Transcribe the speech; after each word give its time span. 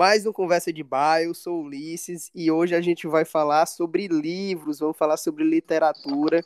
mais 0.00 0.24
um 0.24 0.32
Conversa 0.32 0.72
de 0.72 0.82
Bar. 0.82 1.20
Eu 1.20 1.34
sou 1.34 1.62
Ulisses 1.62 2.30
e 2.34 2.50
hoje 2.50 2.74
a 2.74 2.80
gente 2.80 3.06
vai 3.06 3.22
falar 3.22 3.66
sobre 3.66 4.08
livros, 4.08 4.78
vamos 4.78 4.96
falar 4.96 5.18
sobre 5.18 5.44
literatura. 5.44 6.42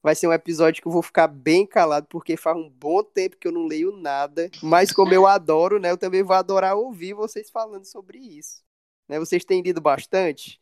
Vai 0.00 0.14
ser 0.14 0.28
um 0.28 0.32
episódio 0.32 0.80
que 0.80 0.86
eu 0.86 0.92
vou 0.92 1.02
ficar 1.02 1.26
bem 1.26 1.66
calado, 1.66 2.06
porque 2.08 2.36
faz 2.36 2.56
um 2.56 2.70
bom 2.70 3.02
tempo 3.02 3.36
que 3.36 3.48
eu 3.48 3.52
não 3.52 3.66
leio 3.66 3.90
nada. 3.96 4.48
Mas 4.62 4.92
como 4.92 5.12
eu 5.12 5.26
adoro, 5.26 5.80
né? 5.80 5.90
Eu 5.90 5.98
também 5.98 6.22
vou 6.22 6.36
adorar 6.36 6.76
ouvir 6.76 7.14
vocês 7.14 7.50
falando 7.50 7.84
sobre 7.84 8.18
isso. 8.18 8.62
Né, 9.08 9.18
vocês 9.18 9.44
têm 9.44 9.60
lido 9.60 9.80
bastante? 9.80 10.60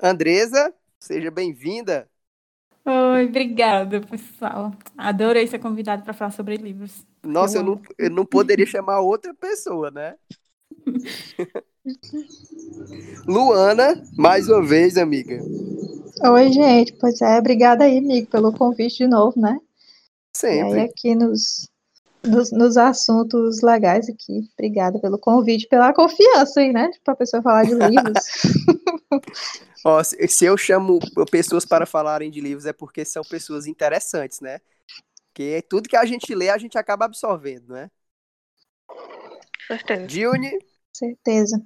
Andresa, 0.00 0.72
seja 1.00 1.32
bem-vinda. 1.32 2.08
Oi, 2.84 3.24
obrigada, 3.26 4.00
pessoal. 4.02 4.72
Adorei 4.96 5.48
ser 5.48 5.58
convidado 5.58 6.04
para 6.04 6.12
falar 6.14 6.30
sobre 6.30 6.58
livros. 6.58 7.04
Nossa, 7.24 7.58
eu, 7.58 7.64
não, 7.64 7.82
eu 7.98 8.08
não 8.08 8.24
poderia 8.24 8.66
chamar 8.66 9.00
outra 9.00 9.34
pessoa, 9.34 9.90
né? 9.90 10.14
Luana, 13.26 14.02
mais 14.16 14.48
uma 14.48 14.64
vez, 14.64 14.96
amiga. 14.96 15.40
Oi, 16.24 16.52
gente. 16.52 16.92
Pois 16.94 17.20
é, 17.20 17.38
obrigada 17.38 17.84
aí, 17.84 17.98
amigo, 17.98 18.28
pelo 18.28 18.52
convite 18.52 18.98
de 18.98 19.06
novo, 19.06 19.40
né? 19.40 19.58
Sempre. 20.34 20.78
E 20.78 20.80
aí, 20.80 20.86
aqui 20.86 21.14
nos, 21.14 21.68
nos, 22.24 22.50
nos, 22.52 22.76
assuntos 22.76 23.62
legais 23.62 24.08
aqui. 24.08 24.48
Obrigada 24.54 24.98
pelo 24.98 25.18
convite, 25.18 25.68
pela 25.68 25.92
confiança 25.92 26.60
aí, 26.60 26.72
né? 26.72 26.90
Para 27.04 27.14
a 27.14 27.16
pessoa 27.16 27.42
falar 27.42 27.64
de 27.64 27.74
livros. 27.74 28.22
Ó, 29.84 30.02
se, 30.02 30.28
se 30.28 30.44
eu 30.44 30.56
chamo 30.56 30.98
pessoas 31.30 31.64
para 31.64 31.86
falarem 31.86 32.30
de 32.30 32.40
livros 32.40 32.66
é 32.66 32.72
porque 32.72 33.04
são 33.04 33.22
pessoas 33.22 33.66
interessantes, 33.66 34.40
né? 34.40 34.60
Porque 35.28 35.62
tudo 35.68 35.88
que 35.88 35.96
a 35.96 36.04
gente 36.04 36.34
lê, 36.34 36.48
a 36.48 36.58
gente 36.58 36.78
acaba 36.78 37.04
absorvendo, 37.04 37.72
né? 37.72 37.90
Certeza. 39.66 40.06
Dione? 40.06 40.58
Certeza. 40.96 41.58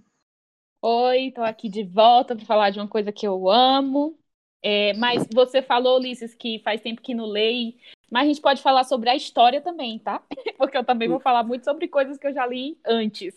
Oi, 0.83 1.29
estou 1.29 1.45
aqui 1.45 1.69
de 1.69 1.85
volta 1.85 2.35
para 2.35 2.45
falar 2.47 2.71
de 2.71 2.79
uma 2.81 2.89
coisa 2.89 3.13
que 3.13 3.27
eu 3.27 3.49
amo. 3.51 4.19
É, 4.63 4.93
mas 4.95 5.27
você 5.33 5.63
falou, 5.63 5.99
Ulisses, 5.99 6.35
que 6.35 6.59
faz 6.61 6.81
tempo 6.81 7.01
que 7.01 7.15
não 7.15 7.27
leio, 7.27 7.75
mas 8.11 8.25
a 8.25 8.27
gente 8.27 8.41
pode 8.43 8.61
falar 8.61 8.85
sobre 8.85 9.09
a 9.09 9.17
história 9.17 9.61
também, 9.61 9.99
tá? 9.99 10.23
Porque 10.59 10.77
eu 10.77 10.85
também 10.85 11.09
vou 11.09 11.21
falar 11.21 11.43
muito 11.45 11.65
sobre 11.65 11.89
coisas 11.89 12.19
que 12.19 12.27
eu 12.27 12.35
já 12.35 12.47
li 12.47 12.79
antes. 12.85 13.35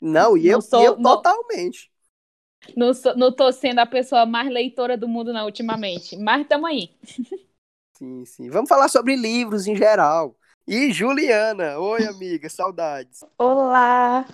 Não, 0.00 0.36
e 0.36 0.46
eu, 0.48 0.60
sou, 0.60 0.82
eu 0.82 0.96
não, 0.98 1.16
totalmente. 1.16 1.90
Não, 2.76 2.94
sou, 2.94 3.16
não 3.16 3.30
tô 3.32 3.52
sendo 3.52 3.80
a 3.80 3.86
pessoa 3.86 4.24
mais 4.26 4.50
leitora 4.50 4.96
do 4.96 5.06
mundo, 5.08 5.32
não, 5.32 5.44
ultimamente. 5.44 6.16
Mas 6.16 6.42
estamos 6.42 6.68
aí. 6.70 6.90
Sim, 7.96 8.24
sim. 8.24 8.50
Vamos 8.50 8.68
falar 8.68 8.88
sobre 8.88 9.16
livros 9.16 9.66
em 9.66 9.76
geral. 9.76 10.36
E 10.66 10.92
Juliana, 10.92 11.78
oi 11.78 12.04
amiga, 12.06 12.48
saudades. 12.48 13.20
Olá, 13.38 14.26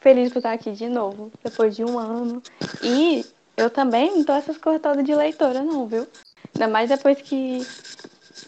feliz 0.00 0.32
por 0.32 0.38
estar 0.38 0.52
aqui 0.52 0.72
de 0.72 0.88
novo, 0.88 1.30
depois 1.42 1.74
de 1.74 1.84
um 1.84 1.98
ano. 1.98 2.42
E 2.82 3.24
eu 3.56 3.70
também 3.70 4.16
não 4.16 4.24
tô 4.24 4.32
essas 4.32 4.58
coisas 4.58 4.82
todas 4.82 5.04
de 5.04 5.14
leitora, 5.14 5.62
não, 5.62 5.86
viu? 5.86 6.06
Ainda 6.54 6.68
mais 6.68 6.88
depois 6.88 7.20
que 7.20 7.66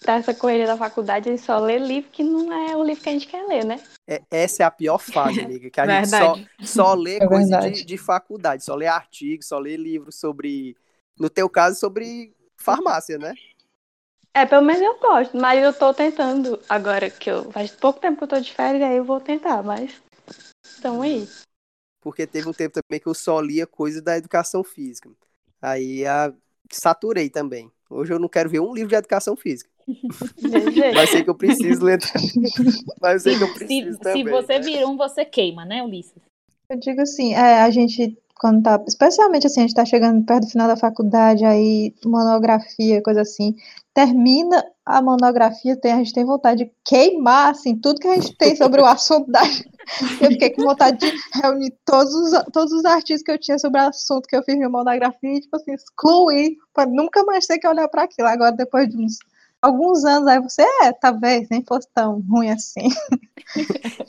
tá 0.05 0.15
essa 0.15 0.35
correria 0.35 0.67
da 0.67 0.77
faculdade, 0.77 1.29
a 1.29 1.33
gente 1.33 1.45
só 1.45 1.59
lê 1.59 1.79
livro 1.79 2.11
que 2.11 2.23
não 2.23 2.53
é 2.53 2.77
o 2.77 2.85
livro 2.85 3.03
que 3.03 3.09
a 3.09 3.13
gente 3.13 3.27
quer 3.27 3.47
ler, 3.47 3.65
né? 3.65 3.81
É, 4.07 4.23
essa 4.31 4.63
é 4.63 4.67
a 4.67 4.71
pior 4.71 4.99
fase, 4.99 5.41
amiga, 5.41 5.71
que 5.71 5.81
a 5.81 5.87
gente 5.87 6.09
só, 6.09 6.35
só 6.63 6.95
lê 6.95 7.17
é 7.17 7.27
coisa 7.27 7.59
de, 7.59 7.85
de, 7.85 7.99
faculdade, 7.99 8.65
só 8.65 8.75
lê 8.75 8.87
artigos, 8.87 9.47
só 9.47 9.59
lê 9.59 9.77
livros 9.77 10.17
sobre, 10.17 10.77
no 11.19 11.29
teu 11.29 11.49
caso, 11.49 11.79
sobre 11.79 12.35
farmácia, 12.57 13.19
né? 13.19 13.35
É, 14.35 14.47
pelo 14.47 14.63
menos 14.63 14.83
eu 14.83 14.99
gosto, 14.99 15.37
mas 15.37 15.63
eu 15.63 15.73
tô 15.73 15.93
tentando 15.93 16.61
agora 16.69 17.11
que 17.11 17.31
eu. 17.31 17.51
Faz 17.51 17.71
pouco 17.73 17.99
tempo 17.99 18.19
que 18.19 18.25
eu 18.25 18.29
tô 18.29 18.41
de 18.41 18.53
férias, 18.53 18.83
aí 18.83 18.97
eu 18.97 19.05
vou 19.05 19.21
tentar, 19.21 19.63
mas. 19.63 20.01
Estão 20.75 21.03
aí. 21.03 21.29
Porque 22.01 22.27
teve 22.27 22.49
um 22.49 22.53
tempo 22.53 22.81
também 22.81 23.01
que 23.01 23.07
eu 23.07 23.15
só 23.15 23.41
lia 23.41 23.67
coisa 23.67 24.01
da 24.01 24.17
educação 24.17 24.63
física. 24.63 25.11
Aí 25.61 26.07
a... 26.07 26.33
saturei 26.71 27.29
também. 27.29 27.71
Hoje 27.91 28.13
eu 28.13 28.19
não 28.19 28.29
quero 28.29 28.51
ver 28.51 28.61
um 28.61 28.73
livro 28.73 28.91
de 28.91 28.95
educação 28.95 29.37
física. 29.37 29.71
Mas 30.95 31.11
sei 31.11 31.25
que 31.25 31.31
eu 31.31 31.35
preciso 31.35 31.85
ler. 31.85 31.99
Mas 33.01 33.23
sei 33.23 33.37
que 33.37 33.45
eu 33.45 33.55
preciso 33.55 33.93
se, 33.95 34.01
também. 34.01 34.25
Se 34.25 34.31
você 34.31 34.59
né? 34.59 34.61
vira 34.61 34.87
um, 34.87 34.97
você 34.97 35.25
queima, 35.25 35.65
né, 35.65 35.83
Ulisses? 35.83 36.23
Eu 36.69 36.79
digo 36.79 37.01
assim, 37.01 37.35
é, 37.35 37.63
a 37.63 37.71
gente 37.71 38.17
quando 38.39 38.63
tá, 38.63 38.83
especialmente 38.87 39.47
assim, 39.47 39.61
a 39.61 39.63
gente 39.65 39.75
tá 39.75 39.85
chegando 39.85 40.25
perto 40.25 40.45
do 40.45 40.51
final 40.51 40.69
da 40.69 40.77
faculdade, 40.77 41.45
aí 41.45 41.93
monografia, 42.05 43.03
coisa 43.03 43.23
assim, 43.23 43.57
termina 43.93 44.65
a 44.89 45.03
monografia, 45.03 45.77
tem, 45.77 45.93
a 45.93 45.99
gente 45.99 46.15
tem 46.15 46.25
vontade 46.25 46.65
de 46.65 46.73
queimar, 46.83 47.51
assim, 47.51 47.77
tudo 47.77 48.01
que 48.01 48.09
a 48.09 48.15
gente 48.15 48.35
tem 48.39 48.57
sobre 48.57 48.81
o 48.81 48.87
assunto 48.87 49.31
da... 49.31 49.43
Eu 50.21 50.31
fiquei 50.31 50.51
com 50.51 50.63
vontade 50.63 50.99
de 50.99 51.13
reunir 51.41 51.75
todos 51.85 52.15
os, 52.15 52.45
todos 52.53 52.73
os 52.73 52.85
artigos 52.87 53.23
que 53.23 53.31
eu 53.31 53.39
tinha 53.39 53.59
sobre 53.59 53.81
o 53.81 53.85
assunto 53.89 54.27
que 54.27 54.35
eu 54.35 54.43
fiz 54.43 54.57
minha 54.57 54.69
monografia 54.69 55.35
e, 55.35 55.41
tipo 55.41 55.57
assim, 55.57 55.75
excluir, 55.75 56.57
para 56.73 56.89
nunca 56.89 57.23
mais 57.25 57.47
ter 57.47 57.59
que 57.59 57.69
olhar 57.69 57.87
para 57.89 58.05
aquilo. 58.05 58.29
Agora, 58.29 58.53
depois 58.53 58.89
de 58.89 58.97
uns 58.97 59.19
alguns 59.61 60.05
anos, 60.05 60.27
aí 60.29 60.41
você, 60.41 60.63
é, 60.83 60.93
talvez, 60.93 61.49
nem 61.51 61.65
fosse 61.65 61.89
tão 61.95 62.21
ruim 62.21 62.51
assim. 62.51 62.89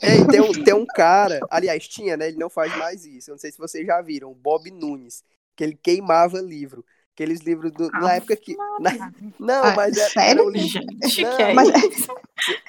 É, 0.02 0.22
tem, 0.30 0.40
um, 0.40 0.52
tem 0.52 0.74
um 0.74 0.84
cara, 0.84 1.40
aliás, 1.50 1.88
tinha, 1.88 2.14
né? 2.14 2.28
Ele 2.28 2.36
não 2.36 2.50
faz 2.50 2.76
mais 2.76 3.06
isso. 3.06 3.30
Eu 3.30 3.34
não 3.34 3.38
sei 3.38 3.50
se 3.50 3.56
vocês 3.56 3.86
já 3.86 4.00
viram, 4.02 4.34
Bob 4.34 4.70
Nunes, 4.70 5.24
que 5.56 5.64
ele 5.64 5.78
queimava 5.82 6.40
livro. 6.40 6.84
Aqueles 7.14 7.40
livros 7.40 7.72
do, 7.72 7.90
na 7.90 8.14
época 8.14 8.36
que. 8.36 8.56
Na, 8.80 9.12
não, 9.38 9.64
ah, 9.64 9.74
mas 9.76 9.96
era, 9.96 10.10
sério? 10.10 10.30
era 10.30 10.44
um 10.44 10.50
livro. 10.50 10.82
Não, 10.82 11.54
mas, 11.54 11.68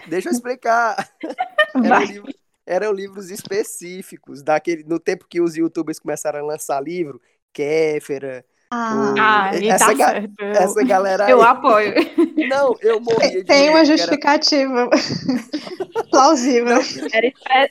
deixa 0.07 0.29
eu 0.29 0.33
explicar. 0.33 1.09
Eram, 1.73 2.03
livro, 2.03 2.33
eram 2.65 2.91
livros 2.91 3.29
específicos, 3.31 4.43
daquele, 4.43 4.83
no 4.83 4.99
tempo 4.99 5.25
que 5.27 5.39
os 5.39 5.55
youtubers 5.55 5.99
começaram 5.99 6.39
a 6.39 6.43
lançar 6.43 6.81
livro, 6.81 7.21
Kéfera, 7.53 8.45
ah, 8.73 9.51
o... 9.53 9.65
essa, 9.65 9.87
tá 9.87 9.93
ga... 9.93 10.13
essa 10.39 10.83
galera 10.85 11.25
aí. 11.25 11.31
Eu 11.31 11.41
apoio. 11.41 11.93
Não, 12.49 12.73
eu 12.79 13.01
morri. 13.01 13.43
Tem 13.43 13.69
uma 13.69 13.83
justificativa 13.83 14.89
era... 14.89 16.03
plausível. 16.09 16.79
Era 17.11 17.69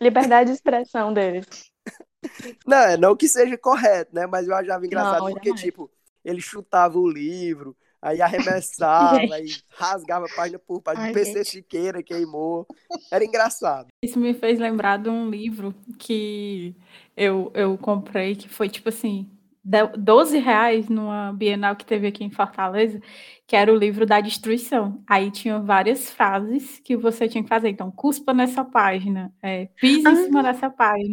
liberdade 0.00 0.48
de 0.48 0.56
expressão 0.56 1.12
deles. 1.12 1.46
Não, 2.66 2.76
é 2.76 2.96
não 2.96 3.16
que 3.16 3.28
seja 3.28 3.56
correto, 3.56 4.14
né? 4.14 4.26
Mas 4.26 4.46
eu 4.46 4.54
achava 4.54 4.84
engraçado 4.84 5.24
não, 5.24 5.32
porque, 5.32 5.54
tipo, 5.54 5.90
ele 6.24 6.40
chutava 6.40 6.98
o 6.98 7.08
livro, 7.08 7.76
aí 8.00 8.20
arremessava, 8.22 9.34
aí 9.34 9.46
rasgava 9.70 10.26
página 10.34 10.58
por 10.58 10.80
página, 10.80 11.06
Ai, 11.06 11.12
PC 11.12 11.38
gente. 11.38 11.50
Siqueira 11.50 12.02
queimou. 12.02 12.66
Era 13.10 13.24
engraçado. 13.24 13.88
Isso 14.02 14.18
me 14.18 14.34
fez 14.34 14.58
lembrar 14.58 14.98
de 14.98 15.08
um 15.08 15.28
livro 15.28 15.74
que 15.98 16.74
eu, 17.16 17.50
eu 17.54 17.76
comprei, 17.78 18.34
que 18.34 18.48
foi 18.48 18.68
tipo 18.68 18.88
assim, 18.88 19.30
12 19.62 20.38
reais 20.38 20.88
numa 20.88 21.32
Bienal 21.32 21.76
que 21.76 21.84
teve 21.84 22.06
aqui 22.06 22.24
em 22.24 22.30
Fortaleza, 22.30 23.00
que 23.46 23.54
era 23.54 23.72
o 23.72 23.76
livro 23.76 24.06
da 24.06 24.20
destruição. 24.20 25.02
Aí 25.06 25.30
tinha 25.30 25.58
várias 25.58 26.10
frases 26.10 26.80
que 26.84 26.96
você 26.96 27.28
tinha 27.28 27.42
que 27.42 27.48
fazer. 27.48 27.68
Então, 27.68 27.90
cuspa 27.90 28.32
nessa 28.32 28.64
página, 28.64 29.32
é, 29.42 29.66
pise 29.76 30.08
em 30.08 30.16
cima 30.16 30.40
ah. 30.40 30.42
dessa 30.44 30.70
página. 30.70 31.12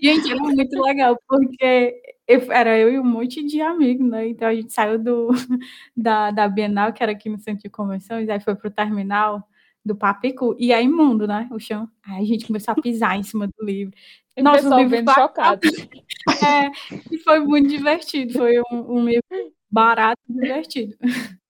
Gente, 0.00 0.30
era 0.30 0.40
muito 0.40 0.80
legal, 0.80 1.18
porque 1.26 1.94
eu, 2.28 2.52
era 2.52 2.78
eu 2.78 2.92
e 2.92 3.00
um 3.00 3.04
monte 3.04 3.42
de 3.44 3.60
amigos, 3.60 4.08
né? 4.08 4.28
Então 4.28 4.46
a 4.46 4.54
gente 4.54 4.72
saiu 4.72 4.98
do, 4.98 5.28
da, 5.96 6.30
da 6.30 6.48
Bienal, 6.48 6.92
que 6.92 7.02
era 7.02 7.12
aqui 7.12 7.28
no 7.28 7.38
centro 7.38 7.62
de 7.62 7.70
convenções, 7.70 8.28
aí 8.28 8.38
foi 8.38 8.54
pro 8.54 8.70
terminal 8.70 9.42
do 9.84 9.96
Papicu, 9.96 10.54
e 10.58 10.70
é 10.72 10.82
imundo, 10.82 11.26
né? 11.26 11.48
O 11.50 11.58
chão. 11.58 11.88
Aí 12.04 12.22
a 12.22 12.26
gente 12.26 12.46
começou 12.46 12.72
a 12.72 12.80
pisar 12.80 13.16
em 13.16 13.22
cima 13.22 13.46
do 13.46 13.64
livro. 13.64 13.94
E 14.38 14.42
Nossa, 14.42 14.72
o 14.72 14.78
livro 14.78 14.90
vendo 14.90 15.12
chocado. 15.12 15.60
É, 16.28 16.70
e 17.10 17.18
foi 17.18 17.40
muito 17.40 17.68
divertido. 17.68 18.34
Foi 18.34 18.60
um, 18.70 18.98
um 18.98 19.04
livro 19.04 19.52
barato 19.70 20.20
e 20.28 20.32
divertido. 20.34 20.94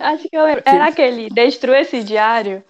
Acho 0.00 0.28
que 0.28 0.36
eu 0.36 0.44
lembro. 0.44 0.62
Era 0.64 0.86
aquele 0.86 1.28
Destrua 1.28 1.80
esse 1.80 2.04
diário. 2.04 2.64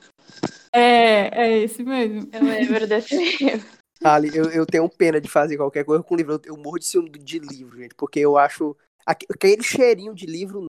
É, 0.73 1.45
é 1.45 1.59
esse 1.59 1.83
mesmo. 1.83 2.29
Eu 2.33 2.43
lembro 2.43 2.87
desse 2.87 3.17
livro. 3.17 3.65
Ali, 4.03 4.35
eu, 4.35 4.47
eu 4.47 4.67
tenho 4.67 4.89
pena 4.89 5.21
de 5.21 5.29
fazer 5.29 5.57
qualquer 5.59 5.85
coisa 5.85 6.03
com 6.03 6.17
livro. 6.17 6.33
Eu, 6.33 6.55
eu 6.55 6.57
morro 6.57 6.79
de 6.79 6.87
ciúme 6.87 7.11
de 7.11 7.39
livro, 7.39 7.77
gente, 7.79 7.95
porque 7.95 8.19
eu 8.19 8.37
acho 8.37 8.75
aquele 9.07 9.63
cheirinho 9.63 10.15
de 10.15 10.27
livro 10.27 10.67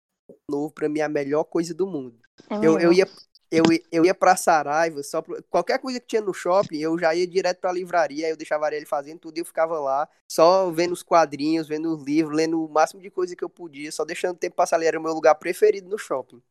novo, 0.50 0.74
para 0.74 0.90
mim, 0.90 1.00
é 1.00 1.04
a 1.04 1.10
melhor 1.10 1.44
coisa 1.46 1.74
do 1.74 1.88
mundo. 1.88 2.18
É 2.50 2.58
eu, 2.58 2.78
eu, 2.80 2.92
ia, 2.92 3.08
eu, 3.52 3.64
eu 3.92 4.06
ia 4.06 4.16
pra 4.16 4.36
Saraiva, 4.36 5.04
só 5.04 5.22
pra, 5.22 5.42
qualquer 5.50 5.78
coisa 5.80 6.00
que 6.00 6.08
tinha 6.08 6.22
no 6.22 6.34
shopping, 6.34 6.78
eu 6.78 6.98
já 6.98 7.14
ia 7.14 7.28
direto 7.28 7.60
pra 7.60 7.72
livraria, 7.72 8.30
eu 8.30 8.38
deixava 8.38 8.74
ele 8.74 8.86
fazendo 8.86 9.20
tudo 9.20 9.38
e 9.38 9.42
eu 9.42 9.46
ficava 9.46 9.80
lá, 9.80 10.08
só 10.28 10.72
vendo 10.72 10.94
os 10.94 11.04
quadrinhos, 11.04 11.68
vendo 11.68 11.94
os 11.96 12.04
livros, 12.04 12.36
lendo 12.36 12.64
o 12.64 12.70
máximo 12.70 13.02
de 13.02 13.10
coisa 13.10 13.36
que 13.36 13.44
eu 13.44 13.50
podia, 13.50 13.92
só 13.92 14.06
deixando 14.06 14.36
o 14.36 14.40
tempo 14.40 14.56
passar 14.56 14.78
ali, 14.78 14.86
era 14.86 14.98
o 14.98 15.04
meu 15.04 15.14
lugar 15.14 15.36
preferido 15.36 15.90
no 15.90 15.98
shopping. 15.98 16.42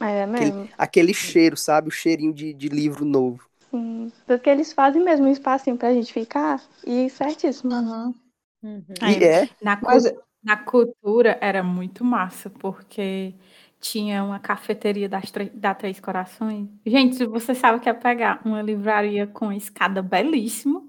É 0.00 0.26
mesmo. 0.26 0.62
Aquele, 0.62 0.74
aquele 0.78 1.14
cheiro, 1.14 1.56
sabe? 1.56 1.88
O 1.88 1.90
cheirinho 1.92 2.32
de, 2.32 2.52
de 2.52 2.68
livro 2.68 3.04
novo. 3.04 3.48
Sim, 3.70 4.12
porque 4.26 4.50
eles 4.50 4.72
fazem 4.72 5.02
mesmo 5.02 5.26
um 5.26 5.32
espacinho 5.32 5.76
pra 5.76 5.92
gente 5.92 6.12
ficar 6.12 6.62
e 6.86 7.08
certíssimo. 7.10 7.72
Uhum. 7.72 8.14
Uhum. 8.62 8.84
E 9.02 9.24
é. 9.24 9.48
Na, 9.60 9.78
Mas... 9.80 10.04
na 10.42 10.56
cultura 10.56 11.38
era 11.40 11.62
muito 11.62 12.04
massa, 12.04 12.48
porque 12.50 13.34
tinha 13.82 14.22
uma 14.22 14.38
cafeteria 14.38 15.08
das, 15.08 15.24
da 15.52 15.74
Três 15.74 15.98
Corações. 15.98 16.68
Gente, 16.86 17.26
você 17.26 17.52
sabe 17.52 17.80
que 17.80 17.88
é 17.88 17.92
pegar 17.92 18.40
uma 18.44 18.62
livraria 18.62 19.26
com 19.26 19.52
escada 19.52 20.00
belíssima, 20.00 20.80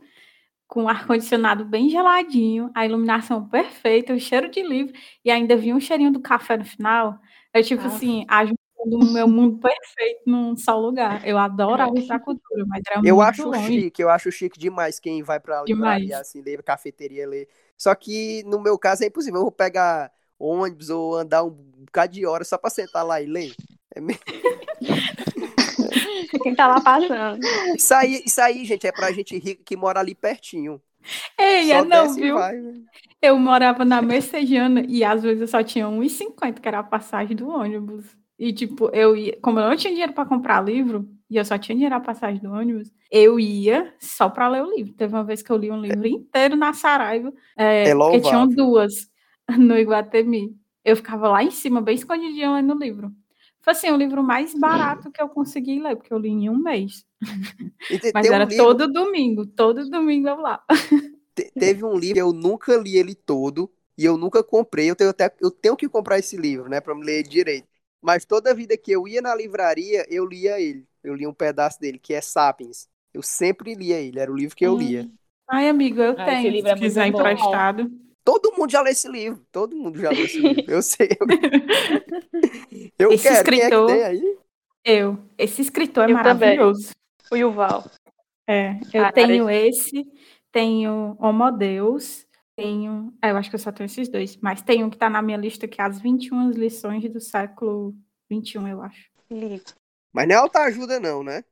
com 0.68 0.88
ar-condicionado 0.88 1.66
bem 1.66 1.90
geladinho, 1.90 2.70
a 2.74 2.86
iluminação 2.86 3.50
perfeita, 3.50 4.14
o 4.14 4.20
cheiro 4.20 4.50
de 4.50 4.62
livro, 4.62 4.94
e 5.26 5.32
ainda 5.32 5.58
vinha 5.58 5.76
um 5.76 5.80
cheirinho 5.80 6.12
do 6.12 6.20
café 6.20 6.56
no 6.56 6.64
final. 6.64 7.18
É 7.52 7.64
tipo 7.64 7.82
assim, 7.82 8.26
ajuda 8.28 8.60
o 8.78 9.12
meu 9.12 9.28
mundo 9.28 9.60
perfeito 9.60 10.22
num 10.28 10.56
só 10.56 10.80
lugar. 10.80 11.28
Eu 11.28 11.40
adoro 11.40 11.98
ir 11.98 12.06
pra 12.06 12.20
cultura, 12.20 12.64
mas 12.68 12.84
era 12.88 13.02
eu 13.04 13.22
acho 13.22 13.50
longe. 13.50 13.82
chique, 13.82 14.04
eu 14.04 14.10
acho 14.10 14.32
chique 14.32 14.60
demais 14.60 15.00
quem 15.00 15.24
vai 15.24 15.40
pra 15.40 15.64
livraria, 15.64 16.06
Demais. 16.06 16.22
assim, 16.22 16.42
ler 16.42 16.62
cafeteria, 16.62 17.28
ler. 17.28 17.48
Só 17.76 17.96
que 17.96 18.44
no 18.46 18.62
meu 18.62 18.78
caso 18.78 19.04
é 19.04 19.08
impossível. 19.08 19.40
Eu 19.40 19.44
vou 19.44 19.52
pegar 19.52 20.12
ônibus 20.46 20.90
ou 20.90 21.16
andar 21.16 21.44
um 21.44 21.50
bocado 21.52 22.14
de 22.14 22.26
hora 22.26 22.44
só 22.44 22.58
pra 22.58 22.70
sentar 22.70 23.06
lá 23.06 23.22
e 23.22 23.26
ler. 23.26 23.54
É 23.96 24.02
meio- 24.02 24.20
Quem 26.44 26.56
tá 26.56 26.68
lá 26.68 26.82
passando. 26.82 27.40
Isso 27.76 27.94
aí, 27.94 28.24
isso 28.26 28.42
aí, 28.42 28.66
gente, 28.66 28.88
é 28.88 28.92
pra 28.92 29.12
gente 29.12 29.38
rica 29.38 29.62
que 29.64 29.76
mora 29.78 30.00
ali 30.00 30.16
pertinho. 30.16 30.82
Ei, 31.40 31.68
Só 31.68 31.74
é 31.76 31.84
não, 31.84 32.04
desce 32.08 32.20
e 32.20 32.24
viu? 32.24 32.36
vai, 32.36 32.58
né? 32.58 32.74
Eu 33.22 33.38
morava 33.38 33.86
na 33.86 34.02
Messejana 34.02 34.84
e 34.88 35.04
às 35.04 35.24
vezes 35.24 35.42
eu 35.42 35.48
só 35.48 35.62
tinha 35.64 35.88
1,50, 35.88 36.60
que 36.62 36.68
era 36.68 36.80
a 36.80 36.84
passagem 36.84 37.36
do 37.36 37.48
ônibus. 37.50 38.06
E, 38.38 38.52
tipo, 38.52 38.90
eu 38.94 39.16
ia, 39.16 39.38
como 39.42 39.60
eu 39.60 39.70
não 39.70 39.76
tinha 39.76 39.92
dinheiro 39.92 40.14
para 40.14 40.26
comprar 40.26 40.62
livro, 40.62 41.08
e 41.30 41.38
eu 41.38 41.46
só 41.46 41.58
tinha 41.58 41.76
dinheiro 41.76 41.96
a 41.96 42.00
passagem 42.00 42.42
do 42.42 42.52
ônibus, 42.52 42.90
eu 43.12 43.40
ia 43.40 43.94
só 44.00 44.30
para 44.30 44.48
ler 44.50 44.64
o 44.64 44.76
livro. 44.76 44.94
Teve 44.94 45.14
uma 45.14 45.24
vez 45.24 45.42
que 45.42 45.52
eu 45.52 45.58
li 45.58 45.70
um 45.72 45.80
livro 45.80 46.06
inteiro 46.08 46.56
na 46.56 46.74
Saraiva, 46.74 47.32
é, 47.58 47.90
É 47.90 47.96
porque 47.96 48.22
tinham 48.22 48.48
duas 48.48 49.08
no 49.60 49.78
Iguatemi. 49.78 50.58
Eu 50.84 50.96
ficava 50.96 51.30
lá 51.30 51.44
em 51.44 51.52
cima, 51.52 51.82
bem 51.82 51.96
escondidinha 51.96 52.52
lendo 52.54 52.74
o 52.76 52.78
livro. 52.80 53.12
Foi 53.62 53.72
assim, 53.74 53.90
o 53.92 53.98
livro 53.98 54.22
mais 54.24 54.54
barato 54.54 55.12
que 55.12 55.22
eu 55.22 55.30
consegui 55.30 55.80
ler, 55.82 55.96
porque 55.96 56.14
eu 56.14 56.18
li 56.18 56.30
em 56.30 56.50
um 56.50 56.58
mês. 56.58 57.06
Mas 58.14 58.30
tem 58.30 58.32
um 58.32 58.42
era 58.42 58.48
livro- 58.48 58.76
todo 58.76 58.92
domingo, 58.92 59.46
todo 59.46 59.90
domingo 59.90 60.28
eu 60.30 60.38
lá. 60.38 60.64
te- 61.36 61.52
teve 61.58 61.84
um 61.84 61.96
livro 61.98 62.14
que 62.16 62.22
eu 62.22 62.34
nunca 62.34 62.76
li 62.78 62.98
ele 62.98 63.16
todo 63.16 63.72
e 63.98 64.06
eu 64.06 64.18
nunca 64.18 64.44
comprei. 64.44 64.90
Eu 64.90 64.96
tenho 64.96 65.10
até 65.10 65.34
eu 65.42 65.52
tenho 65.52 65.76
que 65.78 65.88
comprar 65.90 66.20
esse 66.20 66.38
livro, 66.38 66.70
né, 66.70 66.82
para 66.82 66.96
me 66.96 67.04
ler 67.06 67.24
direito. 67.24 67.68
Mas 68.02 68.26
toda 68.26 68.54
vida 68.54 68.78
que 68.78 68.92
eu 68.92 69.08
ia 69.08 69.22
na 69.22 69.34
livraria, 69.36 70.06
eu 70.10 70.26
lia 70.26 70.60
ele. 70.60 70.88
Eu 71.04 71.16
lia 71.16 71.30
um 71.30 71.34
pedaço 71.34 71.80
dele, 71.80 71.98
que 72.00 72.14
é 72.14 72.22
Sapiens. 72.22 72.88
Eu 73.14 73.22
sempre 73.22 73.76
lia 73.76 74.00
ele, 74.00 74.20
era 74.20 74.32
o 74.32 74.36
livro 74.36 74.56
que 74.56 74.66
eu 74.66 74.76
lia. 74.76 75.08
Ai, 75.48 75.70
amigo, 75.70 76.02
eu 76.02 76.16
Ah, 76.16 76.32
esse 76.32 76.50
tenho, 76.50 76.50
livro 76.50 76.70
se 76.70 76.74
é 76.74 76.76
quiser 76.76 77.06
bom. 77.06 77.74
Todo 78.24 78.54
mundo 78.58 78.72
já 78.72 78.82
lê 78.82 78.92
esse 78.92 79.08
livro. 79.08 79.46
Todo 79.52 79.76
mundo 79.76 80.00
já 80.00 80.10
lê 80.10 80.22
esse 80.22 80.40
livro. 80.40 80.64
Eu 80.72 80.82
sei. 80.82 81.10
Eu 82.98 83.12
Esse 83.12 83.24
quero. 83.24 83.44
Quem 83.50 83.60
é 83.60 83.60
que 83.60 83.66
escritor- 83.66 83.88
tem 83.88 84.04
aí? 84.04 84.38
Eu. 84.86 85.20
Esse 85.38 85.62
escritor 85.62 86.10
é 86.10 86.14
Eu 86.14 86.18
também. 86.24 86.58
maravilhoso. 86.58 86.90
O 87.32 87.36
Yuval. 87.36 87.90
É, 88.48 88.74
eu 88.94 89.02
Cara, 89.02 89.12
tenho 89.14 89.50
esse, 89.50 90.06
tenho 90.52 91.16
Homo 91.20 91.50
Deus, 91.52 92.26
tenho. 92.58 93.14
é, 93.22 93.32
eu 93.32 93.38
acho 93.38 93.50
que 93.50 93.56
eu 93.56 93.60
só 93.60 93.72
tenho 93.72 93.86
esses 93.86 94.10
dois, 94.10 94.36
mas 94.38 94.62
tem 94.62 94.84
um 94.84 94.90
que 94.90 94.98
tá 94.98 95.10
na 95.10 95.22
minha 95.22 95.38
lista 95.38 95.66
que 95.68 95.80
é 95.80 95.84
as 95.86 96.00
21 96.02 96.52
lições 96.52 97.10
do 97.10 97.22
século 97.22 97.96
XXI, 98.32 98.70
eu 98.70 98.82
acho. 98.82 99.10
Ligo. 99.32 99.64
Mas 100.14 100.28
não 100.28 100.36
é 100.36 100.38
autoajuda, 100.40 101.00
não, 101.00 101.24
né? 101.24 101.44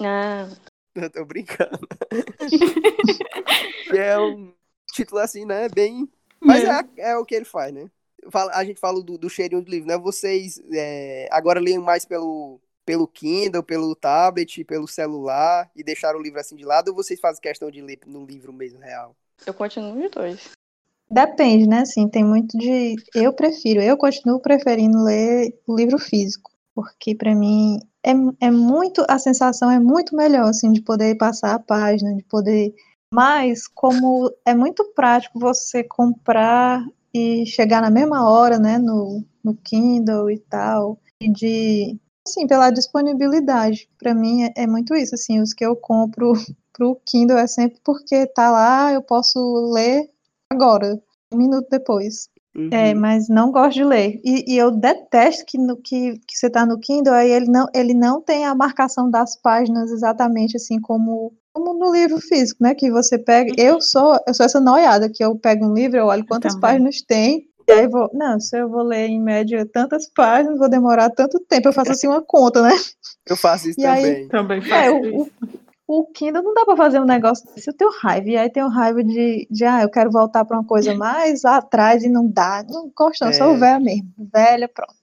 Não. 0.00 0.48
Eu 0.94 1.10
tô 1.10 1.24
brincando. 1.24 1.86
Que 3.90 3.96
é 3.98 4.18
um 4.18 4.52
título 4.92 5.20
assim, 5.20 5.44
né? 5.44 5.68
Bem. 5.68 6.08
Mas 6.40 6.64
é, 6.64 7.10
é 7.10 7.16
o 7.16 7.24
que 7.24 7.34
ele 7.34 7.44
faz, 7.44 7.72
né? 7.72 7.90
Fala- 8.30 8.52
A 8.54 8.64
gente 8.64 8.80
fala 8.80 9.02
do, 9.02 9.16
do 9.16 9.30
cheirinho 9.30 9.62
do 9.62 9.70
livro, 9.70 9.88
né? 9.88 9.96
Vocês 9.96 10.60
é, 10.72 11.28
agora 11.30 11.60
leem 11.60 11.78
mais 11.78 12.04
pelo, 12.04 12.60
pelo 12.84 13.06
Kindle, 13.06 13.62
pelo 13.62 13.94
tablet, 13.94 14.64
pelo 14.64 14.86
celular 14.88 15.70
e 15.74 15.82
deixaram 15.82 16.18
o 16.18 16.22
livro 16.22 16.40
assim 16.40 16.56
de 16.56 16.64
lado 16.64 16.88
ou 16.88 16.94
vocês 16.94 17.20
fazem 17.20 17.40
questão 17.40 17.70
de 17.70 17.80
ler 17.80 17.98
no 18.06 18.24
livro 18.24 18.52
mesmo 18.52 18.80
real? 18.80 19.14
Eu 19.46 19.54
continuo 19.54 20.04
os 20.04 20.10
dois. 20.10 20.50
Depende, 21.10 21.66
né? 21.66 21.80
Assim, 21.80 22.06
tem 22.08 22.24
muito 22.24 22.56
de. 22.58 22.96
Eu 23.14 23.32
prefiro, 23.32 23.80
eu 23.80 23.96
continuo 23.96 24.40
preferindo 24.40 25.02
ler 25.02 25.54
o 25.66 25.74
livro 25.74 25.98
físico, 25.98 26.50
porque 26.74 27.14
para 27.14 27.34
mim 27.34 27.78
é, 28.04 28.12
é 28.46 28.50
muito. 28.50 29.04
A 29.08 29.18
sensação 29.18 29.70
é 29.70 29.80
muito 29.80 30.14
melhor, 30.14 30.48
assim, 30.48 30.70
de 30.70 30.82
poder 30.82 31.16
passar 31.16 31.54
a 31.54 31.58
página, 31.58 32.14
de 32.14 32.22
poder. 32.24 32.74
Mas, 33.12 33.66
como 33.66 34.30
é 34.44 34.54
muito 34.54 34.84
prático 34.94 35.38
você 35.38 35.82
comprar 35.82 36.84
e 37.12 37.46
chegar 37.46 37.80
na 37.80 37.90
mesma 37.90 38.28
hora, 38.28 38.58
né, 38.58 38.78
no, 38.78 39.24
no 39.42 39.54
Kindle 39.54 40.30
e 40.30 40.38
tal, 40.38 40.98
e 41.20 41.30
de. 41.30 41.98
Assim, 42.26 42.46
pela 42.46 42.70
disponibilidade. 42.70 43.88
Para 43.98 44.14
mim 44.14 44.44
é, 44.44 44.52
é 44.54 44.66
muito 44.66 44.94
isso, 44.94 45.14
assim, 45.14 45.40
os 45.40 45.54
que 45.54 45.64
eu 45.64 45.74
compro 45.74 46.32
pro 46.74 47.00
Kindle 47.06 47.38
é 47.38 47.46
sempre 47.46 47.80
porque 47.82 48.26
tá 48.26 48.50
lá, 48.50 48.92
eu 48.92 49.02
posso 49.02 49.38
ler 49.72 50.10
agora, 50.50 51.00
um 51.32 51.38
minuto 51.38 51.66
depois. 51.70 52.28
Uhum. 52.54 52.70
É, 52.72 52.92
mas 52.92 53.28
não 53.28 53.52
gosto 53.52 53.74
de 53.74 53.84
ler. 53.84 54.20
E, 54.24 54.52
e 54.52 54.58
eu 54.58 54.70
detesto 54.70 55.44
que, 55.46 55.56
no, 55.56 55.76
que, 55.76 56.18
que 56.26 56.36
você 56.36 56.50
tá 56.50 56.66
no 56.66 56.78
Kindle, 56.78 57.14
aí 57.14 57.30
ele 57.30 57.50
não, 57.50 57.66
ele 57.74 57.94
não 57.94 58.20
tem 58.20 58.44
a 58.44 58.54
marcação 58.54 59.10
das 59.10 59.36
páginas 59.36 59.90
exatamente 59.90 60.56
assim 60.56 60.80
como, 60.80 61.32
como 61.58 61.78
no 61.78 61.92
livro 61.92 62.18
físico, 62.20 62.62
né? 62.62 62.74
Que 62.74 62.90
você 62.90 63.18
pega. 63.18 63.52
Eu 63.56 63.80
sou, 63.80 64.18
eu 64.26 64.34
sou 64.34 64.46
essa 64.46 64.60
noiada 64.60 65.10
que 65.12 65.22
eu 65.24 65.36
pego 65.36 65.66
um 65.66 65.74
livro, 65.74 65.96
eu 65.98 66.06
olho 66.06 66.24
quantas 66.26 66.54
também. 66.54 66.70
páginas 66.70 67.02
tem. 67.02 67.46
E 67.68 67.72
aí 67.72 67.86
vou, 67.86 68.08
não, 68.14 68.40
se 68.40 68.56
eu 68.58 68.68
vou 68.68 68.82
ler 68.82 69.08
em 69.08 69.20
média 69.20 69.68
tantas 69.70 70.08
páginas, 70.14 70.58
vou 70.58 70.70
demorar 70.70 71.10
tanto 71.10 71.38
tempo. 71.40 71.68
Eu 71.68 71.72
faço 71.72 71.92
assim 71.92 72.06
uma 72.08 72.22
conta, 72.22 72.62
né? 72.62 72.70
Eu 73.28 73.36
faço 73.36 73.68
isso 73.68 73.78
E 73.80 73.84
aí- 73.84 74.02
também. 74.02 74.28
Também 74.28 74.62
faço 74.62 74.72
É, 74.74 74.90
o, 74.90 75.04
isso. 75.04 75.30
o, 75.86 76.00
o 76.00 76.06
Kindle 76.06 76.42
não 76.42 76.54
dá 76.54 76.64
pra 76.64 76.76
fazer 76.76 76.98
um 76.98 77.04
negócio 77.04 77.46
desse. 77.54 77.68
Eu 77.68 77.76
tenho 77.76 77.90
raiva. 78.00 78.26
E 78.28 78.36
aí 78.38 78.50
tenho 78.50 78.68
raiva 78.68 79.04
de, 79.04 79.46
de 79.50 79.64
ah, 79.66 79.82
eu 79.82 79.90
quero 79.90 80.10
voltar 80.10 80.46
pra 80.46 80.56
uma 80.58 80.64
coisa 80.66 80.94
mais 80.94 81.44
atrás 81.44 82.02
e 82.02 82.08
não 82.08 82.26
dá. 82.26 82.64
Não 82.66 82.90
gosto, 82.96 83.22
não. 83.24 83.32
Sou 83.34 83.54
É. 83.54 83.58
velha 83.58 83.80
mesmo. 83.80 84.08
Velha, 84.32 84.66
pronto. 84.66 84.94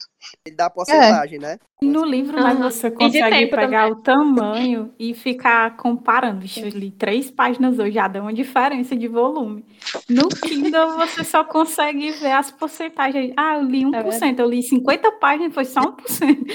Ele 0.46 0.56
dá 0.56 0.70
porcentagem, 0.70 1.40
né? 1.40 1.58
No 1.82 2.06
livro, 2.06 2.42
mas 2.42 2.58
Aham. 2.60 2.70
você 2.72 2.90
consegue 2.90 3.48
pegar 3.48 3.88
o 3.90 3.96
tamanho 3.98 4.94
e 4.98 5.14
ficar 5.14 5.76
comparando. 5.78 6.42
Vixe, 6.42 6.62
eu 6.62 6.70
li 6.70 6.90
três 6.90 7.30
páginas 7.30 7.78
hoje, 7.78 7.92
já 7.92 8.08
dá 8.08 8.22
uma 8.22 8.34
diferença 8.34 8.96
de 8.96 9.08
volume. 9.08 9.66
No 10.10 10.30
Kindle, 10.30 10.96
você 10.98 11.24
só 11.24 11.44
consegue 11.44 12.12
ver 12.12 12.32
as 12.32 12.50
porcentagens. 12.50 13.34
Ah, 13.36 13.58
eu 13.58 13.64
li 13.64 13.86
1%, 13.86 14.40
eu 14.40 14.50
li 14.50 14.64
50 14.64 15.12
páginas, 15.14 15.54
foi 15.54 15.66
só 15.66 15.82
1%. 15.82 16.46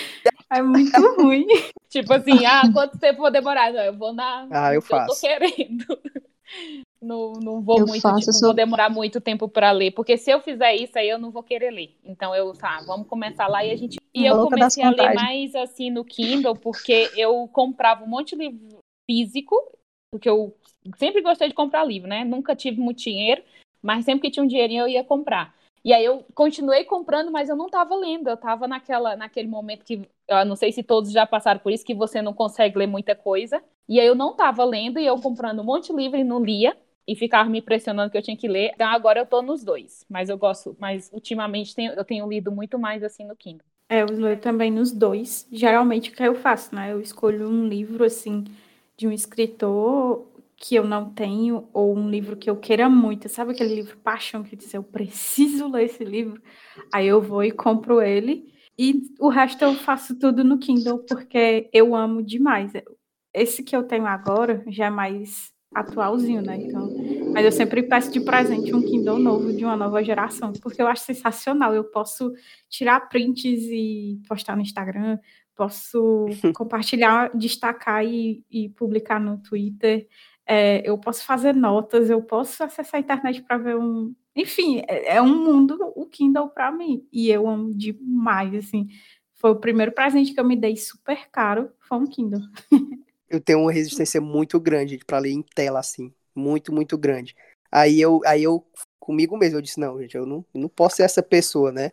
É 0.50 0.62
muito 0.62 0.90
ruim. 1.20 1.46
Tipo 1.88 2.14
assim, 2.14 2.44
ah, 2.44 2.62
quanto 2.72 2.98
tempo 2.98 3.20
vou 3.20 3.30
demorar? 3.30 3.72
Não, 3.72 3.82
eu 3.82 3.96
vou 3.96 4.12
na. 4.12 4.46
Ah, 4.50 4.72
eu 4.72 4.80
no 4.80 4.82
que 4.86 4.92
Eu 4.92 4.98
tô 4.98 5.06
faço. 5.06 5.20
querendo. 5.20 5.84
Não, 7.00 7.33
não 7.35 7.62
vou 7.62 7.78
Eu 7.78 7.87
muito, 7.87 8.02
faço, 8.02 8.21
tipo, 8.21 8.33
sou- 8.33 8.49
vou 8.49 8.54
demorar 8.54 8.90
muito 8.90 9.21
tempo 9.21 9.49
pra 9.49 9.73
ler, 9.73 9.90
porque 9.92 10.19
se 10.19 10.30
eu 10.30 10.40
fizer 10.40 10.75
isso 10.75 10.99
aí 10.99 11.09
eu 11.09 11.19
não 11.19 11.30
vou 11.30 11.42
querer 11.42 11.71
ler. 11.71 11.97
Então 12.04 12.35
eu, 12.35 12.52
tá, 12.52 12.80
vamos 12.87 13.07
começar 13.09 13.47
lá 13.47 13.64
e 13.64 13.71
a 13.71 13.76
gente. 13.76 13.97
E 14.12 14.26
eu 14.26 14.38
comecei 14.40 14.83
a 14.83 14.90
ler 14.90 15.14
mais 15.14 15.54
assim 15.54 15.90
no 15.90 16.04
Kindle, 16.04 16.54
porque 16.57 17.11
eu 17.16 17.49
comprava 17.49 18.04
um 18.04 18.09
monte 18.09 18.37
de 18.37 18.42
livro 18.49 18.78
físico, 19.11 19.57
porque 20.12 20.28
eu 20.28 20.54
sempre 20.97 21.23
gostei 21.23 21.49
de 21.49 21.54
comprar 21.54 21.85
livro, 21.85 22.09
né? 22.09 22.25
Nunca 22.25 22.54
tive 22.54 22.80
muito 22.80 22.99
dinheiro, 22.99 23.42
mas 23.80 24.04
sempre 24.04 24.23
que 24.23 24.30
tinha 24.30 24.45
um 24.45 24.49
dinheirinho 24.49 24.83
eu 24.83 24.88
ia 24.88 25.04
comprar. 25.04 25.54
E 25.83 25.95
aí 25.95 26.04
eu 26.04 26.25
continuei 26.35 26.85
comprando, 26.85 27.30
mas 27.30 27.49
eu 27.49 27.57
não 27.57 27.69
tava 27.69 27.95
lendo. 27.97 28.28
Eu 28.28 28.37
tava 28.37 28.69
naquela, 28.69 29.16
naquele 29.16 29.49
momento 29.49 29.85
que 29.85 30.02
eu 30.28 30.45
não 30.45 30.54
sei 30.54 30.71
se 30.73 30.83
todos 30.83 31.11
já 31.11 31.26
passaram 31.26 31.61
por 31.61 31.73
isso, 31.73 31.85
que 31.85 31.95
você 31.95 32.21
não 32.21 32.35
consegue 32.35 32.76
ler 32.78 32.87
muita 32.87 33.14
coisa. 33.14 33.62
E 33.88 33.99
aí 33.99 34.07
eu 34.07 34.14
não 34.14 34.35
tava 34.37 34.62
lendo 34.64 34.99
e 35.00 35.07
eu 35.07 35.19
comprando 35.21 35.61
um 35.61 35.64
monte 35.64 35.87
de 35.90 35.97
livro 35.97 36.19
e 36.19 36.25
não 36.25 36.45
lia. 36.45 36.76
E 37.10 37.16
ficava 37.16 37.48
me 37.48 37.60
pressionando 37.60 38.10
que 38.10 38.18
eu 38.18 38.22
tinha 38.22 38.36
que 38.36 38.48
ler. 38.48 38.70
Então 38.74 38.86
agora 38.88 39.20
eu 39.20 39.26
tô 39.26 39.42
nos 39.42 39.64
dois. 39.64 40.04
Mas 40.08 40.28
eu 40.28 40.38
gosto, 40.38 40.76
mas 40.78 41.10
ultimamente 41.12 41.74
tenho- 41.74 41.92
eu 41.92 42.04
tenho 42.04 42.28
lido 42.28 42.52
muito 42.52 42.78
mais 42.78 43.02
assim 43.02 43.24
no 43.24 43.34
Kindle. 43.36 43.66
É, 43.88 44.02
eu 44.02 44.06
leio 44.06 44.38
também 44.40 44.70
nos 44.70 44.92
dois. 44.92 45.46
Geralmente 45.50 46.10
o 46.10 46.14
que 46.14 46.22
eu 46.22 46.34
faço, 46.34 46.74
né? 46.74 46.92
Eu 46.92 47.00
escolho 47.00 47.48
um 47.48 47.66
livro 47.66 48.04
assim 48.04 48.44
de 48.96 49.06
um 49.08 49.12
escritor 49.12 50.28
que 50.56 50.74
eu 50.74 50.84
não 50.84 51.10
tenho 51.12 51.68
ou 51.72 51.96
um 51.96 52.08
livro 52.10 52.36
que 52.36 52.48
eu 52.48 52.56
queira 52.56 52.88
muito. 52.88 53.28
Sabe 53.28 53.52
aquele 53.52 53.74
livro 53.74 53.96
paixão 53.98 54.42
que 54.44 54.54
diz 54.54 54.72
eu 54.74 54.82
preciso 54.82 55.68
ler 55.68 55.84
esse 55.86 56.04
livro? 56.04 56.40
Aí 56.92 57.06
eu 57.06 57.20
vou 57.20 57.42
e 57.42 57.50
compro 57.50 58.00
ele 58.00 58.52
e 58.78 59.02
o 59.18 59.28
resto 59.28 59.62
eu 59.64 59.74
faço 59.74 60.18
tudo 60.18 60.44
no 60.44 60.58
Kindle 60.58 60.98
porque 61.00 61.68
eu 61.72 61.94
amo 61.94 62.22
demais. 62.22 62.72
Esse 63.34 63.62
que 63.62 63.74
eu 63.74 63.82
tenho 63.84 64.06
agora 64.06 64.62
já 64.68 64.86
é 64.86 64.90
mais 64.90 65.52
atualzinho, 65.72 66.42
né? 66.42 66.56
Então, 66.56 66.92
mas 67.32 67.44
eu 67.44 67.52
sempre 67.52 67.82
peço 67.82 68.10
de 68.10 68.20
presente 68.20 68.74
um 68.74 68.82
Kindle 68.82 69.18
novo 69.18 69.52
de 69.52 69.64
uma 69.64 69.76
nova 69.76 70.02
geração, 70.02 70.52
porque 70.60 70.82
eu 70.82 70.88
acho 70.88 71.04
sensacional. 71.04 71.74
Eu 71.74 71.84
posso 71.84 72.32
tirar 72.68 73.08
prints 73.08 73.62
e 73.64 74.20
postar 74.28 74.56
no 74.56 74.62
Instagram, 74.62 75.18
posso 75.54 76.26
compartilhar, 76.54 77.30
destacar 77.36 78.04
e, 78.04 78.44
e 78.50 78.68
publicar 78.70 79.20
no 79.20 79.38
Twitter. 79.38 80.08
É, 80.46 80.82
eu 80.88 80.98
posso 80.98 81.24
fazer 81.24 81.54
notas, 81.54 82.10
eu 82.10 82.22
posso 82.22 82.64
acessar 82.64 82.98
a 82.98 83.02
internet 83.02 83.42
para 83.42 83.58
ver 83.58 83.76
um. 83.76 84.14
Enfim, 84.34 84.82
é, 84.88 85.16
é 85.16 85.22
um 85.22 85.44
mundo 85.44 85.78
o 85.94 86.06
Kindle 86.06 86.48
para 86.48 86.72
mim. 86.72 87.06
E 87.12 87.30
eu 87.30 87.48
amo 87.48 87.72
demais, 87.74 88.54
assim. 88.54 88.88
Foi 89.34 89.52
o 89.52 89.56
primeiro 89.56 89.92
presente 89.92 90.34
que 90.34 90.40
eu 90.40 90.44
me 90.44 90.56
dei 90.56 90.76
super 90.76 91.30
caro, 91.30 91.70
foi 91.78 91.98
um 91.98 92.06
Kindle. 92.06 92.42
Eu 93.30 93.40
tenho 93.40 93.60
uma 93.60 93.72
resistência 93.72 94.20
muito 94.20 94.58
grande 94.60 94.99
para 95.06 95.18
ler 95.20 95.30
em 95.30 95.42
tela, 95.42 95.78
assim. 95.78 96.12
Muito, 96.34 96.72
muito 96.72 96.99
grande. 96.99 97.34
Aí 97.70 98.00
eu, 98.00 98.20
aí 98.26 98.42
eu 98.42 98.66
comigo 98.99 99.37
mesmo, 99.37 99.58
eu 99.58 99.62
disse, 99.62 99.80
não, 99.80 100.00
gente, 100.00 100.16
eu 100.16 100.26
não, 100.26 100.44
não 100.52 100.68
posso 100.68 100.96
ser 100.96 101.04
essa 101.04 101.22
pessoa, 101.22 101.72
né? 101.72 101.90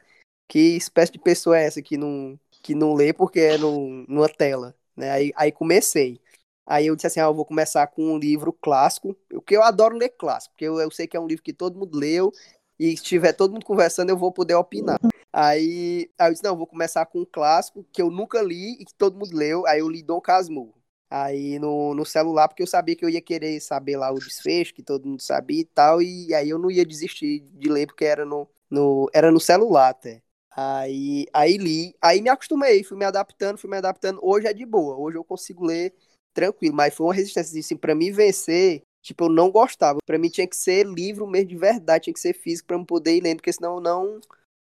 Que 0.47 0.59
espécie 0.75 1.11
de 1.11 1.19
pessoa 1.19 1.57
é 1.59 1.65
essa 1.65 1.81
que 1.81 1.97
não, 1.97 2.39
que 2.61 2.75
não 2.75 2.93
lê 2.93 3.13
porque 3.13 3.39
é 3.39 3.57
no, 3.57 4.05
numa 4.07 4.29
tela, 4.29 4.75
né? 4.95 5.11
Aí, 5.11 5.31
aí 5.35 5.51
comecei. 5.51 6.19
Aí 6.65 6.87
eu 6.87 6.95
disse 6.95 7.07
assim, 7.07 7.19
ah, 7.19 7.25
eu 7.25 7.33
vou 7.33 7.45
começar 7.45 7.87
com 7.87 8.03
um 8.13 8.17
livro 8.17 8.51
clássico, 8.51 9.15
porque 9.29 9.55
eu 9.55 9.63
adoro 9.63 9.95
ler 9.97 10.09
clássico, 10.09 10.53
porque 10.53 10.65
eu, 10.65 10.79
eu 10.79 10.91
sei 10.91 11.07
que 11.07 11.15
é 11.15 11.19
um 11.19 11.27
livro 11.27 11.43
que 11.43 11.53
todo 11.53 11.79
mundo 11.79 11.97
leu, 11.97 12.31
e 12.79 12.95
se 12.97 13.03
tiver 13.03 13.33
todo 13.33 13.53
mundo 13.53 13.65
conversando, 13.65 14.09
eu 14.09 14.17
vou 14.17 14.31
poder 14.31 14.55
opinar. 14.55 14.99
Aí, 15.31 16.09
aí 16.17 16.27
eu 16.29 16.31
disse, 16.31 16.43
não, 16.43 16.57
vou 16.57 16.67
começar 16.67 17.05
com 17.05 17.21
um 17.21 17.25
clássico 17.25 17.85
que 17.91 18.01
eu 18.01 18.11
nunca 18.11 18.41
li 18.41 18.73
e 18.81 18.85
que 18.85 18.93
todo 18.93 19.17
mundo 19.17 19.35
leu, 19.35 19.65
aí 19.65 19.79
eu 19.79 19.89
li 19.89 20.03
Dom 20.03 20.19
Casmurro. 20.19 20.75
Aí 21.09 21.57
no, 21.59 21.93
no 21.93 22.05
celular, 22.05 22.47
porque 22.49 22.61
eu 22.63 22.67
sabia 22.67 22.95
que 22.95 23.05
eu 23.05 23.09
ia 23.09 23.21
querer 23.21 23.59
saber 23.61 23.95
lá 23.97 24.11
o 24.11 24.19
desfecho, 24.19 24.73
que 24.73 24.83
todo 24.83 25.07
mundo 25.07 25.21
sabia 25.21 25.61
e 25.61 25.65
tal, 25.65 26.01
e 26.01 26.33
aí 26.33 26.49
eu 26.49 26.59
não 26.59 26.69
ia 26.69 26.85
desistir 26.85 27.39
de 27.53 27.69
ler, 27.69 27.87
porque 27.87 28.03
era 28.03 28.25
no, 28.25 28.47
no, 28.69 29.09
era 29.13 29.31
no 29.31 29.39
celular 29.39 29.89
até. 29.89 30.21
Aí, 30.51 31.25
aí 31.31 31.55
li, 31.57 31.95
aí 32.01 32.21
me 32.21 32.29
acostumei, 32.29 32.83
fui 32.83 32.97
me 32.97 33.05
adaptando, 33.05 33.57
fui 33.57 33.69
me 33.69 33.77
adaptando. 33.77 34.19
Hoje 34.21 34.47
é 34.47 34.53
de 34.53 34.65
boa, 34.65 34.97
hoje 34.97 35.17
eu 35.17 35.23
consigo 35.23 35.63
ler 35.65 35.93
tranquilo, 36.33 36.75
mas 36.75 36.93
foi 36.93 37.07
uma 37.07 37.13
resistência, 37.13 37.59
assim, 37.59 37.77
pra 37.77 37.95
mim 37.95 38.11
vencer, 38.11 38.81
tipo, 39.01 39.25
eu 39.25 39.29
não 39.29 39.49
gostava. 39.49 39.99
Pra 40.05 40.17
mim 40.17 40.29
tinha 40.29 40.47
que 40.47 40.55
ser 40.55 40.85
livro 40.85 41.25
mesmo 41.25 41.49
de 41.49 41.55
verdade, 41.55 42.05
tinha 42.05 42.13
que 42.13 42.19
ser 42.19 42.33
físico 42.33 42.67
pra 42.67 42.75
eu 42.77 42.85
poder 42.85 43.15
ir 43.15 43.21
lendo, 43.21 43.37
porque 43.37 43.53
senão 43.53 43.75
eu 43.75 43.81
não, 43.81 44.19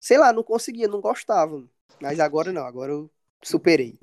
sei 0.00 0.18
lá, 0.18 0.32
não 0.32 0.42
conseguia, 0.42 0.88
não 0.88 1.00
gostava. 1.00 1.62
Mas 2.00 2.20
agora 2.20 2.52
não, 2.52 2.64
agora 2.64 2.92
eu 2.92 3.10
superei. 3.42 3.98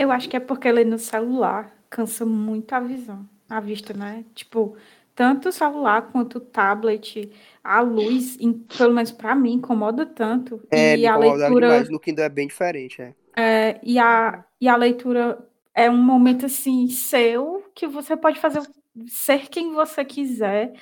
Eu 0.00 0.10
acho 0.10 0.30
que 0.30 0.36
é 0.36 0.40
porque 0.40 0.72
ler 0.72 0.86
no 0.86 0.98
celular 0.98 1.76
cansa 1.90 2.24
muito 2.24 2.72
a 2.72 2.80
visão, 2.80 3.28
a 3.50 3.60
vista, 3.60 3.92
né? 3.92 4.24
Tipo, 4.34 4.74
tanto 5.14 5.50
o 5.50 5.52
celular 5.52 6.10
quanto 6.10 6.38
o 6.38 6.40
tablet, 6.40 7.30
a 7.62 7.82
luz, 7.82 8.38
em, 8.40 8.54
pelo 8.54 8.94
menos 8.94 9.12
para 9.12 9.34
mim, 9.34 9.52
incomoda 9.52 10.06
tanto. 10.06 10.58
É, 10.70 10.96
e 10.96 11.06
a 11.06 11.18
leitura 11.18 11.68
demais. 11.68 11.90
no 11.90 12.00
Kindle 12.00 12.24
é 12.24 12.28
bem 12.30 12.46
diferente, 12.48 13.02
é. 13.02 13.14
é. 13.36 13.80
e, 13.82 13.98
a, 13.98 14.42
e 14.58 14.66
a 14.68 14.74
leitura 14.74 15.38
é 15.74 15.90
um 15.90 16.02
momento 16.02 16.46
assim 16.46 16.88
seu 16.88 17.62
que 17.74 17.86
você 17.86 18.16
pode 18.16 18.40
fazer 18.40 18.62
ser 19.06 19.50
quem 19.50 19.74
você 19.74 20.02
quiser, 20.02 20.72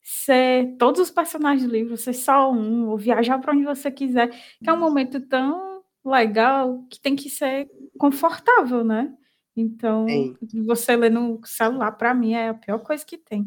ser 0.00 0.76
todos 0.78 0.98
os 0.98 1.10
personagens 1.10 1.68
do 1.68 1.72
livro, 1.72 1.98
ser 1.98 2.14
só 2.14 2.50
um, 2.50 2.88
ou 2.88 2.96
viajar 2.96 3.38
para 3.38 3.52
onde 3.52 3.64
você 3.64 3.90
quiser, 3.90 4.28
que 4.28 4.70
é 4.70 4.72
um 4.72 4.80
momento 4.80 5.20
tão 5.20 5.82
legal 6.02 6.84
que 6.88 6.98
tem 6.98 7.14
que 7.14 7.28
ser 7.28 7.68
confortável, 8.02 8.82
né? 8.82 9.14
Então, 9.56 10.08
Sim. 10.08 10.36
você 10.66 10.96
ler 10.96 11.12
no 11.12 11.40
celular, 11.46 11.92
para 11.92 12.12
mim, 12.12 12.34
é 12.34 12.48
a 12.48 12.54
pior 12.54 12.80
coisa 12.80 13.04
que 13.06 13.16
tem. 13.16 13.46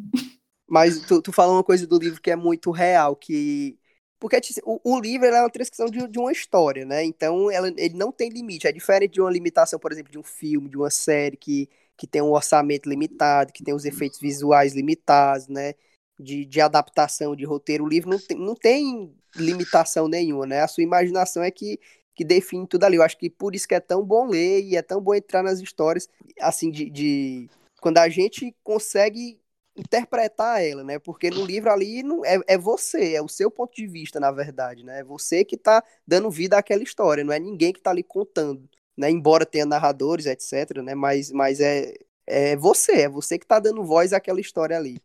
Mas 0.65 0.97
tu, 1.01 1.21
tu 1.21 1.33
fala 1.33 1.51
uma 1.51 1.63
coisa 1.63 1.85
do 1.85 2.00
livro 2.00 2.21
que 2.21 2.31
é 2.31 2.38
muito 2.38 2.71
real, 2.71 3.17
que. 3.17 3.77
Porque 4.17 4.39
o, 4.63 4.79
o 4.81 5.00
livro 5.00 5.27
é 5.27 5.41
uma 5.41 5.50
transcrição 5.50 5.88
de, 5.88 6.07
de, 6.07 6.17
uma 6.17 6.31
história, 6.31 6.85
né? 6.85 7.03
Então 7.03 7.51
ela, 7.51 7.67
ele 7.67 7.95
não 7.95 8.13
tem 8.13 8.29
limite. 8.29 8.65
É 8.65 8.71
diferente 8.71 9.15
de 9.15 9.21
uma 9.21 9.29
limitação, 9.29 9.77
por 9.77 9.91
exemplo, 9.91 10.09
de 10.09 10.17
um 10.17 10.24
filme, 10.24 10.69
de 10.69 10.77
uma 10.77 10.89
série 10.89 11.35
que, 11.35 11.69
que 11.97 12.07
tem 12.07 12.21
um 12.21 12.31
orçamento 12.31 12.88
limitado, 12.88 13.51
que 13.51 13.63
tem 13.63 13.74
os 13.74 13.83
efeitos 13.83 14.21
visuais 14.21 14.74
limitados, 14.74 15.50
né? 15.50 15.74
De, 16.17 16.45
de 16.45 16.62
adaptação 16.62 17.35
de 17.35 17.43
roteiro. 17.43 17.83
O 17.83 17.89
livro 17.89 18.09
não 18.09 18.19
tem, 18.19 18.38
não 18.38 18.55
tem 18.55 19.13
limitação 19.35 20.07
nenhuma, 20.07 20.45
né? 20.45 20.62
A 20.62 20.67
sua 20.67 20.83
imaginação 20.83 21.43
é 21.43 21.51
que 21.51 21.77
que 22.15 22.24
define 22.24 22.65
tudo 22.67 22.86
ali. 22.86 22.98
Eu 22.98 23.03
acho 23.03 23.17
que 23.17 23.29
por 23.29 23.53
isso 23.53 23.67
que 23.67 23.75
é 23.75 23.79
tão 23.79 24.03
bom 24.03 24.27
ler 24.27 24.63
e 24.63 24.75
é 24.75 24.81
tão 24.81 25.01
bom 25.01 25.13
entrar 25.13 25.43
nas 25.43 25.60
histórias, 25.60 26.07
assim, 26.39 26.72
de, 26.72 26.89
de 26.89 27.50
quando 27.81 27.98
a 27.98 28.10
gente 28.10 28.55
consegue 28.63 29.39
interpretar 29.75 30.63
ela, 30.63 30.84
né? 30.84 30.98
Porque 30.98 31.29
no 31.29 31.45
livro 31.45 31.69
ali 31.69 32.01
não, 32.01 32.24
é, 32.24 32.39
é 32.48 32.57
você, 32.57 33.13
é 33.13 33.22
o 33.22 33.27
seu 33.27 33.51
ponto 33.51 33.75
de 33.75 33.86
vista, 33.86 34.19
na 34.19 34.31
verdade, 34.31 34.84
né? 34.84 35.01
É 35.01 35.03
você 35.03 35.43
que 35.43 35.57
tá 35.57 35.84
dando 36.07 36.31
vida 36.31 36.57
àquela 36.57 36.81
história, 36.81 37.24
não 37.24 37.34
é 37.34 37.39
ninguém 37.39 37.74
que 37.74 37.81
tá 37.81 37.91
ali 37.91 38.03
contando, 38.03 38.69
né? 38.95 39.10
Embora 39.10 39.45
tenha 39.45 39.65
narradores, 39.65 40.25
etc, 40.25 40.77
né? 40.81 40.95
Mas, 40.95 41.31
mas 41.31 41.60
é, 41.60 41.93
é 42.25 42.55
você, 42.55 43.01
é 43.01 43.10
você 43.10 43.38
que 43.38 43.45
tá 43.45 43.60
dando 43.60 43.84
voz 43.84 44.13
àquela 44.13 44.39
história 44.39 44.77
ali, 44.77 44.98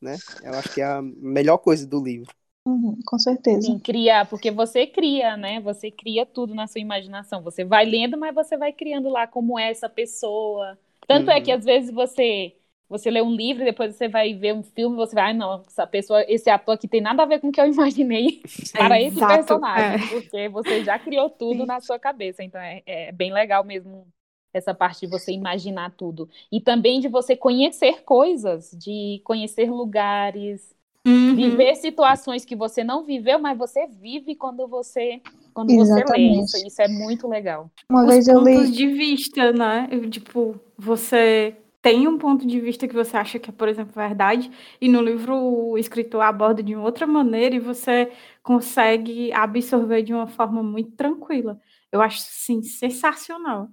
né? 0.00 0.16
Eu 0.42 0.54
acho 0.54 0.74
que 0.74 0.80
é 0.80 0.84
a 0.84 1.00
melhor 1.02 1.58
coisa 1.58 1.86
do 1.86 2.02
livro. 2.02 2.34
Uhum, 2.68 2.98
com 3.06 3.18
certeza. 3.18 3.62
Sim, 3.62 3.78
criar, 3.78 4.28
porque 4.28 4.50
você 4.50 4.86
cria, 4.86 5.38
né? 5.38 5.58
Você 5.60 5.90
cria 5.90 6.26
tudo 6.26 6.54
na 6.54 6.66
sua 6.66 6.80
imaginação. 6.80 7.42
Você 7.42 7.64
vai 7.64 7.86
lendo, 7.86 8.18
mas 8.18 8.34
você 8.34 8.58
vai 8.58 8.72
criando 8.72 9.08
lá 9.08 9.26
como 9.26 9.58
é 9.58 9.70
essa 9.70 9.88
pessoa. 9.88 10.78
Tanto 11.06 11.28
uhum. 11.28 11.32
é 11.32 11.40
que 11.40 11.50
uhum. 11.50 11.58
às 11.58 11.64
vezes 11.64 11.90
você 11.90 12.54
você 12.90 13.10
lê 13.10 13.20
um 13.20 13.34
livro 13.34 13.62
e 13.62 13.66
depois 13.66 13.94
você 13.94 14.08
vai 14.08 14.32
ver 14.32 14.54
um 14.54 14.62
filme 14.62 14.96
e 14.96 14.98
você 14.98 15.14
vai, 15.14 15.30
ah, 15.30 15.34
não, 15.34 15.62
essa 15.66 15.86
pessoa, 15.86 16.24
esse 16.26 16.48
ator 16.48 16.74
aqui 16.74 16.88
tem 16.88 17.02
nada 17.02 17.22
a 17.22 17.26
ver 17.26 17.38
com 17.38 17.48
o 17.48 17.52
que 17.52 17.60
eu 17.60 17.66
imaginei 17.66 18.42
para 18.72 18.98
esse 18.98 19.18
personagem, 19.18 20.06
é. 20.06 20.08
porque 20.08 20.48
você 20.48 20.82
já 20.82 20.98
criou 20.98 21.28
tudo 21.28 21.60
Sim. 21.60 21.66
na 21.66 21.80
sua 21.80 21.98
cabeça. 21.98 22.42
Então 22.42 22.60
é, 22.60 22.82
é 22.86 23.12
bem 23.12 23.30
legal 23.30 23.62
mesmo 23.62 24.06
essa 24.54 24.74
parte 24.74 25.00
de 25.00 25.06
você 25.06 25.32
imaginar 25.32 25.90
tudo. 25.96 26.28
E 26.50 26.60
também 26.60 27.00
de 27.00 27.08
você 27.08 27.36
conhecer 27.36 28.02
coisas, 28.04 28.70
de 28.72 29.20
conhecer 29.22 29.70
lugares, 29.70 30.74
Uhum. 31.08 31.34
Viver 31.34 31.74
situações 31.76 32.44
que 32.44 32.54
você 32.54 32.84
não 32.84 33.02
viveu, 33.02 33.38
mas 33.38 33.56
você 33.56 33.86
vive 33.86 34.34
quando 34.34 34.68
você 34.68 35.22
quando 35.54 35.70
Exatamente. 35.70 36.06
você 36.06 36.16
lê 36.16 36.42
isso. 36.42 36.66
Isso 36.66 36.82
é 36.82 36.88
muito 36.88 37.26
legal. 37.26 37.70
Uma 37.90 38.02
Os 38.02 38.08
vez 38.08 38.28
eu 38.28 38.44
pontos 38.44 38.68
li... 38.68 38.76
de 38.76 38.86
vista, 38.88 39.52
né? 39.52 39.88
Eu, 39.90 40.08
tipo, 40.08 40.54
você 40.76 41.56
tem 41.80 42.06
um 42.06 42.18
ponto 42.18 42.46
de 42.46 42.60
vista 42.60 42.86
que 42.86 42.94
você 42.94 43.16
acha 43.16 43.38
que 43.38 43.50
é, 43.50 43.52
por 43.52 43.68
exemplo, 43.68 43.92
verdade, 43.94 44.50
e 44.80 44.88
no 44.88 45.00
livro 45.00 45.34
o 45.34 45.78
escritor 45.78 46.20
aborda 46.20 46.62
de 46.62 46.76
outra 46.76 47.06
maneira 47.06 47.54
e 47.54 47.60
você 47.60 48.10
consegue 48.42 49.32
absorver 49.32 50.02
de 50.02 50.12
uma 50.12 50.26
forma 50.26 50.62
muito 50.62 50.90
tranquila. 50.92 51.58
Eu 51.90 52.02
acho, 52.02 52.20
sim, 52.20 52.62
sensacional. 52.62 53.68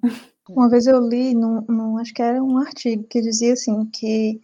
Uma 0.50 0.70
vez 0.70 0.88
eu 0.88 1.00
li, 1.00 1.34
num, 1.34 1.62
num, 1.68 1.98
acho 1.98 2.14
que 2.14 2.22
era 2.22 2.42
um 2.42 2.58
artigo, 2.58 3.04
que 3.04 3.20
dizia 3.20 3.54
assim, 3.54 3.86
que 3.86 4.40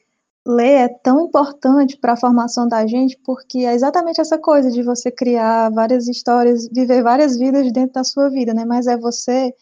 ler 0.45 0.71
é 0.71 0.87
tão 0.87 1.25
importante 1.25 1.97
para 1.97 2.13
a 2.13 2.17
formação 2.17 2.67
da 2.67 2.85
gente, 2.87 3.17
porque 3.23 3.59
é 3.59 3.73
exatamente 3.73 4.19
essa 4.19 4.37
coisa 4.37 4.71
de 4.71 4.81
você 4.83 5.11
criar 5.11 5.69
várias 5.71 6.07
histórias, 6.07 6.67
viver 6.67 7.03
várias 7.03 7.37
vidas 7.37 7.71
dentro 7.71 7.93
da 7.93 8.03
sua 8.03 8.29
vida, 8.29 8.53
né? 8.53 8.65
Mas 8.65 8.87
é 8.87 8.97
você 8.97 9.53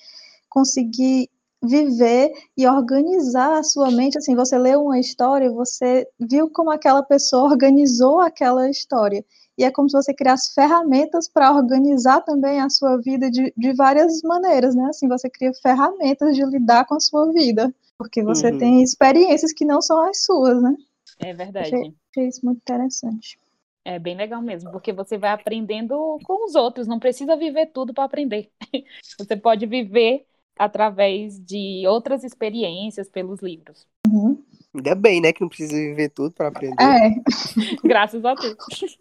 conseguir 0.50 1.30
viver 1.62 2.32
e 2.58 2.66
organizar 2.68 3.60
a 3.60 3.64
sua 3.64 3.92
mente, 3.92 4.18
assim, 4.18 4.36
você 4.36 4.58
leu 4.58 4.84
uma 4.84 5.00
história, 5.00 5.52
você 5.52 6.08
viu 6.20 6.50
como 6.50 6.72
aquela 6.72 7.04
pessoa 7.04 7.52
organizou 7.52 8.22
aquela 8.22 8.70
história, 8.70 9.24
e 9.58 9.66
é 9.66 9.72
como 9.72 9.90
se 9.90 9.98
você 9.98 10.14
criasse 10.14 10.54
ferramentas 10.54 11.28
para 11.28 11.54
organizar 11.54 12.22
também 12.22 12.62
a 12.62 12.70
sua 12.70 12.98
vida 12.98 13.30
de, 13.30 13.54
de 13.58 13.74
várias 13.74 14.22
maneiras, 14.22 14.74
né, 14.74 14.86
assim, 14.86 15.08
você 15.10 15.30
cria 15.30 15.52
ferramentas 15.62 16.34
de 16.36 16.46
lidar 16.46 16.86
com 16.86 16.96
a 16.96 17.00
sua 17.00 17.32
vida. 17.34 17.74
Porque 18.00 18.24
você 18.24 18.50
uhum. 18.50 18.58
tem 18.58 18.82
experiências 18.82 19.52
que 19.52 19.66
não 19.66 19.82
são 19.82 20.02
as 20.08 20.24
suas, 20.24 20.62
né? 20.64 20.74
É 21.20 21.34
verdade. 21.34 21.76
Achei, 21.76 21.94
achei 22.10 22.28
isso 22.30 22.46
muito 22.46 22.60
interessante. 22.60 23.38
É 23.84 24.00
bem 24.00 24.16
legal 24.16 24.42
mesmo, 24.42 24.72
porque 24.72 24.94
você 24.94 25.18
vai 25.18 25.32
aprendendo 25.32 26.18
com 26.24 26.46
os 26.46 26.56
outros, 26.56 26.88
não 26.88 26.98
precisa 26.98 27.36
viver 27.36 27.68
tudo 27.74 27.94
para 27.94 28.06
aprender. 28.06 28.50
Você 29.18 29.36
pode 29.36 29.66
viver 29.66 30.26
através 30.58 31.40
de 31.40 31.86
outras 31.88 32.24
experiências 32.24 33.10
pelos 33.10 33.42
livros. 33.42 33.88
Uhum. 34.08 34.44
Ainda 34.76 34.94
bem, 34.94 35.22
né, 35.22 35.34
que 35.34 35.42
não 35.42 35.50
precisa 35.50 35.74
viver 35.74 36.10
tudo 36.10 36.32
para 36.32 36.50
aprender. 36.50 36.76
É. 36.82 37.10
Graças 37.84 38.24
a 38.24 38.34
Deus. 38.34 38.56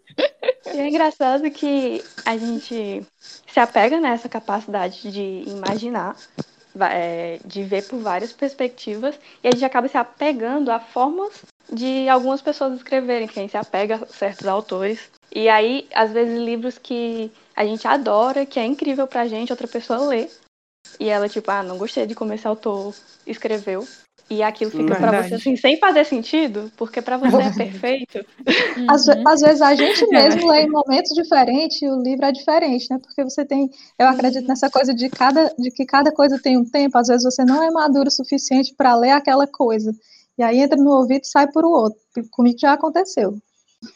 E 0.65 0.77
é 0.77 0.87
engraçado 0.87 1.49
que 1.49 2.03
a 2.25 2.37
gente 2.37 3.03
se 3.17 3.59
apega 3.59 3.99
nessa 3.99 4.27
capacidade 4.27 5.09
de 5.09 5.49
imaginar 5.49 6.15
é, 6.87 7.39
de 7.45 7.63
ver 7.63 7.87
por 7.87 7.99
várias 7.99 8.31
perspectivas 8.31 9.19
e 9.43 9.47
a 9.47 9.51
gente 9.51 9.65
acaba 9.65 9.87
se 9.87 9.97
apegando 9.97 10.71
a 10.71 10.79
formas 10.79 11.43
de 11.71 12.09
algumas 12.09 12.41
pessoas 12.41 12.75
escreverem, 12.75 13.27
que 13.27 13.39
a 13.39 13.41
gente 13.41 13.51
se 13.51 13.57
apega 13.57 13.95
a 13.95 14.05
certos 14.07 14.47
autores. 14.47 15.09
E 15.33 15.47
aí, 15.47 15.87
às 15.93 16.11
vezes, 16.11 16.39
livros 16.39 16.77
que 16.77 17.31
a 17.55 17.63
gente 17.65 17.87
adora, 17.87 18.45
que 18.45 18.59
é 18.59 18.65
incrível 18.65 19.07
pra 19.07 19.27
gente, 19.27 19.51
outra 19.51 19.67
pessoa 19.67 20.07
lê. 20.07 20.27
E 20.99 21.07
ela, 21.09 21.29
tipo, 21.29 21.51
ah, 21.51 21.61
não 21.61 21.77
gostei 21.77 22.07
de 22.07 22.15
como 22.15 22.33
esse 22.33 22.47
autor 22.47 22.95
escreveu. 23.27 23.87
E 24.29 24.43
aquilo 24.43 24.69
fica 24.69 24.95
pra 24.95 25.23
você 25.23 25.35
assim, 25.35 25.55
sem 25.55 25.79
fazer 25.79 26.05
sentido, 26.05 26.71
porque 26.77 27.01
para 27.01 27.17
você 27.17 27.37
é 27.37 27.49
perfeito. 27.51 28.25
Às, 28.87 29.07
uhum. 29.07 29.27
às, 29.27 29.41
vezes 29.41 29.61
a 29.61 29.73
gente 29.73 30.05
mesmo 30.09 30.51
lê 30.51 30.61
em 30.61 30.69
momentos 30.69 31.11
diferentes 31.15 31.81
e 31.81 31.89
o 31.89 31.99
livro 31.99 32.25
é 32.25 32.31
diferente, 32.31 32.87
né? 32.91 32.99
Porque 33.01 33.23
você 33.23 33.43
tem, 33.43 33.71
eu 33.97 34.07
acredito 34.07 34.47
nessa 34.47 34.69
coisa 34.69 34.93
de 34.93 35.09
cada, 35.09 35.51
de 35.57 35.71
que 35.71 35.83
cada 35.83 36.11
coisa 36.11 36.39
tem 36.39 36.57
um 36.57 36.65
tempo. 36.65 36.95
Às 36.97 37.07
vezes 37.07 37.23
você 37.23 37.43
não 37.43 37.63
é 37.63 37.71
maduro 37.71 38.07
o 38.07 38.11
suficiente 38.11 38.75
para 38.75 38.95
ler 38.95 39.11
aquela 39.11 39.47
coisa. 39.47 39.91
E 40.37 40.43
aí 40.43 40.59
entra 40.59 40.77
no 40.77 40.91
ouvido 40.91 41.23
e 41.23 41.27
sai 41.27 41.51
por 41.51 41.65
o 41.65 41.71
outro. 41.71 41.99
Comigo 42.29 42.59
já 42.59 42.73
aconteceu. 42.73 43.35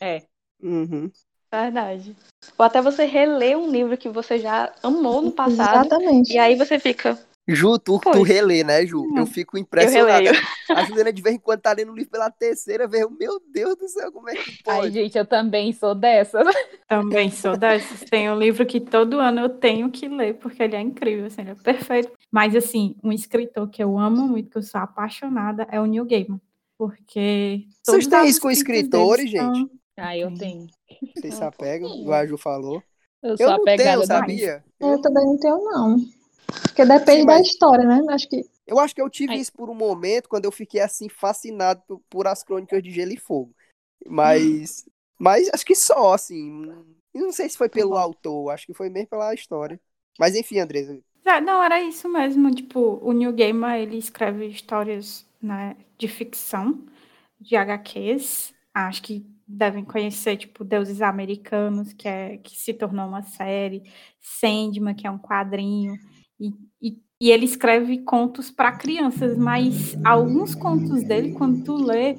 É. 0.02 0.24
Uhum. 0.62 1.12
Verdade. 1.52 2.16
Ou 2.58 2.66
até 2.66 2.82
você 2.82 3.06
reler 3.06 3.56
um 3.56 3.70
livro 3.70 3.96
que 3.96 4.10
você 4.10 4.40
já 4.40 4.74
amou 4.82 5.22
no 5.22 5.32
passado. 5.32 5.86
Exatamente. 5.86 6.34
E 6.34 6.40
aí 6.40 6.56
você 6.56 6.80
fica, 6.80 7.20
Ju, 7.46 7.78
tu, 7.78 8.00
tu 8.00 8.22
relê, 8.22 8.64
né, 8.64 8.86
Ju? 8.86 9.06
Eu 9.18 9.26
fico 9.26 9.58
impressionado. 9.58 10.28
A 10.70 10.86
Juliana, 10.86 11.12
de 11.12 11.22
vez 11.22 11.36
em 11.36 11.40
quando, 11.40 11.60
tá 11.60 11.74
lendo 11.74 11.92
o 11.92 11.96
livro 11.96 12.10
pela 12.10 12.32
terceira 12.32 12.88
vez. 12.88 13.06
Meu 13.20 13.42
Deus 13.52 13.76
do 13.76 13.88
céu, 13.90 14.12
como 14.14 14.30
é 14.30 14.36
que 14.36 14.64
pode? 14.64 14.88
Ai, 14.88 14.92
gente, 14.92 15.18
eu 15.18 15.26
também 15.26 15.74
sou 15.74 15.94
dessas. 15.94 16.48
Também 16.88 17.32
sou 17.32 17.58
dessas. 17.58 18.02
Tem 18.10 18.30
um 18.30 18.38
livro 18.38 18.66
que 18.66 18.80
todo 18.80 19.20
ano 19.20 19.42
eu 19.42 19.50
tenho 19.50 19.90
que 19.90 20.08
ler, 20.08 20.36
porque 20.36 20.62
ele 20.62 20.76
é 20.76 20.82
incrível, 20.82 21.26
assim, 21.26 21.42
ele 21.42 21.52
é 21.52 21.56
perfeito. 21.56 22.12
Mas, 22.32 22.56
assim, 22.56 22.96
um 23.04 23.12
escritor 23.12 23.68
que 23.70 23.84
eu 23.84 23.98
amo 23.98 24.28
muito, 24.28 24.52
que 24.52 24.58
eu 24.58 24.64
sou 24.64 24.80
apaixonada, 24.80 25.68
é 25.72 25.82
o 25.82 25.86
Neil 25.86 26.06
Gaiman. 26.06 26.40
Porque. 26.78 27.66
Vocês 27.84 28.08
têm 28.08 28.28
isso 28.28 28.42
com 28.42 28.52
escritores, 28.52 29.30
gente? 29.30 29.58
São... 29.58 29.70
Ah, 29.98 30.18
eu 30.18 30.34
tenho. 30.34 30.68
Vocês 31.16 31.36
se 31.36 31.44
apegam, 31.44 32.12
a 32.12 32.26
Ju 32.26 32.38
falou. 32.38 32.82
Eu, 33.22 33.36
eu 33.40 33.50
não 33.52 33.64
tenho, 33.64 34.06
sabia? 34.06 34.64
Eu 34.80 35.02
também 35.02 35.26
não 35.26 35.38
tenho, 35.38 35.64
não. 35.64 35.98
Porque 36.46 36.86
depende 36.86 37.22
Sim, 37.22 37.26
mas... 37.26 37.36
da 37.36 37.42
história, 37.42 37.86
né? 37.86 38.02
Acho 38.10 38.30
que. 38.30 38.42
Eu 38.66 38.80
acho 38.80 38.96
que 38.96 39.02
eu 39.02 39.10
tive 39.10 39.36
isso 39.36 39.52
por 39.54 39.70
um 39.70 39.76
momento 39.76 40.30
quando 40.30 40.46
eu 40.46 40.52
fiquei 40.52 40.82
assim 40.82 41.10
fascinado 41.10 41.82
por, 41.88 42.02
por 42.10 42.28
as 42.28 42.44
crônicas 42.44 42.82
de 42.82 42.92
Gelo 42.92 43.12
e 43.12 43.18
Fogo. 43.18 43.54
Mas. 44.06 44.86
mas 45.20 45.50
acho 45.54 45.66
que 45.66 45.76
só, 45.76 46.14
assim. 46.14 46.66
Não 47.14 47.32
sei 47.32 47.48
se 47.48 47.58
foi 47.58 47.70
pelo 47.70 47.96
autor, 47.96 48.50
acho 48.50 48.66
que 48.66 48.74
foi 48.74 48.90
mesmo 48.90 49.10
pela 49.10 49.34
história. 49.34 49.80
Mas 50.20 50.36
enfim, 50.36 50.60
Andresa. 50.60 51.00
É, 51.26 51.40
não, 51.40 51.64
era 51.64 51.82
isso 51.82 52.10
mesmo. 52.10 52.54
Tipo, 52.54 53.00
o 53.02 53.12
Neil 53.12 53.34
Gaiman, 53.34 53.78
ele 53.78 53.98
escreve 53.98 54.48
histórias 54.48 55.26
né, 55.42 55.76
de 55.98 56.08
ficção, 56.08 56.84
de 57.40 57.56
HQs. 57.56 58.54
Acho 58.74 59.04
que 59.04 59.26
devem 59.48 59.86
conhecer, 59.86 60.38
tipo, 60.38 60.64
Deuses 60.64 61.02
Americanos, 61.02 61.94
que, 61.94 62.08
é, 62.08 62.38
que 62.38 62.58
se 62.58 62.74
tornou 62.74 63.08
uma 63.08 63.22
série. 63.22 63.84
Sandman, 64.20 64.96
que 64.96 65.08
é 65.08 65.12
um 65.12 65.20
quadrinho. 65.20 65.94
E, 66.40 66.54
e, 66.82 66.98
e 67.22 67.32
ele 67.32 67.46
escreve 67.46 68.00
contos 68.00 68.52
para 68.52 68.72
crianças, 68.72 69.38
mas 69.38 69.96
alguns 70.04 70.56
contos 70.56 71.04
dele, 71.04 71.34
quando 71.34 71.63
tu 71.63 71.75
lê, 71.75 72.18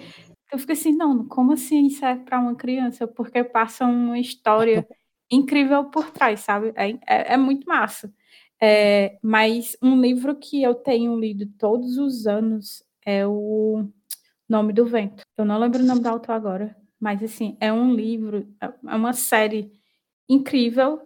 eu 0.52 0.58
fico 0.58 0.72
assim, 0.72 0.94
não, 0.94 1.26
como 1.26 1.52
assim 1.52 1.90
serve 1.90 2.24
para 2.24 2.38
uma 2.38 2.54
criança? 2.54 3.06
Porque 3.06 3.42
passa 3.42 3.84
uma 3.84 4.18
história 4.18 4.86
incrível 5.30 5.84
por 5.86 6.10
trás, 6.10 6.40
sabe? 6.40 6.72
É, 6.76 6.90
é, 7.06 7.34
é 7.34 7.36
muito 7.36 7.66
massa. 7.66 8.12
É, 8.62 9.18
mas 9.22 9.76
um 9.82 10.00
livro 10.00 10.36
que 10.36 10.62
eu 10.62 10.74
tenho 10.74 11.18
lido 11.18 11.46
todos 11.58 11.98
os 11.98 12.26
anos 12.26 12.82
é 13.04 13.26
o 13.26 13.88
Nome 14.48 14.72
do 14.72 14.86
Vento. 14.86 15.22
Eu 15.36 15.44
não 15.44 15.58
lembro 15.58 15.82
o 15.82 15.86
nome 15.86 16.00
do 16.00 16.08
autor 16.08 16.32
agora, 16.32 16.76
mas 17.00 17.22
assim, 17.22 17.56
é 17.60 17.72
um 17.72 17.92
livro, 17.92 18.48
é 18.60 18.94
uma 18.94 19.12
série 19.12 19.72
incrível 20.28 21.00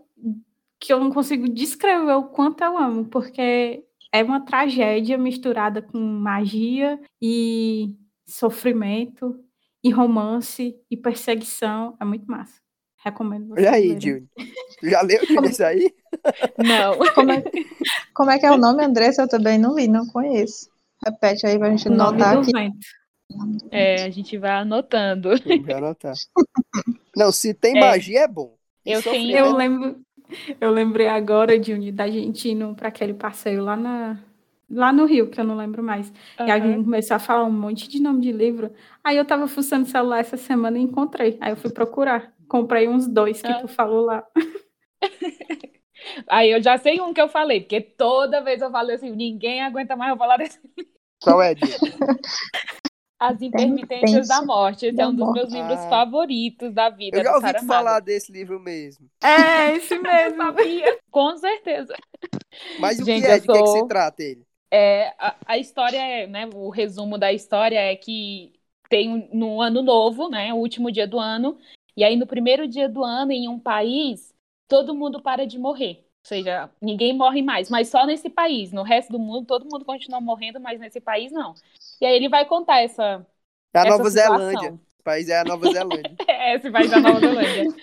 que 0.81 0.93
eu 0.93 1.01
não 1.01 1.11
consigo 1.11 1.49
descrever 1.49 2.13
o 2.13 2.25
quanto 2.25 2.63
eu 2.63 2.79
amo, 2.79 3.05
porque 3.07 3.85
é 4.13 4.23
uma 4.23 4.45
tragédia 4.45 5.19
misturada 5.19 5.83
com 5.83 5.99
magia 5.99 7.01
e 7.21 7.95
sofrimento 8.27 9.39
e 9.83 9.91
romance 9.91 10.77
e 10.91 10.97
perseguição. 10.97 11.97
É 12.01 12.05
muito 12.05 12.27
massa. 12.27 12.61
Recomendo 13.05 13.49
você. 13.49 13.61
Olha 13.61 13.73
aí, 13.73 13.99
Júlio. 14.01 14.29
Já 14.83 15.03
leu 15.03 15.21
isso 15.45 15.65
aí? 15.65 15.95
Não. 16.59 16.99
Como 17.15 17.33
é, 17.33 17.45
como 18.13 18.31
é 18.31 18.39
que 18.39 18.47
é 18.47 18.51
o 18.51 18.57
nome, 18.57 18.85
Andressa? 18.85 19.23
Eu 19.23 19.29
também 19.29 19.59
não 19.59 19.77
li, 19.77 19.87
não 19.87 20.07
conheço. 20.07 20.69
Repete 21.05 21.47
aí 21.47 21.59
pra 21.59 21.71
gente 21.71 21.87
anotar 21.89 22.39
aqui. 22.39 22.51
Vento. 22.53 22.79
É, 23.71 24.05
a 24.05 24.11
gente 24.11 24.37
vai 24.37 24.51
anotando. 24.51 25.31
Vai 25.65 25.77
anotar. 25.77 26.15
Não, 27.17 27.31
se 27.31 27.55
tem 27.55 27.77
é. 27.77 27.81
magia 27.81 28.21
é 28.21 28.29
bom. 28.29 28.57
Eu, 28.85 29.03
tenho... 29.03 29.37
eu 29.37 29.55
lembro, 29.55 30.01
eu 30.61 30.71
lembrei 30.71 31.09
agora 31.09 31.59
de 31.59 31.93
da 31.93 32.09
gente 32.09 32.49
indo 32.51 32.75
para 32.75 32.89
aquele 32.89 33.15
passeio 33.15 33.63
lá 33.63 33.77
na 33.77 34.19
lá 34.71 34.93
no 34.93 35.07
Rio, 35.07 35.31
que 35.31 35.41
eu 35.41 35.45
não 35.45 35.57
lembro 35.57 35.83
mais. 35.83 36.13
Uhum. 36.39 36.47
E 36.47 36.51
a 36.51 36.59
gente 36.59 36.85
começou 36.85 37.17
a 37.17 37.19
falar 37.19 37.45
um 37.45 37.53
monte 37.53 37.89
de 37.89 38.01
nome 38.01 38.21
de 38.21 38.33
livro. 38.33 38.71
Aí 39.03 39.17
eu 39.17 39.25
tava 39.25 39.49
fuçando 39.49 39.87
o 39.87 39.91
celular 39.91 40.19
essa 40.19 40.37
semana 40.37 40.79
e 40.79 40.83
encontrei. 40.83 41.39
Aí 41.41 41.53
eu 41.53 41.57
fui 41.57 41.71
procurar. 41.71 42.35
Comprei 42.47 42.87
uns 42.87 43.07
dois 43.07 43.41
que 43.41 43.51
uhum. 43.51 43.61
tu 43.63 43.69
falou 43.69 44.05
lá. 44.05 44.25
Aí 46.29 46.51
eu 46.51 46.63
já 46.63 46.79
sei 46.79 47.01
um 47.01 47.13
que 47.13 47.21
eu 47.21 47.29
falei, 47.29 47.61
porque 47.61 47.81
toda 47.81 48.41
vez 48.41 48.63
eu 48.63 48.71
falo 48.71 48.91
assim, 48.91 49.11
ninguém 49.11 49.63
aguenta 49.63 49.97
mais 49.97 50.11
eu 50.11 50.17
falar 50.17 50.37
desse 50.37 50.61
Qual 51.23 51.43
é, 51.43 51.55
As 53.19 53.43
Intermitências 53.43 54.29
da 54.29 54.43
Morte. 54.43 54.87
Esse 54.87 55.01
é 55.01 55.07
um 55.07 55.15
dos 55.15 55.33
meus 55.33 55.53
livros 55.53 55.79
ah. 55.79 55.89
favoritos 55.89 56.73
da 56.73 56.89
vida. 56.89 57.19
Eu 57.19 57.25
já 57.25 57.35
ouvi 57.35 57.67
falar 57.67 58.01
desse 58.01 58.31
livro 58.31 58.61
mesmo. 58.61 59.11
É, 59.23 59.75
esse 59.75 59.99
mesmo. 59.99 60.37
sabia. 60.37 60.99
Com 61.11 61.37
certeza. 61.37 61.95
Mas 62.79 63.01
o 63.01 63.05
Gente, 63.05 63.23
que 63.23 63.27
é? 63.27 63.39
De 63.41 63.47
sou... 63.47 63.55
que, 63.55 63.61
é 63.61 63.63
que 63.65 63.81
se 63.81 63.89
trata 63.89 64.23
ele? 64.23 64.47
É, 64.71 65.15
a, 65.19 65.37
a 65.47 65.59
história, 65.59 65.99
é, 65.99 66.27
né? 66.27 66.49
O 66.55 66.71
resumo 66.71 67.19
da 67.19 67.33
história 67.33 67.81
é 67.81 67.97
que 67.97 68.53
tem 68.89 69.29
no 69.33 69.61
ano 69.61 69.83
novo, 69.83 70.29
né? 70.29 70.53
O 70.55 70.59
último 70.59 70.91
dia 70.93 71.07
do 71.07 71.19
ano. 71.19 71.59
E 71.97 72.05
aí, 72.05 72.17
no 72.17 72.27
primeiro 72.27 72.69
dia 72.69 72.89
do 72.89 73.03
ano, 73.03 73.33
em 73.33 73.49
um 73.49 73.59
país, 73.59 74.33
todo 74.69 74.95
mundo 74.95 75.21
para 75.21 75.45
de 75.45 75.59
morrer. 75.59 76.05
Ou 76.25 76.29
seja, 76.29 76.71
ninguém 76.81 77.17
morre 77.17 77.43
mais, 77.43 77.69
mas 77.69 77.89
só 77.89 78.07
nesse 78.07 78.31
país. 78.31 78.71
No 78.71 78.83
resto 78.83 79.11
do 79.11 79.19
mundo, 79.19 79.47
todo 79.47 79.69
mundo 79.69 79.85
continua 79.85 80.21
morrendo, 80.21 80.61
mas 80.61 80.79
nesse 80.79 81.01
país 81.01 81.33
não. 81.33 81.55
E 82.01 82.07
aí 82.07 82.15
ele 82.15 82.29
vai 82.29 82.45
contar 82.47 82.81
essa. 82.81 83.27
É 83.75 83.79
a 83.81 83.85
Nova 83.85 84.11
Zelândia. 84.11 84.79
O 84.99 85.03
país 85.03 85.29
é 85.29 85.39
a 85.39 85.45
Nova 85.45 85.71
Zelândia. 85.71 86.17
é, 86.29 86.57
esse 86.57 86.71
país 86.71 86.93
é 86.93 86.97
a 86.97 87.01
Nova 87.01 87.21
Zelândia. 87.21 87.75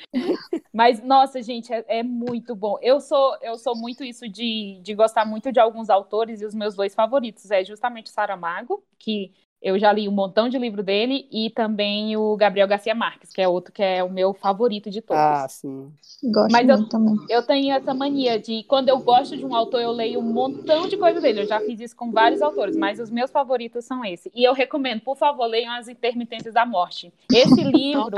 Mas, 0.72 1.02
nossa, 1.02 1.42
gente, 1.42 1.74
é, 1.74 1.84
é, 1.88 2.04
muito 2.04 2.56
bom. 2.56 2.78
Eu 2.82 3.00
sou, 3.00 3.38
eu 3.42 3.58
sou 3.58 3.76
muito 3.76 4.04
isso 4.04 4.28
de, 4.28 4.80
de 4.82 4.94
gostar 4.94 5.26
muito 5.26 5.52
de 5.52 5.60
alguns 5.60 5.90
autores, 5.90 6.42
e 6.42 6.46
os 6.46 6.54
meus 6.54 6.76
dois 6.76 6.94
favoritos 6.94 7.50
é 7.50 7.64
justamente 7.64 8.10
Saramago, 8.10 8.84
que 9.00 9.32
eu 9.66 9.80
já 9.80 9.92
li 9.92 10.08
um 10.08 10.12
montão 10.12 10.48
de 10.48 10.60
livro 10.60 10.84
dele 10.84 11.28
e 11.32 11.50
também 11.50 12.16
o 12.16 12.38
Gabriel 12.38 12.68
Garcia 12.68 12.94
Marques, 12.94 13.34
que 13.34 13.42
é 13.42 13.48
outro 13.48 13.74
que 13.74 13.82
é 13.82 14.04
o 14.04 14.12
meu 14.12 14.32
favorito 14.32 14.92
de 14.92 15.02
todos. 15.02 15.20
Ah, 15.20 15.48
sim. 15.50 15.92
Gosto 16.24 16.52
Mas 16.52 16.70
eu, 16.70 16.88
também. 16.88 17.16
eu 17.28 17.42
tenho 17.42 17.74
essa 17.74 17.92
mania 17.92 18.38
de 18.38 18.64
quando 18.66 18.90
eu 18.90 19.00
gosto 19.00 19.36
de 19.36 19.44
um 19.44 19.56
autor, 19.56 19.82
eu 19.82 19.92
leio 19.92 20.20
um 20.20 20.32
montão 20.32 20.88
de 20.88 20.96
coisas 20.96 21.24
dele. 21.24 21.42
Eu 21.42 21.48
já 21.48 21.60
fiz 21.60 21.80
isso 21.80 21.96
com 21.96 22.12
vários 22.12 22.44
autores, 22.44 22.78
mas 22.78 23.00
os 23.00 23.10
meus 23.10 23.32
favoritos 23.32 23.86
são 23.86 24.06
esse. 24.06 24.32
E 24.36 24.44
eu 24.44 24.54
recomendo, 24.54 25.02
por 25.02 25.18
favor, 25.18 25.48
leiam 25.48 25.74
As 25.74 25.88
Intermitências 25.88 26.54
da 26.54 26.64
Morte. 26.64 27.12
Esse 27.34 27.64
livro 27.66 28.16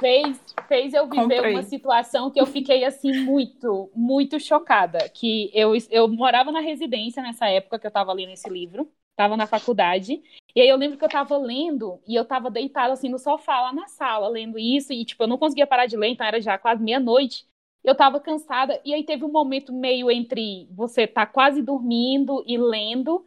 fez, 0.00 0.40
fez 0.66 0.94
eu 0.94 1.06
viver 1.06 1.36
Comprei. 1.36 1.54
uma 1.54 1.62
situação 1.62 2.28
que 2.28 2.40
eu 2.40 2.46
fiquei 2.46 2.84
assim 2.84 3.20
muito, 3.20 3.88
muito 3.94 4.40
chocada, 4.40 5.08
que 5.10 5.48
eu, 5.54 5.74
eu 5.92 6.08
morava 6.08 6.50
na 6.50 6.58
residência 6.58 7.22
nessa 7.22 7.46
época 7.46 7.78
que 7.78 7.86
eu 7.86 7.90
estava 7.90 8.12
lendo 8.12 8.32
esse 8.32 8.50
livro. 8.50 8.88
Estava 9.12 9.36
na 9.36 9.46
faculdade. 9.46 10.22
E 10.54 10.60
aí 10.60 10.68
eu 10.68 10.76
lembro 10.76 10.98
que 10.98 11.04
eu 11.04 11.08
estava 11.08 11.36
lendo 11.36 12.00
e 12.06 12.14
eu 12.14 12.22
estava 12.22 12.50
deitada 12.50 12.92
assim 12.92 13.08
no 13.08 13.18
sofá 13.18 13.60
lá 13.60 13.72
na 13.72 13.86
sala, 13.86 14.28
lendo 14.28 14.58
isso, 14.58 14.92
e 14.92 15.04
tipo, 15.04 15.22
eu 15.22 15.26
não 15.26 15.38
conseguia 15.38 15.66
parar 15.66 15.86
de 15.86 15.96
ler, 15.96 16.08
então 16.08 16.26
era 16.26 16.40
já 16.40 16.58
quase 16.58 16.82
meia-noite. 16.82 17.46
Eu 17.84 17.92
estava 17.92 18.20
cansada, 18.20 18.80
e 18.84 18.94
aí 18.94 19.02
teve 19.04 19.24
um 19.24 19.32
momento 19.32 19.72
meio 19.72 20.10
entre 20.10 20.68
você 20.70 21.06
tá 21.06 21.26
quase 21.26 21.62
dormindo 21.62 22.44
e 22.46 22.56
lendo, 22.56 23.26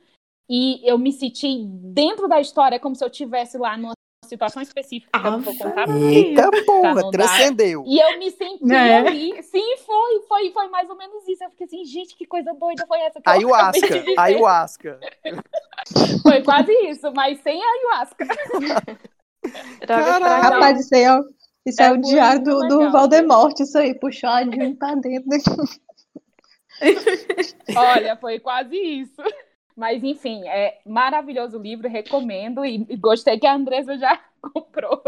e 0.50 0.80
eu 0.88 0.98
me 0.98 1.12
senti 1.12 1.66
dentro 1.66 2.28
da 2.28 2.40
história, 2.40 2.80
como 2.80 2.96
se 2.96 3.04
eu 3.04 3.10
estivesse 3.10 3.58
lá 3.58 3.76
numa 3.76 3.94
situação 4.26 4.62
específica 4.62 5.18
que 5.18 5.26
eu 5.28 5.32
não 5.32 5.40
vou 5.40 5.58
contar. 5.58 5.88
Eita 5.90 6.52
porra, 6.66 7.10
transcendeu. 7.12 7.84
E 7.88 8.00
eu 8.00 8.20
me 8.20 8.30
senti 8.32 8.74
é. 8.74 8.98
ali. 8.98 9.42
Sim, 9.44 9.78
foi, 9.86 10.22
foi, 10.28 10.52
foi 10.52 10.68
mais 10.68 10.90
ou 10.90 10.98
menos 10.98 11.26
isso. 11.28 11.44
Eu 11.44 11.50
fiquei 11.52 11.66
assim, 11.66 11.86
gente, 11.86 12.16
que 12.16 12.26
coisa 12.26 12.54
doida 12.54 12.86
foi 12.86 13.00
essa 13.00 13.22
que 13.22 13.30
ayahuasca, 13.30 13.98
eu 13.98 14.20
ayahuasca. 14.20 15.00
foi 16.22 16.44
quase 16.44 16.74
isso, 16.90 17.12
mas 17.14 17.40
sem 17.42 17.62
ayahuasca. 17.64 18.28
Rapaz, 19.88 20.80
isso 20.82 20.96
aí 20.96 21.04
é, 21.04 21.20
isso 21.66 21.82
é, 21.82 21.86
é 21.86 21.92
o 21.92 21.98
diário 22.02 22.44
do, 22.44 22.68
do 22.68 22.92
Valdemorte, 22.92 23.64
isso 23.64 23.78
aí, 23.78 23.94
puxadinho 23.98 24.76
pra 24.76 24.96
dentro. 24.96 25.30
Olha, 27.76 28.18
foi 28.18 28.40
quase 28.40 28.76
isso. 28.76 29.22
Mas, 29.76 30.02
enfim, 30.04 30.48
é 30.48 30.80
maravilhoso 30.86 31.58
o 31.58 31.62
livro, 31.62 31.90
recomendo 31.90 32.64
e, 32.64 32.86
e 32.90 32.96
gostei 32.96 33.38
que 33.38 33.46
a 33.46 33.56
Andressa 33.56 33.98
já 33.98 34.22
comprou. 34.42 35.04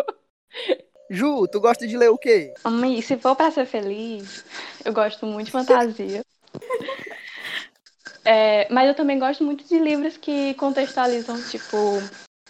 Ju, 1.10 1.48
tu 1.48 1.62
gosta 1.62 1.88
de 1.88 1.98
ler 1.98 2.10
o 2.10 2.18
quê? 2.18 2.54
Mãe, 2.66 3.02
se 3.02 3.16
for 3.18 3.36
para 3.36 3.50
ser 3.50 3.66
feliz, 3.66 4.44
eu 4.84 4.92
gosto 4.92 5.26
muito 5.26 5.46
de 5.46 5.52
fantasia. 5.52 6.22
é, 8.26 8.68
mas 8.70 8.90
eu 8.90 8.96
também 8.96 9.18
gosto 9.18 9.42
muito 9.44 9.64
de 9.64 9.80
livros 9.80 10.18
que 10.18 10.54
contextualizam, 10.56 11.42
tipo, 11.44 11.78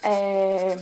é, 0.02 0.76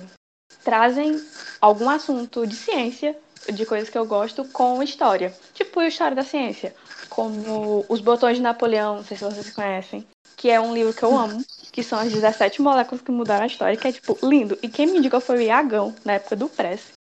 trazem 0.64 1.20
algum 1.60 1.90
assunto 1.90 2.46
de 2.46 2.56
ciência, 2.56 3.14
de 3.52 3.66
coisas 3.66 3.90
que 3.90 3.98
eu 3.98 4.06
gosto, 4.06 4.42
com 4.46 4.82
história. 4.82 5.34
Tipo, 5.52 5.82
história 5.82 6.16
da 6.16 6.24
ciência. 6.24 6.74
Como 7.10 7.84
Os 7.90 8.00
Botões 8.00 8.38
de 8.38 8.42
Napoleão, 8.42 8.96
não 8.96 9.04
sei 9.04 9.18
se 9.18 9.24
vocês 9.24 9.50
conhecem 9.50 10.06
que 10.36 10.50
é 10.50 10.60
um 10.60 10.74
livro 10.74 10.92
que 10.92 11.02
eu 11.02 11.16
amo, 11.16 11.42
que 11.72 11.82
são 11.82 11.98
as 11.98 12.12
17 12.12 12.60
moléculas 12.60 13.00
que 13.00 13.10
mudaram 13.10 13.44
a 13.44 13.46
história, 13.46 13.76
que 13.76 13.88
é, 13.88 13.92
tipo, 13.92 14.18
lindo. 14.22 14.58
E 14.62 14.68
quem 14.68 14.86
me 14.86 14.98
indicou 14.98 15.20
foi 15.20 15.38
o 15.38 15.42
Iagão, 15.42 15.94
na 16.04 16.14
época 16.14 16.36
do 16.36 16.48
Press. 16.48 16.92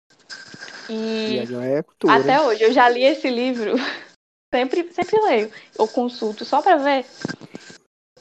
E 0.89 1.39
é 1.39 1.84
cultura, 1.84 2.15
até 2.15 2.41
hoje, 2.41 2.63
eu 2.63 2.71
já 2.71 2.88
li 2.88 3.04
esse 3.04 3.30
livro, 3.30 3.74
sempre, 4.54 4.91
sempre 4.93 5.19
leio. 5.21 5.52
Eu 5.78 5.88
consulto 5.88 6.45
só 6.45 6.62
pra 6.62 6.78
ver. 6.78 7.06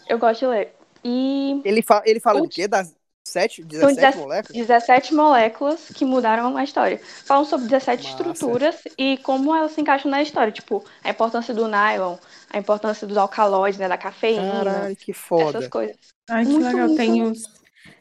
Eu 0.08 0.18
gosto 0.18 0.40
de 0.40 0.46
ler. 0.46 0.74
E. 1.04 1.60
Ele, 1.64 1.82
fa 1.82 2.02
ele 2.04 2.18
fala 2.18 2.40
o 2.40 2.48
quê? 2.48 2.66
Das 2.66 2.94
7, 3.34 3.64
17 3.64 4.12
São 4.12 4.22
moléculas? 4.22 4.68
17 4.68 5.14
moléculas 5.14 5.88
que 5.88 6.04
mudaram 6.04 6.56
a 6.56 6.62
história. 6.62 7.00
Falam 7.24 7.44
sobre 7.44 7.66
17 7.66 8.04
Massa. 8.04 8.16
estruturas 8.16 8.82
e 8.96 9.16
como 9.18 9.54
elas 9.54 9.72
se 9.72 9.80
encaixam 9.80 10.08
na 10.08 10.22
história. 10.22 10.52
Tipo, 10.52 10.84
a 11.02 11.10
importância 11.10 11.52
do 11.52 11.66
nylon, 11.66 12.16
a 12.50 12.58
importância 12.58 13.06
dos 13.06 13.16
alcaloides, 13.16 13.78
né? 13.78 13.88
Da 13.88 13.98
cafeína. 13.98 14.64
Caralho, 14.64 14.96
que 14.96 15.12
foda. 15.12 15.58
Essas 15.58 15.68
coisas. 15.68 15.96
Ai, 16.30 16.44
que 16.44 16.52
muito, 16.52 16.66
legal. 16.66 16.86
Muito... 16.86 16.96
Tem 16.96 17.22
uns, 17.22 17.42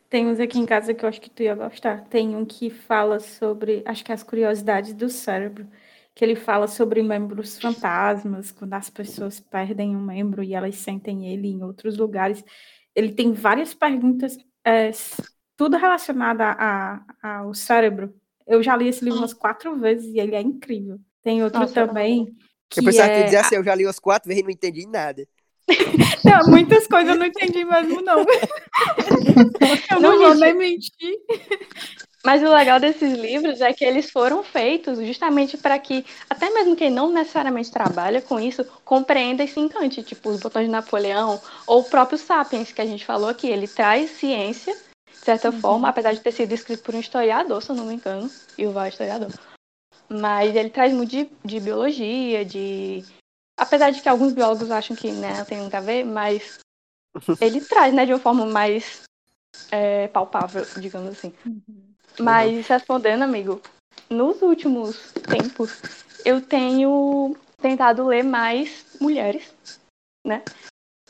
tem 0.08 0.28
uns 0.28 0.40
aqui 0.40 0.60
em 0.60 0.66
casa 0.68 0.94
que 0.94 1.04
eu 1.04 1.10
acho 1.10 1.20
que 1.20 1.32
tu 1.32 1.42
ia 1.42 1.56
gostar. 1.56 2.04
Tem 2.10 2.36
um 2.36 2.46
que 2.46 2.70
fala 2.70 3.20
sobre, 3.20 3.82
acho 3.88 4.06
que 4.06 4.12
é 4.12 4.16
as 4.16 4.22
curiosidades 4.22 4.94
do 4.94 5.10
cérebro 5.10 5.68
que 6.16 6.24
ele 6.24 6.36
fala 6.36 6.68
sobre 6.68 7.02
membros 7.02 7.58
fantasmas, 7.60 8.52
quando 8.52 8.74
as 8.76 8.88
pessoas 8.88 9.40
perdem 9.40 9.96
um 9.96 10.00
membro 10.00 10.44
e 10.44 10.54
elas 10.54 10.76
sentem 10.76 11.26
ele 11.26 11.48
em 11.48 11.64
outros 11.64 11.98
lugares. 11.98 12.46
Ele 12.96 13.12
tem 13.12 13.34
várias 13.34 13.74
perguntas, 13.74 14.38
é, 14.66 14.92
tudo 15.56 15.78
relacionado 15.78 16.42
a, 16.42 17.04
a, 17.22 17.38
ao 17.38 17.54
cérebro. 17.54 18.14
Eu 18.46 18.62
já 18.62 18.76
li 18.76 18.88
esse 18.88 19.04
livro 19.04 19.20
umas 19.20 19.34
quatro 19.34 19.78
vezes 19.80 20.14
e 20.14 20.20
ele 20.20 20.36
é 20.36 20.42
incrível. 20.42 21.00
Tem 21.24 21.44
outro 21.44 21.62
Nossa, 21.62 21.74
também. 21.74 22.28
Que 22.70 22.80
eu 22.80 22.84
pensava 22.84 23.12
é... 23.12 23.20
que 23.20 23.26
dizer 23.26 23.38
assim, 23.38 23.56
eu 23.56 23.64
já 23.64 23.74
li 23.76 23.86
umas 23.86 24.00
quatro 24.00 24.28
vezes 24.28 24.42
e 24.42 24.44
não 24.44 24.52
entendi 24.52 24.88
nada. 24.88 25.26
Não, 26.26 26.52
muitas 26.52 26.88
coisas 26.88 27.10
eu 27.10 27.16
não 27.20 27.26
entendi 27.26 27.64
mesmo, 27.64 28.02
não. 28.02 28.20
eu 29.92 30.00
não, 30.00 30.12
não 30.12 30.18
vou 30.20 30.36
nem 30.36 30.54
mentir. 30.54 31.20
Mas 32.26 32.42
o 32.42 32.48
legal 32.48 32.80
desses 32.80 33.18
livros 33.20 33.60
é 33.60 33.74
que 33.74 33.84
eles 33.84 34.10
foram 34.10 34.44
feitos 34.44 34.98
justamente 35.06 35.58
para 35.58 35.78
que, 35.78 36.06
até 36.30 36.50
mesmo 36.52 36.74
quem 36.74 36.90
não 36.90 37.12
necessariamente 37.12 37.70
trabalha 37.70 38.22
com 38.22 38.40
isso, 38.40 38.64
compreenda 38.86 39.44
e 39.44 39.48
se 39.48 39.60
encante. 39.60 40.02
Tipo, 40.02 40.30
os 40.30 40.40
botões 40.40 40.66
de 40.66 40.72
Napoleão, 40.72 41.42
ou 41.68 41.82
o 41.82 41.84
próprio 41.84 42.18
Sapiens, 42.18 42.72
que 42.72 42.80
a 42.80 42.86
gente 42.86 43.06
falou 43.06 43.28
aqui. 43.28 43.48
Ele 43.48 43.68
traz 43.68 44.10
ciência, 44.12 44.74
de 44.74 45.18
certa 45.18 45.50
uhum. 45.50 45.60
forma, 45.60 45.90
apesar 45.90 46.14
de 46.14 46.22
ter 46.22 46.32
sido 46.32 46.54
escrito 46.54 46.82
por 46.82 46.96
um 46.96 47.00
historiador, 47.02 47.62
se 47.62 47.70
eu 47.70 47.76
não 47.76 47.86
me 47.86 47.96
engano, 47.96 48.32
e 48.58 48.66
o 48.66 48.72
Val 48.72 48.86
é 48.86 48.90
historiador. 48.90 49.32
Mas 50.08 50.56
ele 50.56 50.70
traz 50.70 50.94
muito 50.94 51.10
de, 51.10 51.30
de 51.44 51.60
biologia, 51.60 52.46
de. 52.46 53.04
Apesar 53.60 53.92
de 53.92 54.02
que 54.02 54.08
alguns 54.08 54.32
biólogos 54.32 54.72
acham 54.72 54.96
que 54.96 55.12
né, 55.12 55.40
não 55.40 55.46
tem 55.46 55.58
muito 55.60 55.76
a 55.76 55.82
ver, 55.82 56.06
mas 56.06 56.60
ele 57.42 57.60
traz 57.60 57.94
né, 57.94 58.06
de 58.06 58.14
uma 58.14 58.20
forma 58.20 58.46
mais 58.46 59.04
é, 59.70 60.08
palpável, 60.08 60.66
digamos 60.80 61.10
assim. 61.10 61.34
Uhum. 61.46 61.93
Mas 62.20 62.68
respondendo, 62.68 63.24
amigo, 63.24 63.62
nos 64.10 64.42
últimos 64.42 65.12
tempos 65.30 65.82
eu 66.24 66.42
tenho 66.42 67.36
tentado 67.62 68.06
ler 68.06 68.24
mais 68.24 68.86
mulheres, 69.00 69.54
né? 70.26 70.44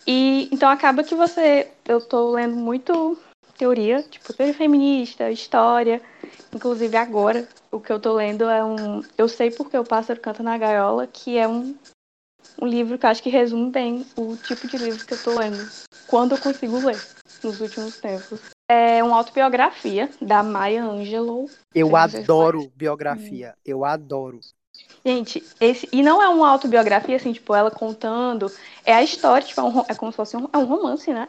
E 0.05 0.49
então 0.51 0.69
acaba 0.69 1.03
que 1.03 1.15
você. 1.15 1.71
Eu 1.85 2.01
tô 2.01 2.31
lendo 2.31 2.55
muito 2.55 3.17
teoria, 3.57 4.03
tipo, 4.03 4.33
teoria 4.33 4.53
feminista, 4.53 5.31
história. 5.31 6.01
Inclusive 6.53 6.95
agora, 6.97 7.47
o 7.71 7.79
que 7.79 7.91
eu 7.91 7.99
tô 7.99 8.13
lendo 8.13 8.49
é 8.49 8.63
um. 8.63 9.01
Eu 9.17 9.27
sei 9.27 9.49
porque 9.51 9.77
o 9.77 9.83
pássaro 9.83 10.19
canta 10.19 10.43
na 10.43 10.57
gaiola, 10.57 11.07
que 11.07 11.37
é 11.37 11.47
um, 11.47 11.75
um 12.61 12.67
livro 12.67 12.97
que 12.97 13.05
eu 13.05 13.09
acho 13.09 13.23
que 13.23 13.29
resume 13.29 13.71
bem 13.71 14.05
o 14.17 14.35
tipo 14.37 14.67
de 14.67 14.77
livro 14.77 15.05
que 15.05 15.13
eu 15.13 15.23
tô 15.23 15.37
lendo. 15.37 15.67
Quando 16.07 16.33
eu 16.33 16.37
consigo 16.37 16.85
ler 16.85 17.01
nos 17.43 17.61
últimos 17.61 17.97
tempos. 17.97 18.52
É 18.69 19.03
uma 19.03 19.17
autobiografia 19.17 20.09
da 20.21 20.41
Maya 20.41 20.83
Angelou. 20.83 21.49
Eu 21.75 21.95
adoro 21.95 22.71
biografia. 22.75 23.55
Eu 23.65 23.83
adoro. 23.83 24.39
Gente, 25.05 25.43
esse. 25.59 25.87
E 25.91 26.01
não 26.01 26.21
é 26.21 26.29
uma 26.29 26.49
autobiografia, 26.49 27.15
assim, 27.15 27.33
tipo, 27.33 27.53
ela 27.53 27.69
contando. 27.69 28.51
É 28.85 28.93
a 28.93 29.03
história, 29.03 29.45
tipo, 29.45 29.59
é, 29.59 29.63
um, 29.63 29.79
é 29.87 29.95
como 29.95 30.11
se 30.11 30.15
fosse 30.15 30.37
um, 30.37 30.47
é 30.51 30.57
um 30.57 30.65
romance, 30.65 31.11
né? 31.11 31.27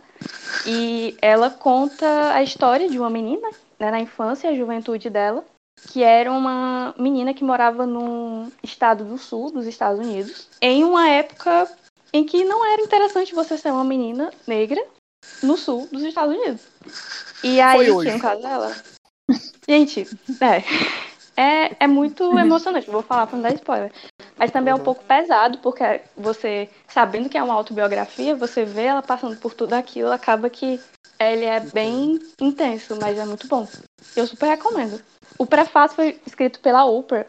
E 0.66 1.16
ela 1.20 1.51
conta 1.51 2.33
a 2.33 2.42
história 2.42 2.88
de 2.88 2.99
uma 2.99 3.11
menina, 3.11 3.49
né, 3.79 3.90
na 3.90 4.01
infância, 4.01 4.49
a 4.49 4.55
juventude 4.55 5.11
dela, 5.11 5.44
que 5.88 6.03
era 6.03 6.31
uma 6.33 6.94
menina 6.99 7.35
que 7.35 7.44
morava 7.44 7.85
num 7.85 8.51
estado 8.62 9.05
do 9.05 9.18
sul 9.18 9.51
dos 9.51 9.66
Estados 9.66 9.99
Unidos, 9.99 10.49
em 10.61 10.85
uma 10.85 11.09
época 11.09 11.68
em 12.12 12.25
que 12.25 12.44
não 12.44 12.64
era 12.64 12.81
interessante 12.81 13.35
você 13.35 13.59
ser 13.59 13.73
uma 13.73 13.85
menina 13.85 14.33
negra 14.47 14.81
no 15.42 15.57
sul 15.57 15.88
dos 15.90 16.03
Estados 16.03 16.37
Unidos. 16.37 16.62
E 17.42 17.61
aí, 17.61 17.87
que 17.87 18.11
no 18.12 18.20
caso 18.20 18.42
dela. 18.42 18.75
Gente, 19.68 20.09
é, 20.40 20.62
é, 21.37 21.77
é 21.81 21.87
muito 21.87 22.23
emocionante. 22.38 22.90
Vou 22.90 23.03
falar 23.03 23.27
pra 23.27 23.37
não 23.37 23.42
dar 23.42 23.55
spoiler. 23.55 23.92
Mas 24.37 24.51
também 24.51 24.73
é 24.73 24.75
um 24.75 24.81
pouco 24.81 25.05
pesado, 25.05 25.59
porque 25.59 26.03
você, 26.16 26.68
sabendo 26.88 27.29
que 27.29 27.38
é 27.38 27.42
uma 27.42 27.55
autobiografia, 27.55 28.35
você 28.35 28.64
vê 28.64 28.85
ela 28.85 29.03
passando 29.03 29.37
por 29.37 29.55
tudo 29.55 29.75
aquilo, 29.75 30.11
acaba 30.11 30.51
que 30.51 30.81
ele 31.18 31.44
é 31.44 31.61
bem 31.61 32.18
intenso, 32.40 32.99
mas 33.01 33.18
é 33.18 33.25
muito 33.25 33.47
bom. 33.47 33.68
Eu 34.16 34.27
super 34.27 34.47
recomendo. 34.47 35.01
O 35.38 35.47
prefácio 35.47 35.97
foi 35.97 36.20
escrito 36.27 36.61
pela 36.61 36.85
Oprah. 36.85 37.27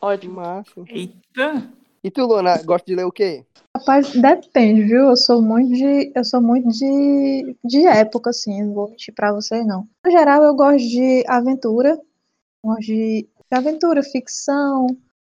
Ótimo. 0.00 0.34
Massa. 0.34 0.82
Eita! 0.88 1.70
E 2.04 2.10
tu, 2.10 2.26
Luna, 2.26 2.60
gosta 2.64 2.86
de 2.86 2.96
ler 2.96 3.04
o 3.04 3.12
quê? 3.12 3.44
Rapaz, 3.76 4.10
depende, 4.10 4.82
viu? 4.82 5.08
Eu 5.10 5.16
sou 5.16 5.40
muito 5.40 5.72
de. 5.72 6.12
Eu 6.14 6.24
sou 6.24 6.40
muito 6.42 6.68
de, 6.68 7.56
de 7.64 7.86
época, 7.86 8.30
assim, 8.30 8.62
não 8.62 8.74
vou 8.74 8.90
mentir 8.90 9.14
pra 9.14 9.32
vocês, 9.32 9.66
não. 9.66 9.88
No 10.04 10.10
geral, 10.10 10.42
eu 10.42 10.54
gosto 10.54 10.86
de 10.86 11.24
aventura. 11.26 11.98
Gosto 12.64 12.82
de, 12.82 13.26
de 13.50 13.58
aventura, 13.58 14.02
ficção, 14.02 14.86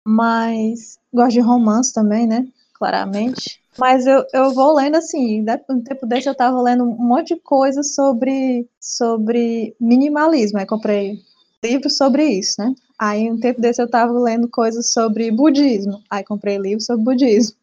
mas 0.06 0.98
gosto 1.14 1.34
de 1.34 1.40
romance 1.40 1.94
também, 1.94 2.26
né? 2.26 2.48
Claramente. 2.74 3.62
Mas 3.78 4.06
eu, 4.06 4.26
eu 4.34 4.54
vou 4.54 4.74
lendo 4.74 4.96
assim, 4.96 5.46
um 5.70 5.82
tempo 5.82 6.06
desse 6.06 6.28
eu 6.28 6.36
tava 6.36 6.62
lendo 6.62 6.84
um 6.84 6.98
monte 6.98 7.36
de 7.36 7.42
coisa 7.42 7.84
sobre, 7.84 8.68
sobre 8.80 9.76
minimalismo. 9.80 10.60
Aí 10.60 10.66
comprei 10.66 11.20
livros 11.64 11.96
sobre 11.96 12.26
isso, 12.26 12.56
né? 12.60 12.74
Aí 13.02 13.32
um 13.32 13.40
tempo 13.40 13.60
desse 13.60 13.82
eu 13.82 13.90
tava 13.90 14.14
lendo 14.14 14.48
coisas 14.48 14.94
sobre 14.94 15.32
budismo. 15.32 16.04
Aí 16.08 16.24
comprei 16.24 16.60
livros 16.60 16.86
sobre 16.86 17.04
budismo. 17.04 17.58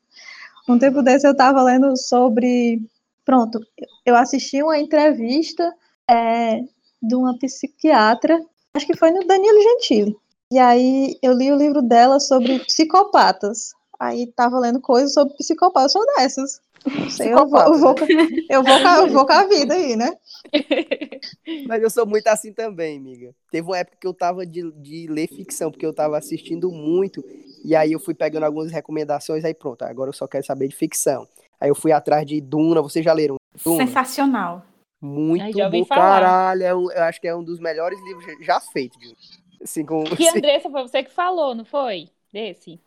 Um 0.69 0.77
tempo 0.77 1.01
desse 1.01 1.29
eu 1.29 1.31
estava 1.31 1.63
lendo 1.63 1.97
sobre. 1.97 2.83
Pronto, 3.25 3.61
eu 4.05 4.17
assisti 4.17 4.61
uma 4.61 4.77
entrevista 4.81 5.73
é, 6.11 6.61
de 7.01 7.15
uma 7.15 7.39
psiquiatra, 7.39 8.45
acho 8.75 8.85
que 8.85 8.97
foi 8.97 9.13
no 9.13 9.25
Danilo 9.29 9.63
Gentili. 9.63 10.17
E 10.51 10.59
aí 10.59 11.17
eu 11.23 11.35
li 11.35 11.53
o 11.53 11.57
livro 11.57 11.83
dela 11.83 12.19
sobre 12.19 12.59
psicopatas. 12.59 13.75
Aí 14.01 14.27
tava 14.35 14.59
lendo 14.59 14.81
coisas 14.81 15.13
sobre 15.13 15.37
psicopatas, 15.37 15.95
eu 15.95 16.03
sou 16.03 16.17
dessas. 16.17 16.61
Sei, 17.11 17.33
eu, 17.33 17.49
vou, 17.49 17.61
eu, 17.61 17.79
vou, 17.79 17.95
eu, 18.49 18.63
vou, 18.63 18.79
eu 18.79 19.09
vou 19.09 19.27
com 19.27 19.33
a 19.33 19.47
vida 19.47 19.75
aí, 19.75 19.97
né? 19.97 20.11
Mas 21.67 21.83
eu 21.83 21.91
sou 21.91 22.07
muito 22.07 22.27
assim 22.29 22.53
também, 22.53 22.99
amiga. 22.99 23.35
Teve 23.51 23.67
uma 23.67 23.79
época 23.79 23.97
que 24.01 24.07
eu 24.07 24.15
tava 24.15 24.47
de, 24.47 24.71
de 24.73 25.07
ler 25.09 25.29
ficção, 25.29 25.71
porque 25.71 25.87
eu 25.87 25.93
tava 25.93 26.17
assistindo 26.17 26.71
muito, 26.71 27.25
e 27.65 27.75
aí 27.75 27.93
eu 27.93 28.01
fui 28.01 28.15
pegando 28.15 28.45
algumas 28.45 28.71
recomendações, 28.71 29.45
aí 29.45 29.55
pronto, 29.55 29.83
agora 29.83 30.11
eu 30.11 30.15
só 30.15 30.27
quero 30.27 30.45
saber 30.45 30.69
de 30.69 30.77
ficção. 30.77 31.27
Aí 31.61 31.69
eu 31.69 31.75
fui 31.75 31.93
atrás 31.93 32.27
de 32.27 32.41
Duna, 32.41 32.81
vocês 32.81 33.05
já 33.05 33.13
leram? 33.13 33.37
Duna? 33.65 33.87
Sensacional. 33.87 34.65
Muito 35.01 35.57
bom, 35.71 35.85
caralho. 35.85 36.63
É 36.63 36.75
um, 36.75 36.91
eu 36.91 37.03
acho 37.05 37.21
que 37.21 37.29
é 37.29 37.35
um 37.35 37.43
dos 37.43 37.61
melhores 37.61 37.99
livros 38.05 38.25
já 38.45 38.61
feitos. 38.61 38.99
Assim, 39.63 39.85
com, 39.85 40.05
que 40.05 40.27
Andressa, 40.29 40.71
foi 40.71 40.83
você 40.83 41.03
que 41.03 41.11
falou, 41.11 41.55
não 41.55 41.65
foi? 41.65 42.09
Desse? 42.33 42.81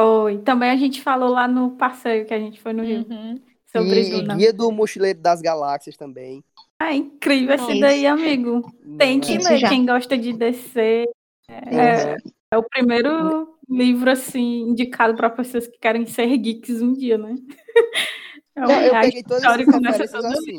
Foi. 0.00 0.38
Também 0.38 0.70
a 0.70 0.76
gente 0.76 1.02
falou 1.02 1.28
lá 1.28 1.46
no 1.46 1.72
passeio 1.72 2.24
que 2.24 2.32
a 2.32 2.38
gente 2.38 2.58
foi 2.58 2.72
no 2.72 2.82
Rio. 2.82 3.06
Uhum. 3.08 3.38
Sobre 3.66 4.00
e, 4.00 4.10
Duna. 4.10 4.34
Guia 4.34 4.52
do 4.52 4.72
Mochileiro 4.72 5.20
das 5.20 5.42
Galáxias 5.42 5.94
também. 5.96 6.42
Ah, 6.78 6.94
incrível 6.94 7.54
esse 7.54 7.78
daí, 7.78 8.06
amigo. 8.06 8.62
Tem 8.98 9.20
que 9.20 9.36
ler, 9.36 9.68
quem 9.68 9.84
gosta 9.84 10.16
de 10.16 10.32
descer. 10.32 11.06
É, 11.46 12.16
é 12.50 12.56
o 12.56 12.62
primeiro 12.62 13.54
livro, 13.68 14.10
assim, 14.10 14.62
indicado 14.62 15.14
para 15.14 15.28
pessoas 15.28 15.66
que 15.66 15.78
querem 15.78 16.06
ser 16.06 16.34
geeks 16.38 16.80
um 16.80 16.94
dia, 16.94 17.18
né? 17.18 17.34
É 18.56 18.64
um 18.64 18.66
Não, 18.66 18.82
eu 18.82 19.00
peguei 19.00 19.22
todas 19.22 19.44
as 19.44 19.56
referências 19.56 20.12
assim. 20.12 20.58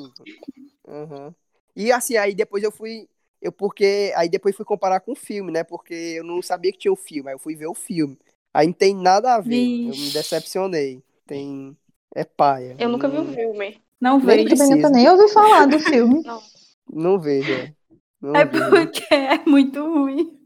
Uhum. 0.87 1.33
E 1.75 1.91
assim, 1.91 2.15
aí 2.15 2.33
depois 2.33 2.63
eu 2.63 2.71
fui. 2.71 3.07
Eu 3.41 3.51
porque. 3.51 4.13
Aí 4.15 4.29
depois 4.29 4.55
fui 4.55 4.63
comparar 4.63 5.01
com 5.01 5.11
o 5.11 5.15
filme, 5.15 5.51
né? 5.51 5.63
Porque 5.63 5.93
eu 5.93 6.23
não 6.23 6.41
sabia 6.41 6.71
que 6.71 6.79
tinha 6.79 6.91
o 6.91 6.95
filme. 6.95 7.29
Aí 7.29 7.35
eu 7.35 7.39
fui 7.39 7.53
ver 7.53 7.67
o 7.67 7.75
filme. 7.75 8.17
Aí 8.53 8.67
não 8.67 8.73
tem 8.73 8.95
nada 8.95 9.35
a 9.35 9.39
ver. 9.39 9.87
Eu 9.87 9.91
me 9.91 10.11
decepcionei. 10.11 11.01
Tem. 11.25 11.75
É 12.13 12.23
paia. 12.23 12.75
Eu 12.77 12.89
nunca 12.89 13.07
vi 13.07 13.17
o 13.17 13.33
filme. 13.33 13.81
Não 13.99 14.19
vejo. 14.19 14.55
Nem, 14.55 14.91
nem 14.91 15.09
ouvi 15.09 15.31
falar 15.31 15.65
do 15.65 15.79
filme. 15.79 16.23
Não, 16.25 16.41
não 16.91 17.19
vejo. 17.19 17.53
É, 17.53 17.73
não 18.21 18.35
é 18.35 18.45
porque 18.45 19.13
é 19.13 19.37
muito 19.45 19.81
ruim. 19.81 20.37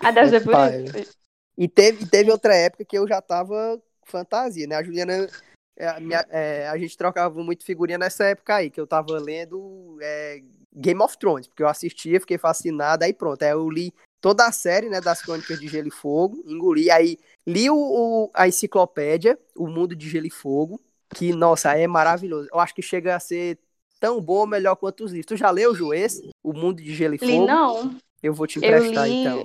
ah, 0.00 0.10
deve 0.10 0.30
ser 0.30 0.44
por 0.44 0.54
isso. 1.00 1.14
E 1.56 1.68
teve, 1.68 2.06
teve 2.06 2.30
outra 2.30 2.54
época 2.56 2.84
que 2.84 2.96
eu 2.98 3.06
já 3.06 3.20
tava 3.20 3.80
fantasia, 4.04 4.66
né? 4.66 4.76
A 4.76 4.82
Juliana, 4.82 5.28
é, 5.76 5.88
a, 5.88 6.00
minha, 6.00 6.24
é, 6.30 6.68
a 6.68 6.76
gente 6.78 6.96
trocava 6.96 7.42
muito 7.42 7.64
figurinha 7.64 7.98
nessa 7.98 8.24
época 8.24 8.56
aí, 8.56 8.70
que 8.70 8.80
eu 8.80 8.86
tava 8.86 9.18
lendo 9.18 9.98
é, 10.00 10.40
Game 10.74 11.00
of 11.02 11.16
Thrones, 11.18 11.46
porque 11.46 11.62
eu 11.62 11.68
assistia, 11.68 12.20
fiquei 12.20 12.38
fascinado, 12.38 13.04
aí 13.04 13.12
pronto, 13.12 13.42
aí 13.42 13.50
eu 13.50 13.68
li 13.70 13.92
toda 14.24 14.46
a 14.46 14.52
série, 14.52 14.88
né, 14.88 15.02
das 15.02 15.20
Crônicas 15.20 15.60
de 15.60 15.68
Gelo 15.68 15.88
e 15.88 15.90
Fogo, 15.90 16.42
engoli, 16.46 16.90
aí 16.90 17.18
li 17.46 17.68
o, 17.68 17.76
o, 17.76 18.30
a 18.32 18.48
enciclopédia, 18.48 19.38
O 19.54 19.66
Mundo 19.68 19.94
de 19.94 20.08
Gelo 20.08 20.26
e 20.26 20.30
Fogo, 20.30 20.80
Que, 21.14 21.30
nossa, 21.34 21.76
é 21.76 21.86
maravilhoso. 21.86 22.48
Eu 22.50 22.58
acho 22.58 22.74
que 22.74 22.80
chega 22.80 23.14
a 23.14 23.20
ser 23.20 23.58
tão 24.00 24.22
bom 24.22 24.38
ou 24.38 24.46
melhor 24.46 24.76
quanto 24.76 25.04
os 25.04 25.12
livros. 25.12 25.26
Tu 25.26 25.36
já 25.36 25.50
leu, 25.50 25.74
Ju, 25.74 25.92
esse? 25.92 26.30
O 26.42 26.54
Mundo 26.54 26.82
de 26.82 26.94
Gelo 26.94 27.16
e 27.16 27.18
Fogo? 27.18 27.30
Li 27.32 27.46
não. 27.46 27.94
Eu 28.22 28.32
vou 28.32 28.46
te 28.46 28.58
emprestar, 28.58 29.06
li... 29.06 29.20
então. 29.20 29.44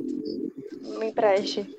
Me 0.97 1.07
empreste. 1.07 1.77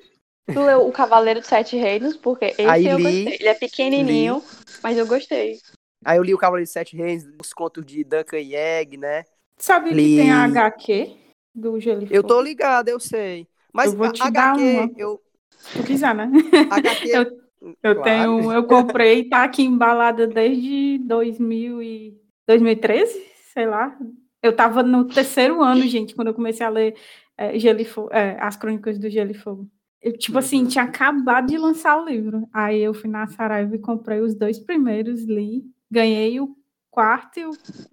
Tu 0.53 0.63
leu 0.63 0.87
O 0.87 0.91
Cavaleiro 0.91 1.39
dos 1.39 1.49
Sete 1.49 1.75
Reinos, 1.75 2.15
porque 2.15 2.45
esse 2.45 2.61
Aí 2.61 2.85
eu 2.85 2.97
li, 2.99 3.03
gostei. 3.03 3.33
Ele 3.39 3.49
é 3.49 3.53
pequenininho, 3.55 4.43
mas 4.83 4.95
eu 4.95 5.07
gostei. 5.07 5.59
Aí 6.05 6.19
eu 6.19 6.23
li 6.23 6.35
o 6.35 6.37
Cavaleiro 6.37 6.67
dos 6.67 6.73
Sete 6.73 6.95
Reis, 6.95 7.27
os 7.41 7.51
contos 7.51 7.83
de 7.83 8.03
Duncan 8.03 8.37
Yeg, 8.37 8.95
né? 8.95 9.25
Sabe 9.57 9.91
Li- 9.91 10.03
que 10.03 10.15
tem 10.17 10.29
a 10.31 10.43
HQ 10.43 11.20
do 11.53 11.79
Gelo 11.79 12.03
e 12.03 12.07
Eu 12.09 12.23
tô 12.23 12.41
Fogo? 12.41 12.41
ligado, 12.41 12.89
eu 12.89 12.99
sei. 12.99 13.47
Mas 13.73 13.91
Eu 13.91 13.95
vou 13.95 14.09
te 14.09 14.27
a 14.27 14.29
dar 14.29 14.55
HQ, 14.55 14.59
uma. 14.59 14.91
eu, 14.95 15.21
Se 15.49 15.73
tu 15.73 15.83
quiser, 15.83 16.13
né? 16.15 16.29
HQ, 16.69 17.07
Eu- 17.13 17.41
Eu 17.83 18.01
claro. 18.01 18.03
tenho, 18.03 18.51
eu 18.51 18.65
comprei, 18.67 19.29
tá 19.29 19.43
aqui 19.43 19.63
embalada 19.63 20.27
desde 20.27 20.97
2000 20.99 21.81
e 21.81 22.15
2013, 22.47 23.19
sei 23.53 23.67
lá. 23.67 23.97
Eu 24.41 24.55
tava 24.55 24.83
no 24.83 25.05
terceiro 25.11 25.61
ano, 25.63 25.87
gente, 25.87 26.15
quando 26.15 26.29
eu 26.29 26.33
comecei 26.33 26.65
a 26.65 26.69
ler 26.69 26.95
é, 27.37 27.57
Gelo 27.59 27.79
e 27.81 27.85
Fo- 27.85 28.09
é, 28.11 28.37
as 28.41 28.55
Crônicas 28.57 28.99
do 28.99 29.09
Gelo 29.09 29.31
e 29.31 29.35
Fogo. 29.35 29.69
Eu, 30.01 30.17
tipo 30.17 30.37
assim, 30.39 30.65
Uhum. 30.65 30.67
tinha 30.67 30.83
acabado 30.85 31.47
de 31.47 31.57
lançar 31.57 31.97
o 32.01 32.05
livro. 32.05 32.47
Aí 32.53 32.81
eu 32.81 32.93
fui 32.93 33.09
na 33.09 33.27
Saraiva 33.27 33.75
e 33.75 33.79
comprei 33.79 34.19
os 34.21 34.35
dois 34.35 34.59
primeiros, 34.59 35.23
li, 35.23 35.63
ganhei 35.89 36.39
o 36.39 36.55
quarto, 36.89 37.39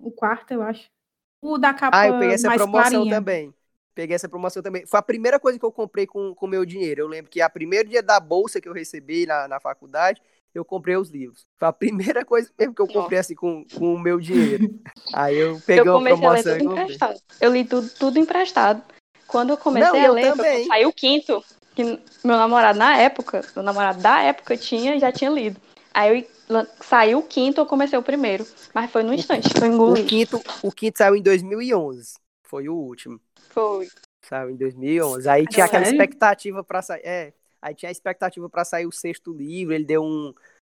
o, 0.00 0.08
o 0.08 0.10
quarto, 0.12 0.52
eu 0.52 0.62
acho. 0.62 0.88
O 1.40 1.58
da 1.58 1.72
capa 1.72 1.96
Ah, 1.96 2.06
eu 2.06 2.18
peguei 2.18 2.34
essa 2.34 2.50
promoção 2.50 2.90
clarinha. 2.90 3.14
também. 3.14 3.54
Peguei 3.94 4.14
essa 4.14 4.28
promoção 4.28 4.62
também. 4.62 4.86
Foi 4.86 4.98
a 4.98 5.02
primeira 5.02 5.40
coisa 5.40 5.58
que 5.58 5.64
eu 5.64 5.72
comprei 5.72 6.06
com 6.06 6.34
o 6.40 6.46
meu 6.46 6.64
dinheiro. 6.64 7.00
Eu 7.02 7.08
lembro 7.08 7.30
que 7.30 7.40
a 7.40 7.50
primeiro 7.50 7.88
dia 7.88 8.02
da 8.02 8.20
bolsa 8.20 8.60
que 8.60 8.68
eu 8.68 8.72
recebi 8.72 9.26
na, 9.26 9.48
na 9.48 9.58
faculdade, 9.60 10.22
eu 10.54 10.64
comprei 10.64 10.96
os 10.96 11.10
livros. 11.10 11.46
Foi 11.56 11.68
a 11.68 11.72
primeira 11.72 12.24
coisa 12.24 12.50
mesmo 12.58 12.74
que 12.74 12.82
eu 12.82 12.86
comprei 12.86 13.18
assim 13.18 13.34
com, 13.34 13.64
com 13.74 13.94
o 13.94 13.98
meu 13.98 14.20
dinheiro. 14.20 14.80
Aí 15.12 15.36
eu 15.36 15.60
peguei 15.66 15.88
eu 15.88 15.96
uma 15.96 15.98
comecei 15.98 16.26
a 16.26 16.30
ler 16.30 16.42
promoção 16.42 16.52
e 16.52 16.58
tudo 16.58 16.68
comprei. 16.68 16.84
emprestado. 16.84 17.20
Eu 17.40 17.52
li 17.52 17.64
tudo, 17.64 17.88
tudo 17.90 18.18
emprestado. 18.18 18.82
Quando 19.26 19.50
eu 19.50 19.56
comecei 19.56 19.90
Não, 19.90 20.04
a 20.04 20.06
eu 20.06 20.12
ler, 20.14 20.32
também. 20.36 20.66
saiu 20.66 20.88
o 20.88 20.92
quinto, 20.92 21.44
que 21.74 21.84
meu 22.24 22.36
namorado 22.36 22.78
na 22.78 22.96
época, 22.96 23.42
meu 23.54 23.62
namorado 23.62 24.00
da 24.00 24.22
época 24.22 24.56
tinha 24.56 24.98
já 24.98 25.12
tinha 25.12 25.30
lido. 25.30 25.60
Aí 25.92 26.20
eu, 26.20 26.26
saiu 26.80 27.18
o 27.18 27.22
quinto, 27.22 27.60
eu 27.60 27.66
comecei 27.66 27.98
o 27.98 28.02
primeiro. 28.02 28.46
Mas 28.74 28.90
foi 28.90 29.02
no 29.02 29.12
instante, 29.12 29.48
foi 29.58 29.68
O 29.68 29.72
engolido. 29.72 30.06
quinto, 30.08 30.40
o 30.62 30.72
quinto 30.72 30.98
saiu 30.98 31.16
em 31.16 31.22
2011. 31.22 32.14
Foi 32.42 32.68
o 32.68 32.74
último. 32.74 33.20
Foi. 33.50 33.88
Saiu 34.24 34.50
em 34.50 34.56
2011. 34.56 35.28
Aí 35.28 35.46
tinha 35.46 35.66
aquela 35.66 35.84
Sério? 35.84 35.96
expectativa 36.00 36.64
pra 36.64 36.82
sair. 36.82 37.02
É, 37.04 37.32
aí 37.60 37.74
tinha 37.74 37.88
a 37.88 37.92
expectativa 37.92 38.48
pra 38.48 38.64
sair 38.64 38.86
o 38.86 38.92
sexto 38.92 39.32
livro. 39.32 39.74
Ele 39.74 39.84
deu 39.84 40.02
um, 40.02 40.32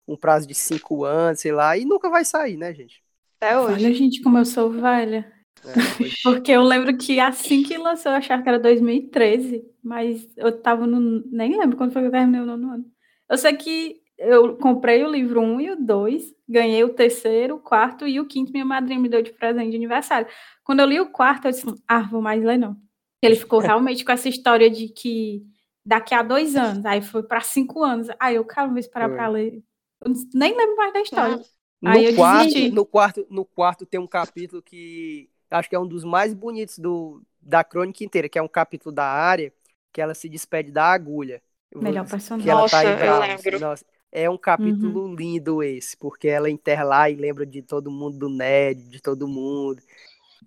um 0.08 0.16
prazo 0.18 0.48
de 0.48 0.54
cinco 0.54 1.04
anos, 1.06 1.40
sei 1.40 1.52
lá. 1.52 1.78
E 1.78 1.86
nunca 1.86 2.10
vai 2.10 2.26
sair, 2.26 2.58
né, 2.58 2.74
gente? 2.74 3.02
Até 3.40 3.58
hoje. 3.60 3.86
Olha, 3.86 3.94
gente, 3.94 4.22
como 4.22 4.38
eu 4.38 4.46
sou 4.46 4.70
velha. 4.70 5.32
É, 5.66 5.72
Porque 6.24 6.52
eu 6.52 6.64
lembro 6.64 6.98
que 6.98 7.20
assim 7.20 7.64
que 7.64 7.78
lançou, 7.78 8.12
eu 8.12 8.18
achava 8.18 8.42
que 8.42 8.50
era 8.50 8.60
2013, 8.60 9.64
mas 9.84 10.28
eu 10.38 10.62
tava 10.62 10.86
no. 10.88 11.24
Nem 11.32 11.58
lembro 11.58 11.78
quando 11.78 11.94
foi 11.94 12.02
que 12.02 12.08
eu 12.08 12.12
terminei 12.12 12.42
o 12.42 12.46
nono 12.46 12.74
ano. 12.74 12.86
Eu 13.30 13.38
sei 13.38 13.56
que 13.56 14.01
eu 14.22 14.58
comprei 14.58 15.04
o 15.04 15.10
livro 15.12 15.42
1 15.42 15.62
e 15.62 15.72
o 15.72 15.76
2, 15.76 16.34
ganhei 16.48 16.84
o 16.84 16.94
terceiro, 16.94 17.56
o 17.56 17.60
quarto 17.60 18.08
e 18.08 18.20
o 18.20 18.28
quinto, 18.28 18.52
minha 18.52 18.66
madrinha 18.66 19.00
me 19.00 19.10
deu 19.10 19.22
de 19.22 19.32
presente 19.34 19.72
de 19.72 19.76
aniversário. 19.78 20.28
Quando 20.64 20.82
eu 20.82 20.88
li 20.88 21.00
o 21.00 21.12
quarto, 21.12 21.46
eu 21.48 21.52
disse, 21.52 21.66
ah, 21.88 22.02
vou 22.02 22.22
mais 22.22 22.44
ler 22.44 22.58
não. 22.58 22.78
Ele 23.22 23.36
ficou 23.36 23.60
realmente 23.62 24.06
com 24.06 24.12
essa 24.12 24.30
história 24.30 24.70
de 24.70 24.90
que 24.90 25.44
daqui 25.86 26.14
a 26.16 26.24
dois 26.24 26.56
anos, 26.56 26.86
aí 26.86 27.02
foi 27.02 27.24
para 27.24 27.42
cinco 27.42 27.84
anos. 27.84 28.08
Aí 28.20 28.36
eu, 28.36 28.46
cara, 28.46 28.68
vou 28.68 28.78
esperar 28.78 29.10
para 29.10 29.28
ler. 29.28 29.64
Eu 30.04 30.12
nem 30.34 30.56
lembro 30.56 30.76
mais 30.76 30.94
da 30.94 31.02
história. 31.02 31.40
Não, 31.40 31.50
Aí 31.84 32.06
eu 32.06 32.12
No 32.12 32.14
quarto, 32.14 32.68
desisti. 32.68 32.72
no, 32.72 32.86
quarto, 32.86 33.26
no 33.30 33.44
quarto 33.46 33.86
tem 33.86 34.00
um 34.00 34.08
capítulo 34.08 34.62
que 34.62 35.30
acho 35.50 35.68
que 35.70 35.76
é 35.76 35.80
um 35.80 35.88
dos 35.88 36.04
mais 36.04 36.34
bonitos 36.34 36.78
do, 36.78 37.24
da 37.42 37.64
crônica 37.64 38.04
inteira, 38.04 38.30
que 38.30 38.38
é 38.38 38.42
um 38.42 38.48
capítulo 38.48 38.94
da 38.94 39.06
área 39.06 39.52
que 39.92 40.00
ela 40.02 40.14
se 40.14 40.30
despede 40.30 40.72
da 40.72 40.86
agulha. 40.92 41.42
Melhor 41.82 42.08
Que 42.38 42.50
personagem. 42.50 42.50
ela 42.50 42.64
Nossa, 42.64 42.78
tá 42.84 42.84
eu 42.84 43.16
lembro. 43.16 43.60
Nossa, 43.60 43.86
é 44.12 44.30
um 44.30 44.38
capítulo 44.38 45.15
lindo 45.15 45.63
esse, 45.63 45.95
porque 45.97 46.28
ela 46.28 46.50
enterra 46.50 46.84
lá 46.84 47.10
e 47.10 47.15
lembra 47.15 47.45
de 47.45 47.62
todo 47.62 47.89
mundo 47.89 48.17
do 48.17 48.30
Ned, 48.30 48.82
de 48.89 49.02
todo 49.02 49.28
mundo. 49.28 49.82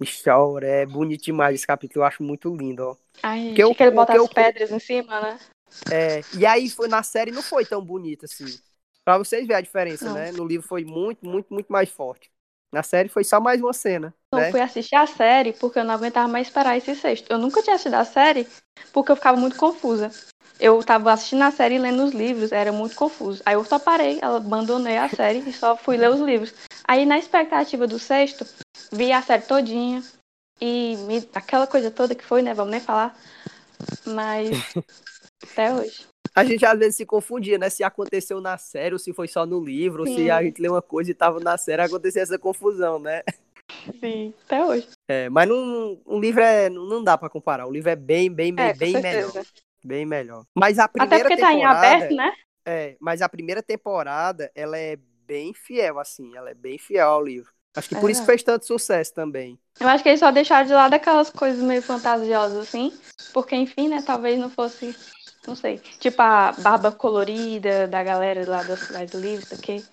E 0.00 0.04
chora, 0.06 0.66
é 0.66 0.84
bonito 0.86 1.24
demais 1.24 1.54
esse 1.54 1.66
capítulo, 1.66 2.02
eu 2.02 2.06
acho 2.06 2.22
muito 2.22 2.54
lindo, 2.54 2.82
ó. 2.84 2.96
Ai, 3.22 3.52
Que 3.54 3.62
eu- 3.62 3.74
que 3.74 3.82
ele 3.82 3.92
bota 3.92 4.12
que 4.12 4.18
eu- 4.18 4.24
as 4.24 4.32
pedras 4.32 4.70
em 4.70 4.78
cima, 4.78 5.20
né? 5.20 5.38
É, 5.90 6.20
e 6.36 6.44
aí 6.44 6.68
foi, 6.68 6.88
na 6.88 7.02
série 7.02 7.30
não 7.30 7.42
foi 7.42 7.64
tão 7.64 7.82
bonito 7.82 8.24
assim. 8.24 8.46
Pra 9.04 9.18
vocês 9.18 9.46
verem 9.46 9.58
a 9.58 9.60
diferença, 9.60 10.06
Não. 10.06 10.14
né? 10.14 10.32
No 10.32 10.46
livro 10.46 10.66
foi 10.66 10.84
muito, 10.84 11.26
muito, 11.26 11.52
muito 11.52 11.72
mais 11.72 11.88
forte. 11.88 12.30
Na 12.72 12.82
série 12.82 13.08
foi 13.08 13.22
só 13.22 13.40
mais 13.40 13.60
uma 13.60 13.72
cena, 13.72 14.12
Eu 14.32 14.38
né? 14.40 14.50
fui 14.50 14.60
assistir 14.60 14.96
a 14.96 15.06
série 15.06 15.52
porque 15.52 15.78
eu 15.78 15.84
não 15.84 15.94
aguentava 15.94 16.26
mais 16.26 16.48
esperar 16.48 16.76
esse 16.76 16.94
sexto. 16.96 17.30
Eu 17.30 17.38
nunca 17.38 17.62
tinha 17.62 17.74
assistido 17.76 17.94
a 17.94 18.04
série 18.04 18.48
porque 18.92 19.12
eu 19.12 19.16
ficava 19.16 19.38
muito 19.38 19.56
confusa. 19.56 20.10
Eu 20.58 20.82
tava 20.84 21.12
assistindo 21.12 21.42
a 21.42 21.50
série 21.50 21.74
e 21.74 21.78
lendo 21.78 22.04
os 22.04 22.12
livros, 22.12 22.52
era 22.52 22.72
muito 22.72 22.94
confuso. 22.94 23.42
Aí 23.44 23.54
eu 23.54 23.64
só 23.64 23.78
parei, 23.78 24.18
eu 24.22 24.36
abandonei 24.36 24.96
a 24.96 25.08
série 25.08 25.40
e 25.40 25.52
só 25.52 25.76
fui 25.76 25.96
ler 25.96 26.10
os 26.10 26.20
livros. 26.20 26.54
Aí 26.86 27.04
na 27.04 27.18
expectativa 27.18 27.86
do 27.86 27.98
sexto, 27.98 28.46
vi 28.92 29.12
a 29.12 29.20
série 29.20 29.42
todinha 29.42 30.02
e 30.60 30.96
me- 31.08 31.28
aquela 31.34 31.66
coisa 31.66 31.90
toda 31.90 32.14
que 32.14 32.24
foi, 32.24 32.40
né? 32.40 32.54
Vamos 32.54 32.70
nem 32.70 32.80
falar. 32.80 33.16
Mas 34.06 34.48
até 35.42 35.74
hoje. 35.74 36.06
A 36.36 36.44
gente 36.44 36.64
às 36.66 36.78
vezes 36.78 36.96
se 36.96 37.06
confundia, 37.06 37.58
né? 37.58 37.70
Se 37.70 37.84
aconteceu 37.84 38.40
na 38.40 38.58
série 38.58 38.94
ou 38.94 38.98
se 38.98 39.12
foi 39.12 39.28
só 39.28 39.46
no 39.46 39.62
livro, 39.62 40.02
ou 40.02 40.06
se 40.06 40.30
a 40.30 40.42
gente 40.42 40.60
leu 40.60 40.72
uma 40.72 40.82
coisa 40.82 41.10
e 41.10 41.14
tava 41.14 41.38
na 41.40 41.56
série, 41.56 41.82
acontecia 41.82 42.22
essa 42.22 42.38
confusão, 42.38 42.98
né? 42.98 43.22
Sim, 44.00 44.34
até 44.44 44.64
hoje. 44.64 44.88
É, 45.08 45.28
mas 45.28 45.48
não, 45.48 46.00
um 46.06 46.18
livro 46.18 46.42
é, 46.42 46.68
não 46.70 47.04
dá 47.04 47.16
pra 47.18 47.28
comparar. 47.28 47.66
O 47.66 47.70
livro 47.70 47.90
é 47.90 47.96
bem, 47.96 48.32
bem, 48.32 48.54
bem, 48.54 48.66
É, 48.66 48.72
bem 48.72 48.92
certeza. 48.92 49.32
melhor. 49.32 49.46
Bem 49.84 50.06
melhor. 50.06 50.44
Mas 50.54 50.78
a 50.78 50.84
Até 50.84 50.98
primeira 50.98 51.28
porque 51.28 51.40
tá 51.40 51.52
em 51.52 51.56
temporada, 51.56 51.86
aberto, 51.86 52.14
né? 52.16 52.32
é, 52.66 52.96
mas 53.00 53.20
a 53.22 53.28
primeira 53.28 53.62
temporada, 53.62 54.50
ela 54.54 54.78
é 54.78 54.96
bem 55.26 55.52
fiel 55.52 55.98
assim, 55.98 56.34
ela 56.36 56.50
é 56.50 56.54
bem 56.54 56.78
fiel 56.78 57.08
ao 57.08 57.22
livro. 57.22 57.52
Acho 57.76 57.88
que 57.88 57.94
É 57.96 58.00
por 58.00 58.08
isso 58.10 58.24
fez 58.24 58.42
tanto 58.42 58.64
sucesso 58.66 59.12
também. 59.12 59.58
Eu 59.80 59.88
acho 59.88 60.02
que 60.02 60.08
eles 60.08 60.20
só 60.20 60.30
deixaram 60.30 60.66
de 60.66 60.72
lado 60.72 60.94
aquelas 60.94 61.28
coisas 61.30 61.62
meio 61.62 61.82
fantasiosas, 61.82 62.68
assim. 62.68 62.92
Porque, 63.32 63.56
enfim, 63.56 63.88
né? 63.88 64.00
Talvez 64.06 64.38
não 64.38 64.48
fosse. 64.48 64.94
Não 65.46 65.56
sei. 65.56 65.78
Tipo 65.98 66.22
a 66.22 66.52
barba 66.52 66.92
colorida 66.92 67.86
da 67.88 68.02
galera 68.02 68.48
lá 68.48 68.62
da 68.62 68.76
cidade 68.76 69.10
do 69.12 69.20
livro, 69.20 69.44
isso 69.44 69.54
aqui. 69.54 69.84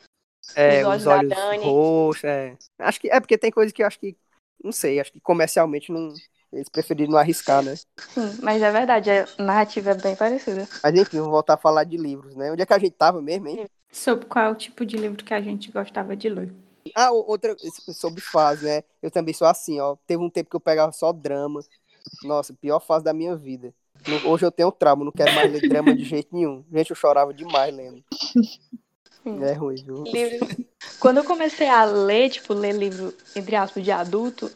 É, 0.56 0.82
Os 0.82 0.86
olhos 0.88 0.98
os 1.00 1.04
da 1.06 1.18
olhos 1.18 1.30
Dani. 1.36 1.66
roxos, 1.66 2.24
é. 2.24 2.58
Acho 2.80 3.00
que 3.00 3.10
é 3.10 3.20
porque 3.20 3.38
tem 3.38 3.52
coisa 3.52 3.74
que 3.74 3.82
eu 3.84 3.88
acho 3.88 4.00
que 4.00 4.16
não 4.64 4.72
sei, 4.72 5.00
acho 5.00 5.12
que 5.12 5.20
comercialmente 5.20 5.92
não 5.92 6.14
eles 6.52 6.70
preferiram 6.70 7.12
não 7.12 7.20
arriscar, 7.20 7.64
né? 7.64 7.76
Sim, 7.76 8.38
mas 8.42 8.62
é 8.62 8.72
verdade, 8.72 9.10
a 9.10 9.28
narrativa 9.38 9.92
é 9.92 9.96
bem 9.96 10.16
parecida. 10.16 10.68
Mas 10.84 10.96
enfim, 10.96 11.18
vamos 11.18 11.32
voltar 11.32 11.54
a 11.54 11.58
falar 11.58 11.84
de 11.84 11.98
livros, 11.98 12.36
né? 12.36 12.52
Onde 12.52 12.62
é 12.62 12.66
que 12.66 12.74
a 12.74 12.80
gente 12.80 12.94
tava 12.94 13.22
mesmo, 13.22 13.48
hein? 13.48 13.68
Sobre 13.92 14.26
qual 14.26 14.46
é 14.46 14.50
o 14.50 14.56
tipo 14.56 14.86
de 14.86 14.98
livro 14.98 15.24
que 15.24 15.34
a 15.34 15.42
gente 15.42 15.72
gostava 15.72 16.16
de 16.16 16.30
ler. 16.30 16.54
Ah, 16.96 17.12
outra 17.12 17.56
sobre 17.94 18.22
fase, 18.22 18.66
né? 18.66 18.84
Eu 19.02 19.12
também 19.12 19.34
sou 19.34 19.48
assim, 19.48 19.80
ó. 19.80 19.96
Teve 20.08 20.24
um 20.24 20.30
tempo 20.30 20.50
que 20.50 20.56
eu 20.56 20.62
pegava 20.62 20.92
só 20.92 21.12
drama. 21.12 21.62
Nossa, 22.24 22.54
pior 22.54 22.80
fase 22.80 23.06
da 23.06 23.14
minha 23.14 23.36
vida. 23.36 23.74
Hoje 24.26 24.46
eu 24.46 24.52
tenho 24.52 24.72
trauma, 24.72 25.06
não 25.06 25.12
quero 25.12 25.34
mais 25.36 25.52
ler 25.52 25.62
drama 25.68 25.96
de 25.96 26.04
jeito 26.04 26.30
nenhum. 26.34 26.66
Gente, 26.72 26.90
eu 26.90 26.96
chorava 26.96 27.34
demais 27.34 27.74
lendo. 27.74 28.04
Sim. 29.24 29.44
É 29.44 29.54
ruim, 29.54 29.76
viu? 29.76 30.04
Livros. 30.04 30.50
Quando 31.00 31.18
eu 31.18 31.24
comecei 31.24 31.70
a 31.70 31.84
ler, 31.84 32.30
tipo, 32.30 32.54
ler 32.54 32.74
livro, 32.74 33.14
entre 33.36 33.56
aspas, 33.56 33.84
de 33.84 33.92
adulto, 33.92 34.52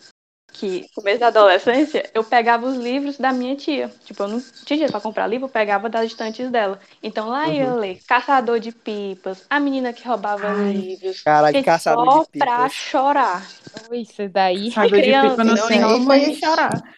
que 0.58 0.88
começo 0.96 1.20
da 1.20 1.28
adolescência, 1.28 2.10
eu 2.14 2.24
pegava 2.24 2.66
os 2.66 2.78
livros 2.78 3.18
da 3.18 3.34
minha 3.34 3.56
tia. 3.56 3.92
Tipo, 4.06 4.24
eu 4.24 4.28
não 4.30 4.40
tinha 4.40 4.78
dinheiro 4.78 4.92
pra 4.92 5.02
comprar 5.02 5.28
livro, 5.28 5.46
eu 5.46 5.52
pegava 5.52 5.90
das 5.90 6.06
estantes 6.06 6.50
dela. 6.50 6.80
Então 7.04 7.28
lá 7.30 7.48
eu 7.50 7.54
ia 7.54 7.66
Uhum. 7.74 7.80
ler 7.80 8.00
Caçador 8.08 8.60
de 8.60 8.72
Pipas, 8.72 9.46
A 9.50 9.60
Menina 9.60 9.92
que 9.92 10.08
Roubava 10.08 10.48
Ai. 10.48 10.72
Livros. 10.72 11.22
Caralho, 11.22 11.56
Gente, 11.56 11.66
caçador 11.66 12.06
só 12.12 12.24
de 12.32 12.40
pra 12.40 12.56
pipas. 12.58 12.74
chorar. 12.74 13.48
Isso 13.92 14.30
daí. 14.30 14.70
De 14.70 14.90
Criança, 14.90 15.30
pipa, 15.32 15.44
não 15.44 15.56
não, 15.56 15.68
sei 15.68 15.80
como 15.82 16.06
foi- 16.06 16.34
chorar. 16.36 16.96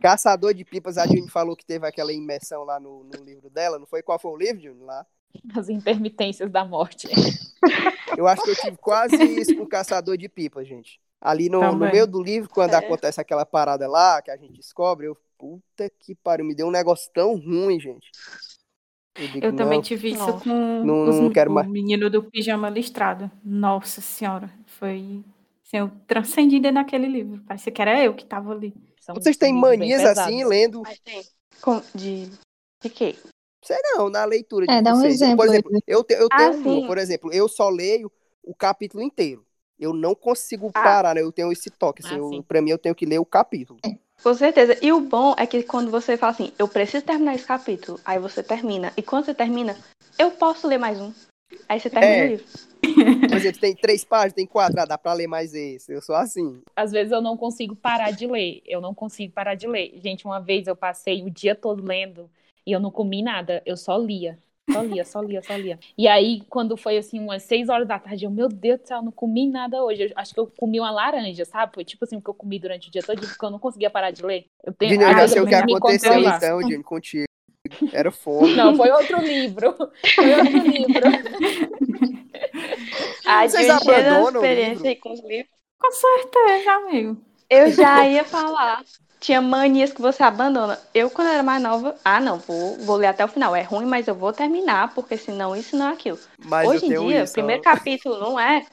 Caçador 0.00 0.54
de 0.54 0.64
pipas, 0.64 0.96
a 0.98 1.06
Juni 1.06 1.28
falou 1.28 1.54
que 1.54 1.64
teve 1.64 1.86
aquela 1.86 2.12
imersão 2.12 2.64
lá 2.64 2.80
no, 2.80 3.04
no 3.04 3.24
livro 3.24 3.50
dela, 3.50 3.78
não 3.78 3.86
foi? 3.86 4.02
Qual 4.02 4.18
foi 4.18 4.30
o 4.32 4.36
livro, 4.36 4.60
Juni? 4.62 4.82
Lá? 4.82 5.04
As 5.54 5.68
intermitências 5.68 6.50
da 6.50 6.64
morte. 6.64 7.06
Eu 8.16 8.26
acho 8.26 8.42
que 8.42 8.50
eu 8.50 8.56
tive 8.56 8.76
quase 8.78 9.14
isso 9.16 9.54
com 9.54 9.66
Caçador 9.66 10.16
de 10.16 10.28
Pipas, 10.28 10.66
gente. 10.66 10.98
Ali 11.20 11.48
no, 11.48 11.60
no 11.72 11.78
meio 11.90 12.06
do 12.06 12.22
livro, 12.22 12.48
quando 12.48 12.74
É. 12.74 12.76
acontece 12.76 13.20
aquela 13.20 13.44
parada 13.44 13.88
lá, 13.88 14.22
que 14.22 14.30
a 14.30 14.36
gente 14.36 14.52
descobre, 14.52 15.06
eu, 15.06 15.16
puta 15.36 15.90
que 15.98 16.14
pariu, 16.14 16.44
me 16.46 16.54
deu 16.54 16.68
um 16.68 16.70
negócio 16.70 17.10
tão 17.12 17.34
ruim, 17.36 17.80
gente. 17.80 18.08
digo, 19.16 19.44
Eu 19.44 19.54
também 19.56 19.80
tive 19.80 20.10
isso 20.10 20.26
Não. 20.26 20.40
com 20.40 20.84
Não- 20.84 21.08
os- 21.08 21.16
não 21.20 21.30
quero 21.30 21.50
o 21.50 21.54
mais. 21.54 21.66
menino 21.68 22.08
do 22.08 22.22
pijama 22.22 22.68
listrado. 22.68 23.28
Nossa 23.42 24.00
senhora, 24.00 24.48
foi. 24.66 25.24
Assim, 25.66 25.78
eu 25.78 25.90
transcendi 26.06 26.60
dentro 26.60 26.76
daquele 26.76 27.08
livro. 27.08 27.42
Parecia 27.42 27.72
que 27.72 27.82
era 27.82 28.02
eu 28.02 28.14
que 28.14 28.24
tava 28.24 28.52
ali. 28.52 28.72
São 29.00 29.14
Vocês 29.14 29.36
têm 29.36 29.52
manias 29.52 30.04
assim, 30.04 30.44
lendo? 30.44 30.82
Mas 30.82 30.98
tem. 31.00 31.22
Com, 31.60 31.82
de. 31.94 32.30
De 32.80 32.88
quê? 32.88 33.16
Sei 33.64 33.76
não, 33.82 34.08
na 34.08 34.24
leitura 34.24 34.66
de 34.66 34.72
É, 34.72 34.80
dá 34.80 34.92
um 34.94 34.98
vocês. 35.00 35.14
exemplo 35.14 35.36
Por 35.36 35.46
exemplo, 35.48 35.70
eu, 35.86 36.04
te- 36.04 36.14
eu 36.14 36.28
Ah, 36.30 36.36
tenho 36.38 36.52
uma, 36.60 36.62
sim. 36.80 36.86
por 36.86 36.96
exemplo, 36.96 37.32
eu 37.32 37.48
só 37.48 37.68
leio 37.68 38.10
o 38.42 38.54
capítulo 38.54 39.02
inteiro. 39.02 39.44
Eu 39.78 39.92
não 39.92 40.14
consigo 40.14 40.70
ah. 40.74 40.82
parar, 40.82 41.14
né? 41.14 41.22
Eu 41.22 41.32
tenho 41.32 41.52
esse 41.52 41.70
toque. 41.70 42.04
Assim, 42.04 42.14
ah, 42.14 42.18
eu, 42.18 42.42
pra 42.42 42.60
mim, 42.60 42.70
eu 42.70 42.78
tenho 42.78 42.94
que 42.94 43.06
ler 43.06 43.18
o 43.18 43.24
capítulo. 43.24 43.78
É, 43.84 43.96
com 44.22 44.34
certeza. 44.34 44.76
E 44.82 44.92
o 44.92 45.00
bom 45.00 45.34
é 45.38 45.46
que 45.46 45.62
quando 45.62 45.90
você 45.90 46.16
fala 46.16 46.32
assim, 46.32 46.52
eu 46.58 46.66
preciso 46.66 47.04
terminar 47.04 47.34
esse 47.34 47.46
capítulo, 47.46 48.00
aí 48.04 48.18
você 48.18 48.42
termina. 48.42 48.92
E 48.96 49.02
quando 49.02 49.26
você 49.26 49.34
termina, 49.34 49.76
eu 50.18 50.30
posso 50.32 50.66
ler 50.66 50.78
mais 50.78 51.00
um. 51.00 51.12
Aí 51.68 51.78
você 51.80 51.88
termina 51.88 52.14
é. 52.14 52.24
o 52.24 52.28
livro. 52.30 52.46
Por 53.28 53.36
exemplo, 53.36 53.60
tem 53.60 53.74
três 53.74 54.04
páginas, 54.04 54.34
tem 54.34 54.46
quatro, 54.46 54.80
ah, 54.80 54.84
dá 54.84 54.98
pra 54.98 55.12
ler 55.12 55.26
mais 55.26 55.54
esse. 55.54 55.92
Eu 55.92 56.00
sou 56.00 56.14
assim. 56.14 56.60
Às 56.76 56.92
vezes 56.92 57.12
eu 57.12 57.20
não 57.20 57.36
consigo 57.36 57.74
parar 57.74 58.10
de 58.10 58.26
ler. 58.26 58.62
Eu 58.66 58.80
não 58.80 58.94
consigo 58.94 59.32
parar 59.32 59.54
de 59.54 59.66
ler. 59.66 59.92
Gente, 60.02 60.24
uma 60.24 60.40
vez 60.40 60.66
eu 60.66 60.76
passei 60.76 61.22
o 61.22 61.30
dia 61.30 61.54
todo 61.54 61.84
lendo 61.84 62.28
e 62.66 62.72
eu 62.72 62.80
não 62.80 62.90
comi 62.90 63.22
nada, 63.22 63.62
eu 63.64 63.76
só 63.76 63.96
lia. 63.96 64.38
Só 64.70 64.82
lia, 64.82 65.04
só 65.04 65.20
lia, 65.20 65.42
só 65.42 65.56
lia. 65.56 65.78
E 65.96 66.06
aí, 66.06 66.42
quando 66.48 66.76
foi 66.76 66.98
assim, 66.98 67.18
umas 67.18 67.42
seis 67.42 67.68
horas 67.68 67.88
da 67.88 67.98
tarde, 67.98 68.24
eu, 68.24 68.30
meu 68.30 68.48
Deus 68.48 68.80
do 68.80 68.86
céu, 68.86 69.02
não 69.02 69.12
comi 69.12 69.48
nada 69.48 69.82
hoje. 69.82 70.04
Eu 70.04 70.12
acho 70.16 70.34
que 70.34 70.40
eu 70.40 70.46
comi 70.46 70.78
uma 70.78 70.90
laranja, 70.90 71.44
sabe? 71.44 71.74
Foi 71.74 71.84
tipo 71.84 72.04
assim, 72.04 72.16
o 72.16 72.22
que 72.22 72.28
eu 72.28 72.34
comi 72.34 72.58
durante 72.58 72.88
o 72.88 72.90
dia 72.90 73.02
todo, 73.02 73.20
porque 73.20 73.44
eu 73.44 73.50
não 73.50 73.58
conseguia 73.58 73.90
parar 73.90 74.10
de 74.10 74.24
ler. 74.24 74.46
Eu 74.64 74.72
tenho, 74.72 74.92
Dini, 74.92 75.04
eu 75.04 75.10
já 75.10 75.28
sei 75.28 75.40
o 75.40 75.46
que 75.46 75.54
aconteceu 75.54 76.20
então, 76.20 76.58
Dini, 76.60 76.82
contigo. 76.82 77.28
Era 77.92 78.10
fome. 78.10 78.54
Não, 78.54 78.74
foi 78.76 78.90
outro 78.90 79.20
livro. 79.20 79.74
Foi 80.14 80.34
outro 80.34 80.58
livro. 80.58 82.18
A 83.26 83.46
Vocês 83.46 83.68
abandonam 83.68 84.42
experiência 84.42 84.96
com 84.96 85.12
os 85.12 85.20
livros? 85.20 85.52
Com 85.78 85.90
certeza, 85.92 86.72
amigo. 86.72 87.16
Eu 87.50 87.70
já 87.72 88.06
ia 88.08 88.24
falar 88.24 88.82
tinha 89.20 89.40
manias 89.40 89.92
que 89.92 90.00
você 90.00 90.22
abandona. 90.22 90.78
Eu, 90.94 91.10
quando 91.10 91.28
era 91.28 91.42
mais 91.42 91.62
nova, 91.62 91.96
ah, 92.04 92.20
não, 92.20 92.38
vou, 92.38 92.76
vou 92.78 92.96
ler 92.96 93.08
até 93.08 93.24
o 93.24 93.28
final. 93.28 93.54
É 93.54 93.62
ruim, 93.62 93.86
mas 93.86 94.06
eu 94.06 94.14
vou 94.14 94.32
terminar, 94.32 94.94
porque 94.94 95.16
senão 95.16 95.56
isso 95.56 95.76
não 95.76 95.88
é 95.88 95.92
aquilo. 95.92 96.18
Mas 96.44 96.68
Hoje 96.68 96.86
em 96.86 96.88
dia, 96.88 97.24
isso, 97.24 97.32
o 97.32 97.34
primeiro 97.34 97.62
capítulo 97.62 98.18
não 98.18 98.38
é, 98.38 98.64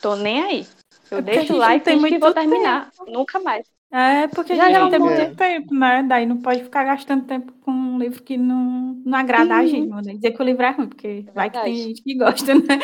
tô 0.00 0.16
nem 0.16 0.42
aí. 0.42 0.66
Eu 1.10 1.18
é 1.18 1.22
deixo 1.22 1.56
lá 1.56 1.76
e 1.76 1.80
tem 1.80 2.02
que 2.02 2.18
vou 2.18 2.32
terminar. 2.32 2.90
Tempo. 2.90 3.10
Nunca 3.10 3.38
mais. 3.40 3.66
É, 3.92 4.26
porque 4.26 4.56
já 4.56 4.64
a 4.64 4.66
gente 4.66 4.78
não 4.80 4.90
tem 4.90 4.98
muito 4.98 5.36
tempo, 5.36 5.72
né? 5.72 6.02
Daí 6.02 6.26
não 6.26 6.38
pode 6.38 6.64
ficar 6.64 6.82
gastando 6.82 7.26
tempo 7.26 7.52
com 7.60 7.70
um 7.70 7.96
livro 7.96 8.20
que 8.24 8.36
não, 8.36 9.00
não 9.06 9.16
agrada 9.16 9.54
uhum. 9.54 9.60
a 9.60 9.66
gente. 9.66 9.86
Não 9.86 10.02
dizer 10.02 10.32
que 10.32 10.42
o 10.42 10.44
livro 10.44 10.64
é 10.64 10.70
ruim, 10.70 10.88
porque 10.88 11.24
é 11.28 11.30
vai 11.30 11.48
que 11.48 11.62
tem 11.62 11.76
gente 11.76 12.02
que 12.02 12.16
gosta, 12.16 12.54
né? 12.58 12.80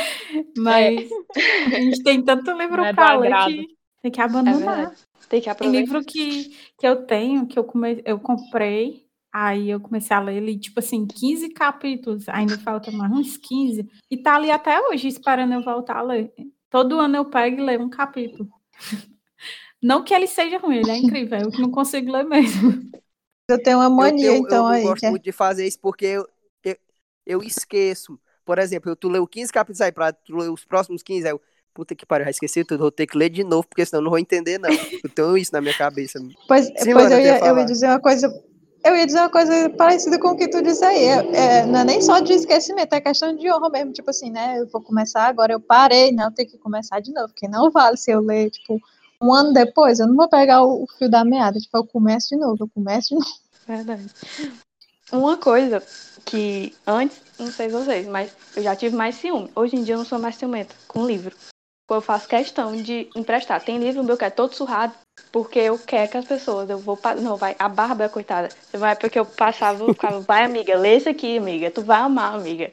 Mas 0.56 1.10
é. 1.36 1.76
a 1.76 1.80
gente 1.80 2.02
tem 2.04 2.22
tanto 2.22 2.52
livro 2.52 2.84
é 2.84 2.92
para 2.92 3.16
ler 3.16 3.32
que 3.46 3.66
tem 4.02 4.12
que 4.12 4.20
abandonar. 4.20 4.92
É 5.30 5.36
tem 5.36 5.40
que 5.40 5.48
aproveitar. 5.48 5.78
Tem 5.78 5.86
livro 5.86 6.04
que, 6.04 6.48
que 6.76 6.86
eu 6.86 7.06
tenho, 7.06 7.46
que 7.46 7.58
eu, 7.58 7.64
come, 7.64 8.02
eu 8.04 8.18
comprei, 8.18 9.06
aí 9.32 9.70
eu 9.70 9.80
comecei 9.80 10.16
a 10.16 10.20
ler 10.20 10.36
ele, 10.36 10.58
tipo 10.58 10.80
assim, 10.80 11.06
15 11.06 11.50
capítulos, 11.50 12.28
ainda 12.28 12.58
falta 12.58 12.90
mais 12.90 13.12
uns 13.12 13.36
15, 13.36 13.88
e 14.10 14.16
tá 14.16 14.34
ali 14.34 14.50
até 14.50 14.80
hoje 14.88 15.06
esperando 15.06 15.54
eu 15.54 15.62
voltar 15.62 15.98
a 15.98 16.02
ler. 16.02 16.32
Todo 16.68 16.98
ano 16.98 17.16
eu 17.16 17.24
pego 17.24 17.60
e 17.60 17.64
leio 17.64 17.82
um 17.82 17.88
capítulo. 17.88 18.48
Não 19.82 20.04
que 20.04 20.12
ele 20.12 20.26
seja 20.26 20.58
ruim, 20.58 20.78
ele 20.78 20.90
é 20.90 20.98
incrível, 20.98 21.38
eu 21.38 21.50
que 21.50 21.62
não 21.62 21.70
consigo 21.70 22.12
ler 22.12 22.22
mesmo. 22.22 22.82
Eu 23.48 23.62
tenho 23.62 23.78
uma 23.78 23.88
mania, 23.88 24.26
eu 24.26 24.32
tenho, 24.32 24.44
então, 24.44 24.66
eu 24.66 24.66
aí. 24.66 24.82
Eu 24.82 24.88
gosto 24.90 25.04
é... 25.04 25.10
muito 25.10 25.22
de 25.22 25.32
fazer 25.32 25.66
isso 25.66 25.80
porque 25.80 26.04
eu, 26.04 26.28
eu, 26.62 26.76
eu 27.24 27.42
esqueço. 27.42 28.20
Por 28.44 28.58
exemplo, 28.58 28.90
eu, 28.90 28.96
tu 28.96 29.08
leu 29.08 29.26
15 29.26 29.50
capítulos 29.50 29.80
aí, 29.80 29.90
para 29.90 30.12
tu 30.12 30.36
ler 30.36 30.50
os 30.50 30.66
próximos 30.66 31.02
15, 31.02 31.26
aí 31.26 31.32
eu, 31.32 31.40
puta 31.80 31.94
que 31.94 32.04
pariu, 32.04 32.26
já 32.26 32.30
esqueci 32.30 32.62
tudo, 32.62 32.80
vou 32.80 32.90
ter 32.90 33.06
que 33.06 33.16
ler 33.16 33.30
de 33.30 33.42
novo, 33.42 33.66
porque 33.66 33.86
senão 33.86 34.02
não 34.02 34.10
vou 34.10 34.18
entender, 34.18 34.58
não. 34.58 34.68
Eu 35.02 35.08
tenho 35.08 35.36
isso 35.38 35.50
na 35.52 35.62
minha 35.62 35.72
cabeça. 35.72 36.20
Pois, 36.46 36.66
Sim, 36.66 36.92
pois 36.92 37.10
eu, 37.10 37.18
ia, 37.18 37.38
eu 37.38 37.58
ia 37.58 37.64
dizer 37.64 37.86
uma 37.86 38.00
coisa. 38.00 38.30
Eu 38.84 38.96
ia 38.96 39.06
dizer 39.06 39.18
uma 39.18 39.30
coisa 39.30 39.70
parecida 39.70 40.18
com 40.18 40.28
o 40.28 40.36
que 40.36 40.48
tu 40.48 40.62
disse 40.62 40.84
aí. 40.84 41.04
É, 41.04 41.36
é, 41.36 41.66
não 41.66 41.80
é 41.80 41.84
nem 41.84 42.02
só 42.02 42.20
de 42.20 42.34
esquecimento, 42.34 42.94
é 42.94 43.00
questão 43.00 43.34
de 43.34 43.50
honra 43.50 43.70
mesmo. 43.70 43.92
Tipo 43.92 44.10
assim, 44.10 44.30
né? 44.30 44.58
Eu 44.58 44.68
vou 44.68 44.82
começar 44.82 45.24
agora, 45.24 45.52
eu 45.54 45.60
parei, 45.60 46.12
não, 46.12 46.24
eu 46.24 46.34
tenho 46.34 46.50
que 46.50 46.58
começar 46.58 47.00
de 47.00 47.12
novo, 47.12 47.28
porque 47.28 47.48
não 47.48 47.70
vale 47.70 47.96
se 47.96 48.10
eu 48.10 48.20
ler, 48.20 48.50
tipo, 48.50 48.78
um 49.22 49.32
ano 49.32 49.52
depois, 49.52 50.00
eu 50.00 50.06
não 50.06 50.16
vou 50.16 50.28
pegar 50.28 50.62
o, 50.62 50.84
o 50.84 50.86
fio 50.98 51.10
da 51.10 51.24
meada. 51.24 51.58
Tipo, 51.58 51.78
eu 51.78 51.86
começo 51.86 52.28
de 52.28 52.36
novo, 52.36 52.56
eu 52.60 52.68
começo 52.74 53.08
de 53.08 53.14
novo. 53.14 53.30
Verdade. 53.66 54.06
Uma 55.12 55.36
coisa 55.38 55.82
que 56.24 56.74
antes, 56.86 57.20
não 57.38 57.48
sei 57.48 57.68
vocês, 57.68 58.06
mas 58.06 58.32
eu 58.54 58.62
já 58.62 58.76
tive 58.76 58.94
mais 58.94 59.16
ciúme. 59.16 59.50
Hoje 59.54 59.76
em 59.76 59.82
dia 59.82 59.94
eu 59.94 59.98
não 59.98 60.04
sou 60.04 60.18
mais 60.18 60.36
ciumenta 60.36 60.74
com 60.86 61.06
livro 61.06 61.34
eu 61.96 62.00
faço 62.00 62.28
questão 62.28 62.74
de 62.76 63.08
emprestar. 63.14 63.62
Tem 63.62 63.78
livro 63.78 64.04
meu 64.04 64.16
que 64.16 64.24
é 64.24 64.30
todo 64.30 64.54
surrado, 64.54 64.94
porque 65.32 65.58
eu 65.58 65.78
quero 65.78 66.10
que 66.10 66.16
as 66.16 66.24
pessoas, 66.24 66.68
eu 66.68 66.78
vou, 66.78 66.98
não, 67.20 67.36
vai, 67.36 67.54
a 67.58 67.68
Bárbara, 67.68 68.08
coitada, 68.08 68.48
vai 68.72 68.96
porque 68.96 69.18
eu 69.18 69.26
passava, 69.26 69.82
eu 69.82 69.94
ficava, 69.94 70.20
vai 70.20 70.44
amiga, 70.44 70.76
lê 70.76 70.96
isso 70.96 71.08
aqui, 71.08 71.38
amiga, 71.38 71.70
tu 71.70 71.82
vai 71.82 72.00
amar, 72.00 72.34
amiga. 72.34 72.72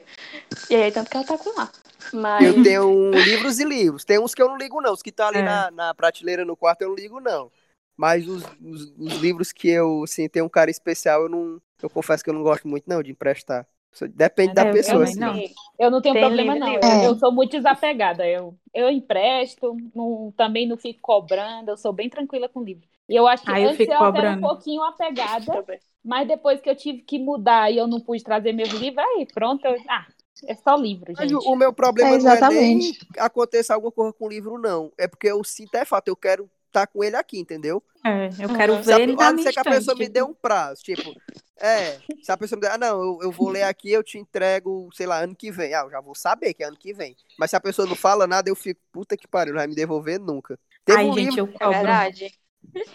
E 0.70 0.76
aí, 0.76 0.90
tanto 0.90 1.10
que 1.10 1.16
ela 1.16 1.26
tá 1.26 1.38
com 1.38 1.56
lá. 1.56 1.70
Mas... 2.12 2.44
Eu 2.46 2.62
tenho 2.62 3.10
livros 3.10 3.58
e 3.58 3.64
livros, 3.64 4.04
tem 4.04 4.18
uns 4.18 4.34
que 4.34 4.42
eu 4.42 4.48
não 4.48 4.56
ligo 4.56 4.80
não, 4.80 4.92
os 4.92 5.02
que 5.02 5.10
estão 5.10 5.26
tá 5.26 5.30
ali 5.30 5.38
é. 5.38 5.42
na, 5.42 5.70
na 5.70 5.94
prateleira 5.94 6.44
no 6.44 6.56
quarto 6.56 6.82
eu 6.82 6.88
não 6.88 6.94
ligo 6.94 7.20
não. 7.20 7.50
Mas 7.96 8.28
os, 8.28 8.44
os, 8.62 8.94
os 8.96 9.14
livros 9.14 9.50
que 9.50 9.68
eu, 9.68 10.04
assim, 10.04 10.28
tenho 10.28 10.44
um 10.44 10.48
cara 10.48 10.70
especial, 10.70 11.22
eu 11.22 11.28
não, 11.28 11.60
eu 11.82 11.90
confesso 11.90 12.22
que 12.22 12.30
eu 12.30 12.34
não 12.34 12.44
gosto 12.44 12.68
muito 12.68 12.88
não 12.88 13.02
de 13.02 13.10
emprestar. 13.10 13.66
Depende 14.14 14.54
da 14.54 14.66
é, 14.66 14.72
pessoa. 14.72 14.98
Eu, 14.98 15.02
assim. 15.02 15.18
não. 15.18 15.34
eu 15.78 15.90
não 15.90 16.00
tenho 16.00 16.14
Tem 16.14 16.22
problema, 16.22 16.54
não. 16.54 16.74
Eu, 16.74 17.02
eu, 17.04 17.14
sou 17.16 17.32
muito 17.32 17.52
desapegada. 17.52 18.26
Eu, 18.26 18.54
eu 18.72 18.90
empresto, 18.90 19.76
não, 19.94 20.32
também 20.36 20.66
não 20.66 20.76
fico 20.76 21.00
cobrando, 21.00 21.70
eu 21.70 21.76
sou 21.76 21.92
bem 21.92 22.08
tranquila 22.08 22.48
com 22.48 22.62
livro. 22.62 22.86
E 23.08 23.16
eu 23.16 23.26
acho 23.26 23.42
que 23.42 23.50
ah, 23.50 23.60
eu 23.60 23.70
antes 23.70 23.88
eu 23.88 24.04
era 24.14 24.32
um 24.32 24.40
pouquinho 24.40 24.82
apegada, 24.82 25.64
mas 26.04 26.28
depois 26.28 26.60
que 26.60 26.68
eu 26.68 26.76
tive 26.76 27.00
que 27.00 27.18
mudar 27.18 27.70
e 27.70 27.78
eu 27.78 27.86
não 27.86 28.00
pude 28.00 28.22
trazer 28.22 28.52
meus 28.52 28.68
livros, 28.68 29.02
aí 29.02 29.26
pronto, 29.32 29.64
eu, 29.64 29.76
ah, 29.88 30.06
é 30.46 30.54
só 30.54 30.76
livro, 30.76 31.06
gente. 31.16 31.32
Mas 31.32 31.44
o 31.46 31.56
meu 31.56 31.72
problema 31.72 32.14
é, 32.14 32.18
não 32.18 32.30
é 32.30 32.50
nem 32.50 32.92
acontecer 33.16 33.72
alguma 33.72 33.90
coisa 33.90 34.12
com 34.12 34.26
o 34.26 34.28
livro, 34.28 34.58
não. 34.58 34.92
É 34.98 35.08
porque 35.08 35.28
eu 35.28 35.42
sinto 35.42 35.74
é 35.74 35.84
fato, 35.84 36.08
eu 36.08 36.16
quero 36.16 36.48
tá 36.72 36.86
com 36.86 37.02
ele 37.02 37.16
aqui, 37.16 37.38
entendeu? 37.38 37.82
É, 38.04 38.28
eu 38.40 38.54
quero 38.54 38.74
uhum. 38.74 38.82
ver 38.82 38.94
se 38.94 39.02
ele 39.02 39.16
a, 39.18 39.32
não 39.32 39.42
ser 39.42 39.52
que 39.52 39.58
a 39.58 39.64
pessoa 39.64 39.96
me 39.96 40.08
dê 40.08 40.22
um 40.22 40.32
prazo, 40.32 40.82
tipo, 40.82 41.14
é, 41.60 41.98
se 42.22 42.30
a 42.30 42.36
pessoa 42.36 42.56
me 42.56 42.62
der, 42.62 42.72
ah, 42.72 42.78
não, 42.78 43.00
eu, 43.00 43.18
eu 43.22 43.32
vou 43.32 43.48
ler 43.48 43.64
aqui, 43.64 43.90
eu 43.90 44.02
te 44.02 44.18
entrego, 44.18 44.88
sei 44.94 45.06
lá, 45.06 45.18
ano 45.18 45.34
que 45.34 45.50
vem. 45.50 45.74
Ah, 45.74 45.80
eu 45.80 45.90
já 45.90 46.00
vou 46.00 46.14
saber 46.14 46.54
que 46.54 46.62
é 46.62 46.66
ano 46.66 46.76
que 46.76 46.92
vem. 46.92 47.16
Mas 47.38 47.50
se 47.50 47.56
a 47.56 47.60
pessoa 47.60 47.86
não 47.86 47.96
fala 47.96 48.26
nada, 48.26 48.48
eu 48.48 48.54
fico, 48.54 48.80
puta 48.92 49.16
que 49.16 49.26
pariu, 49.26 49.52
não 49.52 49.60
vai 49.60 49.66
me 49.66 49.74
devolver 49.74 50.20
nunca. 50.20 50.58
Teve 50.84 50.98
Ai, 50.98 51.06
um 51.06 51.12
gente, 51.14 51.34
livro... 51.34 51.40
eu 51.40 51.46
cobro. 51.48 51.74
É 51.74 51.78
verdade. 51.78 52.32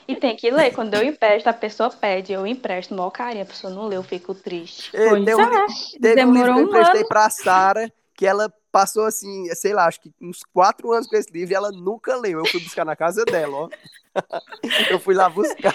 E 0.08 0.16
tem 0.16 0.36
que 0.36 0.52
ler, 0.52 0.74
quando 0.74 0.94
eu 0.94 1.04
empresto, 1.04 1.50
a 1.50 1.54
pessoa 1.54 1.90
pede, 1.90 2.32
eu 2.32 2.46
empresto, 2.46 2.94
maior 2.94 3.10
carinho, 3.10 3.44
a 3.44 3.48
pessoa 3.48 3.74
não 3.74 3.88
lê, 3.88 3.98
eu 3.98 4.04
fico 4.04 4.36
triste. 4.36 4.96
É, 4.96 5.10
pois 5.10 5.28
é, 5.28 5.36
um, 5.36 5.68
teve 6.02 6.16
demorou 6.16 6.56
um 6.56 6.58
livro 6.58 6.70
que 6.70 6.76
eu 6.76 6.80
emprestei 6.80 7.06
pra 7.06 7.30
Sara, 7.30 7.94
que 8.16 8.26
ela 8.26 8.52
passou 8.72 9.06
assim, 9.06 9.46
sei 9.56 9.74
lá, 9.74 9.86
acho 9.86 10.02
que 10.02 10.12
uns 10.22 10.44
quatro 10.44 10.92
anos 10.92 11.08
com 11.08 11.16
esse 11.16 11.32
livro 11.32 11.54
e 11.54 11.56
ela 11.56 11.72
nunca 11.72 12.16
leu. 12.16 12.40
Eu 12.40 12.46
fui 12.46 12.60
buscar 12.60 12.86
na 12.86 12.96
casa 12.96 13.24
dela, 13.26 13.56
ó. 13.56 13.70
eu 14.92 15.00
fui 15.00 15.14
lá 15.14 15.30
buscar. 15.30 15.74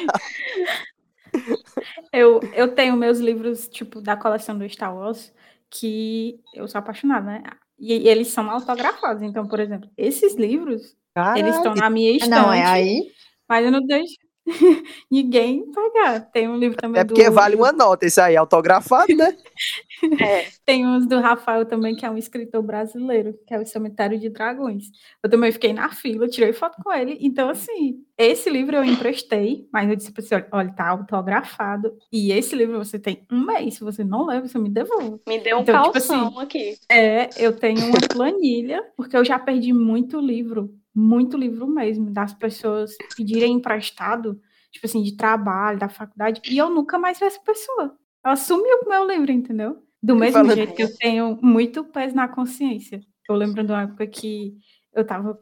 Eu, 2.12 2.40
eu 2.55 2.74
tenho 2.74 2.96
meus 2.96 3.18
livros, 3.18 3.68
tipo, 3.68 4.01
da 4.01 4.16
coleção 4.16 4.59
do 4.59 4.68
Star 4.68 4.94
Wars, 4.94 5.33
que 5.70 6.40
eu 6.55 6.66
sou 6.66 6.79
apaixonada, 6.79 7.27
né? 7.27 7.42
E, 7.79 7.96
e 7.96 8.09
eles 8.09 8.29
são 8.29 8.51
autografados. 8.51 9.22
Então, 9.22 9.46
por 9.46 9.61
exemplo, 9.61 9.88
esses 9.96 10.35
livros, 10.35 10.96
Caralho. 11.14 11.40
eles 11.40 11.57
estão 11.57 11.74
na 11.74 11.88
minha 11.90 12.12
estante. 12.12 12.31
Não, 12.31 12.53
é 12.53 12.64
aí? 12.64 13.12
Mas 13.48 13.64
eu 13.64 13.70
não 13.70 13.81
deixo 13.81 14.16
ninguém 15.11 15.70
pagar. 15.70 16.20
Tem 16.32 16.48
um 16.48 16.56
livro 16.56 16.76
também. 16.76 17.00
É 17.00 17.04
porque 17.04 17.28
do... 17.28 17.32
vale 17.32 17.56
uma 17.56 17.72
nota, 17.72 18.06
isso 18.06 18.20
aí, 18.20 18.37
autografado, 18.37 19.14
né? 19.14 19.37
é. 20.20 20.46
Tem 20.64 20.87
uns 20.87 21.06
do 21.06 21.20
Rafael 21.20 21.64
também, 21.66 21.94
que 21.94 22.04
é 22.04 22.11
um 22.11 22.18
escritor 22.18 22.62
brasileiro, 22.62 23.34
que 23.46 23.54
é 23.54 23.61
o 23.61 23.66
Cemitério 23.66 24.18
de 24.18 24.28
Dragões. 24.28 24.87
Eu 25.22 25.30
também 25.30 25.52
fiquei 25.52 25.72
na 25.72 25.90
fila, 25.90 26.28
tirei 26.28 26.52
foto 26.52 26.82
com 26.82 26.92
ele. 26.92 27.18
Então, 27.20 27.48
assim, 27.48 28.02
esse 28.16 28.48
livro 28.48 28.76
eu 28.76 28.84
emprestei, 28.84 29.68
mas 29.73 29.88
eu 29.88 29.96
disse 29.96 30.12
para 30.12 30.23
você: 30.23 30.46
olha, 30.50 30.73
tá 30.73 30.88
autografado. 30.88 31.96
E 32.12 32.33
esse 32.33 32.54
livro 32.54 32.79
você 32.79 32.98
tem 32.98 33.25
um 33.31 33.44
mês. 33.44 33.75
Se 33.75 33.81
você 33.85 34.02
não 34.04 34.27
leva, 34.27 34.46
você 34.46 34.58
me 34.58 34.70
devolve. 34.70 35.20
Me 35.27 35.40
deu 35.40 35.58
um 35.58 35.62
então, 35.62 35.92
calção 35.92 36.29
tipo 36.29 36.38
assim, 36.38 36.44
aqui. 36.44 36.79
É, 36.90 37.29
eu 37.37 37.52
tenho 37.54 37.81
uma 37.87 38.00
planilha, 38.12 38.85
porque 38.96 39.16
eu 39.16 39.25
já 39.25 39.38
perdi 39.38 39.73
muito 39.73 40.20
livro 40.20 40.77
muito 40.94 41.36
livro 41.36 41.66
mesmo, 41.66 42.10
das 42.10 42.34
pessoas 42.34 42.96
pedirem 43.16 43.54
emprestado, 43.54 44.40
tipo 44.70 44.86
assim, 44.86 45.02
de 45.02 45.16
trabalho, 45.16 45.78
da 45.78 45.88
faculdade, 45.88 46.40
e 46.48 46.58
eu 46.58 46.70
nunca 46.70 46.98
mais 46.98 47.18
vi 47.18 47.24
essa 47.24 47.40
pessoa. 47.40 47.96
Ela 48.24 48.36
sumiu 48.36 48.78
com 48.78 48.86
o 48.86 48.88
meu 48.88 49.06
livro, 49.06 49.30
entendeu? 49.30 49.82
Do 50.02 50.14
mesmo 50.14 50.50
jeito 50.50 50.74
que 50.74 50.82
eu 50.82 50.96
tenho 50.96 51.38
muito 51.42 51.84
peso 51.84 52.14
na 52.14 52.28
consciência. 52.28 53.00
Eu 53.28 53.34
lembro 53.34 53.62
de 53.64 53.72
uma 53.72 53.82
época 53.82 54.06
que 54.06 54.56
eu 54.94 55.04
tava, 55.04 55.38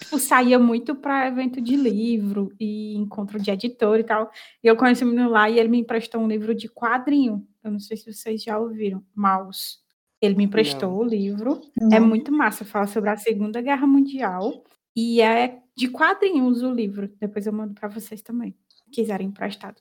tipo, 0.00 0.18
saía 0.18 0.58
muito 0.58 0.94
para 0.94 1.26
evento 1.26 1.60
de 1.60 1.76
livro 1.76 2.52
e 2.60 2.94
encontro 2.96 3.40
de 3.40 3.50
editor 3.50 3.98
e 3.98 4.04
tal. 4.04 4.30
E 4.62 4.66
eu 4.66 4.76
conheci 4.76 5.04
o 5.04 5.06
menino 5.06 5.28
lá 5.30 5.48
e 5.48 5.58
ele 5.58 5.68
me 5.68 5.80
emprestou 5.80 6.20
um 6.20 6.28
livro 6.28 6.54
de 6.54 6.68
quadrinho. 6.68 7.46
Eu 7.62 7.72
não 7.72 7.80
sei 7.80 7.96
se 7.96 8.12
vocês 8.12 8.42
já 8.42 8.58
ouviram, 8.58 9.04
Maus. 9.14 9.83
Ele 10.24 10.34
me 10.34 10.44
emprestou 10.44 10.90
não. 10.90 10.98
o 10.98 11.04
livro. 11.04 11.60
É 11.80 11.84
não. 11.84 11.96
É 11.96 12.00
muito 12.00 12.32
massa, 12.32 12.64
fala 12.64 12.86
sobre 12.86 13.10
a 13.10 13.16
Segunda 13.16 13.60
Guerra 13.60 13.86
Mundial. 13.86 14.64
E 14.96 15.20
é 15.20 15.58
de 15.76 15.88
quadrinhos 15.88 16.62
o 16.62 16.72
livro. 16.72 17.10
Depois 17.20 17.46
eu 17.46 17.52
mando 17.52 17.74
para 17.74 17.88
vocês 17.88 18.22
também, 18.22 18.54
quiserem 18.92 19.28
emprestado. 19.28 19.80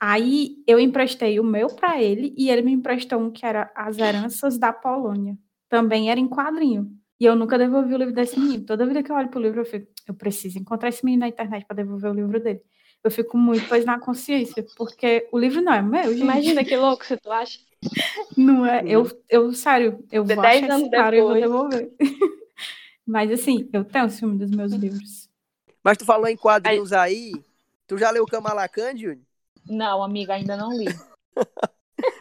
Aí 0.00 0.56
eu 0.66 0.80
emprestei 0.80 1.38
o 1.38 1.44
meu 1.44 1.68
para 1.68 2.02
ele 2.02 2.34
e 2.36 2.50
ele 2.50 2.62
me 2.62 2.72
emprestou 2.72 3.20
um 3.20 3.30
que 3.30 3.44
era 3.44 3.70
As 3.74 3.98
Heranças 3.98 4.58
da 4.58 4.72
Polônia. 4.72 5.36
Também 5.68 6.10
era 6.10 6.18
em 6.18 6.28
quadrinho. 6.28 6.90
E 7.20 7.24
eu 7.24 7.36
nunca 7.36 7.56
devolvi 7.56 7.94
o 7.94 7.98
livro 7.98 8.14
desse 8.14 8.38
menino. 8.38 8.64
Toda 8.64 8.86
vida 8.86 9.02
que 9.02 9.10
eu 9.10 9.16
olho 9.16 9.28
pro 9.28 9.40
livro, 9.40 9.60
eu 9.60 9.64
fico, 9.64 9.86
eu 10.06 10.14
preciso 10.14 10.58
encontrar 10.58 10.88
esse 10.88 11.04
menino 11.04 11.20
na 11.20 11.28
internet 11.28 11.64
para 11.66 11.76
devolver 11.76 12.10
o 12.10 12.14
livro 12.14 12.40
dele. 12.40 12.60
Eu 13.02 13.10
fico 13.10 13.36
muito 13.36 13.68
pois 13.68 13.84
na 13.84 14.00
consciência, 14.00 14.64
porque 14.76 15.28
o 15.30 15.38
livro 15.38 15.60
não 15.60 15.74
é 15.74 15.82
meu, 15.82 16.10
gente. 16.12 16.22
Imagina 16.22 16.64
que 16.64 16.74
louco 16.74 17.04
se 17.04 17.16
tu 17.18 17.30
acha. 17.30 17.58
Não 18.36 18.66
é? 18.66 18.82
Eu, 18.86 19.10
eu 19.28 19.52
sério, 19.52 20.04
eu 20.10 20.24
vou 20.24 20.40
achar 20.40 20.80
esse 20.80 20.90
cara 20.90 21.16
e 21.16 21.20
vou 21.20 21.34
devolver. 21.34 21.92
Mas 23.06 23.30
assim, 23.30 23.68
eu 23.72 23.84
tenho 23.84 24.06
o 24.06 24.10
ciúme 24.10 24.38
dos 24.38 24.50
meus 24.50 24.72
livros. 24.72 25.28
Mas 25.82 25.98
tu 25.98 26.04
falou 26.04 26.26
em 26.26 26.36
quadrinhos 26.36 26.92
aí, 26.92 27.32
tu 27.86 27.98
já 27.98 28.10
leu 28.10 28.24
Kamala 28.26 28.66
Khan, 28.68 28.96
Júnior? 28.96 29.20
Não, 29.68 30.02
amiga, 30.02 30.34
ainda 30.34 30.56
não 30.56 30.72
li. 30.72 30.86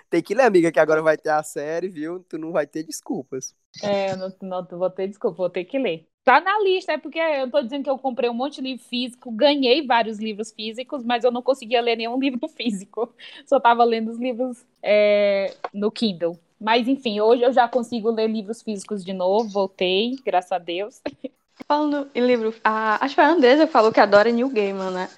Tem 0.09 0.21
que 0.21 0.35
ler, 0.35 0.43
amiga, 0.43 0.71
que 0.71 0.79
agora 0.79 1.01
vai 1.01 1.17
ter 1.17 1.29
a 1.29 1.41
série, 1.41 1.87
viu? 1.87 2.19
Tu 2.29 2.37
não 2.37 2.51
vai 2.51 2.67
ter 2.67 2.83
desculpas. 2.83 3.55
É, 3.81 4.11
eu 4.11 4.17
não, 4.17 4.35
não 4.41 4.65
vou 4.77 4.89
ter 4.89 5.07
desculpa, 5.07 5.37
vou 5.37 5.49
ter 5.49 5.65
que 5.65 5.79
ler. 5.79 6.07
Tá 6.23 6.39
na 6.39 6.57
lista, 6.61 6.93
é 6.93 6.97
porque 6.97 7.19
eu 7.19 7.51
tô 7.51 7.61
dizendo 7.61 7.83
que 7.83 7.89
eu 7.89 7.97
comprei 7.97 8.29
um 8.29 8.33
monte 8.33 8.55
de 8.55 8.61
livro 8.61 8.85
físico, 8.85 9.29
ganhei 9.29 9.85
vários 9.85 10.19
livros 10.19 10.53
físicos, 10.53 11.03
mas 11.03 11.25
eu 11.25 11.31
não 11.31 11.41
conseguia 11.41 11.81
ler 11.81 11.97
nenhum 11.97 12.17
livro 12.19 12.47
físico. 12.47 13.13
Só 13.45 13.59
tava 13.59 13.83
lendo 13.83 14.09
os 14.09 14.17
livros 14.17 14.65
é, 14.81 15.53
no 15.73 15.91
Kindle. 15.91 16.39
Mas 16.59 16.87
enfim, 16.87 17.19
hoje 17.19 17.43
eu 17.43 17.51
já 17.51 17.67
consigo 17.67 18.09
ler 18.09 18.29
livros 18.29 18.61
físicos 18.61 19.03
de 19.03 19.11
novo, 19.11 19.49
voltei, 19.49 20.15
graças 20.25 20.53
a 20.53 20.57
Deus. 20.57 21.01
Falando 21.67 22.09
em 22.15 22.25
livro, 22.25 22.55
a, 22.63 23.03
acho 23.03 23.15
que 23.15 23.21
a 23.21 23.29
Andresa 23.29 23.67
falou 23.67 23.91
que 23.91 23.99
adora 23.99 24.31
New 24.31 24.49
Gaiman, 24.49 24.91
né? 24.91 25.09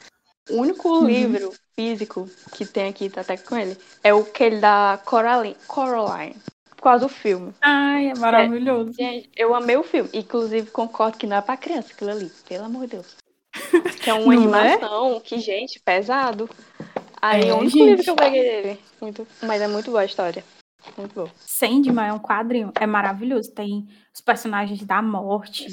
O 0.50 0.58
único 0.58 0.90
uhum. 0.90 1.06
livro 1.06 1.54
físico 1.76 2.28
que 2.54 2.66
tem 2.66 2.88
aqui, 2.88 3.10
tá 3.10 3.22
até 3.22 3.38
com 3.38 3.56
ele, 3.56 3.78
é 4.04 4.14
o 4.14 4.24
que 4.24 4.44
ele 4.44 4.60
da 4.60 5.00
Coraline, 5.06 5.56
Coraline 5.68 6.36
causa 6.90 7.06
do 7.06 7.10
filme. 7.10 7.54
Ai, 7.62 8.10
é 8.10 8.16
maravilhoso. 8.16 8.92
É, 8.92 9.04
gente, 9.04 9.30
eu 9.36 9.54
amei 9.54 9.78
o 9.78 9.84
filme. 9.84 10.10
Inclusive, 10.14 10.72
concordo 10.72 11.18
que 11.18 11.28
não 11.28 11.38
é 11.38 11.42
pra 11.42 11.58
criança 11.58 11.92
aquilo 11.94 12.12
ali, 12.12 12.32
pelo 12.48 12.66
amor 12.66 12.82
de 12.82 12.92
Deus. 12.92 13.16
Que 14.04 14.10
é 14.10 14.14
uma 14.14 14.36
não 14.36 14.56
é? 14.56 14.74
animação, 14.74 15.16
é? 15.16 15.20
que, 15.20 15.40
gente, 15.40 15.80
pesado. 15.80 16.50
Aí, 17.22 17.50
é, 17.50 17.54
o 17.54 17.58
único 17.58 17.78
gente. 17.78 17.86
livro 17.86 18.04
que 18.04 18.10
eu 18.10 18.16
peguei 18.16 18.44
dele. 18.44 18.80
Muito, 19.02 19.28
mas 19.42 19.62
é 19.62 19.68
muito 19.68 19.90
boa 19.90 20.02
a 20.02 20.06
história. 20.06 20.44
Muito 20.98 21.16
bom. 21.16 21.30
Sandman 21.38 22.08
é 22.08 22.14
um 22.14 22.20
quadrinho, 22.20 22.72
é 22.80 22.86
maravilhoso. 22.86 23.52
Tem 23.54 23.88
os 24.14 24.22
personagens 24.22 24.84
da 24.84 25.02
morte, 25.02 25.68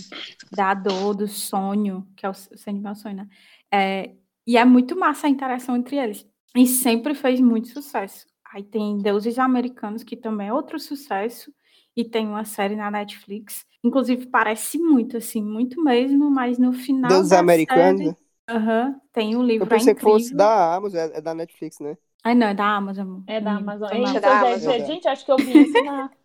da 0.51 0.73
dor, 0.73 1.15
do 1.15 1.29
sonho, 1.29 2.07
que 2.17 2.25
é 2.25 2.29
o 2.29 2.35
Sandman 2.35 2.91
é 2.91 2.93
o 2.93 2.97
sonho, 2.97 3.17
né? 3.17 3.29
É, 3.71 4.11
e 4.47 4.57
é 4.57 4.65
muito 4.65 4.99
massa 4.99 5.27
a 5.27 5.31
interação 5.31 5.77
entre 5.77 5.97
eles. 5.97 6.27
E 6.57 6.67
sempre 6.67 7.15
fez 7.15 7.41
muito 7.41 7.69
sucesso. 7.69 8.27
Aí 8.53 8.63
tem 8.63 8.99
Deuses 8.99 9.39
Americanos, 9.39 10.03
que 10.03 10.17
também 10.17 10.49
é 10.49 10.53
outro 10.53 10.79
sucesso. 10.79 11.53
E 11.97 12.05
tem 12.05 12.27
uma 12.27 12.45
série 12.45 12.75
na 12.75 12.91
Netflix. 12.91 13.65
Inclusive, 13.85 14.27
parece 14.27 14.79
muito, 14.79 15.17
assim, 15.17 15.43
muito 15.43 15.83
mesmo, 15.83 16.31
mas 16.31 16.59
no 16.59 16.73
final. 16.73 17.11
Deuses 17.11 17.33
Americanos? 17.33 18.01
Série, 18.01 18.17
uhum, 18.51 19.01
tem 19.13 19.37
um 19.37 19.43
livro. 19.43 19.65
Eu 19.65 19.69
pensei 19.69 19.93
é 19.93 19.95
que 19.95 20.01
fosse 20.01 20.35
da 20.35 20.75
Amazon, 20.75 21.01
é, 21.01 21.19
é 21.19 21.21
da 21.21 21.35
Netflix, 21.35 21.81
né? 21.81 21.97
Ai, 22.25 22.35
não, 22.35 22.47
é 22.47 22.55
da 22.55 22.65
Amazon. 22.65 23.21
É 23.27 23.41
da 23.41 23.53
Amazon. 23.57 23.89
É, 23.91 24.21
da 24.21 24.41
Amazon. 24.41 24.87
Gente, 24.87 25.09
acho 25.09 25.25
que 25.25 25.33
eu 25.33 25.37
vi 25.37 25.63
isso 25.63 25.85
na. 25.85 26.11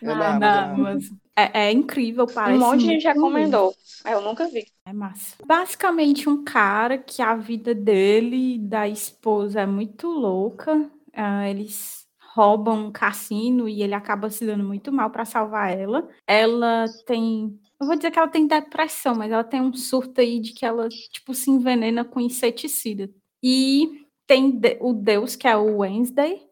É 0.00 0.12
Amazon. 0.12 1.00
É, 1.34 1.66
é, 1.66 1.72
incrível, 1.72 2.26
parece. 2.26 2.56
Um 2.56 2.60
monte 2.60 2.80
de 2.80 2.86
gente 2.86 3.06
recomendou. 3.06 3.74
É, 4.04 4.14
eu 4.14 4.20
nunca 4.20 4.46
vi. 4.48 4.66
É 4.84 4.92
massa. 4.92 5.34
Basicamente, 5.44 6.28
um 6.28 6.44
cara 6.44 6.98
que 6.98 7.20
a 7.20 7.34
vida 7.34 7.74
dele 7.74 8.54
e 8.54 8.58
da 8.58 8.86
esposa 8.86 9.62
é 9.62 9.66
muito 9.66 10.08
louca. 10.08 10.88
Uh, 11.18 11.46
eles 11.48 12.06
roubam 12.34 12.86
um 12.86 12.92
cassino 12.92 13.68
e 13.68 13.82
ele 13.82 13.94
acaba 13.94 14.30
se 14.30 14.46
dando 14.46 14.62
muito 14.62 14.92
mal 14.92 15.10
para 15.10 15.24
salvar 15.24 15.76
ela. 15.76 16.08
Ela 16.26 16.84
tem. 17.04 17.58
Eu 17.80 17.86
vou 17.86 17.96
dizer 17.96 18.10
que 18.10 18.18
ela 18.18 18.28
tem 18.28 18.46
depressão, 18.46 19.14
mas 19.14 19.32
ela 19.32 19.44
tem 19.44 19.60
um 19.60 19.72
surto 19.72 20.20
aí 20.20 20.38
de 20.40 20.52
que 20.52 20.64
ela, 20.64 20.88
tipo, 20.88 21.34
se 21.34 21.50
envenena 21.50 22.04
com 22.04 22.20
inseticida. 22.20 23.10
E 23.42 24.06
tem 24.26 24.60
o 24.80 24.92
deus, 24.92 25.34
que 25.34 25.48
é 25.48 25.56
o 25.56 25.78
Wednesday. 25.78 26.46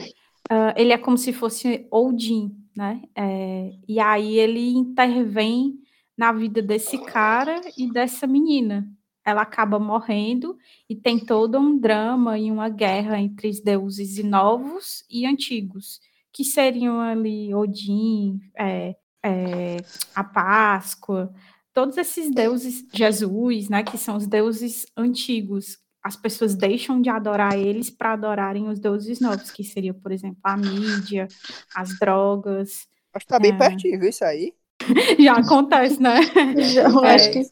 Uh, 0.50 0.72
ele 0.76 0.92
é 0.92 0.98
como 0.98 1.18
se 1.18 1.32
fosse 1.32 1.86
Odin, 1.90 2.56
né? 2.76 3.02
É, 3.14 3.72
e 3.88 3.98
aí 4.00 4.38
ele 4.38 4.70
intervém 4.70 5.78
na 6.16 6.32
vida 6.32 6.62
desse 6.62 6.98
cara 7.04 7.60
e 7.76 7.92
dessa 7.92 8.26
menina. 8.26 8.88
Ela 9.26 9.42
acaba 9.42 9.78
morrendo 9.78 10.56
e 10.88 10.94
tem 10.94 11.18
todo 11.18 11.58
um 11.58 11.76
drama 11.76 12.38
e 12.38 12.50
uma 12.50 12.68
guerra 12.68 13.18
entre 13.18 13.48
os 13.48 13.60
deuses 13.60 14.22
novos 14.22 15.04
e 15.10 15.26
antigos, 15.26 16.00
que 16.32 16.44
seriam 16.44 17.00
ali 17.00 17.52
Odin, 17.52 18.38
é, 18.56 18.94
é, 19.24 19.78
a 20.14 20.22
Páscoa, 20.22 21.34
todos 21.74 21.98
esses 21.98 22.30
deuses, 22.30 22.86
Jesus, 22.92 23.68
né, 23.68 23.82
que 23.82 23.98
são 23.98 24.16
os 24.16 24.26
deuses 24.26 24.86
antigos, 24.96 25.78
as 26.06 26.14
pessoas 26.14 26.54
deixam 26.54 27.02
de 27.02 27.10
adorar 27.10 27.58
eles 27.58 27.90
para 27.90 28.12
adorarem 28.12 28.68
os 28.68 28.78
deuses 28.78 29.18
novos, 29.18 29.50
que 29.50 29.64
seria, 29.64 29.92
por 29.92 30.12
exemplo, 30.12 30.38
a 30.44 30.56
mídia, 30.56 31.26
as 31.74 31.98
drogas. 31.98 32.86
Acho 33.12 33.26
que 33.26 33.32
tá 33.32 33.40
bem 33.40 33.52
é... 33.52 33.58
pertinho, 33.58 33.98
viu 33.98 34.08
isso 34.08 34.24
aí? 34.24 34.54
Já 35.18 35.34
acontece, 35.34 36.00
né? 36.00 36.20
Já, 36.62 36.88
é... 37.04 37.14
acho 37.14 37.32
que... 37.32 37.42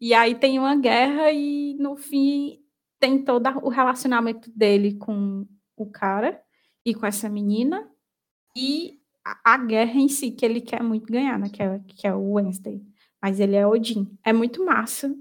E 0.00 0.12
aí 0.12 0.34
tem 0.34 0.58
uma 0.58 0.76
guerra 0.76 1.30
e, 1.32 1.74
no 1.78 1.96
fim, 1.96 2.60
tem 2.98 3.22
todo 3.22 3.48
o 3.62 3.68
relacionamento 3.68 4.50
dele 4.50 4.94
com 4.94 5.46
o 5.76 5.86
cara 5.86 6.40
e 6.84 6.94
com 6.94 7.06
essa 7.06 7.28
menina 7.28 7.88
e 8.54 8.98
a, 9.24 9.54
a 9.54 9.58
guerra 9.58 9.98
em 9.98 10.08
si, 10.08 10.30
que 10.30 10.44
ele 10.44 10.60
quer 10.60 10.82
muito 10.82 11.12
ganhar, 11.12 11.38
né? 11.38 11.48
Que 11.48 11.62
é, 11.62 11.80
que 11.86 12.06
é 12.06 12.14
o 12.14 12.32
Wednesday. 12.32 12.82
Mas 13.20 13.40
ele 13.40 13.56
é 13.56 13.66
Odin. 13.66 14.16
É 14.24 14.32
muito 14.32 14.64
massa. 14.64 15.14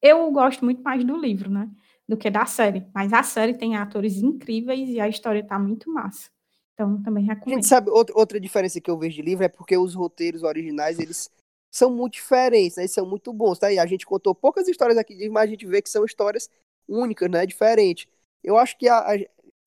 Eu 0.00 0.30
gosto 0.30 0.64
muito 0.64 0.82
mais 0.82 1.04
do 1.04 1.16
livro, 1.16 1.50
né? 1.50 1.68
Do 2.08 2.16
que 2.16 2.30
da 2.30 2.46
série. 2.46 2.86
Mas 2.94 3.12
a 3.12 3.22
série 3.22 3.54
tem 3.54 3.76
atores 3.76 4.16
incríveis 4.16 4.88
e 4.88 5.00
a 5.00 5.08
história 5.08 5.44
tá 5.46 5.58
muito 5.58 5.90
massa. 5.92 6.30
Então, 6.74 7.02
também 7.02 7.24
recomendo. 7.24 7.58
A 7.58 7.60
gente 7.60 7.68
sabe, 7.68 7.90
outra, 7.90 8.16
outra 8.16 8.40
diferença 8.40 8.80
que 8.80 8.90
eu 8.90 8.98
vejo 8.98 9.16
de 9.16 9.22
livro 9.22 9.44
é 9.44 9.48
porque 9.48 9.76
os 9.76 9.94
roteiros 9.94 10.42
originais, 10.42 10.98
eles 10.98 11.30
são 11.72 11.90
muito 11.90 12.14
diferentes, 12.14 12.76
né? 12.76 12.86
São 12.86 13.06
muito 13.06 13.32
bons, 13.32 13.58
tá? 13.58 13.72
E 13.72 13.78
a 13.78 13.86
gente 13.86 14.04
contou 14.04 14.34
poucas 14.34 14.68
histórias 14.68 14.98
aqui 14.98 15.28
mas 15.30 15.44
a 15.44 15.46
gente 15.46 15.66
vê 15.66 15.80
que 15.80 15.88
são 15.88 16.04
histórias 16.04 16.50
únicas, 16.86 17.30
né? 17.30 17.46
Diferentes. 17.46 18.06
Eu 18.44 18.58
acho 18.58 18.76
que, 18.76 18.88
a, 18.88 18.98
a 18.98 19.18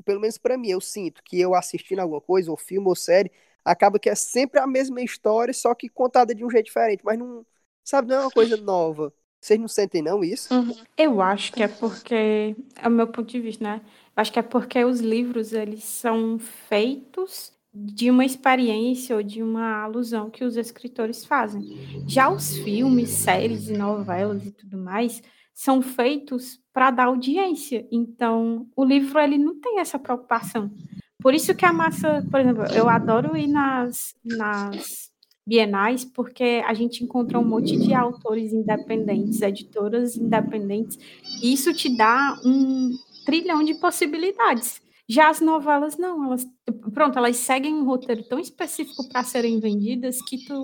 pelo 0.06 0.22
menos 0.22 0.38
para 0.38 0.58
mim, 0.58 0.70
eu 0.70 0.80
sinto 0.80 1.24
que 1.24 1.40
eu 1.40 1.56
assistindo 1.56 2.00
alguma 2.00 2.22
coisa, 2.22 2.52
ou 2.52 2.58
filme, 2.58 2.88
ou 2.88 2.96
série, 2.96 3.32
acaba 3.64 3.98
que 3.98 4.10
é 4.10 4.16
sempre 4.16 4.60
a 4.60 4.68
mesma 4.68 5.02
história, 5.02 5.54
só 5.54 5.74
que 5.74 5.90
contada 5.90 6.36
de 6.36 6.46
um 6.46 6.50
jeito 6.50 6.68
diferente, 6.68 7.04
mas 7.04 7.18
não, 7.18 7.44
sabe, 7.84 8.10
não 8.10 8.18
é 8.18 8.22
uma 8.22 8.32
coisa 8.32 8.56
nova. 8.56 9.12
Vocês 9.42 9.60
não 9.60 9.68
sentem, 9.68 10.02
não, 10.02 10.24
isso? 10.24 10.54
Uhum. 10.54 10.76
Eu 10.96 11.22
acho 11.22 11.54
que 11.54 11.64
é 11.64 11.68
porque, 11.68 12.56
é 12.76 12.88
o 12.88 12.92
meu 12.92 13.08
ponto 13.08 13.32
de 13.32 13.40
vista, 13.40 13.64
né? 13.64 13.82
Eu 13.84 14.22
acho 14.22 14.32
que 14.32 14.40
é 14.40 14.44
porque 14.44 14.84
os 14.84 15.00
livros, 15.00 15.54
eles 15.54 15.84
são 15.84 16.38
feitos 16.38 17.55
de 17.76 18.10
uma 18.10 18.24
experiência 18.24 19.16
ou 19.16 19.22
de 19.22 19.44
uma 19.44 19.84
alusão 19.84 20.30
que 20.30 20.46
os 20.46 20.56
escritores 20.56 21.26
fazem. 21.26 21.62
Já 22.08 22.30
os 22.30 22.58
filmes, 22.58 23.10
séries 23.10 23.68
e 23.68 23.74
novelas 23.74 24.46
e 24.46 24.52
tudo 24.52 24.78
mais 24.78 25.22
são 25.54 25.82
feitos 25.82 26.60
para 26.72 26.92
dar 26.92 27.06
audiência. 27.06 27.86
Então, 27.92 28.68
o 28.76 28.84
livro 28.84 29.20
ele 29.20 29.38
não 29.38 29.60
tem 29.60 29.80
essa 29.80 30.00
preocupação. 30.00 30.72
Por 31.20 31.34
isso 31.34 31.56
que 31.56 31.66
a 31.66 31.74
massa, 31.74 32.26
por 32.32 32.40
exemplo, 32.40 32.64
eu 32.74 32.88
adoro 32.88 33.36
ir 33.36 33.48
nas, 33.48 34.14
nas 34.24 35.12
bienais, 35.46 36.06
porque 36.06 36.64
a 36.66 36.74
gente 36.74 37.04
encontra 37.04 37.40
um 37.40 37.48
monte 37.48 37.78
de 37.78 37.94
autores 37.94 38.54
independentes, 38.54 39.42
editoras 39.42 40.16
independentes, 40.16 40.98
e 41.42 41.54
isso 41.54 41.74
te 41.74 41.96
dá 41.96 42.38
um 42.46 42.92
trilhão 43.26 43.64
de 43.64 43.74
possibilidades. 43.76 44.82
Já 45.08 45.30
as 45.30 45.40
novelas, 45.40 45.98
não, 45.98 46.26
elas, 46.26 46.46
pronto, 46.94 47.18
elas 47.18 47.38
seguem 47.38 47.74
um 47.74 47.86
roteiro 47.86 48.24
tão 48.24 48.40
específico 48.40 49.08
para 49.08 49.24
serem 49.24 49.60
vendidas 49.60 50.20
que 50.22 50.46
tu. 50.46 50.64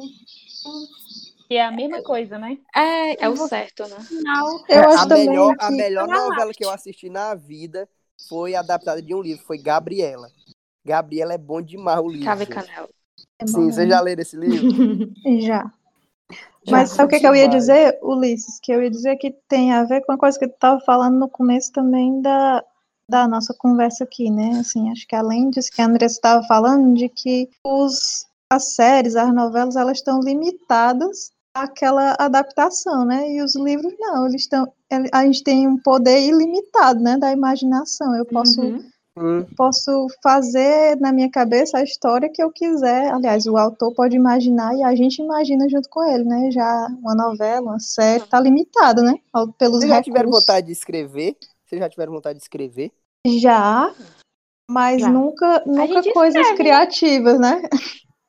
Que 1.48 1.56
é 1.56 1.66
a 1.66 1.72
mesma 1.72 2.02
coisa, 2.02 2.40
né? 2.40 2.58
É, 2.76 3.26
é 3.26 3.30
o 3.30 3.36
certo, 3.36 3.88
né? 3.88 4.00
Final, 4.00 4.64
eu 4.68 4.90
acho 4.90 5.04
a 5.04 5.06
melhor, 5.06 5.56
que... 5.56 5.66
a 5.66 5.72
melhor 5.72 6.08
novela 6.08 6.54
que 6.54 6.66
eu 6.66 6.72
assisti 6.72 7.10
na 7.10 7.36
vida 7.36 7.88
foi 8.28 8.56
adaptada 8.56 9.02
de 9.02 9.14
um 9.14 9.22
livro, 9.22 9.44
foi 9.46 9.58
Gabriela. 9.58 10.28
Gabriela 10.84 11.34
é 11.34 11.38
bom 11.38 11.62
demais 11.62 12.00
o 12.00 12.10
livro. 12.10 12.26
Chave 12.26 12.46
Canela. 12.46 12.90
É 13.38 13.46
Sim, 13.46 13.72
você 13.72 13.88
já 13.88 14.02
leu 14.02 14.16
esse 14.18 14.36
livro? 14.36 15.12
já. 15.42 15.72
Mas 16.70 16.92
sabe 16.92 17.08
o 17.08 17.10
que, 17.10 17.20
que, 17.20 17.28
eu 17.28 17.36
ia 17.36 17.48
dizer, 17.48 18.00
Ulisses? 18.02 18.60
Que 18.60 18.72
eu 18.72 18.82
ia 18.82 18.90
dizer 18.90 19.18
que 19.18 19.32
tem 19.48 19.74
a 19.74 19.84
ver 19.84 20.02
com 20.02 20.12
a 20.12 20.18
coisa 20.18 20.38
que 20.38 20.48
tu 20.48 20.54
estava 20.54 20.80
falando 20.82 21.18
no 21.18 21.30
começo 21.30 21.72
também 21.72 22.22
da, 22.22 22.64
da 23.12 23.28
nossa 23.28 23.54
conversa 23.54 24.06
aqui, 24.06 24.32
né? 24.32 24.60
Assim, 24.60 24.90
acho 24.90 25.06
que 25.06 25.16
além 25.16 25.50
disso 25.50 25.70
que 25.72 25.82
a 25.82 25.86
Andressa 25.86 26.16
estava 26.16 26.48
falando, 26.48 26.96
de 26.96 27.10
que 27.10 27.50
os, 27.64 28.26
as 28.50 28.74
séries, 28.74 29.16
as 29.16 29.34
novelas, 29.34 29.76
elas 29.76 29.98
estão 29.98 30.22
limitadas 30.22 31.32
àquela 31.54 32.16
adaptação, 32.18 33.06
né? 33.06 33.30
E 33.30 33.42
os 33.42 33.56
livros 33.56 33.94
não, 34.00 34.28
eles 34.28 34.42
estão. 34.42 34.72
A 35.12 35.26
gente 35.26 35.44
tem 35.44 35.68
um 35.68 35.78
poder 35.78 36.22
ilimitado, 36.22 37.02
né? 37.02 37.18
Da 37.18 37.32
imaginação. 37.32 38.16
Eu 38.16 38.26
posso. 38.26 38.62
Uhum 38.62 38.92
Hum. 39.18 39.46
Posso 39.58 40.08
fazer 40.24 40.96
na 41.02 41.12
minha 41.12 41.30
cabeça 41.30 41.78
a 41.78 41.84
história 41.84 42.32
que 42.34 42.42
eu 42.42 42.50
quiser. 42.50 43.12
Aliás, 43.14 43.46
o 43.46 43.58
autor 43.58 43.94
pode 43.94 44.16
imaginar 44.16 44.74
e 44.74 44.84
a 44.84 44.96
gente 44.96 45.22
imagina 45.22 45.68
junto 45.70 45.90
com 45.90 46.02
ele, 46.04 46.24
né? 46.24 46.50
Já 46.50 46.88
uma 47.02 47.14
novela, 47.14 47.72
uma 47.72 47.80
série, 47.80 48.26
tá 48.26 48.40
limitado, 48.40 49.02
né? 49.02 49.16
Pelos 49.58 49.80
Vocês 49.80 49.90
já 49.90 50.02
tiveram 50.02 50.32
vontade 50.32 50.68
de 50.68 50.72
escrever? 50.72 51.36
Vocês 51.66 51.80
já 51.80 51.90
tiveram 51.90 52.14
vontade 52.14 52.40
de 52.40 52.44
escrever? 52.44 52.92
Já, 53.26 53.94
mas 54.70 55.02
já. 55.02 55.10
nunca, 55.10 55.64
nunca 55.66 56.14
coisas 56.14 56.42
escreve. 56.42 56.58
criativas, 56.58 57.40
né? 57.40 57.62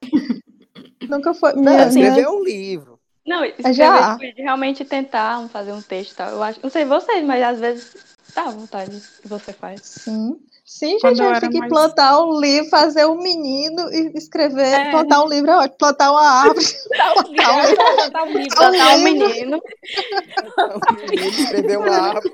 nunca 1.09 1.33
foi. 1.33 1.55
Não, 1.55 1.63
minha, 1.63 1.87
escrever 1.87 2.13
minha... 2.13 2.31
um 2.31 2.45
livro. 2.45 3.01
Não, 3.27 3.45
escrever 3.45 3.75
já. 3.75 4.17
realmente 4.37 4.85
tentar 4.85 5.49
fazer 5.49 5.73
um 5.73 5.81
texto, 5.81 6.17
tal. 6.17 6.31
eu 6.31 6.43
acho, 6.43 6.61
não 6.63 6.69
sei 6.71 6.85
vocês, 6.85 7.25
mas 7.25 7.43
às 7.43 7.61
vezes 7.61 7.97
dá 8.35 8.51
vontade 8.51 9.01
que 9.21 9.29
você 9.29 9.53
faz. 9.53 9.81
Sim. 9.83 10.39
Sim, 10.79 10.99
gente, 10.99 11.07
a 11.07 11.15
gente 11.15 11.41
tem 11.41 11.51
que 11.51 11.59
mais... 11.59 11.71
plantar 11.71 12.25
um 12.25 12.41
livro, 12.41 12.71
fazer 12.71 13.05
um 13.05 13.17
menino 13.17 13.93
e 13.93 14.11
escrever, 14.17 14.73
é. 14.73 14.91
plantar 14.91 15.23
um 15.23 15.29
livro 15.29 15.51
é 15.51 15.57
ótimo, 15.59 15.77
plantar 15.79 16.11
uma 16.11 16.23
árvore. 16.23 16.65
plantar 16.89 17.15
um 17.15 17.63
livro, 17.63 17.77
plantar 17.77 18.23
um 18.23 18.33
livro, 18.33 18.57
plantar 18.57 18.97
um 18.97 18.99
menino. 19.05 19.29
um 19.29 20.95
menino, 20.95 21.29
escrever 21.29 21.79
uma 21.79 21.95
árvore. 21.95 22.33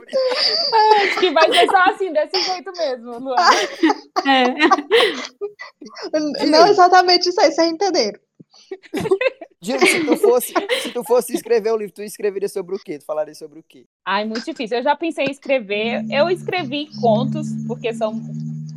É, 0.73 1.03
acho 1.03 1.19
que 1.19 1.31
vai 1.33 1.53
ser 1.53 1.67
só 1.67 1.79
assim, 1.91 2.13
desse 2.13 2.41
jeito 2.41 2.71
mesmo, 2.79 3.19
Luana. 3.19 3.43
É. 4.27 4.47
Não 6.47 6.67
exatamente 6.67 7.29
isso 7.29 7.41
aí, 7.41 7.51
vocês 7.51 7.71
entenderam. 7.71 8.21
Gil, 9.61 9.79
se 9.81 10.05
tu 10.05 10.17
fosse, 10.17 10.53
se 10.83 10.93
tu 10.93 11.05
fosse 11.05 11.35
escrever 11.35 11.73
um 11.73 11.77
livro, 11.77 11.95
tu 11.95 12.03
escreveria 12.03 12.49
sobre 12.49 12.77
o 12.77 12.79
quê? 12.79 12.99
Tu 12.99 13.05
falaria 13.05 13.35
sobre 13.35 13.59
o 13.59 13.63
quê? 13.63 13.87
Ai, 14.05 14.25
muito 14.25 14.45
difícil. 14.45 14.79
Eu 14.79 14.83
já 14.83 14.95
pensei 14.95 15.27
em 15.27 15.31
escrever. 15.31 16.05
Eu 16.11 16.31
escrevi 16.31 16.89
contos, 17.01 17.49
porque 17.67 17.93
são. 17.93 18.21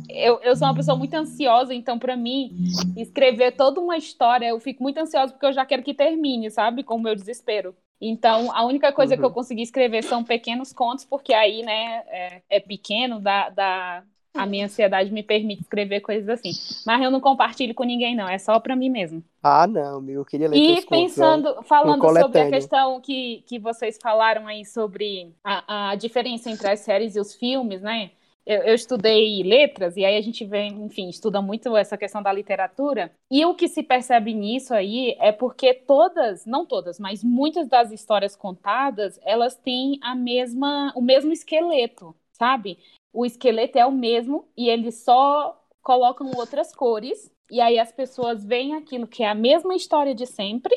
Eu, 0.08 0.40
eu 0.42 0.56
sou 0.56 0.66
uma 0.66 0.74
pessoa 0.74 0.96
muito 0.96 1.14
ansiosa, 1.14 1.72
então, 1.72 1.98
para 1.98 2.16
mim, 2.16 2.52
escrever 2.96 3.52
toda 3.52 3.80
uma 3.80 3.96
história, 3.96 4.46
eu 4.46 4.60
fico 4.60 4.82
muito 4.82 4.98
ansiosa 4.98 5.32
porque 5.32 5.46
eu 5.46 5.52
já 5.52 5.64
quero 5.64 5.82
que 5.82 5.94
termine, 5.94 6.50
sabe? 6.50 6.82
Com 6.82 6.96
o 6.96 7.02
meu 7.02 7.14
desespero. 7.14 7.74
Então, 7.98 8.50
a 8.52 8.64
única 8.66 8.92
coisa 8.92 9.14
uhum. 9.14 9.20
que 9.20 9.24
eu 9.26 9.30
consegui 9.30 9.62
escrever 9.62 10.02
são 10.02 10.24
pequenos 10.24 10.72
contos, 10.72 11.04
porque 11.04 11.32
aí, 11.32 11.62
né, 11.62 12.02
é, 12.08 12.42
é 12.50 12.60
pequeno, 12.60 13.20
dá, 13.20 13.48
dá, 13.48 14.04
a 14.34 14.46
minha 14.46 14.64
ansiedade 14.64 15.10
me 15.10 15.22
permite 15.22 15.62
escrever 15.62 16.00
coisas 16.00 16.28
assim. 16.28 16.50
Mas 16.86 17.02
eu 17.02 17.10
não 17.10 17.20
compartilho 17.20 17.74
com 17.74 17.84
ninguém, 17.84 18.16
não. 18.16 18.28
É 18.28 18.38
só 18.38 18.58
para 18.58 18.74
mim 18.74 18.88
mesmo. 18.88 19.22
Ah, 19.42 19.66
não, 19.66 20.00
meu. 20.00 20.20
Eu 20.20 20.24
queria 20.24 20.48
ler 20.48 20.56
E 20.56 20.82
pensando, 20.86 21.54
contos, 21.54 21.68
falando 21.68 22.02
sobre 22.18 22.40
a 22.40 22.50
questão 22.50 23.00
que, 23.00 23.44
que 23.46 23.58
vocês 23.58 23.98
falaram 24.02 24.46
aí 24.46 24.64
sobre 24.64 25.34
a, 25.44 25.90
a 25.90 25.94
diferença 25.94 26.50
entre 26.50 26.68
as 26.68 26.80
séries 26.80 27.14
e 27.16 27.20
os 27.20 27.34
filmes, 27.34 27.82
né? 27.82 28.10
Eu, 28.44 28.62
eu, 28.62 28.74
estudei 28.74 29.40
letras 29.44 29.96
e 29.96 30.04
aí 30.04 30.16
a 30.16 30.20
gente 30.20 30.44
vem, 30.44 30.82
enfim, 30.84 31.08
estuda 31.08 31.40
muito 31.40 31.76
essa 31.76 31.96
questão 31.96 32.20
da 32.20 32.32
literatura. 32.32 33.12
E 33.30 33.44
o 33.44 33.54
que 33.54 33.68
se 33.68 33.84
percebe 33.84 34.34
nisso 34.34 34.74
aí 34.74 35.16
é 35.20 35.30
porque 35.30 35.72
todas, 35.72 36.44
não 36.44 36.66
todas, 36.66 36.98
mas 36.98 37.22
muitas 37.22 37.68
das 37.68 37.92
histórias 37.92 38.34
contadas, 38.34 39.20
elas 39.22 39.54
têm 39.54 39.98
a 40.02 40.16
mesma, 40.16 40.92
o 40.96 41.00
mesmo 41.00 41.32
esqueleto, 41.32 42.16
sabe? 42.32 42.78
O 43.12 43.26
esqueleto 43.26 43.78
é 43.78 43.84
o 43.84 43.92
mesmo 43.92 44.48
e 44.56 44.68
eles 44.68 45.02
só 45.04 45.60
colocam 45.82 46.30
outras 46.36 46.74
cores. 46.74 47.30
E 47.50 47.60
aí 47.60 47.78
as 47.78 47.92
pessoas 47.92 48.44
veem 48.44 48.74
aquilo 48.74 49.06
que 49.06 49.22
é 49.22 49.28
a 49.28 49.34
mesma 49.34 49.74
história 49.74 50.14
de 50.14 50.26
sempre, 50.26 50.74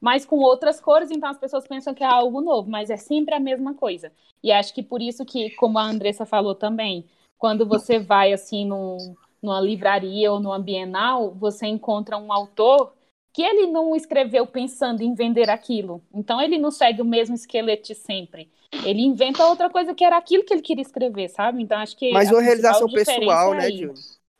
mas 0.00 0.24
com 0.24 0.36
outras 0.38 0.80
cores, 0.80 1.10
então 1.10 1.28
as 1.28 1.38
pessoas 1.38 1.66
pensam 1.66 1.94
que 1.94 2.04
é 2.04 2.06
algo 2.06 2.40
novo, 2.40 2.70
mas 2.70 2.90
é 2.90 2.96
sempre 2.96 3.34
a 3.34 3.40
mesma 3.40 3.74
coisa. 3.74 4.12
E 4.42 4.52
acho 4.52 4.72
que 4.74 4.82
por 4.82 5.00
isso 5.00 5.24
que, 5.24 5.50
como 5.56 5.78
a 5.78 5.84
Andressa 5.84 6.26
falou 6.26 6.54
também, 6.54 7.06
quando 7.38 7.66
você 7.66 7.98
vai 7.98 8.32
assim 8.32 8.64
num, 8.66 9.14
numa 9.42 9.60
livraria 9.60 10.32
ou 10.32 10.38
numa 10.38 10.58
bienal, 10.58 11.32
você 11.34 11.66
encontra 11.66 12.16
um 12.16 12.32
autor 12.32 12.92
que 13.32 13.42
ele 13.42 13.66
não 13.66 13.96
escreveu 13.96 14.46
pensando 14.46 15.02
em 15.02 15.14
vender 15.14 15.48
aquilo. 15.48 16.02
Então 16.12 16.40
ele 16.40 16.58
não 16.58 16.70
segue 16.70 17.00
o 17.00 17.04
mesmo 17.04 17.34
esqueleto 17.34 17.88
de 17.88 17.94
sempre. 17.94 18.50
Ele 18.84 19.02
inventa 19.02 19.46
outra 19.46 19.68
coisa 19.70 19.94
que 19.94 20.04
era 20.04 20.16
aquilo 20.16 20.44
que 20.44 20.52
ele 20.52 20.62
queria 20.62 20.82
escrever, 20.82 21.28
sabe? 21.28 21.62
Então 21.62 21.78
acho 21.78 21.96
que. 21.96 22.10
Mas 22.12 22.30
uma 22.30 22.42
realização 22.42 22.88
pessoal, 22.88 23.54
né, 23.54 23.70
Júnior? 23.70 23.94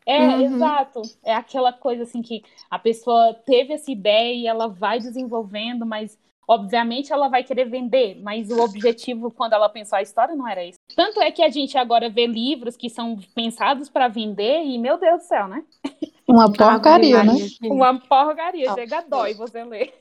É, 0.07 0.19
uhum. 0.19 0.41
exato. 0.43 1.03
É 1.23 1.35
aquela 1.35 1.73
coisa 1.73 2.03
assim 2.03 2.23
que 2.23 2.43
a 2.71 2.79
pessoa 2.79 3.35
teve 3.47 3.75
essa 3.75 3.91
ideia 3.91 4.35
e 4.35 4.47
ela 4.47 4.67
vai 4.69 4.99
desenvolvendo, 4.99 5.87
mas 5.87 6.19
obviamente 6.49 7.13
ela 7.13 7.29
vai 7.29 7.45
querer 7.45 7.67
vender, 7.67 8.21
mas 8.21 8.51
o 8.51 8.61
objetivo 8.61 9.31
quando 9.31 9.53
ela 9.53 9.69
pensou 9.69 9.97
a 9.97 10.03
história 10.03 10.35
não 10.35 10.49
era 10.49 10.65
isso. 10.65 10.79
Tanto 10.95 11.21
é 11.21 11.31
que 11.31 11.43
a 11.43 11.49
gente 11.49 11.79
agora 11.79 12.11
vê 12.11 12.27
livros 12.27 12.77
que 12.77 12.91
são 12.91 13.17
pensados 13.35 13.89
para 13.89 14.09
vender 14.09 14.65
e 14.65 14.77
meu 14.77 14.99
Deus 14.99 15.23
do 15.23 15.27
céu, 15.27 15.47
né? 15.47 15.65
Uma 16.29 16.53
porcaria, 16.53 17.25
né? 17.25 17.35
Uma 17.65 17.99
porcaria, 18.01 18.73
chega 18.75 18.99
a 18.99 19.03
dói 19.03 19.35
você 19.35 19.65
ler. 19.65 19.93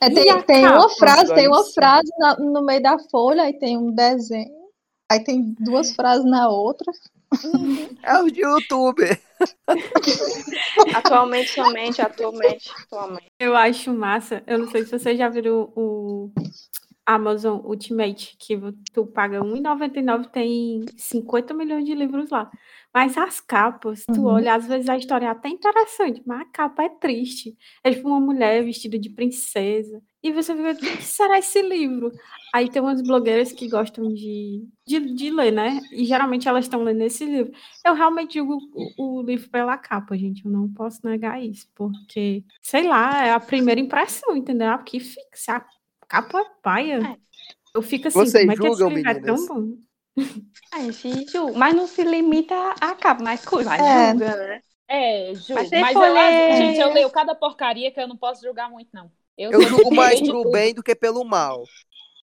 É, 0.00 0.10
tem, 0.10 0.42
tem 0.42 0.66
uma 0.66 0.88
frase, 0.88 1.34
tem 1.34 1.48
uma 1.48 1.64
frase 1.64 2.10
no 2.38 2.62
meio 2.62 2.82
da 2.82 2.98
folha, 3.10 3.42
aí 3.42 3.52
tem 3.52 3.76
um 3.76 3.92
desenho, 3.92 4.50
aí 5.10 5.22
tem 5.22 5.54
duas 5.60 5.94
frases 5.94 6.24
na 6.24 6.48
outra. 6.48 6.90
É 8.02 8.18
o 8.18 8.30
de 8.30 8.40
youtuber. 8.40 9.20
atualmente, 10.94 11.50
somente, 11.50 12.00
atualmente, 12.00 12.70
atualmente. 12.84 13.26
Eu 13.38 13.56
acho 13.56 13.92
massa. 13.92 14.42
Eu 14.46 14.58
não 14.58 14.70
sei 14.70 14.84
se 14.84 14.98
você 14.98 15.16
já 15.16 15.28
viu 15.28 15.72
o 15.74 16.30
Amazon 17.06 17.60
Ultimate, 17.64 18.36
que 18.38 18.58
tu 18.92 19.06
paga 19.06 19.40
R$1,99, 19.40 20.30
tem 20.30 20.84
50 20.96 21.52
milhões 21.52 21.84
de 21.84 21.94
livros 21.94 22.30
lá. 22.30 22.50
Mas 22.94 23.18
as 23.18 23.40
capas, 23.40 24.04
tu 24.06 24.20
uhum. 24.20 24.26
olha, 24.26 24.54
às 24.54 24.66
vezes 24.66 24.88
a 24.88 24.96
história 24.96 25.26
é 25.26 25.28
até 25.28 25.48
interessante, 25.48 26.22
mas 26.24 26.42
a 26.42 26.44
capa 26.44 26.84
é 26.84 26.88
triste. 26.88 27.56
É 27.82 27.90
tipo 27.90 28.08
uma 28.08 28.20
mulher 28.20 28.64
vestida 28.64 28.98
de 28.98 29.10
princesa. 29.10 30.00
E 30.22 30.32
você 30.32 30.54
vê 30.54 30.70
o 30.70 30.76
que 30.76 31.02
será 31.02 31.38
esse 31.38 31.60
livro? 31.60 32.10
Aí 32.54 32.70
tem 32.70 32.80
umas 32.80 33.02
blogueiras 33.02 33.52
que 33.52 33.68
gostam 33.68 34.14
de, 34.14 34.64
de, 34.86 35.00
de 35.12 35.30
ler, 35.30 35.50
né? 35.50 35.80
E 35.92 36.04
geralmente 36.04 36.48
elas 36.48 36.64
estão 36.64 36.84
lendo 36.84 37.02
esse 37.02 37.26
livro. 37.26 37.52
Eu 37.84 37.94
realmente 37.94 38.34
digo 38.34 38.58
o, 38.72 39.18
o, 39.18 39.22
livro 39.22 39.50
pela 39.50 39.76
capa, 39.76 40.16
gente. 40.16 40.44
Eu 40.44 40.52
não 40.52 40.72
posso 40.72 41.00
negar 41.04 41.42
isso, 41.42 41.68
porque, 41.74 42.44
sei 42.62 42.86
lá, 42.86 43.26
é 43.26 43.32
a 43.32 43.40
primeira 43.40 43.80
impressão, 43.80 44.36
entendeu? 44.36 44.70
Aqui 44.70 45.00
fica, 45.00 45.28
se 45.34 45.50
a 45.50 45.66
capa 46.04 46.44
paia. 46.62 46.98
É. 46.98 47.16
Eu 47.74 47.82
fico 47.82 48.08
assim, 48.08 48.18
Vocês 48.18 48.44
como 48.44 48.52
é 48.52 48.56
que 48.56 48.66
esse 48.66 48.88
livro 48.88 49.10
é 49.10 49.20
tão 49.20 49.46
bom? 49.46 49.76
A 50.72 50.80
gente 50.90 51.32
julga, 51.32 51.58
mas 51.58 51.74
não 51.74 51.86
se 51.86 52.04
limita 52.04 52.54
a 52.80 52.94
capa, 52.94 53.22
mas, 53.22 53.44
mas 53.44 53.80
é. 53.80 54.10
julga, 54.12 54.36
né? 54.36 54.62
É, 54.86 55.34
julga. 55.34 55.62
Mas, 55.62 55.70
mas 55.70 55.96
eu, 55.96 56.12
ler... 56.12 56.56
gente, 56.56 56.78
eu 56.78 56.92
leio 56.92 57.10
cada 57.10 57.34
porcaria 57.34 57.90
que 57.90 58.00
eu 58.00 58.06
não 58.06 58.16
posso 58.16 58.42
julgar 58.42 58.70
muito, 58.70 58.90
não. 58.92 59.10
Eu, 59.36 59.50
eu 59.50 59.62
julgo 59.62 59.94
mais 59.94 60.20
pro 60.20 60.50
bem 60.50 60.72
do 60.72 60.82
que 60.82 60.94
pelo 60.94 61.24
mal. 61.24 61.64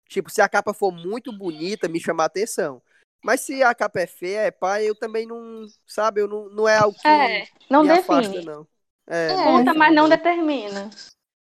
Tipo, 0.07 0.31
se 0.31 0.41
a 0.41 0.49
capa 0.49 0.73
for 0.73 0.91
muito 0.91 1.31
bonita, 1.31 1.87
me 1.87 1.99
chamar 1.99 2.25
atenção. 2.25 2.81
Mas 3.23 3.41
se 3.41 3.63
a 3.63 3.73
capa 3.73 3.99
é 3.99 4.07
feia, 4.07 4.39
é 4.41 4.51
pá, 4.51 4.81
eu 4.81 4.95
também 4.95 5.25
não, 5.25 5.65
sabe, 5.87 6.21
eu 6.21 6.27
não, 6.27 6.49
não 6.49 6.67
é 6.67 6.77
algo 6.77 6.97
que 6.97 7.07
é, 7.07 7.47
não 7.69 7.81
me 7.81 7.89
define. 7.89 8.19
afasta, 8.19 8.41
não. 8.43 8.67
É, 9.07 9.31
é. 9.31 9.35
Conta, 9.35 9.73
mas 9.73 9.93
não 9.93 10.07
determina. 10.07 10.89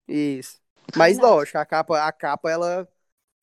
Isso. 0.08 0.60
Mas 0.96 1.18
lógico, 1.18 1.58
a 1.58 1.66
capa, 1.66 2.08
a 2.08 2.12
capa 2.12 2.50
ela 2.50 2.88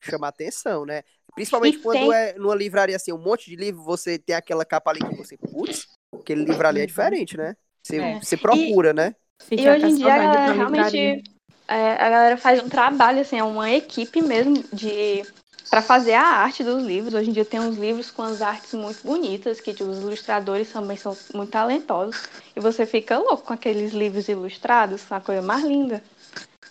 chama 0.01 0.27
atenção, 0.27 0.85
né? 0.85 1.03
Principalmente 1.33 1.77
e 1.77 1.81
quando 1.81 1.99
tem... 1.99 2.13
é 2.13 2.33
numa 2.33 2.55
livraria 2.55 2.95
assim, 2.95 3.11
um 3.11 3.17
monte 3.17 3.49
de 3.49 3.55
livro, 3.55 3.83
você 3.83 4.17
tem 4.17 4.35
aquela 4.35 4.65
capa 4.65 4.91
ali 4.91 4.99
que 4.99 5.15
você, 5.15 5.37
putz, 5.37 5.87
aquele 6.13 6.45
livro 6.45 6.67
ali 6.67 6.81
é 6.81 6.85
diferente, 6.85 7.37
né? 7.37 7.55
Você, 7.83 7.97
é. 7.97 8.19
você 8.19 8.37
procura, 8.37 8.91
e, 8.91 8.93
né? 8.93 9.15
E 9.51 9.69
hoje 9.69 9.85
em 9.85 9.95
dia 9.95 10.13
a 10.13 10.17
galera 10.17 10.53
realmente 10.53 11.23
é, 11.67 11.93
a 11.93 12.09
galera 12.09 12.37
faz 12.37 12.63
um 12.63 12.69
trabalho, 12.69 13.21
assim, 13.21 13.37
é 13.37 13.43
uma 13.43 13.69
equipe 13.71 14.21
mesmo 14.21 14.63
de 14.71 15.23
para 15.69 15.81
fazer 15.81 16.13
a 16.13 16.23
arte 16.23 16.63
dos 16.63 16.83
livros. 16.83 17.13
Hoje 17.13 17.29
em 17.29 17.33
dia 17.33 17.43
tem 17.43 17.59
uns 17.59 17.75
livros 17.75 18.11
com 18.11 18.21
as 18.21 18.41
artes 18.41 18.73
muito 18.73 19.01
bonitas, 19.03 19.59
que 19.59 19.73
tipo, 19.73 19.89
os 19.89 19.99
ilustradores 19.99 20.71
também 20.71 20.95
são 20.95 21.17
muito 21.33 21.51
talentosos. 21.51 22.29
E 22.55 22.59
você 22.59 22.85
fica 22.85 23.17
louco 23.17 23.43
com 23.43 23.53
aqueles 23.53 23.93
livros 23.93 24.29
ilustrados, 24.29 25.11
a 25.11 25.19
coisa 25.19 25.41
mais 25.41 25.63
linda. 25.63 26.03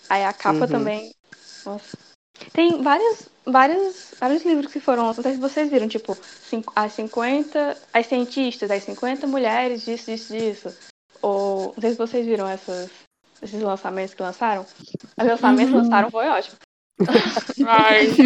Aí 0.09 0.25
a 0.25 0.33
capa 0.33 0.61
uhum. 0.61 0.67
também. 0.67 1.15
Nossa. 1.65 1.97
Tem 2.53 2.83
vários, 2.83 3.29
vários, 3.47 4.15
vários 4.19 4.45
livros 4.45 4.73
que 4.73 4.81
foram, 4.81 5.05
não 5.05 5.15
sei 5.15 5.35
se 5.35 5.41
vocês 5.41 5.71
viram, 5.71 5.89
tipo, 5.89 6.17
as 6.75 6.93
50, 6.93 7.77
as 7.93 8.07
cientistas, 8.07 8.71
as 8.71 8.83
50 8.83 9.27
mulheres 9.27 9.85
disso, 9.85 10.11
disso, 10.11 10.37
disso. 10.37 10.77
Ou, 11.23 11.73
não 11.75 11.81
sei 11.81 11.91
se 11.93 11.97
vocês 11.97 12.27
viram 12.27 12.49
essas, 12.49 12.91
esses 13.41 13.63
lançamentos 13.63 14.15
que 14.15 14.23
lançaram. 14.23 14.67
Os 15.19 15.27
lançamentos 15.27 15.73
uhum. 15.73 15.81
lançaram 15.83 16.11
foi 16.11 16.27
ótimo. 16.29 16.57
Mas. 17.59 18.17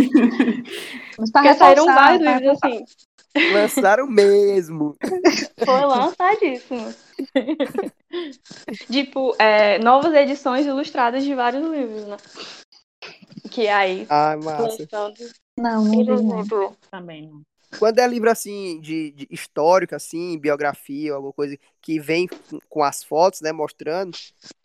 Mas 1.19 1.31
Porque 1.31 1.55
saíram 1.55 1.87
vários 1.87 2.23
livros 2.23 2.59
assim. 2.63 2.85
Lançaram 3.53 4.07
mesmo. 4.07 4.97
Foi 5.65 5.81
lançadíssimo. 5.85 6.95
tipo, 8.91 9.35
é, 9.39 9.79
novas 9.79 10.15
edições 10.15 10.67
ilustradas 10.67 11.25
de 11.25 11.35
vários 11.35 11.69
livros, 11.69 12.07
né? 12.07 12.17
Que 13.51 13.69
aí. 13.69 14.07
Ah, 14.09 14.37
massa. 14.43 14.87
Não, 15.57 15.85
não 15.85 16.23
não. 16.23 16.77
Também 16.91 17.29
não. 17.29 17.43
quando 17.79 17.99
é 17.99 18.07
livro 18.07 18.31
assim 18.31 18.81
de, 18.81 19.11
de, 19.13 19.29
histórico, 19.31 19.95
assim, 19.95 20.39
biografia, 20.39 21.15
alguma 21.15 21.33
coisa 21.33 21.59
que 21.83 21.99
vem 21.99 22.29
com 22.69 22.83
as 22.83 23.03
fotos, 23.03 23.41
né, 23.41 23.53
mostrando, 23.53 24.17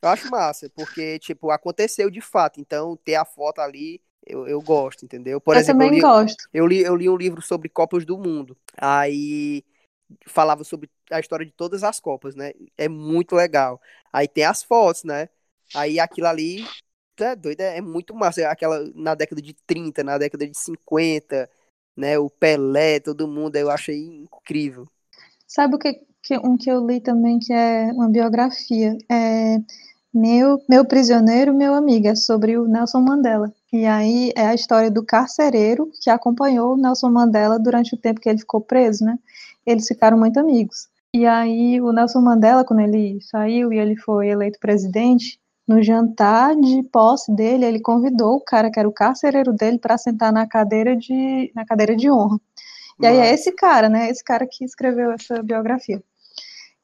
eu 0.02 0.10
acho 0.10 0.30
massa, 0.30 0.70
porque 0.76 1.18
tipo 1.20 1.50
aconteceu 1.52 2.10
de 2.10 2.22
fato. 2.22 2.60
Então 2.60 2.98
ter 3.04 3.16
a 3.16 3.26
foto 3.26 3.60
ali 3.60 4.02
eu, 4.26 4.48
eu 4.48 4.62
gosto, 4.62 5.04
entendeu? 5.06 5.40
Por 5.40 5.56
eu 5.56 5.62
exemplo, 5.62 5.82
também 5.82 5.90
eu 5.90 5.96
li, 5.96 6.02
gosto. 6.02 6.50
Eu 6.54 6.68
li, 6.68 6.82
eu 6.82 6.96
li 6.96 7.10
um 7.10 7.16
livro 7.18 7.42
sobre 7.42 7.70
Copas 7.70 8.06
do 8.06 8.18
Mundo. 8.18 8.58
Aí 8.78 9.64
falava 10.28 10.64
sobre 10.64 10.90
a 11.12 11.20
história 11.20 11.46
de 11.46 11.52
todas 11.52 11.84
as 11.84 12.00
Copas, 12.00 12.36
né? 12.36 12.52
É 12.78 12.88
muito 12.88 13.36
legal. 13.36 13.82
Aí 14.12 14.28
tem 14.28 14.46
as 14.46 14.64
fotos, 14.64 15.04
né? 15.04 15.30
Aí 15.76 16.00
aquilo 16.00 16.28
ali, 16.28 16.66
é 17.20 17.36
doido, 17.36 17.62
é, 17.62 17.78
é 17.78 17.82
muito 17.82 18.16
massa. 18.16 18.48
Aquela 18.50 18.84
na 18.96 19.16
década 19.16 19.42
de 19.42 19.54
30, 19.66 20.04
na 20.04 20.18
década 20.18 20.48
de 20.48 20.58
50, 20.58 21.50
né? 21.96 22.18
O 22.18 22.30
Pelé, 22.30 23.00
todo 23.00 23.28
mundo, 23.28 23.56
eu 23.56 23.70
achei 23.70 23.98
incrível. 23.98 24.88
Sabe 25.48 25.76
o 25.76 25.80
que, 25.80 26.02
que 26.22 26.38
um 26.38 26.58
que 26.58 26.70
eu 26.70 26.86
li 26.86 27.00
também 27.02 27.40
que 27.40 27.54
é 27.54 27.86
uma 27.92 28.10
biografia? 28.10 28.98
É 29.10 29.58
meu, 30.14 30.62
meu 30.70 30.86
prisioneiro, 30.86 31.54
meu 31.54 31.74
amigo, 31.74 32.08
é 32.08 32.16
sobre 32.16 32.58
o 32.58 32.68
Nelson 32.68 33.02
Mandela. 33.02 33.52
E 33.72 33.86
aí 33.86 34.32
é 34.36 34.46
a 34.46 34.54
história 34.54 34.92
do 34.92 35.04
carcereiro 35.04 35.90
que 36.02 36.10
acompanhou 36.10 36.74
o 36.74 36.78
Nelson 36.78 37.10
Mandela 37.10 37.58
durante 37.58 37.96
o 37.96 37.98
tempo 37.98 38.22
que 38.22 38.30
ele 38.30 38.38
ficou 38.38 38.62
preso, 38.62 39.04
né? 39.04 39.18
Eles 39.66 39.88
ficaram 39.88 40.18
muito 40.18 40.40
amigos. 40.40 40.88
E 41.16 41.26
aí 41.26 41.82
o 41.82 41.92
Nelson 41.92 42.22
Mandela, 42.22 42.64
quando 42.64 42.82
ele 42.82 43.20
saiu 43.22 43.74
e 43.74 43.80
ele 43.80 43.96
foi 43.96 44.28
eleito 44.28 44.60
presidente, 44.60 45.40
no 45.68 45.82
jantar 45.82 46.56
de 46.56 46.84
posse 46.84 47.34
dele, 47.34 47.66
ele 47.66 47.80
convidou 47.80 48.36
o 48.36 48.42
cara 48.42 48.70
que 48.70 48.80
era 48.80 48.88
o 48.88 48.94
carcereiro 48.94 49.54
dele 49.54 49.80
para 49.80 49.98
sentar 49.98 50.32
na 50.32 50.46
cadeira 50.46 50.96
de 50.96 51.52
na 51.56 51.66
cadeira 51.66 51.96
de 51.96 52.12
honra. 52.12 52.40
E 53.00 53.08
aí 53.08 53.18
é 53.18 53.34
esse 53.34 53.52
cara, 53.52 53.90
né? 53.90 54.10
Esse 54.10 54.24
cara 54.24 54.46
que 54.50 54.64
escreveu 54.64 55.12
essa 55.12 55.42
biografia. 55.42 56.04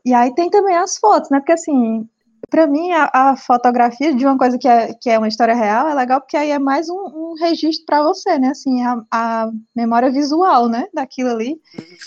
E 0.06 0.14
aí 0.14 0.34
tem 0.34 0.50
também 0.50 0.76
as 0.76 0.98
fotos, 0.98 1.30
né? 1.30 1.40
Porque 1.40 1.52
assim, 1.52 2.08
para 2.50 2.68
mim, 2.68 2.92
a, 2.92 3.10
a, 3.14 3.36
fotografia 3.36 4.14
de 4.14 4.26
uma 4.26 4.38
coisa 4.38 4.58
que 4.58 4.68
é, 4.68 4.94
que 4.94 5.10
é 5.10 5.18
uma 5.18 5.28
história 5.28 5.56
real 5.56 5.88
é 5.88 5.94
legal 5.94 6.22
porque 6.22 6.38
aí 6.38 6.52
é 6.52 6.60
mais 6.60 6.90
um, 6.90 6.96
um 6.96 7.34
registro 7.40 7.86
para 7.86 8.04
você, 8.04 8.38
né? 8.38 8.50
Assim, 8.50 8.84
a, 8.84 9.04
a, 9.12 9.52
memória 9.76 10.12
visual, 10.12 10.68
né? 10.68 10.88
Daquilo 10.94 11.30
ali. 11.30 11.60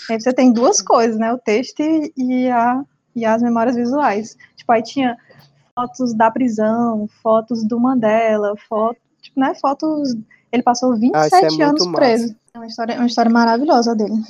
Aí 0.09 0.19
você 0.19 0.33
tem 0.33 0.51
duas 0.51 0.81
coisas, 0.81 1.17
né? 1.17 1.33
O 1.33 1.37
texto 1.37 1.81
e, 1.81 2.13
e, 2.17 2.49
a, 2.49 2.83
e 3.15 3.25
as 3.25 3.41
memórias 3.41 3.75
visuais. 3.75 4.37
Tipo, 4.55 4.71
aí 4.71 4.83
tinha 4.83 5.17
fotos 5.75 6.13
da 6.13 6.29
prisão, 6.31 7.07
fotos 7.21 7.67
do 7.67 7.79
Mandela, 7.79 8.53
fotos, 8.67 9.01
tipo, 9.21 9.39
né? 9.39 9.53
Fotos. 9.55 10.15
Ele 10.51 10.63
passou 10.63 10.95
27 10.95 11.61
ah, 11.61 11.65
é 11.65 11.67
anos 11.67 11.87
preso. 11.87 12.35
É 12.53 12.59
uma 12.59 12.67
história, 12.67 12.95
uma 12.95 13.07
história 13.07 13.31
maravilhosa 13.31 13.95
dele. 13.95 14.21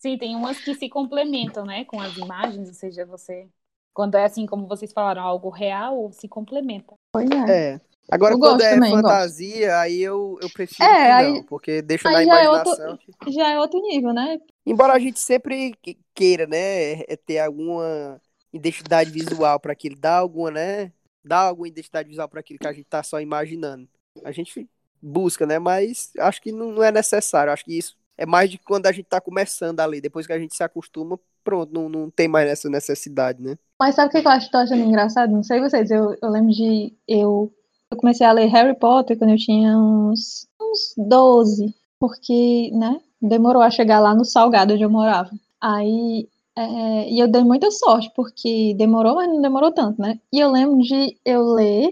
Sim, 0.00 0.16
tem 0.16 0.34
umas 0.34 0.58
que 0.58 0.74
se 0.74 0.88
complementam, 0.88 1.64
né, 1.64 1.84
com 1.84 2.00
as 2.00 2.16
imagens, 2.16 2.68
ou 2.68 2.74
seja, 2.74 3.04
você 3.04 3.46
quando 3.94 4.16
é 4.16 4.24
assim, 4.24 4.46
como 4.46 4.66
vocês 4.66 4.92
falaram, 4.92 5.22
algo 5.22 5.50
real, 5.50 6.10
se 6.12 6.28
complementa. 6.28 6.94
Pois 7.12 7.28
é. 7.30 7.74
é. 7.74 7.80
Agora, 8.10 8.34
eu 8.34 8.38
quando 8.38 8.60
é 8.60 8.74
também, 8.74 8.90
fantasia, 8.90 9.68
gosto. 9.68 9.78
aí 9.78 10.02
eu, 10.02 10.38
eu 10.42 10.50
prefiro 10.50 10.88
é, 10.88 11.08
não, 11.08 11.34
aí, 11.34 11.44
porque 11.44 11.80
deixa 11.80 12.10
na 12.10 12.22
imaginação. 12.24 12.84
É 12.84 12.90
outro, 12.90 13.08
já 13.30 13.50
é 13.50 13.58
outro 13.60 13.80
nível, 13.80 14.12
né? 14.12 14.38
Embora 14.66 14.94
a 14.94 14.98
gente 14.98 15.20
sempre 15.20 15.74
queira, 16.12 16.46
né, 16.46 17.02
é 17.02 17.16
ter 17.16 17.38
alguma 17.38 18.20
identidade 18.52 19.10
visual 19.10 19.60
para 19.60 19.72
aquilo, 19.72 19.96
dar 19.96 20.18
alguma, 20.18 20.50
né, 20.50 20.92
dar 21.24 21.42
alguma 21.42 21.68
identidade 21.68 22.08
visual 22.08 22.28
para 22.28 22.40
aquilo 22.40 22.58
que 22.58 22.66
a 22.66 22.72
gente 22.72 22.86
tá 22.86 23.02
só 23.02 23.20
imaginando. 23.20 23.88
A 24.24 24.32
gente 24.32 24.68
busca, 25.00 25.46
né, 25.46 25.60
mas 25.60 26.10
acho 26.18 26.42
que 26.42 26.50
não, 26.50 26.72
não 26.72 26.82
é 26.82 26.90
necessário. 26.90 27.52
Acho 27.52 27.64
que 27.64 27.78
isso 27.78 27.96
é 28.18 28.26
mais 28.26 28.50
de 28.50 28.58
quando 28.58 28.86
a 28.86 28.92
gente 28.92 29.06
tá 29.06 29.20
começando 29.20 29.78
ali. 29.78 30.00
Depois 30.00 30.26
que 30.26 30.32
a 30.32 30.38
gente 30.38 30.56
se 30.56 30.64
acostuma, 30.64 31.18
pronto, 31.42 31.72
não, 31.72 31.88
não 31.88 32.10
tem 32.10 32.28
mais 32.28 32.48
essa 32.48 32.68
necessidade, 32.68 33.42
né? 33.42 33.56
Mas 33.78 33.94
sabe 33.94 34.08
o 34.08 34.10
que 34.10 34.26
eu 34.26 34.30
acho 34.30 34.50
que 34.50 34.56
achando 34.56 34.82
engraçado? 34.82 35.32
Não 35.32 35.42
sei 35.42 35.60
vocês, 35.60 35.90
eu, 35.90 36.16
eu 36.20 36.30
lembro 36.30 36.52
de. 36.52 36.94
Eu, 37.08 37.52
eu 37.90 37.96
comecei 37.96 38.26
a 38.26 38.32
ler 38.32 38.46
Harry 38.46 38.78
Potter 38.78 39.18
quando 39.18 39.30
eu 39.30 39.38
tinha 39.38 39.76
uns, 39.76 40.46
uns 40.60 40.94
12, 40.96 41.74
porque, 41.98 42.70
né? 42.72 43.00
Demorou 43.20 43.62
a 43.62 43.70
chegar 43.70 44.00
lá 44.00 44.14
no 44.14 44.24
Salgado 44.24 44.74
onde 44.74 44.82
eu 44.82 44.90
morava. 44.90 45.30
Aí. 45.60 46.28
É, 46.56 47.10
e 47.10 47.18
eu 47.18 47.28
dei 47.28 47.42
muita 47.42 47.70
sorte, 47.70 48.10
porque 48.14 48.74
demorou, 48.76 49.14
mas 49.14 49.28
não 49.28 49.40
demorou 49.40 49.72
tanto, 49.72 50.00
né? 50.02 50.18
E 50.32 50.40
eu 50.40 50.50
lembro 50.50 50.78
de 50.78 51.16
eu 51.24 51.42
ler 51.42 51.90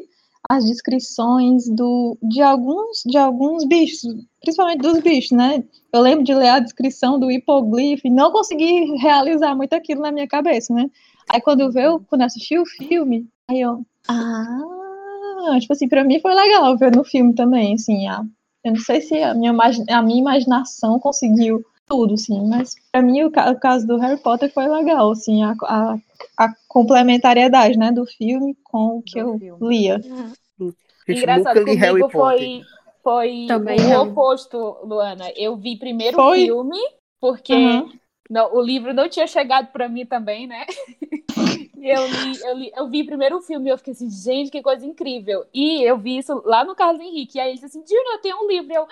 as 0.49 0.65
descrições 0.65 1.69
do, 1.69 2.17
de, 2.23 2.41
alguns, 2.43 3.03
de 3.05 3.17
alguns 3.17 3.65
bichos, 3.65 4.03
principalmente 4.41 4.81
dos 4.81 5.01
bichos, 5.01 5.33
né? 5.33 5.63
Eu 5.93 6.01
lembro 6.01 6.25
de 6.25 6.35
ler 6.35 6.49
a 6.49 6.59
descrição 6.59 7.19
do 7.19 7.31
hipoglife 7.31 8.07
e 8.07 8.11
não 8.11 8.31
consegui 8.31 8.97
realizar 8.99 9.55
muito 9.55 9.73
aquilo 9.75 10.03
na 10.03 10.13
minha 10.13 10.29
cabeça, 10.29 10.73
né? 10.73 10.91
Aí 11.33 11.41
quando 11.41 11.61
eu, 11.79 12.01
quando 12.09 12.23
eu 12.23 12.27
assisti 12.27 12.59
o 12.59 12.67
filme, 12.67 13.27
aí 13.51 13.61
eu, 13.61 13.85
ah, 14.09 15.59
tipo 15.61 15.73
assim, 15.73 15.89
pra 15.89 16.05
mim 16.05 16.21
foi 16.21 16.35
legal 16.35 16.77
ver 16.77 16.95
no 16.95 17.05
filme 17.05 17.35
também, 17.35 17.75
assim, 17.75 18.07
ah, 18.09 18.25
eu 18.65 18.73
não 18.73 18.81
sei 18.81 19.01
se 19.01 19.23
a 19.23 19.35
minha, 19.35 19.53
a 19.91 20.03
minha 20.03 20.21
imaginação 20.21 20.99
conseguiu 20.99 21.65
tudo, 21.89 22.15
assim, 22.15 22.47
mas 22.47 22.75
para 22.93 23.03
mim 23.03 23.23
o, 23.23 23.29
o, 23.29 23.61
caso 23.61 23.87
do 23.87 23.97
Harry 23.97 24.21
Potter 24.21 24.53
foi 24.53 24.69
legal, 24.69 25.11
assim, 25.11 25.43
a, 25.43 25.55
a, 25.63 25.99
a 26.37 26.55
complementariedade, 26.69 27.79
né, 27.79 27.91
do 27.91 28.05
filme 28.05 28.57
com 28.63 28.99
o 28.99 29.03
que 29.03 29.23
do 29.23 29.31
eu 29.31 29.39
filme. 29.39 29.69
lia. 29.69 30.01
Uhum. 30.05 30.73
Engraçado, 31.09 31.63
li 31.63 31.75
Harry 31.75 32.03
foi, 32.11 32.63
foi 33.03 33.47
Também 33.49 33.81
o 33.97 34.03
oposto, 34.03 34.77
Luana. 34.85 35.33
Eu 35.35 35.57
vi 35.57 35.77
primeiro 35.77 36.17
foi? 36.17 36.43
o 36.43 36.47
filme, 36.47 36.79
porque 37.19 37.55
uhum. 37.55 37.91
não, 38.29 38.55
o 38.55 38.61
livro 38.61 38.93
não 38.93 39.09
tinha 39.09 39.27
chegado 39.27 39.73
para 39.73 39.89
mim 39.89 40.05
também, 40.05 40.47
né? 40.47 40.67
eu, 41.81 42.07
li, 42.07 42.41
eu, 42.43 42.59
li, 42.59 42.73
eu 42.77 42.89
vi 42.89 43.05
primeiro 43.05 43.39
o 43.39 43.43
filme 43.43 43.69
e 43.69 43.73
eu 43.73 43.79
fiquei 43.79 43.93
assim, 43.93 44.11
gente, 44.11 44.51
que 44.51 44.61
coisa 44.61 44.85
incrível. 44.85 45.47
E 45.55 45.83
eu 45.83 45.97
vi 45.97 46.19
isso 46.19 46.43
lá 46.45 46.65
no 46.65 46.75
Carlos 46.75 47.01
Henrique. 47.01 47.39
E 47.39 47.41
aí 47.41 47.49
ele 47.49 47.55
disse 47.55 47.67
assim, 47.67 47.85
Júnior, 47.87 48.15
eu 48.15 48.21
tenho 48.21 48.45
um 48.45 48.49
livro. 48.49 48.71
E 48.71 48.77
eu, 48.77 48.87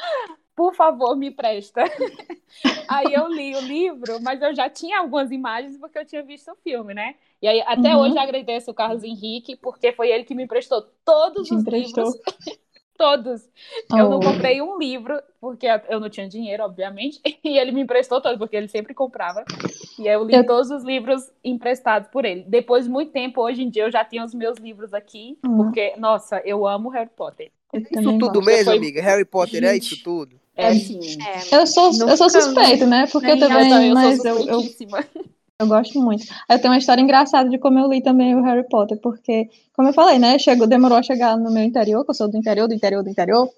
por 0.56 0.74
favor, 0.74 1.14
me 1.14 1.30
presta. 1.30 1.84
aí 2.88 3.12
eu 3.12 3.28
li 3.28 3.54
o 3.54 3.60
livro, 3.60 4.18
mas 4.22 4.40
eu 4.40 4.54
já 4.54 4.70
tinha 4.70 4.98
algumas 4.98 5.30
imagens 5.30 5.76
porque 5.76 5.98
eu 5.98 6.06
tinha 6.06 6.22
visto 6.22 6.50
o 6.50 6.56
filme, 6.56 6.94
né? 6.94 7.14
E 7.42 7.46
aí, 7.46 7.60
até 7.60 7.94
uhum. 7.94 8.00
hoje, 8.00 8.16
eu 8.16 8.22
agradeço 8.22 8.70
o 8.70 8.74
Carlos 8.74 9.04
Henrique, 9.04 9.54
porque 9.54 9.92
foi 9.92 10.10
ele 10.10 10.24
que 10.24 10.34
me 10.34 10.44
emprestou 10.44 10.80
todos 11.04 11.46
Te 11.46 11.54
os 11.54 11.60
emprestou. 11.60 12.04
livros. 12.04 12.20
todos. 12.96 13.48
Oh. 13.92 13.96
Eu 13.96 14.10
não 14.10 14.18
oh. 14.18 14.20
comprei 14.20 14.60
um 14.60 14.78
livro, 14.78 15.20
porque 15.40 15.66
eu 15.88 16.00
não 16.00 16.08
tinha 16.08 16.28
dinheiro, 16.28 16.64
obviamente, 16.64 17.20
e 17.44 17.58
ele 17.58 17.72
me 17.72 17.82
emprestou 17.82 18.20
todos, 18.20 18.38
porque 18.38 18.56
ele 18.56 18.68
sempre 18.68 18.94
comprava. 18.94 19.44
E 19.98 20.06
eu 20.06 20.24
li 20.24 20.34
eu... 20.34 20.44
todos 20.46 20.70
os 20.70 20.82
livros 20.84 21.30
emprestados 21.44 22.08
por 22.08 22.24
ele. 22.24 22.44
Depois 22.46 22.84
de 22.84 22.90
muito 22.90 23.12
tempo, 23.12 23.42
hoje 23.42 23.62
em 23.62 23.70
dia, 23.70 23.84
eu 23.84 23.90
já 23.90 24.04
tenho 24.04 24.24
os 24.24 24.34
meus 24.34 24.58
livros 24.58 24.92
aqui, 24.94 25.38
uhum. 25.44 25.56
porque, 25.56 25.94
nossa, 25.96 26.40
eu 26.44 26.66
amo 26.66 26.88
Harry 26.88 27.10
Potter. 27.14 27.50
Isso 27.72 28.18
tudo 28.18 28.40
mesmo, 28.42 28.64
foi... 28.64 28.76
amiga? 28.76 29.02
Harry 29.02 29.24
Potter 29.24 29.60
Gente, 29.60 29.66
é 29.66 29.76
isso 29.76 30.02
tudo? 30.02 30.40
É, 30.56 30.72
sim. 30.74 31.00
É, 31.22 31.54
eu 31.54 31.66
sou, 31.66 31.90
eu 32.08 32.16
sou 32.16 32.30
suspeito, 32.30 32.86
né? 32.86 33.06
Porque 33.12 33.30
eu 33.30 33.38
também, 33.38 33.70
eu, 33.70 33.88
eu 33.88 33.94
mas 33.94 34.24
eu, 34.24 34.38
eu, 34.46 34.62
eu 35.58 35.66
gosto 35.66 36.00
muito. 36.00 36.26
Eu 36.48 36.58
tenho 36.58 36.72
uma 36.72 36.78
história 36.78 37.00
engraçada 37.00 37.48
de 37.48 37.58
como 37.58 37.78
eu 37.78 37.88
li 37.88 38.02
também 38.02 38.34
o 38.34 38.42
Harry 38.42 38.68
Potter, 38.68 38.98
porque, 39.00 39.48
como 39.74 39.88
eu 39.88 39.92
falei, 39.92 40.18
né? 40.18 40.38
Chegou, 40.38 40.66
demorou 40.66 40.98
a 40.98 41.02
chegar 41.02 41.36
no 41.36 41.50
meu 41.50 41.62
interior, 41.62 42.04
que 42.04 42.10
eu 42.10 42.14
sou 42.14 42.28
do 42.28 42.36
interior, 42.36 42.68
do 42.68 42.74
interior, 42.74 43.02
do 43.02 43.10
interior. 43.10 43.48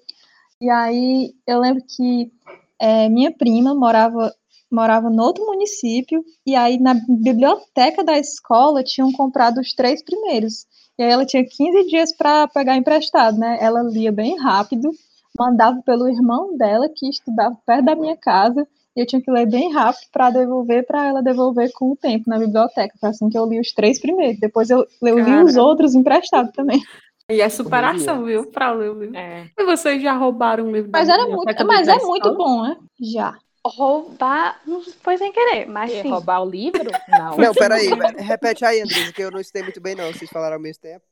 E 0.61 0.69
aí 0.69 1.33
eu 1.45 1.59
lembro 1.59 1.83
que 1.83 2.31
é, 2.79 3.09
minha 3.09 3.31
prima 3.31 3.73
morava 3.75 4.33
morava 4.71 5.09
no 5.09 5.23
outro 5.23 5.43
município, 5.47 6.23
e 6.45 6.55
aí 6.55 6.79
na 6.79 6.93
biblioteca 6.93 8.03
da 8.03 8.19
escola 8.19 8.83
tinham 8.83 9.11
comprado 9.11 9.59
os 9.59 9.73
três 9.73 10.03
primeiros. 10.03 10.67
E 10.97 11.01
aí 11.01 11.09
ela 11.11 11.25
tinha 11.25 11.43
15 11.43 11.87
dias 11.87 12.13
para 12.15 12.47
pegar 12.47 12.77
emprestado, 12.77 13.37
né? 13.37 13.57
Ela 13.59 13.81
lia 13.81 14.11
bem 14.11 14.37
rápido, 14.37 14.91
mandava 15.37 15.81
pelo 15.81 16.07
irmão 16.07 16.55
dela, 16.55 16.87
que 16.87 17.09
estudava 17.09 17.57
perto 17.65 17.85
da 17.85 17.95
minha 17.95 18.15
casa, 18.15 18.67
e 18.95 19.01
eu 19.01 19.05
tinha 19.05 19.21
que 19.21 19.31
ler 19.31 19.45
bem 19.45 19.71
rápido 19.71 20.07
para 20.11 20.29
devolver, 20.31 20.85
para 20.85 21.07
ela 21.07 21.21
devolver 21.21 21.71
com 21.73 21.91
o 21.91 21.95
tempo 21.95 22.29
na 22.29 22.37
biblioteca. 22.37 22.95
Foi 22.99 23.09
assim 23.09 23.29
que 23.29 23.37
eu 23.37 23.45
li 23.45 23.59
os 23.59 23.71
três 23.71 23.99
primeiros. 23.99 24.39
Depois 24.39 24.69
eu, 24.69 24.85
eu 25.01 25.19
li 25.19 25.43
os 25.43 25.55
outros 25.55 25.95
emprestados 25.95 26.51
também. 26.53 26.81
E 27.29 27.41
é 27.41 27.49
superação, 27.49 28.25
viu? 28.25 28.47
Para 28.47 28.71
ler 28.71 28.89
o 28.89 28.99
livro. 28.99 29.15
É. 29.15 29.47
E 29.55 29.63
vocês 29.63 30.01
já 30.01 30.13
roubaram 30.13 30.65
um 30.65 30.71
livro 30.71 30.89
Mas 30.91 31.07
era 31.07 31.27
muito, 31.27 31.65
mas 31.65 31.87
é 31.87 31.97
muito 31.99 32.35
bom, 32.35 32.63
né? 32.63 32.77
Já. 32.99 33.37
Roubar, 33.65 34.59
não 34.65 34.81
foi 34.81 35.17
sem 35.17 35.31
querer, 35.31 35.67
mas 35.67 35.91
sim. 35.91 36.09
Roubar 36.09 36.41
o 36.41 36.49
livro? 36.49 36.89
Não. 37.07 37.37
Não, 37.37 37.53
peraí, 37.53 37.89
repete 38.17 38.65
aí, 38.65 38.81
Andrés, 38.81 39.11
que 39.11 39.21
eu 39.21 39.29
não 39.29 39.39
escutei 39.39 39.61
muito 39.61 39.81
bem, 39.81 39.95
não. 39.95 40.11
Vocês 40.13 40.29
falaram 40.29 40.55
ao 40.55 40.61
mesmo 40.61 40.81
tempo. 40.81 41.03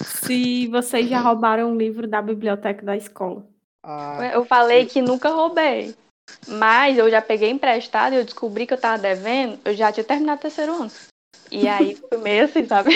Se 0.00 0.66
vocês 0.68 1.08
já 1.08 1.18
roubaram 1.18 1.70
um 1.70 1.76
livro 1.76 2.06
da 2.06 2.20
biblioteca 2.20 2.84
da 2.84 2.96
escola. 2.96 3.44
Ah, 3.82 4.30
eu 4.32 4.44
falei 4.44 4.82
sim. 4.82 4.88
que 4.88 5.02
nunca 5.02 5.30
roubei. 5.30 5.94
Mas 6.46 6.98
eu 6.98 7.10
já 7.10 7.20
peguei 7.22 7.50
emprestado 7.50 8.12
e 8.14 8.16
eu 8.16 8.24
descobri 8.24 8.66
que 8.66 8.74
eu 8.74 8.80
tava 8.80 9.00
devendo, 9.00 9.58
eu 9.64 9.74
já 9.74 9.90
tinha 9.92 10.04
terminado 10.04 10.38
o 10.38 10.42
terceiro 10.42 10.74
ano. 10.74 10.90
E 11.50 11.66
aí 11.68 11.96
foi 12.08 12.18
meio 12.18 12.44
assim, 12.44 12.66
sabe? 12.66 12.90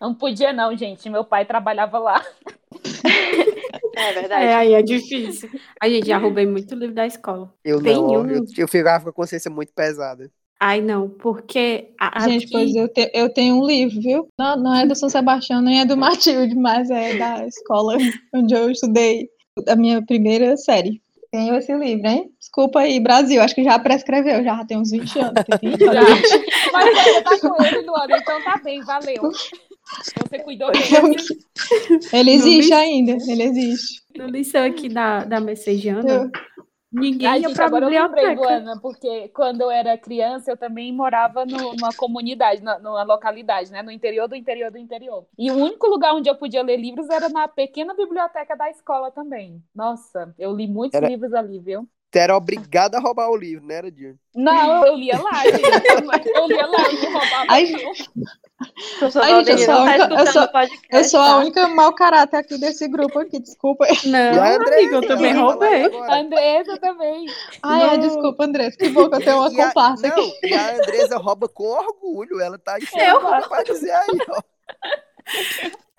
Não 0.00 0.14
podia 0.14 0.52
não, 0.52 0.76
gente. 0.76 1.08
Meu 1.08 1.24
pai 1.24 1.44
trabalhava 1.44 1.98
lá. 1.98 2.24
É 3.96 4.12
verdade. 4.12 4.44
É, 4.44 4.54
aí 4.56 4.72
é 4.74 4.82
difícil. 4.82 5.48
A 5.80 5.88
gente 5.88 6.06
já 6.08 6.18
roubei 6.18 6.44
muito 6.46 6.74
livro 6.74 6.94
da 6.94 7.06
escola. 7.06 7.52
Eu 7.64 7.80
Tem 7.80 7.94
não, 7.94 8.22
um- 8.22 8.28
eu, 8.28 8.44
eu 8.56 8.66
ficava 8.68 9.04
com 9.04 9.10
a 9.10 9.12
consciência 9.12 9.48
muito 9.50 9.72
pesada. 9.72 10.28
Ai, 10.58 10.80
não, 10.80 11.08
porque 11.08 11.90
a, 11.98 12.28
Gente, 12.28 12.44
aqui- 12.44 12.52
pois 12.52 12.74
eu, 12.74 12.88
te- 12.88 13.10
eu 13.14 13.28
tenho 13.32 13.56
um 13.56 13.66
livro, 13.66 14.00
viu? 14.00 14.28
Não, 14.38 14.56
não 14.56 14.74
é 14.74 14.84
do 14.86 14.96
São 14.96 15.08
Sebastião, 15.08 15.60
nem 15.60 15.80
é 15.80 15.84
do 15.84 15.96
Matilde, 15.96 16.54
mas 16.56 16.90
é 16.90 17.16
da 17.16 17.46
escola 17.46 17.94
onde 18.34 18.52
eu 18.54 18.68
estudei 18.70 19.28
a 19.68 19.76
minha 19.76 20.02
primeira 20.04 20.56
série. 20.56 21.00
Tenho 21.30 21.56
esse 21.56 21.72
livro, 21.74 22.06
hein? 22.06 22.30
Desculpa 22.38 22.80
aí, 22.80 23.00
Brasil, 23.00 23.42
acho 23.42 23.54
que 23.54 23.64
já 23.64 23.78
prescreveu, 23.78 24.44
já 24.44 24.64
tem 24.64 24.78
uns 24.78 24.90
20 24.90 25.18
anos. 25.18 25.44
Tem 25.60 25.70
20 25.70 25.80
Já. 25.80 26.00
anos. 26.00 26.30
Mas 26.72 27.04
você 27.04 27.22
tá 27.22 27.38
com 27.40 27.64
ele, 27.64 27.80
Luana, 27.86 28.16
então 28.18 28.42
tá 28.44 28.60
bem, 28.62 28.80
valeu. 28.82 29.22
Você 29.22 30.38
cuidou 30.40 30.70
dele. 30.70 31.16
Ele 32.12 32.30
existe 32.30 32.72
ainda, 32.72 33.16
ele 33.28 33.42
existe. 33.42 34.02
no 34.16 34.26
liceu 34.26 34.62
aqui 34.62 34.88
da, 34.88 35.24
da 35.24 35.40
Messejana, 35.40 36.30
ninguém 36.94 37.26
Ai, 37.28 37.40
ia 37.40 37.48
gente, 37.48 37.56
pra 37.56 37.66
agora 37.66 37.84
eu 37.86 37.88
lembrei, 37.90 38.24
biblioteca. 38.28 38.40
Luana, 38.40 38.80
porque 38.80 39.28
quando 39.28 39.60
eu 39.62 39.70
era 39.70 39.98
criança, 39.98 40.50
eu 40.50 40.56
também 40.56 40.92
morava 40.92 41.44
no- 41.44 41.74
numa 41.74 41.92
comunidade, 41.96 42.62
na- 42.62 42.78
numa 42.78 43.02
localidade, 43.02 43.70
né? 43.72 43.82
No 43.82 43.90
interior 43.90 44.28
do 44.28 44.34
interior 44.36 44.70
do 44.70 44.78
interior. 44.78 45.26
E 45.38 45.50
o 45.50 45.56
único 45.56 45.86
lugar 45.88 46.14
onde 46.14 46.28
eu 46.30 46.36
podia 46.36 46.62
ler 46.62 46.76
livros 46.76 47.08
era 47.10 47.28
na 47.28 47.48
pequena 47.48 47.94
biblioteca 47.94 48.56
da 48.56 48.70
escola 48.70 49.10
também. 49.10 49.62
Nossa, 49.74 50.34
eu 50.38 50.54
li 50.54 50.66
muitos 50.66 50.94
Era- 50.96 51.08
livros 51.08 51.34
ali, 51.34 51.58
viu? 51.58 51.88
Você 52.14 52.20
era 52.20 52.36
obrigado 52.36 52.94
a 52.94 53.00
roubar 53.00 53.28
o 53.28 53.36
livro, 53.36 53.66
né, 53.66 53.74
era, 53.74 53.90
Dir? 53.90 54.14
Não, 54.36 54.86
eu 54.86 54.94
lia 54.94 55.20
lá, 55.20 55.32
gente. 55.42 55.64
Eu 55.64 56.46
lia 56.46 56.64
lá, 56.64 56.78
eu 56.88 57.02
não 57.02 57.12
roubava, 57.12 57.46
Ai, 57.48 57.70
não. 57.72 57.80
Ai, 57.80 57.90
gente, 57.90 59.02
eu 59.02 59.10
Valdemir 59.10 59.64
sou 59.64 59.74
a 59.74 59.78
não 59.78 59.84
tá 59.84 59.90
única- 59.90 60.04
eu 60.14 60.24
escutando 60.24 60.32
sou- 60.32 60.42
o 60.44 60.48
podcast. 60.52 60.86
Eu 60.92 61.04
sou 61.04 61.20
a 61.20 61.26
tá? 61.26 61.36
única 61.38 61.68
mau 61.70 61.92
caráter 61.92 62.36
aqui 62.36 62.56
desse 62.56 62.86
grupo 62.86 63.18
aqui, 63.18 63.40
desculpa. 63.40 63.84
Não, 64.04 64.18
E 64.32 64.38
a 64.38 64.54
Andressa, 64.54 64.74
amiga, 64.78 64.94
eu 64.94 65.08
também 65.08 65.34
roubei. 65.34 65.84
agora. 65.86 66.14
Andressa 66.20 66.78
também. 66.78 67.26
Ai, 67.64 67.82
é, 67.82 67.96
Não. 67.96 67.98
desculpa, 67.98 68.44
Andressa, 68.44 68.76
que 68.78 68.88
bom 68.90 69.08
que 69.10 69.16
eu 69.16 69.20
tenho 69.20 69.36
uma 69.38 69.48
E 69.52 69.56
comparsa 69.56 70.06
não, 70.06 70.12
aqui. 70.14 70.38
e 70.44 70.54
a 70.54 70.74
Andresa 70.76 71.16
rouba 71.18 71.48
com 71.48 71.64
orgulho. 71.64 72.40
Ela 72.40 72.58
tá 72.60 72.78
enxergando 72.78 73.48
pra 73.48 73.62
dizer 73.64 73.90
aí, 73.90 74.18
ó. 74.30 74.40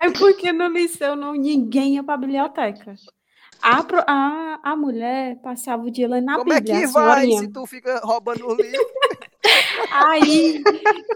É 0.00 0.10
porque 0.12 0.50
no 0.50 0.66
liceu 0.68 1.14
não, 1.14 1.34
ninguém 1.34 1.96
ia 1.96 2.02
pra 2.02 2.16
biblioteca. 2.16 2.94
A, 3.62 3.82
pro- 3.84 4.04
a, 4.06 4.60
a 4.62 4.76
mulher 4.76 5.40
passava 5.42 5.84
o 5.84 5.90
dia 5.90 6.08
lendo 6.08 6.26
na 6.26 6.38
Como 6.38 6.52
é 6.52 6.60
Bíblia, 6.60 6.78
que 6.78 6.80
a 6.80 6.84
vai 6.86 7.32
senhorinha. 7.32 7.32
se 7.32 7.48
tu 7.48 7.66
fica 7.66 7.98
roubando 8.00 8.46
o 8.46 8.54
livro? 8.54 8.86
Aí 9.90 10.66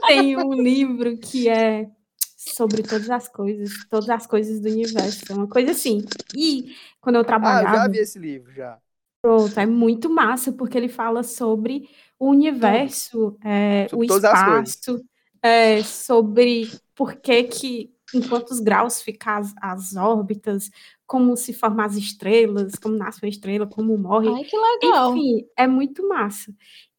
tem 0.06 0.36
um 0.36 0.54
livro 0.54 1.18
que 1.18 1.48
é 1.48 1.90
sobre 2.36 2.82
todas 2.82 3.10
as 3.10 3.28
coisas, 3.28 3.70
todas 3.90 4.08
as 4.10 4.26
coisas 4.26 4.60
do 4.60 4.68
universo, 4.68 5.24
é 5.30 5.34
uma 5.34 5.48
coisa 5.48 5.72
assim. 5.72 6.04
E 6.34 6.74
quando 7.00 7.16
eu 7.16 7.24
Ah, 7.40 7.62
eu 7.62 7.68
trabalhava, 7.68 7.68
já 7.68 7.86
vi 7.88 7.98
esse 7.98 8.18
livro, 8.18 8.52
já. 8.52 8.80
pronto, 9.22 9.58
é 9.58 9.66
muito 9.66 10.08
massa, 10.10 10.52
porque 10.52 10.76
ele 10.78 10.88
fala 10.88 11.22
sobre 11.22 11.88
o 12.18 12.28
universo, 12.30 13.36
é, 13.44 13.88
Sobre 13.88 13.94
o 13.94 14.02
espaço, 14.04 15.02
é, 15.42 15.82
sobre 15.82 16.70
por 16.94 17.14
que 17.16 17.44
que, 17.44 17.94
em 18.12 18.20
quantos 18.22 18.60
graus 18.60 19.00
ficam 19.02 19.34
as, 19.36 19.54
as 19.62 19.96
órbitas, 19.96 20.70
como 21.10 21.36
se 21.36 21.52
formam 21.52 21.84
as 21.84 21.96
estrelas, 21.96 22.76
como 22.76 22.94
nasce 22.94 23.20
uma 23.20 23.28
estrela, 23.28 23.66
como 23.66 23.98
morre. 23.98 24.28
Ai, 24.28 24.44
que 24.44 24.56
legal. 24.56 25.16
Enfim, 25.16 25.44
é 25.56 25.66
muito 25.66 26.06
massa. 26.06 26.54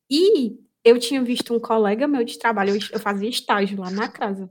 E 0.10 0.60
eu 0.84 1.00
tinha 1.00 1.24
visto 1.24 1.54
um 1.54 1.60
colega 1.62 2.10
meu 2.10 2.22
de 2.26 2.38
trabalho, 2.38 2.78
eu, 2.92 3.00
fazia 3.00 3.30
estágio 3.30 3.80
lá 3.80 3.90
na 3.90 4.10
casa. 4.10 4.50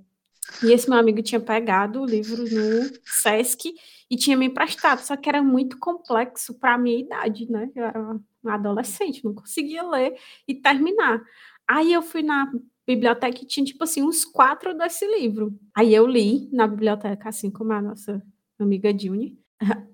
E 0.64 0.72
esse 0.72 0.88
meu 0.88 0.98
amigo 0.98 1.20
tinha 1.20 1.38
pegado 1.38 2.00
o 2.00 2.06
livro 2.06 2.42
no 2.42 2.90
Sesc 3.04 3.74
e 4.10 4.16
tinha 4.16 4.34
me 4.34 4.46
emprestado, 4.46 5.00
só 5.00 5.14
que 5.14 5.28
era 5.28 5.42
muito 5.42 5.78
complexo 5.78 6.54
para 6.58 6.76
a 6.76 6.78
minha 6.78 6.98
idade, 6.98 7.46
né? 7.50 7.70
Eu 7.76 7.84
era 7.84 8.00
uma 8.42 8.54
adolescente, 8.54 9.22
não 9.22 9.34
conseguia 9.34 9.82
ler 9.82 10.16
e 10.48 10.54
terminar. 10.54 11.22
Aí 11.68 11.92
eu 11.92 12.00
fui 12.00 12.22
na 12.22 12.50
biblioteca 12.86 13.42
e 13.42 13.46
tinha, 13.46 13.66
tipo 13.66 13.84
assim, 13.84 14.02
uns 14.02 14.24
quatro 14.24 14.72
desse 14.72 15.06
livro. 15.06 15.54
Aí 15.76 15.94
eu 15.94 16.06
li 16.06 16.48
na 16.50 16.66
biblioteca, 16.66 17.28
assim 17.28 17.50
como 17.50 17.74
a 17.74 17.82
nossa 17.82 18.22
amiga 18.58 18.90
Juni. 18.98 19.39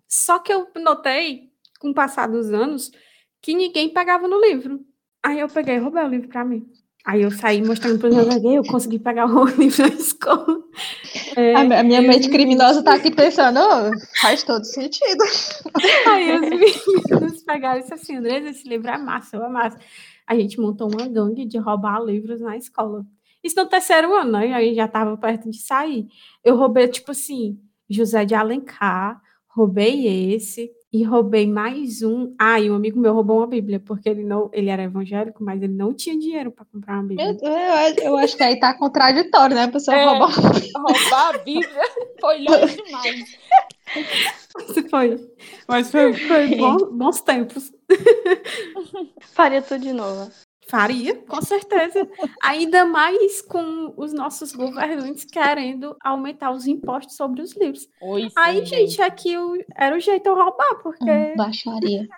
Só 0.09 0.39
que 0.39 0.53
eu 0.53 0.69
notei, 0.77 1.51
com 1.81 1.91
o 1.91 1.95
passar 1.95 2.29
dos 2.29 2.53
anos, 2.53 2.91
que 3.43 3.55
ninguém 3.55 3.89
pegava 3.93 4.27
no 4.29 4.41
livro. 4.41 4.81
Aí 5.23 5.41
eu 5.41 5.49
peguei 5.49 5.77
e 5.77 5.79
roubei 5.79 6.05
o 6.05 6.09
livro 6.09 6.29
para 6.29 6.45
mim. 6.45 6.67
Aí 7.05 7.23
eu 7.23 7.31
saí 7.31 7.63
mostrando 7.65 7.99
para 8.01 8.11
meus 8.11 8.29
amigos, 8.29 8.55
eu 8.67 8.73
consegui 8.73 8.99
pegar 8.99 9.27
o 9.31 9.45
livro 9.45 9.83
na 9.83 9.95
escola. 9.95 10.59
É, 11.37 11.55
A, 11.55 11.65
mi- 11.65 11.75
a 11.77 11.83
minha 11.85 12.01
e 12.03 12.07
mente 12.09 12.27
os 12.27 12.33
criminosa 12.33 12.83
tá 12.83 12.95
aqui 12.95 13.11
pensando, 13.15 13.59
"Oh, 13.61 14.21
faz 14.21 14.43
todo 14.43 14.65
sentido. 14.65 15.23
Aí 16.09 16.35
os 16.35 16.41
meninos 16.41 17.43
pegaram 17.43 17.79
e 17.79 17.83
disseram 17.83 18.01
assim, 18.03 18.17
Andresa, 18.17 18.49
esse 18.51 18.69
livro 18.69 18.89
é 18.89 18.99
massa, 18.99 19.37
é 19.37 19.49
massa. 19.49 19.79
A 20.27 20.35
gente 20.35 20.59
montou 20.61 20.89
uma 20.89 21.07
gangue 21.07 21.45
de 21.45 21.59
roubar 21.59 22.03
livros 22.03 22.41
na 22.41 22.57
escola. 22.57 23.05
Isso 23.43 23.55
no 23.57 23.67
terceiro 23.69 24.13
ano, 24.13 24.33
né? 24.33 24.53
Aí 24.53 24.75
já 24.75 24.87
estava 24.87 25.17
perto 25.17 25.49
de 25.49 25.59
sair. 25.61 26.07
Eu 26.45 26.57
roubei, 26.57 26.89
tipo 26.89 27.13
assim, 27.13 27.61
José 27.89 28.25
de 28.25 28.35
Alencar, 28.35 29.23
roubei 29.61 30.35
esse 30.35 30.71
e 30.93 31.03
roubei 31.03 31.47
mais 31.47 32.03
um. 32.03 32.35
Ah, 32.39 32.61
e 32.61 32.71
um 32.71 32.75
amigo 32.75 33.01
meu 33.01 33.15
roubou 33.15 33.39
uma 33.39 33.47
Bíblia, 33.47 33.81
porque 33.81 34.09
ele 34.09 34.23
não, 34.23 34.51
ele 34.53 34.69
era 34.69 34.83
evangélico, 34.83 35.43
mas 35.43 35.63
ele 35.63 35.73
não 35.73 35.95
tinha 35.95 36.19
dinheiro 36.19 36.51
para 36.53 36.67
comprar 36.67 36.95
uma 36.95 37.05
Bíblia. 37.05 37.37
Eu, 37.43 37.51
eu- 37.51 38.05
eu 38.13 38.17
acho 38.19 38.37
que 38.37 38.43
aí 38.43 38.61
tá 38.61 38.75
contraditório, 38.75 39.57
né? 39.57 39.65
A 39.65 39.69
pessoa 39.69 39.97
É. 39.97 40.05
roubar. 40.05 40.31
Roubar 40.77 41.35
a 41.35 41.39
Bíblia 41.39 41.83
foi 42.21 42.39
longe 42.45 42.77
demais. 42.83 43.39
Foi. 44.91 45.31
Mas 45.69 45.91
foi, 45.91 46.13
foi 46.15 46.55
bom- 46.57 46.91
bons 46.93 47.21
tempos. 47.23 47.73
Faria 49.33 49.63
tudo 49.63 49.81
de 49.81 49.93
novo. 49.93 50.31
Faria, 50.69 51.15
com 51.15 51.41
certeza. 51.43 52.09
Ainda 52.43 52.85
mais 52.85 53.41
com 53.43 53.95
os 53.97 54.13
nossos 54.13 54.53
governantes 54.53 55.25
querendo 55.25 55.97
aumentar 56.03 56.51
os 56.51 56.67
impostos 56.67 57.17
sobre 57.17 57.41
os 57.41 57.57
livros. 57.57 57.87
Oi, 58.01 58.29
Aí, 58.37 58.59
sim, 58.61 58.67
gente, 58.67 59.01
aqui 59.01 59.39
o- 59.39 59.65
era 59.77 59.97
o 59.97 60.01
jeito 60.01 60.25
de 60.25 60.29
eu 60.29 60.35
roubar, 60.35 60.75
porque. 60.83 61.05
Hum, 61.09 61.37
Baixaria. 61.37 62.09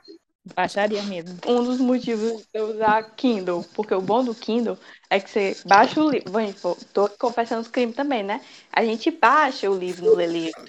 Baixaria 0.55 1.03
mesmo. 1.03 1.37
Um 1.47 1.63
dos 1.63 1.79
motivos 1.79 2.41
de 2.43 2.59
eu 2.59 2.71
usar 2.71 3.03
Kindle, 3.17 3.63
porque 3.75 3.93
o 3.95 4.01
bom 4.01 4.25
do 4.25 4.35
Kindle 4.35 4.79
é 5.11 5.21
que 5.21 5.29
você 5.29 5.55
baixa 5.67 6.01
o 6.03 6.11
livro. 6.11 6.31
Bom, 6.33 6.75
tô 6.95 7.07
confessando 7.19 7.61
os 7.61 7.69
crimes 7.69 7.95
também, 7.95 8.23
né? 8.23 8.41
A 8.73 8.83
gente 8.83 9.11
baixa 9.11 9.71
o 9.71 9.77
livro 9.77 10.07
no 10.07 10.15
Lê 10.17 10.27
Livro. 10.27 10.65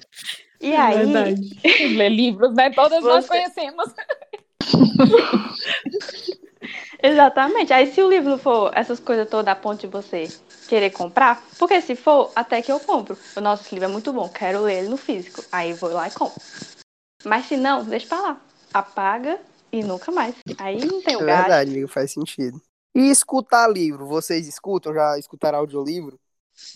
E 0.59 0.73
É 0.73 0.77
aí, 0.77 1.05
verdade. 1.05 1.95
Ler 1.95 2.09
livros, 2.09 2.53
né? 2.53 2.69
Todas 2.71 3.01
nós 3.01 3.23
Você- 3.25 3.29
conhecemos. 3.29 3.85
Exatamente. 7.01 7.73
Aí 7.73 7.91
se 7.91 8.01
o 8.01 8.09
livro 8.09 8.37
for 8.37 8.71
essas 8.75 8.99
coisas 8.99 9.27
todas 9.29 9.51
a 9.51 9.55
ponto 9.55 9.81
de 9.81 9.87
você 9.87 10.27
querer 10.67 10.91
comprar, 10.91 11.43
porque 11.57 11.81
se 11.81 11.95
for, 11.95 12.31
até 12.35 12.61
que 12.61 12.71
eu 12.71 12.79
compro. 12.79 13.17
O 13.35 13.41
nosso 13.41 13.63
livro 13.73 13.85
é 13.89 13.91
muito 13.91 14.13
bom, 14.13 14.29
quero 14.29 14.61
ler 14.61 14.79
ele 14.79 14.89
no 14.89 14.97
físico. 14.97 15.43
Aí 15.51 15.73
vou 15.73 15.91
lá 15.91 16.07
e 16.07 16.11
compro. 16.11 16.41
Mas 17.25 17.45
se 17.47 17.57
não, 17.57 17.83
deixa 17.83 18.07
pra 18.07 18.21
lá. 18.21 18.41
Apaga 18.73 19.39
e 19.71 19.83
nunca 19.83 20.11
mais. 20.11 20.35
Aí 20.57 20.77
não 20.85 21.01
tem 21.01 21.13
É 21.15 21.17
o 21.17 21.25
gasto. 21.25 21.41
verdade, 21.41 21.71
amigo, 21.71 21.87
faz 21.87 22.11
sentido. 22.11 22.61
E 22.95 23.09
escutar 23.09 23.67
livro? 23.67 24.05
Vocês 24.05 24.47
escutam? 24.47 24.93
Já 24.93 25.17
escutaram 25.17 25.59
audiolivro? 25.59 26.19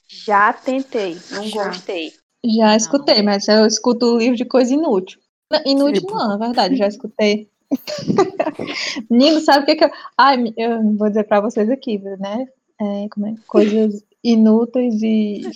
Já 0.08 0.54
tentei, 0.54 1.18
não 1.32 1.44
Já. 1.50 1.66
gostei. 1.66 2.14
Já 2.46 2.76
escutei, 2.76 3.22
mas 3.22 3.48
eu 3.48 3.66
escuto 3.66 4.06
o 4.06 4.18
livro 4.18 4.36
de 4.36 4.46
coisa 4.46 4.74
inútil. 4.74 5.20
Inútil 5.66 6.02
Tipo? 6.02 6.16
não, 6.16 6.30
na 6.30 6.38
verdade, 6.38 6.76
já 6.76 6.88
escutei. 6.88 7.50
Menino, 9.10 9.40
sabe 9.42 9.64
o 9.64 9.66
que 9.66 9.76
que 9.76 9.86
eu... 9.86 9.92
Ai, 10.18 10.54
eu 10.58 10.96
vou 10.96 11.10
dizer 11.10 11.24
pra 11.26 11.42
vocês 11.42 11.70
aqui, 11.70 12.00
né? 12.00 12.48
É, 12.80 13.06
é? 13.06 13.10
Coisas 13.48 14.04
inúteis 14.24 15.02
e 15.02 15.50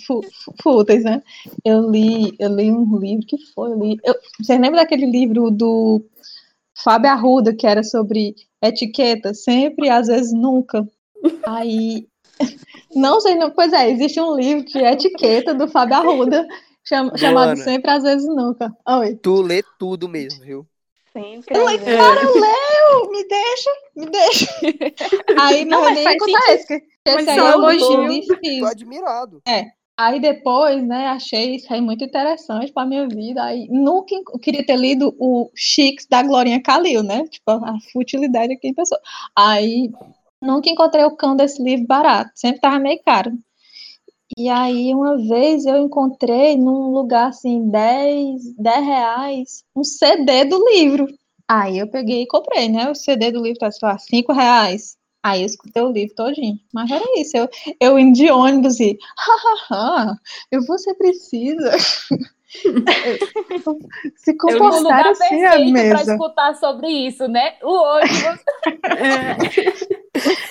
fúteis, 0.62 1.04
né? 1.04 1.22
Eu 1.64 1.90
li, 1.90 2.34
eu 2.38 2.54
li 2.54 2.70
um 2.70 2.98
livro 2.98 3.26
que 3.26 3.38
foi, 3.54 3.72
eu 3.72 3.78
li... 3.78 3.98
Eu, 4.04 4.14
você 4.40 4.58
lembra 4.58 4.80
daquele 4.80 5.06
livro 5.06 5.50
do 5.50 6.02
Fábio 6.82 7.10
Arruda, 7.10 7.54
que 7.54 7.66
era 7.66 7.82
sobre 7.82 8.34
etiqueta? 8.62 9.34
Sempre, 9.34 9.88
às 9.88 10.06
vezes, 10.08 10.32
nunca. 10.32 10.86
Aí... 11.46 12.06
Não 12.94 13.20
sei, 13.20 13.34
não, 13.34 13.50
pois 13.50 13.72
é, 13.72 13.90
existe 13.90 14.20
um 14.20 14.34
livro 14.34 14.64
de 14.64 14.78
etiqueta 14.78 15.52
do 15.54 15.68
Fábio 15.68 15.96
Arruda, 15.96 16.46
cham- 16.84 17.14
chamado. 17.16 17.56
Sempre, 17.58 17.90
às 17.90 18.02
vezes, 18.02 18.26
nunca. 18.26 18.74
Oi. 18.88 19.14
Tu 19.16 19.42
lê 19.42 19.62
tudo 19.78 20.08
mesmo, 20.08 20.42
viu? 20.42 20.66
Sempre. 21.12 21.56
Eu 21.56 21.66
vezes. 21.66 21.84
cara, 21.84 22.22
eu 22.22 22.34
leio, 22.34 23.10
me 23.10 23.28
deixa, 23.28 23.70
me 23.96 24.06
deixa. 24.06 24.46
Aí 25.40 25.64
Não, 25.64 25.78
não, 25.78 25.84
mas 25.90 26.04
nem 26.04 26.18
contar 26.18 26.52
esse, 26.52 26.66
que 26.66 26.84
esse 27.06 27.30
aí 27.30 27.38
só 27.38 27.50
eu 27.50 27.70
elogio. 27.70 28.06
li 28.06 28.60
Tô 28.60 28.66
admirado. 28.66 29.42
Aí 29.98 30.20
depois, 30.20 30.86
né, 30.86 31.08
achei 31.08 31.56
isso 31.56 31.72
aí 31.72 31.80
muito 31.80 32.04
interessante 32.04 32.72
pra 32.72 32.86
minha 32.86 33.08
vida. 33.08 33.42
Aí 33.42 33.66
nunca 33.68 34.14
queria 34.40 34.64
ter 34.64 34.76
lido 34.76 35.12
o 35.18 35.50
Chics 35.56 36.06
da 36.08 36.22
Glorinha 36.22 36.62
Calil, 36.62 37.02
né? 37.02 37.26
Tipo, 37.26 37.50
a 37.50 37.74
futilidade 37.92 38.52
aqui 38.52 38.68
em 38.68 38.74
pessoa. 38.74 39.00
Aí 39.34 39.90
nunca 40.40 40.70
encontrei 40.70 41.04
o 41.04 41.16
cão 41.16 41.34
desse 41.34 41.60
livro 41.60 41.84
barato, 41.84 42.30
sempre 42.34 42.60
tava 42.60 42.78
meio 42.78 43.00
caro. 43.04 43.32
E 44.38 44.48
aí, 44.48 44.94
uma 44.94 45.18
vez 45.18 45.66
eu 45.66 45.78
encontrei 45.78 46.56
num 46.56 46.92
lugar 46.92 47.30
assim, 47.30 47.68
10, 47.68 48.54
10 48.56 48.86
reais, 48.86 49.64
um 49.74 49.82
CD 49.82 50.44
do 50.44 50.64
livro. 50.70 51.08
Aí 51.48 51.78
eu 51.78 51.88
peguei 51.88 52.22
e 52.22 52.26
comprei, 52.28 52.68
né? 52.68 52.88
O 52.88 52.94
CD 52.94 53.32
do 53.32 53.42
livro 53.42 53.58
tá, 53.58 53.68
sei 53.72 53.88
lá, 53.88 53.98
5 53.98 54.32
reais. 54.32 54.96
Aí 55.24 55.42
eu 55.42 55.46
escutei 55.46 55.82
o 55.82 55.90
livro 55.90 56.14
todinho. 56.14 56.56
Mas 56.72 56.88
era 56.88 57.04
isso, 57.16 57.36
eu, 57.36 57.48
eu 57.80 57.98
indo 57.98 58.14
de 58.14 58.30
ônibus 58.30 58.78
e, 58.78 58.96
hahaha, 59.18 60.16
eu 60.52 60.64
você 60.64 60.94
precisa. 60.94 61.72
Se 64.18 64.36
comportar 64.36 65.04
eu 65.04 65.10
assim 65.10 65.44
a 65.46 65.58
mesa. 65.58 66.04
para 66.04 66.14
escutar 66.14 66.54
sobre 66.54 66.86
isso, 66.88 67.26
né? 67.26 67.56
O 67.60 67.72
ônibus. 67.72 68.40
é. 68.84 69.97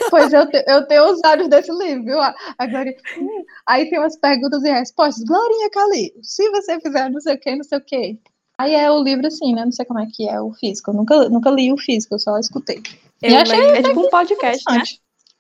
Pois 0.09 0.31
eu, 0.31 0.49
te, 0.49 0.63
eu 0.67 0.87
tenho 0.87 1.11
os 1.11 1.19
olhos 1.25 1.47
desse 1.47 1.71
livro, 1.71 2.03
viu? 2.03 2.19
Agora, 2.57 2.93
hum, 3.17 3.45
aí 3.65 3.89
tem 3.89 3.99
umas 3.99 4.17
perguntas 4.17 4.63
e 4.63 4.71
respostas. 4.71 5.23
Glorinha 5.23 5.69
Cali, 5.69 6.13
se 6.21 6.49
você 6.51 6.79
fizer 6.79 7.09
não 7.09 7.19
sei 7.19 7.35
o 7.35 7.39
que, 7.39 7.55
não 7.55 7.63
sei 7.63 7.77
o 7.77 7.81
que. 7.81 8.19
Aí 8.59 8.73
é 8.73 8.89
o 8.89 9.03
livro 9.03 9.27
assim, 9.27 9.53
né? 9.53 9.65
Não 9.65 9.71
sei 9.71 9.85
como 9.85 9.99
é 9.99 10.07
que 10.11 10.27
é 10.27 10.41
o 10.41 10.51
físico. 10.53 10.91
Eu 10.91 10.95
nunca, 10.95 11.29
nunca 11.29 11.49
li 11.51 11.71
o 11.71 11.77
físico, 11.77 12.15
eu 12.15 12.19
só 12.19 12.39
escutei. 12.39 12.81
Eu 13.21 13.31
e 13.31 13.35
achei 13.35 13.59
é 13.59 13.83
tipo 13.83 13.99
um 13.99 14.09
podcast, 14.09 14.63
né? 14.71 14.83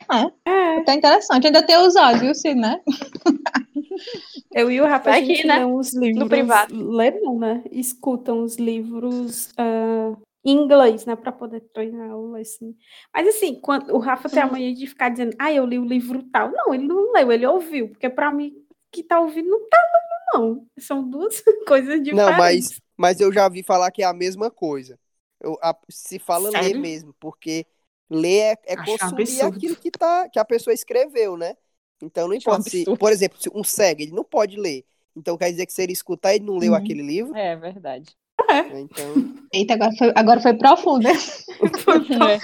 É, 0.09 0.49
é. 0.49 0.83
Tá 0.83 0.93
interessante. 0.93 1.47
Ainda 1.47 1.63
tem 1.63 1.77
os 1.77 1.95
olhos, 1.95 2.39
sim, 2.39 2.53
né? 2.53 2.79
Eu 4.53 4.71
e 4.71 4.79
o 4.79 4.85
Rafa, 4.85 5.11
a 5.11 5.19
gente 5.19 5.45
né? 5.45 5.59
lê 5.59 5.65
uns 5.65 5.93
livros. 5.93 6.19
No 6.19 6.29
privado. 6.29 6.91
Lê 6.91 7.11
não, 7.11 7.37
né? 7.37 7.63
Escutam 7.71 8.43
os 8.43 8.55
livros 8.57 9.49
uh, 9.59 10.17
em 10.47 10.51
inglês, 10.51 11.05
né? 11.05 11.15
Pra 11.15 11.31
poder 11.31 11.59
treinar 11.73 12.15
o 12.15 12.33
assim. 12.35 12.73
Mas 13.13 13.27
assim, 13.27 13.59
quando 13.59 13.93
o 13.93 13.99
Rafa 13.99 14.29
tem 14.29 14.41
a 14.41 14.47
mania 14.47 14.73
de 14.73 14.87
ficar 14.87 15.09
dizendo, 15.09 15.35
ah, 15.37 15.51
eu 15.51 15.65
li 15.65 15.77
o 15.77 15.85
livro 15.85 16.23
tal. 16.31 16.49
Não, 16.51 16.73
ele 16.73 16.87
não 16.87 17.11
leu, 17.11 17.31
ele 17.31 17.45
ouviu. 17.45 17.89
Porque 17.89 18.09
pra 18.09 18.31
mim, 18.31 18.53
que 18.89 19.03
tá 19.03 19.19
ouvindo, 19.19 19.49
não 19.49 19.67
tá 19.67 19.77
lendo, 19.77 20.45
não. 20.45 20.67
São 20.79 21.07
duas 21.07 21.41
coisas 21.67 22.01
diferentes. 22.01 22.31
Não, 22.31 22.37
mas, 22.37 22.81
mas 22.95 23.19
eu 23.19 23.31
já 23.31 23.49
vi 23.49 23.61
falar 23.61 23.91
que 23.91 24.01
é 24.01 24.05
a 24.05 24.13
mesma 24.13 24.49
coisa. 24.49 24.97
Eu, 25.41 25.57
a, 25.61 25.77
se 25.89 26.17
fala 26.17 26.49
Sério? 26.49 26.69
ler 26.69 26.79
mesmo, 26.79 27.13
porque 27.19 27.65
ler 28.09 28.57
é, 28.65 28.73
é 28.73 28.75
consumir 28.77 29.23
absurdo. 29.23 29.57
aquilo 29.57 29.75
que, 29.75 29.91
tá, 29.91 30.29
que 30.29 30.39
a 30.39 30.45
pessoa 30.45 30.73
escreveu, 30.73 31.35
né? 31.35 31.55
Então 32.01 32.27
não 32.27 32.35
importa 32.35 32.69
se, 32.69 32.85
por 32.97 33.11
exemplo, 33.11 33.41
se 33.41 33.49
um 33.53 33.63
cego, 33.63 34.01
ele 34.01 34.11
não 34.13 34.23
pode 34.23 34.55
ler. 34.55 34.85
Então 35.15 35.37
quer 35.37 35.51
dizer 35.51 35.65
que 35.65 35.73
se 35.73 35.81
ele 35.81 35.93
escutar, 35.93 36.35
ele 36.35 36.45
não 36.45 36.57
leu 36.57 36.71
uhum. 36.71 36.77
aquele 36.77 37.01
livro? 37.01 37.35
É 37.35 37.55
verdade. 37.55 38.15
É. 38.49 38.59
Então... 38.79 39.35
Eita, 39.51 39.73
agora 39.73 39.91
foi, 39.97 40.13
agora 40.15 40.41
foi 40.41 40.53
profundo. 40.53 41.07
foi, 41.83 41.99
profundo. 42.05 42.27
É. 42.29 42.39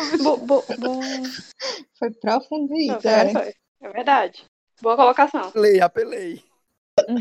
foi 1.98 2.12
profundo 2.12 2.76
isso. 2.76 3.08
É. 3.08 3.32
Foi. 3.32 3.54
é 3.82 3.90
verdade. 3.90 4.44
Boa 4.82 4.96
colocação. 4.96 5.42
Apelei, 5.42 5.82
apelei. 5.82 6.44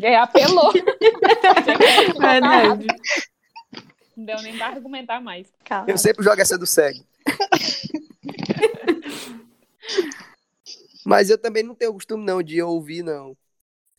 É, 0.03 0.17
apelou. 0.17 0.71
verdade. 2.21 2.87
Não 4.15 4.25
deu 4.27 4.43
nem 4.43 4.55
pra 4.59 4.67
argumentar 4.67 5.19
mais. 5.19 5.49
Calma. 5.65 5.91
Eu 5.91 5.97
sempre 5.97 6.23
jogo 6.23 6.39
essa 6.43 6.59
do 6.59 6.67
cego. 6.67 7.03
Mas 11.07 11.31
eu 11.31 11.39
também 11.39 11.63
não 11.63 11.75
tenho 11.75 11.95
costume 11.95 12.23
não 12.23 12.43
de 12.43 12.61
ouvir, 12.63 13.03
não. 13.03 13.35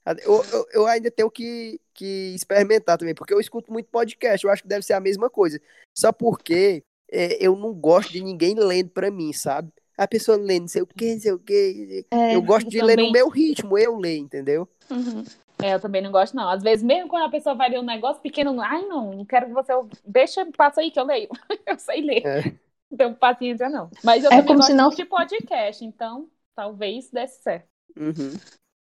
Eu, 0.06 0.44
eu, 0.52 0.68
eu, 0.74 0.88
ainda 0.88 1.10
tenho 1.10 1.32
que, 1.32 1.80
que 1.94 2.34
experimentar 2.36 2.98
também, 2.98 3.16
porque 3.16 3.34
eu 3.34 3.40
escuto 3.40 3.72
muito 3.72 3.90
podcast, 3.90 4.46
eu 4.46 4.52
acho 4.52 4.62
que 4.62 4.68
deve 4.68 4.86
ser 4.86 4.94
a 4.94 5.00
mesma 5.00 5.30
coisa. 5.30 5.62
Só 5.94 6.12
porque 6.12 6.84
é, 7.10 7.38
eu 7.40 7.56
não 7.56 7.74
gosto 7.74 8.12
de 8.12 8.22
ninguém 8.22 8.56
lendo 8.56 8.90
pra 8.90 9.10
mim, 9.10 9.32
sabe? 9.32 9.72
A 9.98 10.08
pessoa 10.08 10.38
lendo 10.38 10.62
não 10.62 10.68
sei 10.68 10.82
o 10.82 10.88
que, 10.88 11.14
não 11.14 11.22
sei 11.22 11.32
o 11.32 11.40
que. 11.40 12.06
É, 12.12 12.36
eu 12.36 12.42
gosto 12.42 12.70
de 12.70 12.80
também... 12.80 12.96
ler 12.96 13.04
no 13.04 13.12
meu 13.12 13.30
ritmo, 13.30 13.78
eu 13.78 13.96
leio, 13.96 14.24
entendeu? 14.24 14.68
Uhum. 14.90 15.24
É, 15.62 15.76
eu 15.76 15.80
também 15.80 16.02
não 16.02 16.12
gosto, 16.12 16.36
não. 16.36 16.50
Às 16.50 16.64
vezes, 16.64 16.84
mesmo 16.84 17.08
quando 17.08 17.26
a 17.26 17.30
pessoa 17.30 17.56
vai 17.56 17.70
ler 17.70 17.80
um 17.80 17.86
negócio 17.86 18.22
pequeno, 18.22 18.60
ai, 18.60 18.86
não, 18.86 19.14
não 19.14 19.26
quero 19.26 19.46
que 19.46 19.54
você. 19.54 19.72
Deixa, 20.06 20.46
passa 20.58 20.82
aí 20.82 20.92
que 20.92 21.00
eu 21.00 21.06
leio. 21.06 21.30
eu 21.66 21.80
sei 21.80 22.02
ler. 22.02 22.26
É. 22.26 22.54
Não 22.92 22.98
tenho 22.98 23.16
paciência, 23.16 23.70
não. 23.70 23.90
Mas 24.04 24.24
eu 24.24 24.32
é 24.32 24.42
também 24.42 24.58
gosto 24.58 24.74
não... 24.74 24.90
de 24.90 25.06
podcast, 25.06 25.86
então 25.86 26.28
talvez 26.56 27.10
desse 27.10 27.42
certo. 27.42 27.68
Uhum. 27.96 28.34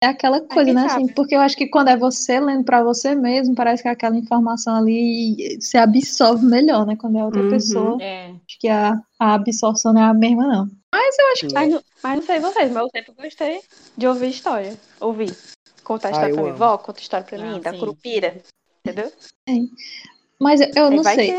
É 0.05 0.09
aquela 0.09 0.39
coisa, 0.39 0.71
né? 0.71 0.85
Assim, 0.85 1.07
porque 1.07 1.33
eu 1.33 1.39
acho 1.39 1.57
que 1.57 1.65
quando 1.65 1.87
é 1.87 1.97
você 1.97 2.39
lendo 2.39 2.63
para 2.63 2.83
você 2.83 3.15
mesmo, 3.15 3.55
parece 3.55 3.81
que 3.81 3.89
aquela 3.89 4.15
informação 4.15 4.75
ali 4.75 5.59
se 5.59 5.79
absorve 5.79 6.45
melhor, 6.45 6.85
né? 6.85 6.95
Quando 6.95 7.17
é 7.17 7.25
outra 7.25 7.41
uhum. 7.41 7.49
pessoa. 7.49 7.97
É. 7.99 8.27
Acho 8.27 8.59
que 8.59 8.67
a, 8.67 9.01
a 9.19 9.33
absorção 9.33 9.93
não 9.93 10.01
é 10.01 10.05
a 10.05 10.13
mesma, 10.13 10.45
não. 10.45 10.69
Mas 10.93 11.17
eu 11.17 11.31
acho 11.31 11.47
que. 11.47 11.53
Mas, 11.55 11.81
mas 12.03 12.19
não 12.19 12.23
sei 12.23 12.39
vocês, 12.39 12.71
mas 12.71 12.83
eu 12.83 12.89
sempre 12.93 13.13
gostei 13.19 13.61
de 13.97 14.07
ouvir 14.07 14.29
história. 14.29 14.77
Ouvir. 14.99 15.35
Contar 15.83 16.11
história 16.11 16.33
ah, 16.33 16.35
pra 16.35 16.43
minha 16.43 16.53
avó, 16.53 16.77
contar 16.77 17.01
história 17.01 17.25
pra 17.25 17.39
ah, 17.39 17.41
mim, 17.41 17.61
da 17.61 17.73
Curupira. 17.73 18.43
Entendeu? 18.85 19.11
É. 19.49 19.53
Mas 20.39 20.61
eu, 20.61 20.69
eu 20.75 20.91
não 20.91 21.03
sei. 21.03 21.33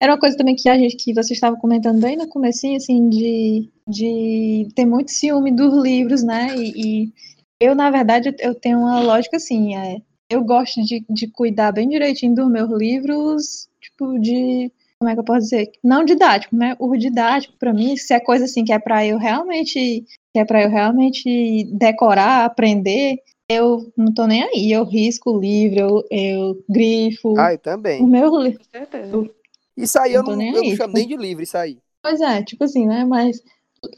Era 0.00 0.12
uma 0.12 0.20
coisa 0.20 0.36
também 0.36 0.54
que 0.54 0.68
a 0.68 0.78
gente, 0.78 0.96
que 0.96 1.12
você 1.12 1.32
estava 1.32 1.56
comentando 1.56 2.00
bem 2.00 2.16
no 2.16 2.28
comecinho, 2.28 2.76
assim, 2.76 3.08
de, 3.08 3.68
de 3.86 4.68
ter 4.74 4.84
muito 4.84 5.10
ciúme 5.10 5.50
dos 5.50 5.74
livros, 5.82 6.22
né? 6.22 6.54
E, 6.56 7.04
e 7.04 7.12
eu, 7.60 7.74
na 7.74 7.90
verdade, 7.90 8.34
eu 8.38 8.54
tenho 8.54 8.78
uma 8.78 9.00
lógica 9.00 9.36
assim, 9.36 9.76
é, 9.76 10.00
eu 10.30 10.44
gosto 10.44 10.82
de, 10.82 11.04
de 11.10 11.26
cuidar 11.26 11.72
bem 11.72 11.88
direitinho 11.88 12.34
dos 12.34 12.48
meus 12.48 12.70
livros, 12.70 13.68
tipo, 13.80 14.18
de 14.20 14.70
como 15.00 15.10
é 15.10 15.14
que 15.14 15.20
eu 15.20 15.24
posso 15.24 15.40
dizer? 15.40 15.70
Não 15.82 16.04
didático, 16.04 16.56
né? 16.56 16.76
O 16.78 16.96
didático, 16.96 17.56
para 17.58 17.72
mim, 17.72 17.96
se 17.96 18.12
é 18.12 18.20
coisa 18.20 18.44
assim 18.44 18.64
que 18.64 18.72
é 18.72 18.78
para 18.78 19.06
eu 19.06 19.16
realmente, 19.16 20.04
que 20.32 20.38
é 20.38 20.44
para 20.44 20.62
eu 20.62 20.70
realmente 20.70 21.64
decorar, 21.72 22.44
aprender, 22.44 23.18
eu 23.48 23.92
não 23.96 24.12
tô 24.12 24.26
nem 24.26 24.42
aí. 24.42 24.72
Eu 24.72 24.84
risco 24.84 25.30
o 25.30 25.40
livro, 25.40 25.78
eu, 25.78 26.04
eu 26.10 26.64
grifo. 26.68 27.38
Ah, 27.38 27.52
eu 27.52 27.58
também. 27.58 28.02
O 28.02 28.06
meu 28.06 28.36
livro. 28.38 28.60
Isso 29.78 29.98
aí 29.98 30.12
eu 30.12 30.24
não, 30.24 30.40
eu 30.42 30.62
não 30.62 30.76
chamo 30.76 30.92
nem 30.92 31.06
de 31.06 31.16
livro, 31.16 31.42
isso 31.42 31.56
aí. 31.56 31.78
Pois 32.02 32.20
é, 32.20 32.42
tipo 32.42 32.64
assim, 32.64 32.86
né? 32.86 33.04
Mas, 33.04 33.40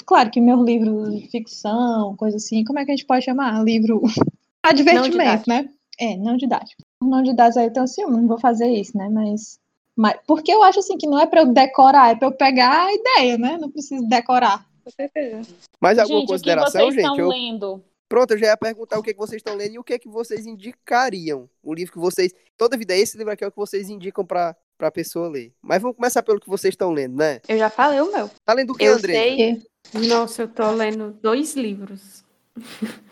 claro 0.05 0.31
que 0.31 0.41
meus 0.41 0.63
livros 0.65 1.15
de 1.15 1.27
ficção, 1.29 2.15
coisa 2.17 2.37
assim, 2.37 2.63
como 2.65 2.79
é 2.79 2.85
que 2.85 2.91
a 2.91 2.97
gente 2.97 3.07
pode 3.07 3.25
chamar? 3.25 3.65
Livro 3.65 4.03
advertimento, 4.63 5.49
né? 5.49 5.71
É, 5.99 6.17
não 6.17 6.37
didático. 6.37 6.83
Não 7.03 7.23
didático 7.23 7.59
aí 7.61 7.67
eu 7.67 7.73
tenho 7.73 7.85
assim, 7.85 8.03
não 8.03 8.27
vou 8.27 8.39
fazer 8.39 8.69
isso, 8.69 8.97
né? 8.97 9.09
Mas, 9.09 9.59
mas. 9.97 10.19
Porque 10.27 10.53
eu 10.53 10.63
acho 10.63 10.81
assim 10.81 10.99
que 10.99 11.07
não 11.07 11.19
é 11.19 11.27
pra 11.27 11.41
eu 11.41 11.47
decorar, 11.47 12.11
é 12.11 12.15
pra 12.15 12.29
eu 12.29 12.33
pegar 12.33 12.87
a 12.87 12.93
ideia, 12.93 13.39
né? 13.39 13.59
Não 13.59 13.71
preciso 13.71 14.07
decorar. 14.07 14.67
Com 14.85 14.91
certeza. 14.91 15.49
Mais 15.81 15.99
alguma 15.99 16.21
gente, 16.21 16.29
consideração, 16.29 16.87
o 16.87 16.89
que 16.89 16.95
vocês 16.95 17.05
gente? 17.05 17.11
Estão 17.11 17.19
eu... 17.19 17.29
lendo? 17.29 17.85
Pronto, 18.09 18.33
eu 18.33 18.39
já 18.39 18.47
ia 18.47 18.57
perguntar 18.57 18.99
o 18.99 19.03
que, 19.03 19.13
que 19.13 19.19
vocês 19.19 19.39
estão 19.39 19.55
lendo 19.55 19.75
e 19.75 19.79
o 19.79 19.85
que, 19.85 19.99
que 19.99 20.09
vocês 20.09 20.45
indicariam. 20.45 21.49
O 21.63 21.73
livro 21.73 21.93
que 21.93 21.99
vocês. 21.99 22.35
Toda 22.57 22.77
vida, 22.77 22.95
esse 22.97 23.17
livro 23.17 23.33
aqui 23.33 23.45
é 23.45 23.47
o 23.47 23.53
que 23.53 23.57
vocês 23.57 23.89
indicam 23.89 24.27
para 24.27 24.57
a 24.89 24.93
pessoa 24.93 25.29
ler. 25.29 25.53
Mas 25.63 25.81
vamos 25.81 25.97
começar 25.97 26.23
pelo 26.23 26.41
que 26.41 26.49
vocês 26.49 26.73
estão 26.73 26.91
lendo, 26.91 27.17
né? 27.17 27.41
Eu 27.49 27.59
já 27.59 27.71
falei 27.71 28.01
o 28.01 28.13
meu. 28.13 28.31
Tá 28.45 28.53
lendo 28.53 28.71
o 28.71 28.75
que, 28.75 28.85
eu 28.85 28.95
André? 28.95 29.13
Sei. 29.13 29.63
Nossa, 30.09 30.43
eu 30.43 30.49
tô 30.49 30.71
lendo 30.71 31.13
dois 31.23 31.55
livros. 31.55 32.25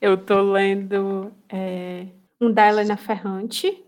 eu 0.00 0.16
tô 0.16 0.40
lendo 0.42 1.32
é, 1.48 2.06
um 2.40 2.52
da 2.52 2.68
Helena 2.68 2.96
Ferrante, 2.96 3.84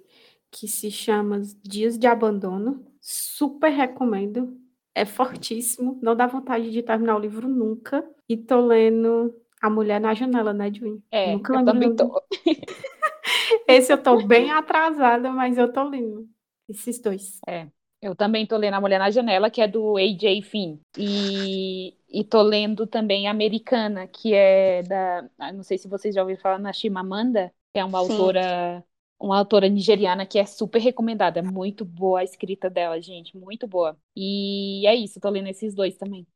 que 0.51 0.69
se 0.69 0.91
chama 0.91 1.43
Dias 1.63 1.99
de 1.99 2.07
Abandono. 2.07 2.85
Super 3.01 3.71
recomendo. 3.71 4.57
É 4.95 5.05
fortíssimo. 5.05 5.99
Não 6.03 6.15
dá 6.15 6.27
vontade 6.27 6.71
de 6.71 6.83
terminar 6.83 7.17
o 7.17 7.21
livro 7.21 7.49
nunca. 7.49 8.05
E 8.29 8.37
tô 8.37 8.61
lendo 8.61 9.35
a 9.63 9.71
mulher 9.71 10.01
na 10.01 10.13
janela, 10.13 10.53
né, 10.53 10.73
Juni? 10.73 11.03
É, 11.11 11.33
Nunca 11.33 11.55
eu 11.55 11.65
também 11.65 11.95
tô. 11.95 12.21
Esse 13.69 13.93
eu 13.93 13.99
tô 13.99 14.27
bem 14.27 14.51
atrasada, 14.51 15.31
mas 15.31 15.57
eu 15.57 15.73
tô 15.73 15.85
lendo. 15.85 16.29
Esses 16.73 17.01
dois. 17.01 17.39
É. 17.47 17.67
Eu 18.01 18.17
também 18.17 18.45
tô 18.45 18.57
lendo 18.57 18.75
A 18.75 18.81
Mulher 18.81 18.99
na 18.99 19.11
Janela, 19.11 19.49
que 19.49 19.61
é 19.61 19.69
do 19.69 19.97
A.J. 19.97 20.43
Finn. 20.43 20.79
E, 20.99 21.95
e 22.11 22.25
tô 22.25 22.43
lendo 22.43 22.85
também 22.85 23.29
Americana, 23.29 24.09
que 24.09 24.35
é 24.35 24.83
da. 24.83 25.29
Ah, 25.39 25.53
não 25.53 25.63
sei 25.63 25.79
se 25.79 25.87
vocês 25.87 26.15
já 26.15 26.21
ouviram 26.21 26.41
falar 26.41 26.59
na 26.59 26.73
Chimamanda, 26.73 27.53
que 27.73 27.79
é 27.79 27.85
uma 27.85 28.03
Sim. 28.03 28.13
autora 28.13 28.85
uma 29.23 29.39
autora 29.39 29.69
nigeriana 29.69 30.27
que 30.27 30.37
é 30.39 30.45
super 30.45 30.81
recomendada. 30.81 31.39
É 31.39 31.43
muito 31.43 31.85
boa 31.85 32.21
a 32.21 32.25
escrita 32.25 32.69
dela, 32.69 33.01
gente. 33.01 33.37
Muito 33.37 33.69
boa. 33.69 33.97
E 34.17 34.85
é 34.85 34.97
isso, 34.97 35.21
tô 35.21 35.31
lendo 35.31 35.49
esses 35.49 35.75
dois 35.75 35.97
também. 35.97 36.27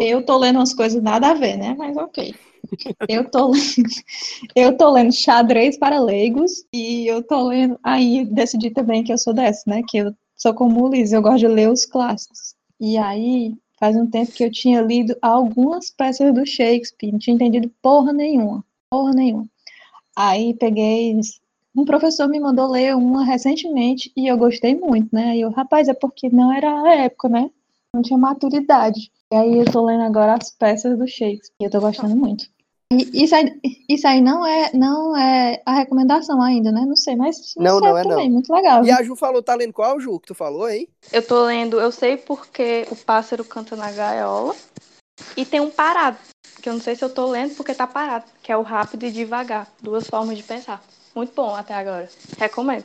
Eu 0.00 0.26
tô 0.26 0.36
lendo 0.36 0.56
umas 0.56 0.74
coisas 0.74 1.00
nada 1.00 1.30
a 1.30 1.34
ver, 1.34 1.56
né? 1.56 1.76
Mas 1.78 1.96
ok. 1.96 2.34
Eu 3.08 3.30
tô 3.30 3.48
lendo, 3.48 3.88
eu 4.54 4.76
tô 4.76 4.90
lendo 4.90 5.12
xadrez 5.12 5.78
para 5.78 6.00
leigos 6.00 6.64
e 6.72 7.06
eu 7.06 7.22
tô 7.22 7.48
lendo. 7.48 7.78
Aí 7.82 8.24
decidi 8.24 8.70
também 8.70 9.02
que 9.02 9.12
eu 9.12 9.18
sou 9.18 9.32
dessa, 9.32 9.62
né? 9.66 9.82
Que 9.86 9.98
eu 9.98 10.14
sou 10.36 10.54
como 10.54 10.84
o 10.84 10.88
Liz, 10.88 11.12
eu 11.12 11.22
gosto 11.22 11.38
de 11.40 11.48
ler 11.48 11.70
os 11.70 11.84
clássicos. 11.84 12.54
E 12.80 12.96
aí 12.96 13.54
faz 13.78 13.96
um 13.96 14.06
tempo 14.06 14.32
que 14.32 14.44
eu 14.44 14.50
tinha 14.50 14.80
lido 14.80 15.16
algumas 15.22 15.90
peças 15.90 16.32
do 16.34 16.44
Shakespeare, 16.44 17.12
não 17.12 17.18
tinha 17.18 17.34
entendido 17.34 17.70
porra 17.82 18.12
nenhuma. 18.12 18.64
Porra 18.90 19.12
nenhuma. 19.12 19.46
Aí 20.16 20.54
peguei 20.54 21.18
um 21.78 21.84
professor 21.84 22.28
me 22.28 22.40
mandou 22.40 22.68
ler 22.68 22.96
uma 22.96 23.24
recentemente 23.24 24.10
e 24.16 24.26
eu 24.26 24.36
gostei 24.36 24.74
muito, 24.74 25.14
né? 25.14 25.36
E 25.36 25.42
eu, 25.42 25.50
rapaz, 25.50 25.88
é 25.88 25.94
porque 25.94 26.28
não 26.28 26.52
era 26.52 26.82
a 26.82 26.94
época, 27.04 27.28
né? 27.28 27.50
Não 27.94 28.02
tinha 28.02 28.18
maturidade. 28.18 29.10
E 29.32 29.36
aí 29.36 29.58
eu 29.58 29.64
tô 29.64 29.84
lendo 29.84 30.02
agora 30.02 30.34
as 30.34 30.50
peças 30.50 30.98
do 30.98 31.06
Shakespeare 31.06 31.52
e 31.60 31.64
eu 31.64 31.70
tô 31.70 31.80
gostando 31.80 32.16
muito. 32.16 32.46
Isso 32.90 33.34
aí, 33.34 33.60
isso 33.86 34.06
aí 34.08 34.22
não 34.22 34.46
é, 34.46 34.70
não 34.72 35.14
é 35.14 35.62
a 35.66 35.74
recomendação 35.74 36.40
ainda, 36.40 36.72
né? 36.72 36.86
Não 36.86 36.96
sei, 36.96 37.16
mas 37.16 37.52
não, 37.54 37.80
não 37.80 37.98
é 37.98 38.02
também. 38.02 38.28
não. 38.28 38.34
Muito 38.34 38.50
legal. 38.52 38.82
E 38.82 38.90
a 38.90 39.02
Ju 39.02 39.14
falou, 39.14 39.42
tá 39.42 39.54
lendo 39.54 39.74
qual, 39.74 40.00
Ju, 40.00 40.18
que 40.18 40.28
tu 40.28 40.34
falou, 40.34 40.68
hein? 40.70 40.88
Eu 41.12 41.26
tô 41.26 41.44
lendo, 41.44 41.78
eu 41.78 41.92
sei 41.92 42.16
porque 42.16 42.86
o 42.90 42.96
pássaro 42.96 43.44
canta 43.44 43.76
na 43.76 43.92
gaiola. 43.92 44.56
E 45.36 45.44
tem 45.44 45.60
um 45.60 45.70
parado, 45.70 46.16
que 46.62 46.68
eu 46.68 46.72
não 46.72 46.80
sei 46.80 46.96
se 46.96 47.04
eu 47.04 47.10
tô 47.10 47.26
lendo 47.26 47.54
porque 47.56 47.74
tá 47.74 47.86
parado, 47.86 48.24
que 48.42 48.50
é 48.50 48.56
o 48.56 48.62
rápido 48.62 49.04
e 49.04 49.10
devagar. 49.10 49.68
Duas 49.82 50.06
formas 50.06 50.36
de 50.36 50.42
pensar. 50.42 50.82
Muito 51.14 51.34
bom 51.34 51.54
até 51.54 51.74
agora. 51.74 52.08
Recomendo. 52.38 52.84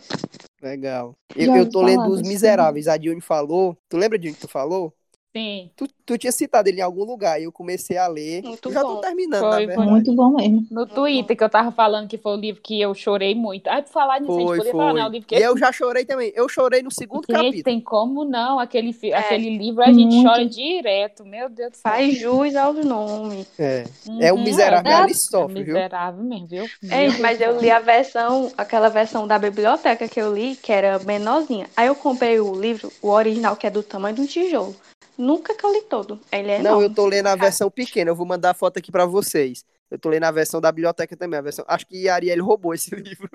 Legal. 0.64 1.14
Eu, 1.36 1.54
eu 1.58 1.70
tô 1.70 1.82
lendo 1.82 2.08
Os 2.08 2.22
Miseráveis. 2.22 2.88
A 2.88 2.96
Dione 2.96 3.20
falou. 3.20 3.78
Tu 3.90 3.98
lembra 3.98 4.18
de 4.18 4.30
onde 4.30 4.38
tu 4.38 4.48
falou? 4.48 4.94
Sim. 5.36 5.72
Tu, 5.76 5.88
tu 6.06 6.16
tinha 6.16 6.32
citado 6.32 6.70
ele 6.70 6.78
em 6.78 6.84
algum 6.84 7.04
lugar 7.04 7.42
e 7.42 7.46
eu 7.46 7.52
comecei 7.52 7.98
a 7.98 8.06
ler. 8.06 8.44
Muito 8.44 8.72
já 8.72 8.84
bom. 8.84 8.96
tô 8.96 9.02
terminando, 9.02 9.40
Foi, 9.42 9.50
na 9.50 9.56
foi 9.58 9.66
verdade. 9.66 9.90
Muito 9.90 10.14
bom 10.14 10.30
mesmo. 10.30 10.68
No 10.70 10.86
Twitter 10.86 11.36
que 11.36 11.44
eu 11.44 11.50
tava 11.50 11.72
falando 11.72 12.08
que 12.08 12.20
foi 12.20 12.34
o 12.34 12.40
livro 12.40 12.62
que 12.62 12.80
eu 12.80 12.94
chorei 12.94 13.34
muito. 13.34 13.68
Ah, 13.68 13.82
por 13.82 13.90
falar 13.92 14.22
nisso, 14.22 14.32
a 14.32 14.36
gente 14.38 14.46
Foi, 14.48 14.58
podia 14.58 14.72
foi. 14.72 14.80
falar, 14.80 14.94
né? 14.94 15.06
O 15.08 15.10
livro 15.10 15.28
que 15.28 15.36
E 15.36 15.42
eu 15.42 15.58
já 15.58 15.72
chorei 15.72 16.06
também. 16.06 16.32
Eu 16.36 16.48
chorei 16.48 16.84
no 16.84 16.92
segundo 16.92 17.26
Gente, 17.28 17.36
capítulo. 17.36 17.64
tem 17.64 17.82
como 17.82 18.24
não? 18.24 18.60
Aquele, 18.60 18.96
É. 19.06 19.16
aquele 19.16 19.58
livro 19.58 19.82
a 19.82 19.88
gente 19.92 20.14
Muito. 20.14 20.24
chora 20.30 20.46
direto. 20.46 21.26
Meu 21.26 21.50
Deus 21.50 21.72
do 21.72 21.78
céu. 21.78 21.92
Faz 21.92 22.16
jus 22.16 22.56
aos 22.56 22.86
nomes. 22.86 23.48
É. 23.58 23.86
É 24.20 24.32
um 24.32 24.38
Uhum, 24.38 24.44
miserável 24.44 24.92
é- 24.92 24.96
ali 24.96 25.16
sofre, 25.16 25.64
viu? 25.64 25.74
miserável 25.74 26.24
mesmo, 26.24 26.46
viu? 26.48 26.66
É, 26.92 27.08
mas 27.18 27.42
eu 27.42 27.60
li 27.60 27.72
a 27.72 27.80
versão, 27.80 28.52
aquela 28.56 28.88
versão 28.90 29.26
da 29.26 29.40
biblioteca 29.40 30.08
que 30.08 30.22
eu 30.22 30.36
li, 30.36 30.56
que 30.56 30.72
era 30.72 31.00
menorzinha. 31.00 31.68
Aí 31.76 31.88
eu 31.88 31.96
comprei 31.96 32.40
o 32.40 32.54
livro, 32.54 32.92
o 33.02 33.10
original, 33.10 33.56
que 33.56 33.66
é 33.66 33.72
do 33.72 33.82
tamanho 33.82 34.16
de 34.16 34.22
um 34.22 34.26
tijolo. 34.28 34.76
Nunca 35.18 35.56
que 35.56 35.64
eu 35.66 35.72
li 35.72 35.82
todo. 35.84 36.20
Ele 36.32 36.52
é 36.52 36.58
Não, 36.60 36.72
enorme. 36.72 36.86
eu 36.86 36.94
tô 36.94 37.06
lendo 37.06 37.28
a 37.28 37.36
versão 37.36 37.70
pequena. 37.70 38.10
Eu 38.12 38.16
vou 38.16 38.26
mandar 38.26 38.52
a 38.52 38.54
foto 38.54 38.78
aqui 38.78 38.92
pra 38.92 39.06
vocês. 39.06 39.64
Eu 39.92 40.00
tô 40.00 40.10
lendo 40.10 40.24
a 40.24 40.32
versão 40.32 40.60
da 40.60 40.72
biblioteca 40.72 41.16
também. 41.16 41.38
A 41.38 41.42
versão... 41.44 41.64
Acho 41.68 41.86
que 41.86 42.10
a 42.10 42.16
Ariel 42.16 42.44
roubou 42.44 42.74
esse 42.74 42.94
livro. 42.96 43.30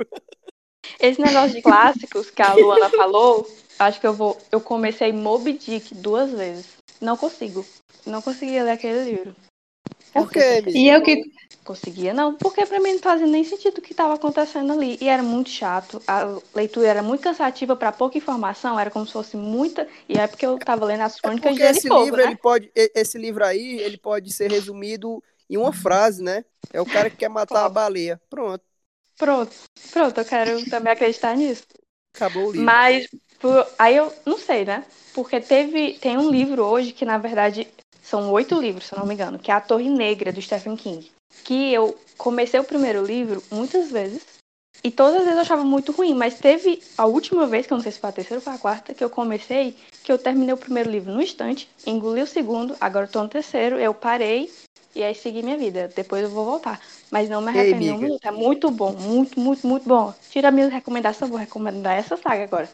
Esse 1.01 1.20
negócio 1.20 1.51
de 1.55 1.62
clássicos 1.62 2.31
que 2.31 2.43
a 2.43 2.55
Luana 2.55 2.89
falou, 2.91 3.49
acho 3.79 4.01
que 4.01 4.07
eu 4.07 4.12
vou. 4.14 4.37
Eu 4.51 4.61
comecei 4.61 5.12
Moby 5.12 5.53
Dick 5.53 5.95
duas 5.95 6.31
vezes. 6.33 6.66
Não 7.01 7.16
consigo. 7.16 7.64
Não 8.07 8.22
conseguia 8.22 8.64
ler 8.64 8.72
aquele 8.72 9.05
livro. 9.05 9.37
Por 10.15 10.31
quê, 10.31 10.61
Miss? 10.63 10.83
E 10.83 10.89
eu 10.89 11.03
que. 11.03 11.23
Conseguia, 11.65 12.15
não, 12.15 12.35
porque 12.35 12.65
pra 12.65 12.81
mim 12.81 12.95
não 12.95 12.99
fazia 13.01 13.27
nem 13.27 13.45
sentido 13.45 13.77
o 13.79 13.83
que 13.83 13.93
estava 13.93 14.15
acontecendo 14.15 14.73
ali. 14.73 14.97
E 15.03 15.09
era 15.09 15.23
muito 15.23 15.51
chato. 15.51 16.03
A 16.07 16.25
leitura 16.55 16.89
era 16.89 17.03
muito 17.03 17.21
cansativa 17.23 17.77
para 17.77 17.93
pouca 17.93 18.17
informação, 18.17 18.81
era 18.81 18.91
como 18.91 19.07
se 19.07 19.13
fosse 19.13 19.37
muita. 19.37 19.87
E 20.09 20.17
é 20.19 20.27
porque 20.27 20.47
eu 20.47 20.59
tava 20.59 20.87
lendo 20.87 21.03
as 21.03 21.21
crônicas 21.21 21.55
Porque 21.55 21.63
de 21.63 21.63
esse 21.63 21.89
livro, 21.91 22.21
né? 22.23 22.23
ele 22.23 22.37
pode, 22.37 22.71
esse 22.75 23.19
livro 23.19 23.45
aí, 23.45 23.81
ele 23.81 23.97
pode 23.99 24.33
ser 24.33 24.49
resumido 24.49 25.23
em 25.49 25.57
uma 25.57 25.73
frase, 25.73 26.23
né? 26.23 26.45
É 26.73 26.81
o 26.81 26.87
cara 26.87 27.11
que 27.11 27.17
quer 27.17 27.29
matar 27.29 27.65
a 27.65 27.69
baleia. 27.69 28.21
Pronto, 28.29 28.65
Pronto, 29.17 29.55
pronto, 29.91 30.21
eu 30.21 30.25
quero 30.25 30.65
também 30.67 30.93
acreditar 30.93 31.37
nisso. 31.37 31.67
acabou 32.15 32.49
o 32.49 32.53
livro. 32.53 32.79
Mas 32.81 33.09
por- 33.41 33.67
aí 33.79 33.97
eu 33.97 34.13
não 34.27 34.39
sei, 34.39 34.65
né? 34.65 34.85
Porque 35.15 35.41
teve. 35.41 35.95
Tem 36.01 36.19
um 36.19 36.31
livro 36.31 36.65
hoje 36.65 36.93
que, 36.93 37.05
na 37.05 37.19
verdade, 37.19 37.69
são 38.09 38.33
oito 38.33 38.59
livros, 38.59 38.87
se 38.87 38.95
eu 38.95 38.99
não 38.99 39.07
me 39.07 39.15
engano, 39.15 39.39
que 39.39 39.51
é 39.51 39.55
A 39.55 39.61
Torre 39.61 39.91
Negra, 39.91 40.33
do 40.33 40.41
Stephen 40.41 40.77
King. 40.77 41.11
Que 41.45 41.73
eu 41.73 41.97
comecei 42.17 42.59
o 42.59 42.65
primeiro 42.65 43.05
livro 43.05 43.43
muitas 43.51 43.91
vezes. 43.91 44.23
E 44.83 44.91
todas 44.91 45.17
as 45.17 45.23
vezes 45.23 45.35
eu 45.35 45.43
achava 45.43 45.65
muito 45.65 45.93
ruim, 45.93 46.15
mas 46.15 46.39
teve 46.39 46.81
a 46.97 47.05
última 47.05 47.47
vez, 47.47 47.67
que 47.67 47.73
eu 47.73 47.77
não 47.77 47.83
sei 47.83 47.93
se 47.93 47.99
foi 47.99 48.09
a 48.11 48.13
terceira 48.13 48.39
ou 48.39 48.45
foi 48.45 48.55
a 48.55 48.59
quarta, 48.59 48.95
que 48.95 49.05
eu 49.05 49.11
comecei, 49.11 49.77
que 50.03 50.11
eu 50.11 50.17
terminei 50.17 50.55
o 50.55 50.57
primeiro 50.57 50.91
livro 50.91 51.13
no 51.13 51.21
instante, 51.21 51.69
engoli 51.87 52.23
o 52.23 52.27
segundo, 52.27 52.77
agora 52.81 53.07
eu 53.07 53.11
tô 53.11 53.23
no 53.23 53.29
terceiro, 53.29 53.79
eu 53.79 53.93
parei 53.93 54.51
e 54.95 55.03
aí 55.03 55.15
segui 55.15 55.43
minha 55.43 55.59
vida. 55.59 55.93
Depois 55.95 56.23
eu 56.23 56.31
vou 56.31 56.45
voltar. 56.45 56.81
Mas 57.11 57.29
não 57.29 57.43
me 57.43 57.51
Ei, 57.51 57.61
arrependo 57.61 57.89
amiga. 57.89 58.05
minuto. 58.05 58.25
É 58.25 58.31
muito 58.31 58.71
bom, 58.71 58.93
muito, 58.93 59.39
muito, 59.39 59.67
muito 59.67 59.87
bom. 59.87 60.15
Tira 60.31 60.49
a 60.49 60.53
minha 60.53 60.69
recomendação, 60.69 61.29
vou 61.29 61.39
recomendar 61.39 61.99
essa 61.99 62.17
saga 62.17 62.45
agora. 62.45 62.69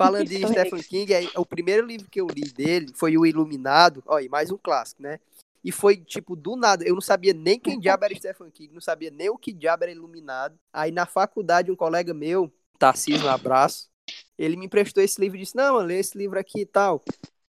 Falando 0.00 0.28
de 0.28 0.40
Torre 0.40 0.52
Stephen 0.54 0.82
King, 0.82 1.12
é, 1.12 1.28
o 1.36 1.44
primeiro 1.44 1.86
livro 1.86 2.08
que 2.10 2.20
eu 2.20 2.26
li 2.26 2.50
dele 2.50 2.90
foi 2.94 3.18
O 3.18 3.26
Iluminado. 3.26 4.02
Ó, 4.06 4.18
e 4.18 4.30
mais 4.30 4.50
um 4.50 4.56
clássico, 4.56 5.02
né? 5.02 5.20
E 5.62 5.70
foi, 5.70 5.98
tipo, 5.98 6.34
do 6.34 6.56
nada. 6.56 6.82
Eu 6.84 6.94
não 6.94 7.02
sabia 7.02 7.34
nem 7.34 7.60
quem 7.60 7.78
diabo 7.78 8.06
era 8.06 8.14
Stephen 8.14 8.50
King, 8.50 8.72
não 8.72 8.80
sabia 8.80 9.10
nem 9.10 9.28
o 9.28 9.36
que 9.36 9.52
diabo 9.52 9.84
era 9.84 9.92
Iluminado. 9.92 10.58
Aí 10.72 10.90
na 10.90 11.04
faculdade, 11.04 11.70
um 11.70 11.76
colega 11.76 12.14
meu, 12.14 12.50
Tarcísio, 12.78 13.26
um 13.26 13.30
abraço, 13.30 13.90
ele 14.38 14.56
me 14.56 14.64
emprestou 14.64 15.02
esse 15.02 15.20
livro 15.20 15.36
e 15.36 15.40
disse: 15.40 15.54
Não, 15.54 15.74
mano, 15.74 15.86
lê 15.86 15.98
esse 15.98 16.16
livro 16.16 16.38
aqui 16.38 16.62
e 16.62 16.66
tal. 16.66 17.04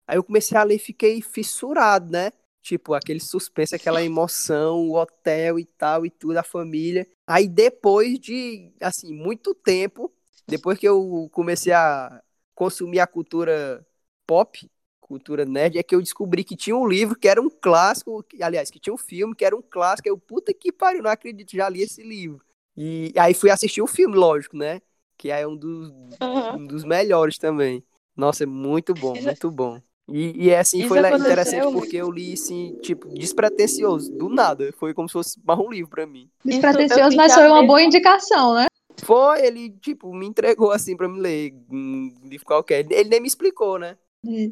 Aí 0.06 0.18
eu 0.18 0.24
comecei 0.24 0.58
a 0.58 0.64
ler 0.64 0.76
e 0.76 0.80
fiquei 0.80 1.22
fissurado, 1.22 2.12
né? 2.12 2.30
Tipo, 2.62 2.94
aquele 2.94 3.22
suspense, 3.22 3.74
aquela 3.74 4.04
emoção, 4.04 4.90
o 4.90 4.98
hotel 4.98 5.58
e 5.58 5.66
tal, 5.66 6.06
e 6.06 6.10
tudo, 6.10 6.36
a 6.36 6.44
família. 6.44 7.08
Aí 7.26 7.48
depois 7.48 8.20
de, 8.20 8.70
assim, 8.82 9.14
muito 9.14 9.56
tempo, 9.56 10.12
depois 10.46 10.78
que 10.78 10.88
eu 10.88 11.30
comecei 11.32 11.72
a 11.72 12.22
consumir 12.56 13.00
a 13.00 13.08
cultura 13.08 13.86
pop, 14.26 14.70
cultura 15.02 15.46
nerd, 15.46 15.78
é 15.78 15.84
que 15.84 15.94
eu 15.96 16.02
descobri 16.02 16.44
que 16.44 16.56
tinha 16.56 16.76
um 16.76 16.88
livro 16.88 17.16
que 17.18 17.28
era 17.28 17.42
um 17.42 17.50
clássico, 17.50 18.24
que- 18.24 18.42
aliás, 18.42 18.72
que 18.72 18.80
tinha 18.80 18.94
um 18.94 18.98
filme 18.98 19.36
que 19.36 19.46
era 19.46 19.56
um 19.56 19.62
clássico. 19.62 20.08
Eu, 20.08 20.18
puta 20.18 20.54
que 20.54 20.72
pariu, 20.72 21.04
não 21.04 21.12
acredito, 21.12 21.52
já 21.56 21.68
li 21.70 21.82
esse 21.82 22.02
livro. 22.04 22.42
E 22.76 23.14
aí 23.18 23.34
fui 23.34 23.50
assistir 23.52 23.82
o 23.82 23.88
filme, 23.88 24.16
lógico, 24.16 24.58
né? 24.58 24.82
Que 25.18 25.30
é 25.30 25.46
um 25.48 25.56
dos, 25.56 25.92
Aham. 26.22 26.58
um 26.58 26.66
dos 26.68 26.84
melhores 26.84 27.38
também. 27.38 27.84
Nossa, 28.16 28.44
é 28.44 28.48
muito 28.48 28.94
bom, 28.94 29.16
Isso- 29.16 29.26
muito 29.26 29.52
bom. 29.52 29.82
E, 30.08 30.46
e 30.48 30.50
é 30.50 30.60
assim, 30.60 30.80
Isso 30.80 30.90
foi 30.90 31.00
interessante 31.00 31.72
porque 31.72 31.98
eu 31.98 32.12
li, 32.12 32.34
assim, 32.34 32.76
tipo, 32.82 33.08
despretensioso, 33.10 34.12
do 34.12 34.28
nada. 34.30 34.74
Foi 34.74 34.94
como 34.94 35.08
se 35.08 35.14
fosse 35.14 35.40
mais 35.44 35.60
um 35.60 35.70
livro 35.70 35.90
pra 35.90 36.06
mim. 36.06 36.30
Despretensioso, 36.44 37.16
mas 37.16 37.34
foi 37.34 37.48
uma 37.48 37.66
boa 37.66 37.82
indicação, 37.82 38.56
né? 38.56 38.66
Foi, 39.04 39.46
ele, 39.46 39.70
tipo, 39.82 40.14
me 40.14 40.26
entregou 40.26 40.72
assim 40.72 40.96
pra 40.96 41.08
me 41.08 41.20
ler, 41.20 41.54
um 41.70 42.14
livro 42.24 42.46
qualquer. 42.46 42.86
Ele 42.92 43.10
nem 43.10 43.22
me 43.22 43.28
explicou, 43.28 43.80
né? 43.80 43.98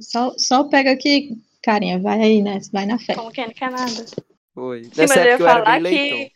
Só, 0.02 0.34
só 0.38 0.66
pega 0.66 0.92
aqui, 0.92 1.38
carinha, 1.64 2.00
vai 2.00 2.20
aí, 2.20 2.42
né? 2.42 2.60
Vai 2.72 2.86
na 2.86 3.00
fé. 3.00 3.16
Como 3.16 3.32
quem 3.32 3.46
não 3.46 3.54
quer 3.54 3.72
nada. 3.72 4.06
Foi. 4.54 4.84
Sim, 4.84 4.92
Nessa 4.98 5.16
mas 5.16 5.18
eu 5.18 5.24
ia 5.24 5.32
eu 5.34 5.38
falar 5.40 5.82
leitão. 5.82 6.18
que, 6.18 6.32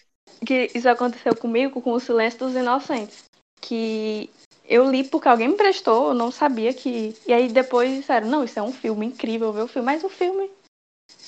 que 0.45 0.77
isso 0.77 0.87
aconteceu 0.87 1.35
comigo 1.35 1.81
com 1.81 1.91
o 1.91 1.99
Silêncio 1.99 2.39
dos 2.39 2.55
Inocentes. 2.55 3.25
Que 3.59 4.29
eu 4.67 4.89
li 4.89 5.03
porque 5.03 5.27
alguém 5.27 5.49
me 5.49 5.55
prestou, 5.55 6.09
eu 6.09 6.13
não 6.13 6.31
sabia 6.31 6.73
que. 6.73 7.15
E 7.27 7.33
aí 7.33 7.49
depois 7.49 7.93
disseram, 7.93 8.27
não, 8.27 8.43
isso 8.43 8.57
é 8.57 8.63
um 8.63 8.71
filme 8.71 9.05
incrível, 9.05 9.51
ver 9.51 9.63
o 9.63 9.67
filme. 9.67 9.85
Mas 9.85 10.03
o 10.03 10.09
filme. 10.09 10.49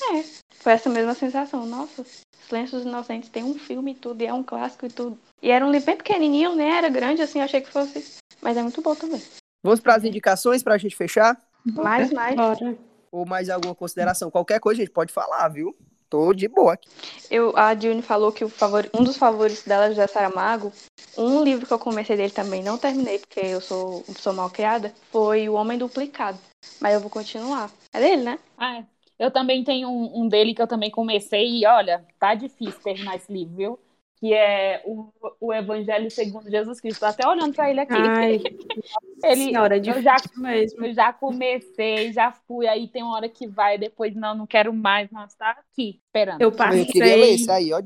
É. 0.01 0.23
Foi 0.55 0.73
essa 0.73 0.89
mesma 0.89 1.13
sensação. 1.13 1.65
Nossa, 1.65 2.05
Silêncio 2.47 2.77
dos 2.77 2.87
Inocentes 2.87 3.29
tem 3.29 3.43
um 3.43 3.55
filme 3.55 3.91
e 3.91 3.95
tudo, 3.95 4.21
e 4.21 4.25
é 4.25 4.33
um 4.33 4.43
clássico 4.43 4.85
e 4.85 4.89
tudo. 4.89 5.17
E 5.41 5.51
era 5.51 5.65
um 5.65 5.71
livro 5.71 5.85
bem 5.85 5.97
pequenininho, 5.97 6.55
né? 6.55 6.69
Era 6.77 6.89
grande, 6.89 7.21
assim, 7.21 7.39
eu 7.39 7.45
achei 7.45 7.61
que 7.61 7.71
fosse. 7.71 8.17
Mas 8.41 8.57
é 8.57 8.61
muito 8.61 8.81
bom 8.81 8.95
também. 8.95 9.21
Vamos 9.63 9.79
para 9.79 9.95
as 9.95 10.03
indicações 10.03 10.63
pra 10.63 10.77
gente 10.77 10.95
fechar? 10.95 11.39
Mais, 11.65 12.11
mais. 12.11 12.35
Bora. 12.35 12.77
Ou 13.11 13.25
mais 13.25 13.49
alguma 13.49 13.75
consideração? 13.75 14.31
Qualquer 14.31 14.59
coisa, 14.59 14.79
gente, 14.79 14.91
pode 14.91 15.11
falar, 15.11 15.47
viu? 15.49 15.75
Tô 16.09 16.33
de 16.33 16.47
boa 16.47 16.73
aqui. 16.73 16.87
Eu, 17.29 17.55
a 17.57 17.75
June 17.75 18.01
falou 18.01 18.31
que 18.31 18.45
o 18.45 18.49
favor, 18.49 18.89
um 18.93 19.03
dos 19.03 19.17
favoritos 19.17 19.63
dela 19.63 19.85
é 19.85 19.89
José 19.89 20.07
Saramago. 20.07 20.71
Um 21.17 21.43
livro 21.43 21.65
que 21.65 21.73
eu 21.73 21.79
comecei 21.79 22.15
dele 22.15 22.31
também, 22.31 22.63
não 22.63 22.77
terminei, 22.77 23.19
porque 23.19 23.41
eu 23.41 23.59
sou, 23.59 24.05
sou 24.17 24.31
mal 24.31 24.49
criada, 24.49 24.93
foi 25.11 25.49
O 25.49 25.53
Homem 25.53 25.77
Duplicado. 25.77 26.39
Mas 26.79 26.93
eu 26.93 27.01
vou 27.01 27.09
continuar. 27.09 27.69
É 27.93 27.99
dele, 27.99 28.23
né? 28.23 28.39
Ah, 28.57 28.77
é. 28.77 28.85
Eu 29.19 29.31
também 29.31 29.63
tenho 29.63 29.89
um, 29.89 30.23
um 30.23 30.27
dele 30.27 30.53
que 30.53 30.61
eu 30.61 30.67
também 30.67 30.91
comecei 30.91 31.59
e 31.59 31.65
olha, 31.65 32.05
tá 32.19 32.35
difícil 32.35 32.81
terminar 32.81 33.15
esse 33.15 33.31
livro, 33.31 33.55
viu? 33.55 33.79
Que 34.17 34.33
é 34.33 34.81
o, 34.85 35.11
o 35.39 35.53
Evangelho 35.53 36.09
segundo 36.09 36.49
Jesus 36.49 36.81
Cristo. 36.81 36.99
Tô 37.01 37.05
até 37.05 37.27
olhando 37.27 37.53
pra 37.53 37.69
ele 37.69 37.79
aqui. 37.79 37.93
Ai, 37.93 38.41
ele, 39.23 39.45
senhora, 39.45 39.77
é 39.77 39.79
eu 39.79 40.01
já, 40.01 40.15
mesmo. 40.35 40.85
eu 40.85 40.93
já 40.93 41.13
comecei, 41.13 42.11
já 42.11 42.31
fui, 42.31 42.67
aí 42.67 42.87
tem 42.87 43.03
uma 43.03 43.15
hora 43.15 43.29
que 43.29 43.47
vai, 43.47 43.77
depois 43.77 44.15
não, 44.15 44.35
não 44.35 44.47
quero 44.47 44.73
mais, 44.73 45.09
não, 45.11 45.27
tá 45.37 45.51
aqui, 45.51 46.01
esperando. 46.05 46.41
Eu 46.41 46.51
Eu 46.79 46.85
queria 46.85 47.15
ler 47.15 47.29
passei 47.29 47.35
esse 47.35 47.51
aí, 47.51 47.71
ó. 47.73 47.79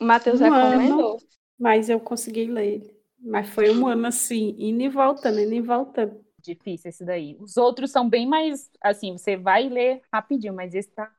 O 0.00 0.04
Matheus 0.04 0.40
Um 0.40 0.44
recomendou. 0.44 1.18
mas 1.58 1.88
eu 1.88 2.00
consegui 2.00 2.46
ler. 2.46 2.82
Mas 3.20 3.48
foi 3.48 3.70
um 3.70 3.86
ano 3.86 4.06
assim, 4.06 4.54
indo 4.58 4.82
e 4.82 4.88
voltando, 4.88 5.40
indo 5.40 5.54
e 5.54 5.60
voltando. 5.60 6.25
Difícil 6.46 6.88
esse 6.90 7.04
daí. 7.04 7.36
Os 7.40 7.56
outros 7.56 7.90
são 7.90 8.08
bem 8.08 8.26
mais, 8.26 8.70
assim, 8.80 9.12
você 9.12 9.36
vai 9.36 9.68
ler 9.68 10.00
rapidinho, 10.12 10.54
mas 10.54 10.74
esse 10.74 10.88
tá, 10.90 11.10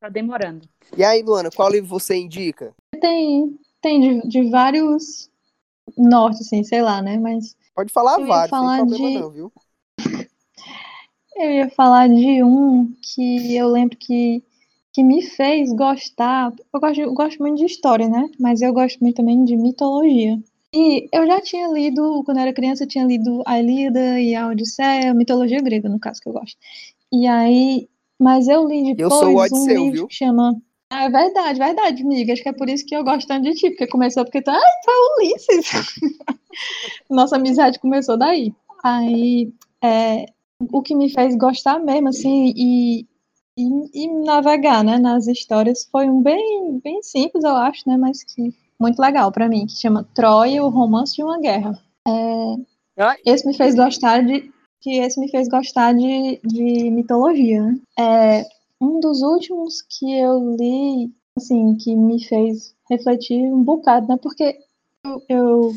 tá 0.00 0.08
demorando. 0.08 0.68
E 0.96 1.04
aí, 1.04 1.22
Luana, 1.22 1.50
qual 1.50 1.70
livro 1.70 1.88
você 1.88 2.16
indica? 2.16 2.74
Tem, 3.00 3.58
tem 3.80 4.00
de, 4.20 4.28
de 4.28 4.50
vários 4.50 5.30
norte, 5.96 6.42
assim, 6.42 6.62
sei 6.64 6.82
lá, 6.82 7.00
né? 7.00 7.18
Mas 7.18 7.56
Pode 7.74 7.92
falar 7.92 8.18
vários, 8.18 8.50
falar 8.50 8.76
sem 8.76 8.86
problema 8.88 9.10
de- 9.10 9.18
não, 9.20 9.30
viu? 9.30 9.52
eu 11.36 11.50
ia 11.50 11.70
falar 11.70 12.08
de 12.08 12.42
um 12.42 12.92
que 13.02 13.56
eu 13.56 13.68
lembro 13.68 13.96
que, 13.96 14.42
que 14.92 15.02
me 15.02 15.22
fez 15.22 15.72
gostar. 15.72 16.52
Eu 16.72 16.80
gosto, 16.80 17.00
eu 17.00 17.14
gosto 17.14 17.38
muito 17.38 17.58
de 17.58 17.66
história, 17.66 18.08
né? 18.08 18.28
Mas 18.38 18.60
eu 18.62 18.72
gosto 18.72 19.00
muito 19.00 19.16
também 19.16 19.44
de 19.44 19.56
mitologia. 19.56 20.38
E 20.74 21.08
eu 21.12 21.26
já 21.26 21.40
tinha 21.40 21.68
lido, 21.68 22.22
quando 22.24 22.38
eu 22.38 22.42
era 22.44 22.52
criança, 22.52 22.84
eu 22.84 22.88
tinha 22.88 23.04
lido 23.04 23.42
a 23.46 23.60
Ilíada 23.60 24.18
e 24.18 24.34
a 24.34 24.48
Odisseia, 24.48 25.12
mitologia 25.12 25.60
grega, 25.60 25.88
no 25.88 26.00
caso, 26.00 26.20
que 26.20 26.28
eu 26.28 26.32
gosto. 26.32 26.56
E 27.12 27.26
aí, 27.26 27.88
mas 28.18 28.48
eu 28.48 28.66
li 28.66 28.90
Eu 28.90 28.96
depois 28.96 29.14
sou 29.14 29.28
o 29.28 29.32
um 29.34 29.38
Odisseu, 29.38 29.82
livro 29.84 29.92
viu? 29.92 30.08
que 30.08 30.14
chama 30.14 30.56
Ah, 30.90 31.04
é 31.04 31.10
verdade, 31.10 31.58
verdade, 31.58 32.02
amiga. 32.02 32.32
Acho 32.32 32.42
que 32.42 32.48
é 32.48 32.52
por 32.54 32.68
isso 32.70 32.86
que 32.86 32.96
eu 32.96 33.04
gosto 33.04 33.28
tanto 33.28 33.44
de 33.44 33.54
ti, 33.54 33.68
porque 33.70 33.86
começou 33.86 34.24
porque 34.24 34.40
tu, 34.40 34.50
ai, 34.50 34.60
foi 34.84 34.94
o 34.94 35.16
Ulisses. 35.18 35.66
Nossa 37.10 37.36
amizade 37.36 37.78
começou 37.78 38.16
daí. 38.16 38.54
Aí, 38.82 39.52
é, 39.82 40.26
o 40.72 40.80
que 40.82 40.94
me 40.94 41.10
fez 41.10 41.36
gostar 41.36 41.78
mesmo, 41.80 42.08
assim, 42.08 42.52
e, 42.56 43.06
e, 43.58 44.04
e, 44.04 44.08
navegar, 44.24 44.82
né, 44.82 44.98
nas 44.98 45.26
histórias 45.26 45.86
foi 45.90 46.08
um 46.08 46.22
bem, 46.22 46.80
bem 46.82 47.02
simples, 47.02 47.44
eu 47.44 47.56
acho, 47.56 47.88
né, 47.88 47.96
mas 47.96 48.22
que 48.22 48.54
muito 48.82 49.00
legal 49.00 49.32
para 49.32 49.48
mim, 49.48 49.66
que 49.66 49.80
chama 49.80 50.06
Troia, 50.14 50.62
o 50.62 50.68
romance 50.68 51.14
de 51.14 51.22
uma 51.22 51.40
guerra. 51.40 51.78
É, 52.06 53.16
esse 53.24 53.46
me 53.46 53.56
fez 53.56 53.74
gostar 53.74 54.22
de 54.22 54.52
que 54.80 54.98
esse 54.98 55.18
me 55.18 55.30
fez 55.30 55.48
gostar 55.48 55.94
de, 55.94 56.40
de 56.44 56.90
mitologia. 56.90 57.62
Né? 57.62 57.80
É, 57.98 58.44
um 58.80 58.98
dos 58.98 59.22
últimos 59.22 59.80
que 59.82 60.12
eu 60.12 60.56
li, 60.56 61.10
assim, 61.38 61.76
que 61.76 61.94
me 61.94 62.22
fez 62.24 62.74
refletir 62.90 63.40
um 63.40 63.62
bocado, 63.62 64.08
né? 64.08 64.18
Porque 64.20 64.58
eu, 65.04 65.22
eu 65.28 65.76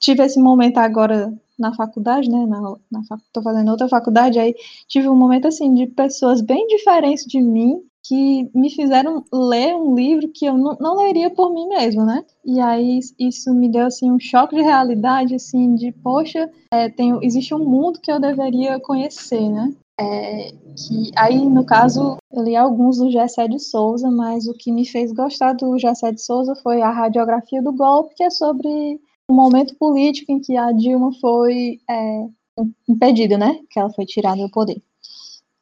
tive 0.00 0.24
esse 0.24 0.40
momento 0.40 0.78
agora 0.78 1.32
na 1.58 1.74
faculdade, 1.74 2.30
né? 2.30 2.46
Na, 2.46 2.60
na, 2.90 3.02
tô 3.30 3.42
fazendo 3.42 3.70
outra 3.70 3.88
faculdade, 3.88 4.38
aí 4.38 4.54
tive 4.88 5.08
um 5.08 5.14
momento 5.14 5.46
assim 5.46 5.74
de 5.74 5.86
pessoas 5.86 6.40
bem 6.40 6.66
diferentes 6.66 7.26
de 7.26 7.40
mim 7.40 7.84
que 8.04 8.50
me 8.54 8.70
fizeram 8.70 9.24
ler 9.32 9.74
um 9.74 9.94
livro 9.94 10.28
que 10.28 10.44
eu 10.44 10.58
não, 10.58 10.76
não 10.78 10.96
leria 10.98 11.30
por 11.30 11.52
mim 11.52 11.66
mesma, 11.68 12.04
né? 12.04 12.24
E 12.44 12.60
aí 12.60 13.00
isso 13.18 13.52
me 13.54 13.68
deu 13.68 13.86
assim 13.86 14.10
um 14.10 14.20
choque 14.20 14.54
de 14.54 14.62
realidade, 14.62 15.34
assim, 15.34 15.74
de 15.74 15.90
poxa, 15.90 16.50
é, 16.70 16.90
tem, 16.90 17.18
existe 17.22 17.54
um 17.54 17.64
mundo 17.64 17.98
que 18.00 18.12
eu 18.12 18.20
deveria 18.20 18.78
conhecer, 18.78 19.48
né? 19.48 19.72
É, 19.98 20.52
que 20.76 21.12
aí 21.16 21.48
no 21.48 21.64
caso 21.64 22.18
eu 22.30 22.42
li 22.42 22.56
alguns 22.56 22.98
do 22.98 23.10
Gessé 23.10 23.48
de 23.48 23.58
Souza, 23.58 24.10
mas 24.10 24.46
o 24.46 24.52
que 24.52 24.70
me 24.70 24.84
fez 24.84 25.12
gostar 25.12 25.54
do 25.54 25.78
Gessé 25.78 26.12
de 26.12 26.20
Souza 26.20 26.54
foi 26.56 26.82
a 26.82 26.90
radiografia 26.90 27.62
do 27.62 27.72
golpe, 27.72 28.14
que 28.16 28.24
é 28.24 28.30
sobre 28.30 29.00
o 29.30 29.32
momento 29.32 29.74
político 29.76 30.30
em 30.30 30.40
que 30.40 30.56
a 30.56 30.72
Dilma 30.72 31.10
foi 31.20 31.78
é, 31.88 32.26
impedida, 32.86 33.38
né? 33.38 33.60
Que 33.70 33.80
ela 33.80 33.90
foi 33.90 34.04
tirada 34.04 34.42
do 34.42 34.50
poder. 34.50 34.82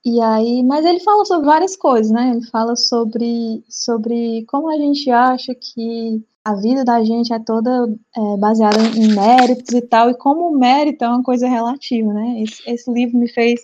E 0.05 0.21
aí, 0.21 0.65
mas 0.65 0.85
ele 0.85 0.99
fala 1.01 1.25
sobre 1.25 1.47
várias 1.47 1.77
coisas, 1.77 2.11
né? 2.11 2.31
Ele 2.31 2.45
fala 2.47 2.75
sobre, 2.75 3.65
sobre 3.69 4.45
como 4.47 4.69
a 4.69 4.77
gente 4.77 5.09
acha 5.11 5.55
que 5.55 6.25
a 6.45 6.55
vida 6.55 6.85
da 6.85 7.05
gente 7.05 7.33
é 7.33 7.39
toda 7.39 7.71
é, 8.17 8.37
baseada 8.37 8.79
em 8.97 9.15
méritos 9.15 9.73
e 9.73 9.81
tal, 9.81 10.11
e 10.11 10.15
como 10.15 10.49
o 10.49 10.59
mérito 10.59 11.05
é 11.05 11.09
uma 11.09 11.23
coisa 11.23 11.49
relativa, 11.49 12.13
né? 12.13 12.43
Esse, 12.43 12.69
esse 12.69 12.93
livro 12.93 13.17
me 13.17 13.29
fez 13.29 13.61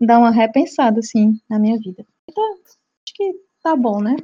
dar 0.00 0.18
uma 0.18 0.30
repensada, 0.30 1.00
assim, 1.00 1.38
na 1.50 1.58
minha 1.58 1.78
vida. 1.78 2.04
Então, 2.30 2.44
acho 2.54 3.14
que 3.14 3.34
tá 3.62 3.76
bom, 3.76 4.00
né? 4.00 4.16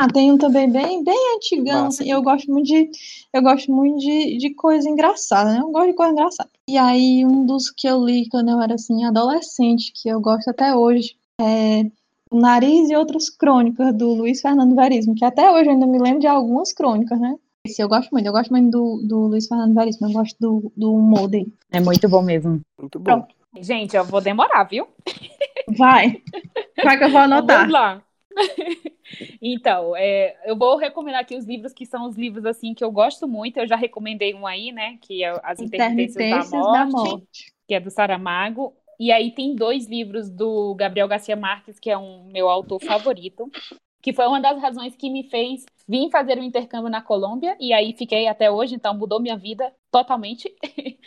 Ah, 0.00 0.08
tem 0.08 0.32
um 0.32 0.38
também 0.38 0.70
bem, 0.72 1.04
bem 1.04 1.36
antigão, 1.36 1.88
assim, 1.88 2.10
eu 2.10 2.22
gosto 2.22 2.50
muito 2.50 2.68
de, 2.68 2.90
eu 3.34 3.42
gosto 3.42 3.70
muito 3.70 3.98
de, 3.98 4.38
de 4.38 4.54
coisa 4.54 4.88
engraçada, 4.88 5.52
né? 5.52 5.60
Eu 5.60 5.70
gosto 5.70 5.88
de 5.88 5.94
coisa 5.94 6.12
engraçada. 6.12 6.48
E 6.66 6.78
aí, 6.78 7.22
um 7.26 7.44
dos 7.44 7.70
que 7.70 7.86
eu 7.86 8.02
li 8.02 8.26
quando 8.30 8.50
eu 8.50 8.62
era, 8.62 8.76
assim, 8.76 9.04
adolescente, 9.04 9.92
que 9.94 10.08
eu 10.08 10.18
gosto 10.18 10.48
até 10.48 10.74
hoje, 10.74 11.18
é 11.38 11.82
O 12.30 12.40
Nariz 12.40 12.88
e 12.88 12.96
Outras 12.96 13.28
Crônicas, 13.28 13.94
do 13.94 14.14
Luiz 14.14 14.40
Fernando 14.40 14.74
Veríssimo, 14.74 15.14
que 15.14 15.22
até 15.22 15.50
hoje 15.50 15.66
eu 15.66 15.72
ainda 15.74 15.86
me 15.86 15.98
lembro 15.98 16.20
de 16.20 16.26
algumas 16.26 16.72
crônicas, 16.72 17.20
né? 17.20 17.34
Esse 17.66 17.82
eu 17.82 17.88
gosto 17.90 18.10
muito, 18.10 18.24
eu 18.24 18.32
gosto 18.32 18.50
muito 18.50 18.70
do, 18.70 19.06
do 19.06 19.18
Luiz 19.26 19.48
Fernando 19.48 19.74
Veríssimo, 19.74 20.08
eu 20.08 20.14
gosto 20.14 20.34
do, 20.40 20.72
do 20.74 20.94
humor 20.94 21.28
dele. 21.28 21.52
É 21.70 21.78
muito 21.78 22.08
bom 22.08 22.22
mesmo. 22.22 22.62
Muito 22.78 22.98
bom. 22.98 23.04
Pronto. 23.04 23.34
Gente, 23.60 23.94
eu 23.94 24.04
vou 24.06 24.22
demorar, 24.22 24.64
viu? 24.64 24.86
Vai. 25.76 26.22
Vai 26.82 26.96
que 26.96 27.04
eu 27.04 27.10
vou 27.10 27.20
anotar. 27.20 27.58
Vamos 27.58 27.72
lá. 27.74 28.02
então, 29.42 29.96
é, 29.96 30.36
eu 30.44 30.56
vou 30.56 30.76
recomendar 30.76 31.20
aqui 31.20 31.36
os 31.36 31.44
livros 31.44 31.72
que 31.72 31.84
são 31.86 32.06
os 32.06 32.16
livros 32.16 32.44
assim 32.46 32.74
que 32.74 32.84
eu 32.84 32.90
gosto 32.90 33.26
muito. 33.26 33.58
Eu 33.58 33.66
já 33.66 33.76
recomendei 33.76 34.34
um 34.34 34.46
aí, 34.46 34.72
né? 34.72 34.98
Que 35.00 35.24
é 35.24 35.38
As 35.42 35.60
Intermitências, 35.60 36.50
da, 36.50 36.58
morte, 36.58 36.72
da, 36.72 36.86
morte, 36.86 37.52
que 37.66 37.74
é 37.74 37.80
do 37.80 37.90
Saramago. 37.90 38.74
E 38.98 39.10
aí 39.10 39.30
tem 39.30 39.54
dois 39.54 39.86
livros 39.86 40.28
do 40.28 40.74
Gabriel 40.74 41.08
Garcia 41.08 41.34
Marques, 41.34 41.80
que 41.80 41.90
é 41.90 41.96
um 41.96 42.24
meu 42.24 42.50
autor 42.50 42.80
favorito, 42.84 43.50
que 44.02 44.12
foi 44.12 44.26
uma 44.26 44.40
das 44.40 44.60
razões 44.60 44.94
que 44.94 45.08
me 45.08 45.24
fez 45.24 45.64
vir 45.88 46.10
fazer 46.10 46.38
o 46.38 46.40
um 46.40 46.44
intercâmbio 46.44 46.90
na 46.90 47.00
Colômbia, 47.00 47.56
e 47.58 47.72
aí 47.72 47.94
fiquei 47.96 48.28
até 48.28 48.50
hoje, 48.50 48.74
então 48.74 48.94
mudou 48.94 49.18
minha 49.18 49.36
vida 49.36 49.72
totalmente. 49.90 50.54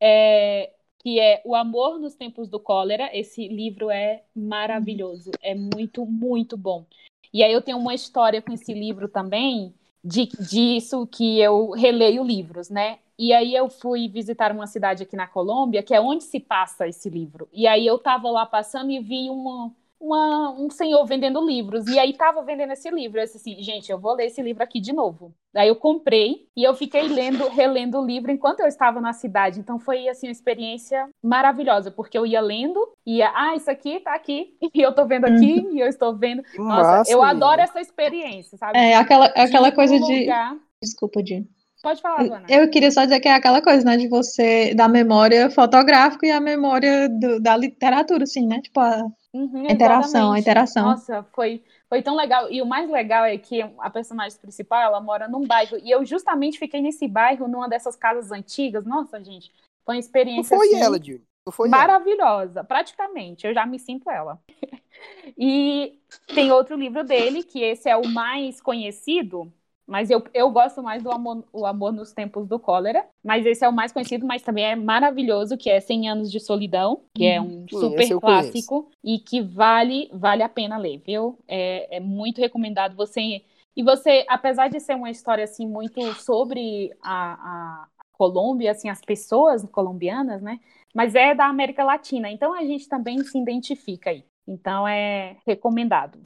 é, 0.00 0.70
que 1.08 1.18
é 1.18 1.40
O 1.42 1.54
Amor 1.54 1.98
nos 1.98 2.14
Tempos 2.14 2.50
do 2.50 2.60
Cólera. 2.60 3.08
Esse 3.16 3.48
livro 3.48 3.90
é 3.90 4.24
maravilhoso, 4.36 5.30
é 5.40 5.54
muito, 5.54 6.04
muito 6.04 6.54
bom. 6.54 6.84
E 7.32 7.42
aí 7.42 7.50
eu 7.50 7.62
tenho 7.62 7.78
uma 7.78 7.94
história 7.94 8.42
com 8.42 8.52
esse 8.52 8.74
livro 8.74 9.08
também, 9.08 9.72
de, 10.04 10.28
disso 10.38 11.06
que 11.06 11.40
eu 11.40 11.70
releio 11.70 12.22
livros, 12.22 12.68
né? 12.68 12.98
E 13.18 13.32
aí 13.32 13.54
eu 13.54 13.70
fui 13.70 14.06
visitar 14.06 14.52
uma 14.52 14.66
cidade 14.66 15.02
aqui 15.02 15.16
na 15.16 15.26
Colômbia, 15.26 15.82
que 15.82 15.94
é 15.94 16.00
onde 16.00 16.24
se 16.24 16.38
passa 16.38 16.86
esse 16.86 17.08
livro. 17.08 17.48
E 17.54 17.66
aí 17.66 17.86
eu 17.86 17.96
estava 17.96 18.30
lá 18.30 18.44
passando 18.44 18.90
e 18.90 19.00
vi 19.00 19.30
uma, 19.30 19.72
uma, 20.00 20.50
um 20.52 20.70
senhor 20.70 21.04
vendendo 21.04 21.44
livros. 21.44 21.86
E 21.86 21.98
aí 21.98 22.12
tava 22.12 22.42
vendendo 22.42 22.72
esse 22.72 22.90
livro. 22.90 23.18
Eu 23.18 23.24
disse 23.24 23.36
assim, 23.36 23.62
gente, 23.62 23.90
eu 23.90 23.98
vou 23.98 24.14
ler 24.14 24.26
esse 24.26 24.40
livro 24.40 24.62
aqui 24.62 24.80
de 24.80 24.92
novo. 24.92 25.34
Daí 25.52 25.68
eu 25.68 25.76
comprei 25.76 26.46
e 26.56 26.62
eu 26.62 26.74
fiquei 26.74 27.08
lendo, 27.08 27.48
relendo 27.48 27.98
o 27.98 28.06
livro 28.06 28.30
enquanto 28.30 28.60
eu 28.60 28.66
estava 28.66 29.00
na 29.00 29.12
cidade. 29.12 29.58
Então 29.58 29.78
foi 29.78 30.08
assim 30.08 30.28
uma 30.28 30.32
experiência 30.32 31.08
maravilhosa, 31.22 31.90
porque 31.90 32.16
eu 32.16 32.26
ia 32.26 32.40
lendo, 32.40 32.80
ia, 33.04 33.30
ah, 33.34 33.56
isso 33.56 33.70
aqui 33.70 34.00
tá 34.00 34.14
aqui, 34.14 34.54
e 34.74 34.80
eu 34.80 34.92
tô 34.92 35.04
vendo 35.06 35.24
aqui, 35.24 35.60
uhum. 35.60 35.72
e 35.74 35.80
eu 35.80 35.86
estou 35.86 36.14
vendo. 36.16 36.42
Nossa, 36.56 36.82
massa, 36.98 37.12
eu 37.12 37.22
adoro 37.22 37.60
essa 37.60 37.80
experiência, 37.80 38.56
sabe? 38.56 38.78
É, 38.78 38.94
aquela, 38.94 39.26
aquela 39.26 39.72
coisa 39.72 39.98
de. 39.98 40.20
Lugar... 40.20 40.56
Desculpa, 40.80 41.22
Di. 41.22 41.44
Pode 41.82 42.02
falar, 42.02 42.22
Luana. 42.22 42.46
Eu 42.48 42.68
queria 42.70 42.90
só 42.90 43.04
dizer 43.04 43.20
que 43.20 43.28
é 43.28 43.34
aquela 43.34 43.62
coisa, 43.62 43.84
né, 43.84 43.96
de 43.96 44.08
você, 44.08 44.74
da 44.74 44.88
memória 44.88 45.48
fotográfica 45.48 46.26
e 46.26 46.30
a 46.30 46.40
memória 46.40 47.08
do, 47.08 47.40
da 47.40 47.56
literatura, 47.56 48.24
assim, 48.24 48.46
né? 48.46 48.60
Tipo, 48.60 48.80
a, 48.80 49.04
Uhum, 49.32 49.70
interação, 49.70 50.32
a 50.32 50.38
interação. 50.38 50.84
Nossa, 50.84 51.22
foi, 51.34 51.62
foi 51.88 52.02
tão 52.02 52.16
legal. 52.16 52.50
E 52.50 52.62
o 52.62 52.66
mais 52.66 52.90
legal 52.90 53.24
é 53.24 53.36
que 53.36 53.60
a 53.60 53.90
personagem 53.90 54.38
principal, 54.38 54.80
ela 54.80 55.00
mora 55.00 55.28
num 55.28 55.46
bairro. 55.46 55.78
E 55.82 55.90
eu 55.90 56.04
justamente 56.04 56.58
fiquei 56.58 56.80
nesse 56.80 57.06
bairro, 57.06 57.46
numa 57.46 57.68
dessas 57.68 57.94
casas 57.94 58.32
antigas. 58.32 58.84
Nossa, 58.86 59.22
gente, 59.22 59.52
foi 59.84 59.96
uma 59.96 60.00
experiência 60.00 60.56
Não 60.56 60.62
foi 60.62 60.68
assim, 60.68 60.82
ela, 60.82 60.98
Júlio. 60.98 61.22
maravilhosa. 61.68 62.60
Ela. 62.60 62.64
Praticamente, 62.64 63.46
eu 63.46 63.52
já 63.52 63.66
me 63.66 63.78
sinto 63.78 64.08
ela. 64.10 64.40
e 65.36 65.98
tem 66.34 66.50
outro 66.50 66.76
livro 66.76 67.04
dele, 67.04 67.42
que 67.42 67.60
esse 67.62 67.88
é 67.88 67.96
o 67.96 68.08
mais 68.08 68.60
conhecido, 68.60 69.52
mas 69.88 70.10
eu, 70.10 70.22
eu 70.34 70.50
gosto 70.50 70.82
mais 70.82 71.02
do 71.02 71.10
amor, 71.10 71.42
o 71.50 71.64
amor 71.64 71.92
nos 71.92 72.12
Tempos 72.12 72.46
do 72.46 72.58
Cólera. 72.58 73.06
Mas 73.24 73.46
esse 73.46 73.64
é 73.64 73.68
o 73.68 73.72
mais 73.72 73.90
conhecido, 73.90 74.26
mas 74.26 74.42
também 74.42 74.66
é 74.66 74.76
maravilhoso, 74.76 75.56
que 75.56 75.70
é 75.70 75.80
100 75.80 76.10
Anos 76.10 76.30
de 76.30 76.38
Solidão, 76.38 77.04
que 77.14 77.24
é 77.24 77.40
um 77.40 77.66
Sim, 77.66 77.80
super 77.80 78.20
clássico 78.20 78.90
e 79.02 79.18
que 79.18 79.40
vale, 79.40 80.10
vale 80.12 80.42
a 80.42 80.48
pena 80.48 80.76
ler, 80.76 80.98
viu? 80.98 81.38
É, 81.48 81.96
é 81.96 82.00
muito 82.00 82.38
recomendado 82.38 82.94
você... 82.94 83.42
E 83.74 83.82
você, 83.82 84.26
apesar 84.28 84.68
de 84.68 84.78
ser 84.80 84.94
uma 84.94 85.10
história, 85.10 85.44
assim, 85.44 85.66
muito 85.66 86.02
sobre 86.14 86.92
a, 87.00 87.32
a 87.32 87.88
Colômbia, 88.12 88.72
assim, 88.72 88.90
as 88.90 89.00
pessoas 89.00 89.64
colombianas, 89.70 90.42
né? 90.42 90.58
Mas 90.94 91.14
é 91.14 91.34
da 91.34 91.46
América 91.46 91.84
Latina, 91.84 92.28
então 92.28 92.52
a 92.52 92.64
gente 92.64 92.88
também 92.88 93.22
se 93.22 93.38
identifica 93.38 94.10
aí. 94.10 94.24
Então 94.46 94.86
é 94.86 95.36
recomendado. 95.46 96.18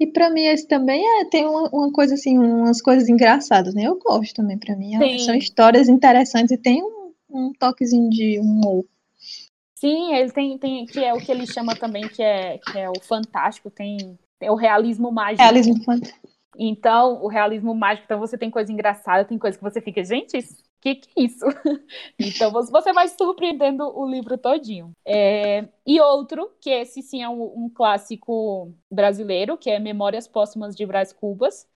E 0.00 0.06
para 0.06 0.30
mim 0.30 0.46
esse 0.46 0.66
também 0.66 1.04
é, 1.20 1.26
tem 1.26 1.46
uma, 1.46 1.68
uma, 1.68 1.92
coisa 1.92 2.14
assim, 2.14 2.38
umas 2.38 2.80
coisas 2.80 3.06
engraçadas, 3.10 3.74
né? 3.74 3.82
Eu 3.82 3.98
gosto 3.98 4.34
também, 4.34 4.56
para 4.56 4.74
mim. 4.74 4.94
É, 4.96 5.18
são 5.18 5.34
histórias 5.34 5.90
interessantes 5.90 6.50
e 6.50 6.56
tem 6.56 6.82
um, 6.82 7.12
um, 7.28 7.52
toquezinho 7.52 8.08
de 8.08 8.40
humor. 8.40 8.86
Sim, 9.74 10.14
ele 10.14 10.32
tem, 10.32 10.56
tem, 10.56 10.86
que 10.86 11.04
é 11.04 11.12
o 11.12 11.18
que 11.18 11.30
ele 11.30 11.46
chama 11.46 11.76
também, 11.76 12.08
que 12.08 12.22
é, 12.22 12.56
que 12.56 12.78
é 12.78 12.88
o 12.88 12.98
fantástico, 13.02 13.70
tem, 13.70 14.18
tem 14.38 14.48
o 14.48 14.54
realismo 14.54 15.12
mágico. 15.12 15.42
Realismo 15.42 15.84
fantástico. 15.84 16.30
Então, 16.58 17.22
o 17.22 17.28
realismo 17.28 17.74
mágico, 17.74 18.06
então 18.06 18.18
você 18.18 18.38
tem 18.38 18.50
coisa 18.50 18.72
engraçada, 18.72 19.24
tem 19.24 19.38
coisa 19.38 19.58
que 19.58 19.62
você 19.62 19.82
fica, 19.82 20.02
gente, 20.02 20.38
que 20.80 20.94
que 20.96 21.08
é 21.16 21.22
isso? 21.24 21.44
então 22.18 22.50
você 22.50 22.92
vai 22.92 23.08
surpreendendo 23.08 23.84
o 23.96 24.08
livro 24.08 24.38
todinho. 24.38 24.92
É, 25.04 25.68
e 25.86 26.00
outro, 26.00 26.50
que 26.60 26.70
esse 26.70 27.02
sim 27.02 27.22
é 27.22 27.28
um, 27.28 27.42
um, 27.64 27.68
clássico 27.68 28.72
brasileiro, 28.90 29.56
que 29.56 29.70
é 29.70 29.78
Memórias 29.78 30.26
Póstumas 30.26 30.74
de 30.74 30.86
Brás 30.86 31.12
Cubas, 31.12 31.66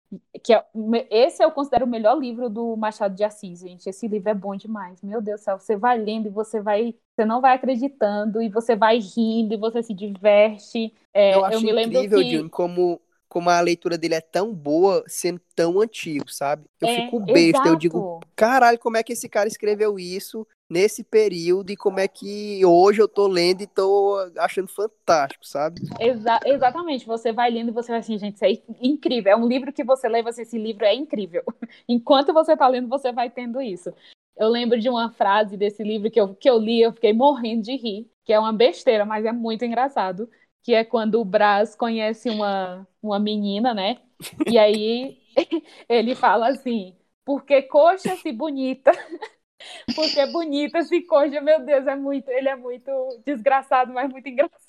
que 0.42 0.52
é, 0.52 0.64
esse 1.10 1.42
eu 1.42 1.50
considero 1.50 1.84
o 1.84 1.88
melhor 1.88 2.18
livro 2.18 2.48
do 2.48 2.76
Machado 2.76 3.14
de 3.14 3.24
Assis, 3.24 3.60
gente. 3.60 3.88
Esse 3.88 4.08
livro 4.08 4.30
é 4.30 4.34
bom 4.34 4.56
demais. 4.56 5.02
Meu 5.02 5.20
Deus 5.20 5.40
do 5.40 5.44
céu, 5.44 5.58
você 5.58 5.76
vai 5.76 5.98
lendo 5.98 6.26
e 6.26 6.30
você 6.30 6.60
vai, 6.60 6.94
você 7.14 7.24
não 7.24 7.40
vai 7.40 7.54
acreditando 7.54 8.40
e 8.40 8.48
você 8.48 8.76
vai 8.76 8.98
rindo 8.98 9.54
e 9.54 9.58
você 9.58 9.82
se 9.82 9.92
diverte. 9.92 10.92
É, 11.12 11.34
eu 11.34 11.44
acho 11.44 11.58
eu 11.58 11.60
me 11.62 11.72
lembro 11.72 11.98
incrível, 11.98 12.18
que... 12.18 12.36
June, 12.36 12.48
como 12.48 13.00
como 13.34 13.50
a 13.50 13.60
leitura 13.60 13.98
dele 13.98 14.14
é 14.14 14.20
tão 14.20 14.54
boa, 14.54 15.04
sendo 15.08 15.40
tão 15.56 15.80
antigo, 15.80 16.30
sabe? 16.30 16.64
Eu 16.80 16.86
É, 16.86 16.88
fico 16.88 17.18
besta, 17.18 17.68
eu 17.68 17.74
exato. 17.74 17.76
digo, 17.76 18.06
caralho, 18.36 18.78
como 18.78 18.96
é 18.96 19.02
que 19.02 19.12
esse 19.12 19.28
cara 19.28 19.48
escreveu 19.48 19.98
isso 19.98 20.46
nesse 20.70 21.02
período 21.02 21.70
e 21.72 21.76
como 21.76 21.98
é 21.98 22.06
que 22.06 22.64
hoje 22.64 23.02
eu 23.02 23.08
tô 23.08 23.26
lendo 23.26 23.62
e 23.62 23.66
tô 23.66 24.16
achando 24.38 24.68
fantástico, 24.68 25.44
sabe? 25.46 25.82
Exa- 25.98 26.40
exatamente, 26.44 27.06
você 27.06 27.32
vai 27.32 27.50
lendo 27.50 27.68
e 27.68 27.72
você 27.72 27.92
vai 27.92 28.00
assim, 28.00 28.18
gente, 28.18 28.34
isso 28.34 28.44
é 28.44 28.50
incrível. 28.80 29.32
É 29.32 29.36
um 29.36 29.46
livro 29.46 29.72
que 29.72 29.84
você 29.84 30.08
lê, 30.08 30.22
você, 30.22 30.42
esse 30.42 30.58
livro 30.58 30.84
é 30.84 30.94
incrível. 30.94 31.42
Enquanto 31.88 32.32
você 32.32 32.56
tá 32.56 32.66
lendo, 32.66 32.88
você 32.88 33.12
vai 33.12 33.30
tendo 33.30 33.60
isso. 33.62 33.92
Eu 34.36 34.48
lembro 34.48 34.78
de 34.80 34.88
uma 34.88 35.10
frase 35.12 35.56
desse 35.56 35.82
livro 35.84 36.10
que 36.10 36.20
eu, 36.20 36.34
que 36.34 36.50
eu 36.50 36.58
li, 36.58 36.80
eu 36.82 36.92
fiquei 36.92 37.12
morrendo 37.12 37.62
de 37.62 37.76
rir, 37.76 38.10
que 38.24 38.32
é 38.32 38.38
uma 38.38 38.52
besteira, 38.52 39.04
mas 39.04 39.24
é 39.24 39.30
muito 39.32 39.64
engraçado, 39.64 40.28
que 40.64 40.74
é 40.74 40.84
quando 40.84 41.20
o 41.20 41.26
Brás 41.26 41.76
conhece 41.76 42.30
uma, 42.30 42.88
uma 43.02 43.20
menina, 43.20 43.74
né? 43.74 44.02
E 44.46 44.58
aí 44.58 45.18
ele 45.90 46.16
fala 46.16 46.48
assim, 46.50 46.96
porque 47.24 47.62
coxa 47.64 48.16
se 48.16 48.32
bonita, 48.32 48.92
porque 49.94 50.26
bonita 50.26 50.82
se 50.84 51.02
coxa, 51.02 51.40
meu 51.40 51.60
Deus, 51.64 51.86
é 51.86 51.96
muito, 51.96 52.28
ele 52.30 52.48
é 52.48 52.56
muito 52.56 52.90
desgraçado, 53.26 53.92
mas 53.92 54.10
muito 54.10 54.28
engraçado. 54.28 54.64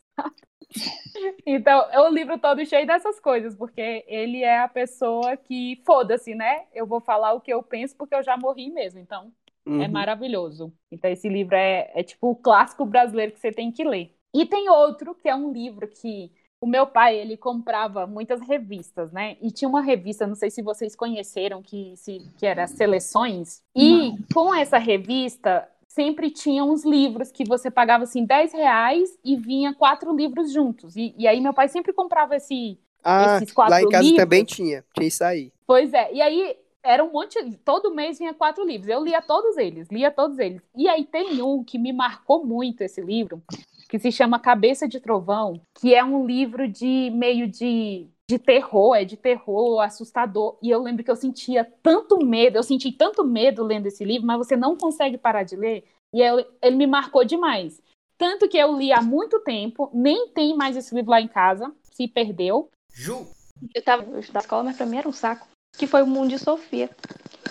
Então, 1.45 1.81
é 1.91 1.99
o 2.01 2.09
livro 2.09 2.37
todo 2.39 2.65
cheio 2.65 2.85
dessas 2.87 3.19
coisas, 3.19 3.55
porque 3.55 4.03
ele 4.07 4.43
é 4.43 4.59
a 4.59 4.67
pessoa 4.67 5.37
que, 5.37 5.81
foda-se, 5.85 6.35
né? 6.35 6.65
Eu 6.73 6.85
vou 6.85 6.99
falar 7.01 7.33
o 7.33 7.41
que 7.41 7.51
eu 7.53 7.63
penso 7.63 7.95
porque 7.95 8.15
eu 8.15 8.23
já 8.23 8.37
morri 8.37 8.69
mesmo. 8.71 8.99
Então, 8.99 9.31
é 9.77 9.87
Uhum. 9.87 9.91
maravilhoso. 9.91 10.73
Então, 10.91 11.09
esse 11.11 11.27
livro 11.29 11.55
é, 11.55 11.91
é 11.95 12.03
tipo 12.03 12.29
o 12.29 12.35
clássico 12.35 12.85
brasileiro 12.85 13.31
que 13.33 13.39
você 13.39 13.51
tem 13.51 13.71
que 13.71 13.83
ler. 13.83 14.14
E 14.35 14.45
tem 14.45 14.69
outro, 14.69 15.15
que 15.15 15.29
é 15.29 15.35
um 15.35 15.51
livro 15.51 15.87
que 15.87 16.31
o 16.59 16.67
meu 16.67 16.87
pai, 16.87 17.15
ele 17.17 17.37
comprava 17.37 18.07
muitas 18.07 18.41
revistas, 18.41 19.11
né? 19.11 19.37
E 19.41 19.51
tinha 19.51 19.69
uma 19.69 19.81
revista, 19.81 20.25
não 20.25 20.35
sei 20.35 20.49
se 20.49 20.61
vocês 20.61 20.95
conheceram, 20.95 21.61
que, 21.61 21.93
se, 21.95 22.19
que 22.37 22.45
era 22.45 22.65
Seleções. 22.67 23.61
E 23.75 24.13
com 24.33 24.53
essa 24.53 24.77
revista, 24.77 25.67
sempre 25.87 26.29
tinha 26.31 26.63
uns 26.63 26.83
livros 26.83 27.31
que 27.31 27.45
você 27.45 27.69
pagava, 27.69 28.03
assim, 28.03 28.25
10 28.25 28.53
reais 28.53 29.17
e 29.23 29.35
vinha 29.35 29.73
quatro 29.73 30.15
livros 30.15 30.51
juntos. 30.51 30.95
E, 30.95 31.13
e 31.17 31.27
aí 31.27 31.39
meu 31.39 31.53
pai 31.53 31.67
sempre 31.69 31.93
comprava 31.93 32.35
esse... 32.35 32.79
Ah, 33.03 33.35
Esses 33.37 33.53
quatro 33.53 33.71
lá 33.71 33.81
em 33.81 33.89
casa 33.89 34.03
livros? 34.03 34.23
também 34.23 34.43
tinha, 34.43 34.83
tinha 34.93 35.07
isso 35.07 35.23
aí. 35.23 35.53
Pois 35.67 35.93
é, 35.93 36.11
e 36.11 36.21
aí 36.21 36.57
era 36.83 37.03
um 37.03 37.11
monte, 37.11 37.37
todo 37.63 37.93
mês 37.93 38.17
vinha 38.17 38.33
quatro 38.33 38.65
livros. 38.65 38.89
Eu 38.89 39.03
lia 39.03 39.21
todos 39.21 39.57
eles, 39.57 39.87
lia 39.89 40.09
todos 40.09 40.39
eles. 40.39 40.61
E 40.75 40.87
aí 40.87 41.05
tem 41.05 41.41
um 41.41 41.63
que 41.63 41.77
me 41.77 41.93
marcou 41.93 42.43
muito 42.43 42.81
esse 42.81 43.01
livro, 43.01 43.43
que 43.89 43.99
se 43.99 44.11
chama 44.11 44.39
Cabeça 44.39 44.87
de 44.87 44.99
Trovão, 44.99 45.61
que 45.79 45.93
é 45.93 46.03
um 46.03 46.25
livro 46.25 46.67
de 46.67 47.11
meio 47.13 47.47
de, 47.47 48.07
de 48.29 48.39
terror, 48.39 48.95
é 48.95 49.05
de 49.05 49.15
terror 49.17 49.79
assustador. 49.81 50.57
E 50.61 50.69
eu 50.69 50.81
lembro 50.81 51.03
que 51.03 51.11
eu 51.11 51.15
sentia 51.15 51.63
tanto 51.83 52.23
medo, 52.25 52.57
eu 52.57 52.63
senti 52.63 52.91
tanto 52.91 53.23
medo 53.23 53.63
lendo 53.63 53.85
esse 53.85 54.03
livro, 54.03 54.25
mas 54.27 54.37
você 54.37 54.55
não 54.55 54.75
consegue 54.75 55.17
parar 55.17 55.43
de 55.43 55.55
ler. 55.55 55.83
E 56.13 56.21
eu- 56.21 56.45
ele 56.61 56.75
me 56.75 56.87
marcou 56.87 57.23
demais. 57.23 57.81
Tanto 58.17 58.47
que 58.47 58.57
eu 58.57 58.77
li 58.77 58.91
há 58.93 59.01
muito 59.01 59.39
tempo, 59.41 59.89
nem 59.93 60.29
tem 60.29 60.55
mais 60.55 60.77
esse 60.77 60.95
livro 60.95 61.11
lá 61.11 61.19
em 61.19 61.27
casa, 61.27 61.71
se 61.91 62.07
perdeu. 62.07 62.69
Ju! 62.93 63.27
Eu 63.73 63.83
tava 63.83 64.03
eu 64.03 64.19
estudava 64.19 64.33
na 64.33 64.39
escola, 64.41 64.63
mas 64.63 64.77
pra 64.77 64.85
mim 64.85 64.97
era 64.97 65.07
um 65.07 65.13
saco. 65.13 65.47
Que 65.77 65.85
foi 65.87 66.01
o 66.01 66.07
Mundo 66.07 66.29
de 66.29 66.39
Sofia. 66.39 66.89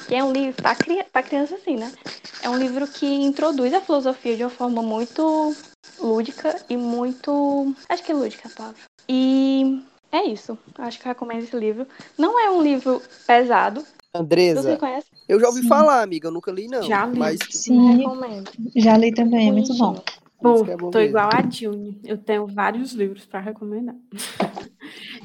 Que 0.08 0.14
é 0.14 0.24
um 0.24 0.32
livro 0.32 0.54
pra, 0.62 0.74
cri 0.74 1.02
pra 1.04 1.22
criança, 1.22 1.54
assim, 1.56 1.76
né? 1.76 1.92
É 2.42 2.48
um 2.48 2.56
livro 2.56 2.86
que 2.88 3.06
introduz 3.06 3.72
a 3.74 3.80
filosofia 3.80 4.36
de 4.36 4.42
uma 4.42 4.50
forma 4.50 4.82
muito 4.82 5.54
lúdica 6.00 6.56
e 6.68 6.76
muito. 6.76 7.74
Acho 7.88 8.02
que 8.02 8.12
é 8.12 8.14
lúdica 8.14 8.48
a 8.48 8.56
palavra. 8.56 8.80
E 9.08 9.82
é 10.12 10.24
isso. 10.24 10.58
Acho 10.78 10.98
que 11.00 11.06
eu 11.06 11.10
recomendo 11.10 11.42
esse 11.42 11.56
livro. 11.56 11.86
Não 12.18 12.38
é 12.38 12.50
um 12.50 12.62
livro 12.62 13.02
pesado. 13.26 13.80
Você 13.80 13.88
Andresa, 14.14 14.76
conhece? 14.76 15.08
eu 15.28 15.40
já 15.40 15.48
ouvi 15.48 15.62
Sim. 15.62 15.68
falar, 15.68 16.00
amiga, 16.02 16.28
eu 16.28 16.32
nunca 16.32 16.52
li 16.52 16.68
não. 16.68 16.82
Já 16.84 17.04
li. 17.04 17.18
Mas 17.18 17.38
Sim, 17.50 17.96
Recomendo. 17.96 18.50
já 18.76 18.96
li 18.96 19.12
também, 19.12 19.48
é 19.48 19.52
muito 19.52 19.74
bom. 19.76 19.92
Bonitinho. 19.92 20.24
Bom, 20.40 20.66
é 20.66 20.76
bom 20.76 20.90
tô 20.90 20.98
mesmo. 20.98 21.10
igual 21.10 21.30
a 21.32 21.50
Juni. 21.50 21.98
Eu 22.04 22.18
tenho 22.18 22.46
vários 22.46 22.92
livros 22.92 23.24
para 23.24 23.40
recomendar. 23.40 23.96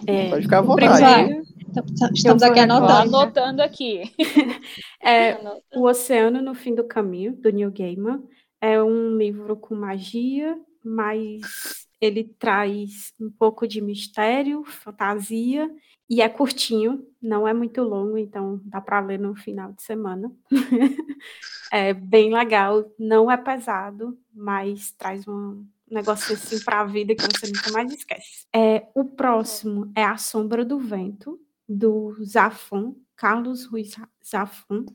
É, 0.07 0.30
pode 0.30 0.44
ficar 0.44 0.60
à 0.60 0.61
vontade. 0.61 1.26
primeiro 1.26 1.45
Então, 1.69 1.84
Estamos 2.14 2.41
aqui 2.41 2.60
anotando. 2.60 3.18
anotando 3.18 3.61
aqui. 3.61 4.11
é. 5.03 5.38
O 5.76 5.88
Oceano 5.88 6.41
no 6.41 6.56
Fim 6.56 6.73
do 6.73 6.86
Caminho, 6.86 7.34
do 7.34 7.52
Neil 7.52 7.72
Gaiman. 7.72 8.23
É 8.61 8.81
um 8.81 9.18
livro 9.18 9.56
com 9.56 9.76
magia, 9.76 10.60
mas 10.84 11.88
ele 12.02 12.23
traz 12.23 13.14
um 13.19 13.30
pouco 13.30 13.68
de 13.68 13.81
mistério, 13.81 14.64
fantasia, 14.64 15.69
e 16.10 16.22
é 16.22 16.30
curtinho, 16.30 17.06
não 17.22 17.48
é 17.48 17.53
muito 17.53 17.84
longo, 17.84 18.18
então 18.18 18.60
dá 18.65 18.81
para 18.81 18.99
ler 18.99 19.19
no 19.19 19.36
final 19.36 19.72
de 19.73 19.84
semana. 19.84 20.31
é 21.72 21.94
bem 21.94 22.34
legal, 22.34 22.91
não 22.98 23.30
é 23.30 23.38
pesado, 23.38 24.18
mas 24.34 24.91
traz 24.91 25.27
um 25.27 25.65
negócio 25.90 26.34
assim 26.34 26.60
para 26.64 26.81
a 26.81 26.86
vida 26.86 27.14
que 27.14 27.23
você 27.23 27.48
nunca 27.48 27.72
mais 27.72 27.94
esquece. 27.94 28.48
É, 28.53 28.88
o 28.95 29.06
próximo 29.06 29.91
é 29.95 30.03
A 30.03 30.18
Sombra 30.18 30.65
do 30.65 30.80
Vento, 30.80 31.40
do 31.68 32.15
Zafon, 32.23 32.95
Carlos 33.15 33.65
Ruiz 33.65 33.95
Zafon. 34.26 34.86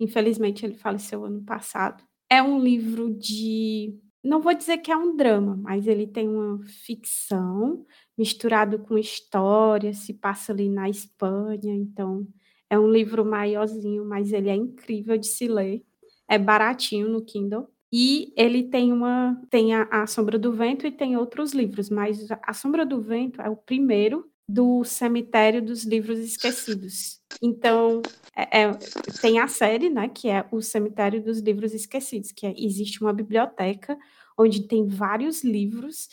Infelizmente, 0.00 0.66
ele 0.66 0.74
faleceu 0.74 1.24
ano 1.24 1.42
passado. 1.42 2.02
É 2.34 2.42
um 2.42 2.58
livro 2.58 3.14
de. 3.14 3.96
Não 4.20 4.40
vou 4.40 4.52
dizer 4.52 4.78
que 4.78 4.90
é 4.90 4.96
um 4.96 5.14
drama, 5.14 5.56
mas 5.56 5.86
ele 5.86 6.04
tem 6.04 6.28
uma 6.28 6.58
ficção 6.66 7.86
misturado 8.18 8.80
com 8.80 8.98
história, 8.98 9.92
se 9.92 10.12
passa 10.14 10.50
ali 10.52 10.68
na 10.68 10.88
Espanha, 10.88 11.72
então 11.72 12.26
é 12.68 12.76
um 12.76 12.90
livro 12.90 13.24
maiorzinho, 13.24 14.04
mas 14.04 14.32
ele 14.32 14.48
é 14.50 14.56
incrível 14.56 15.16
de 15.16 15.28
se 15.28 15.46
ler. 15.46 15.84
É 16.28 16.36
baratinho 16.36 17.08
no 17.08 17.24
Kindle. 17.24 17.68
E 17.92 18.32
ele 18.36 18.64
tem 18.64 18.92
uma. 18.92 19.40
Tem 19.48 19.72
a, 19.72 19.84
a 19.84 20.06
Sombra 20.08 20.36
do 20.36 20.52
Vento 20.52 20.88
e 20.88 20.90
tem 20.90 21.16
outros 21.16 21.52
livros, 21.52 21.88
mas 21.88 22.26
a 22.42 22.52
Sombra 22.52 22.84
do 22.84 23.00
Vento 23.00 23.40
é 23.40 23.48
o 23.48 23.56
primeiro 23.56 24.28
do 24.48 24.84
Cemitério 24.84 25.62
dos 25.62 25.84
Livros 25.84 26.18
Esquecidos. 26.18 27.20
Então, 27.42 28.02
é- 28.36 28.62
é- 28.62 28.72
tem 29.20 29.38
a 29.38 29.48
série, 29.48 29.88
né, 29.88 30.08
que 30.08 30.28
é 30.28 30.46
o 30.52 30.60
Cemitério 30.60 31.22
dos 31.22 31.40
Livros 31.40 31.72
Esquecidos, 31.72 32.30
que 32.32 32.46
é- 32.46 32.54
existe 32.56 33.00
uma 33.02 33.12
biblioteca 33.12 33.96
onde 34.38 34.66
tem 34.66 34.86
vários 34.86 35.42
livros 35.44 36.08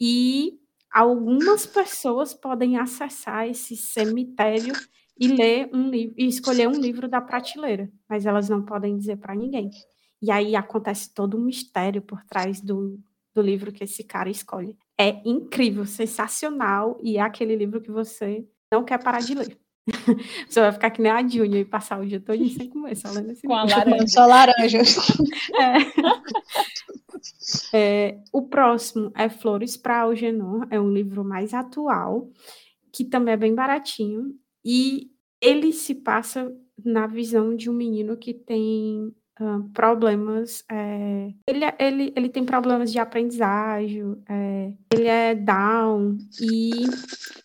e 0.00 0.58
algumas 0.92 1.66
pessoas 1.66 2.34
podem 2.34 2.76
acessar 2.78 3.48
esse 3.48 3.76
cemitério 3.76 4.74
e 5.18 5.28
ler 5.28 5.68
um 5.72 5.88
livro 5.88 6.14
e 6.18 6.26
escolher 6.26 6.68
um 6.68 6.72
livro 6.80 7.08
da 7.08 7.20
prateleira, 7.20 7.90
mas 8.08 8.26
elas 8.26 8.48
não 8.48 8.62
podem 8.64 8.96
dizer 8.96 9.16
para 9.18 9.34
ninguém. 9.34 9.70
E 10.20 10.30
aí 10.30 10.54
acontece 10.56 11.12
todo 11.12 11.36
um 11.36 11.40
mistério 11.44 12.02
por 12.02 12.22
trás 12.24 12.60
do, 12.60 12.98
do 13.34 13.42
livro 13.42 13.72
que 13.72 13.84
esse 13.84 14.04
cara 14.04 14.30
escolhe. 14.30 14.76
É 14.98 15.20
incrível, 15.24 15.84
sensacional 15.86 16.98
e 17.02 17.16
é 17.16 17.20
aquele 17.20 17.56
livro 17.56 17.80
que 17.80 17.90
você 17.90 18.46
não 18.72 18.84
quer 18.84 19.02
parar 19.02 19.20
de 19.20 19.34
ler. 19.34 19.58
Você 20.48 20.60
vai 20.60 20.70
ficar 20.70 20.90
que 20.90 21.02
nem 21.02 21.10
a 21.10 21.26
Júnior 21.26 21.56
e 21.60 21.64
passar 21.64 22.00
o 22.00 22.06
dia 22.06 22.20
todo 22.20 22.48
sem 22.48 22.68
comer, 22.68 22.94
só 22.96 23.10
lendo 23.10 23.32
esse 23.32 23.42
Com 23.44 23.54
a 23.54 23.64
livro. 23.64 23.78
laranja. 23.78 24.06
Só 24.08 24.26
laranja. 24.26 24.78
É, 27.72 28.18
o 28.32 28.42
próximo 28.42 29.12
é 29.14 29.28
Flores 29.28 29.76
para 29.76 30.00
Algernon, 30.00 30.62
é 30.70 30.80
um 30.80 30.90
livro 30.90 31.24
mais 31.24 31.54
atual, 31.54 32.28
que 32.92 33.04
também 33.04 33.34
é 33.34 33.36
bem 33.36 33.54
baratinho, 33.54 34.34
e 34.64 35.10
ele 35.40 35.72
se 35.72 35.94
passa 35.94 36.52
na 36.84 37.06
visão 37.06 37.54
de 37.54 37.70
um 37.70 37.72
menino 37.72 38.16
que 38.16 38.34
tem 38.34 39.14
problemas. 39.74 40.64
é, 40.70 41.32
ele, 41.46 41.64
é- 41.64 41.76
ele, 41.78 42.12
ele 42.16 42.28
tem 42.28 42.44
problemas 42.44 42.92
de 42.92 42.98
aprendizagem, 42.98 44.16
é, 44.28 44.72
ele 44.92 45.06
é 45.06 45.34
down, 45.34 46.16
e 46.40 46.70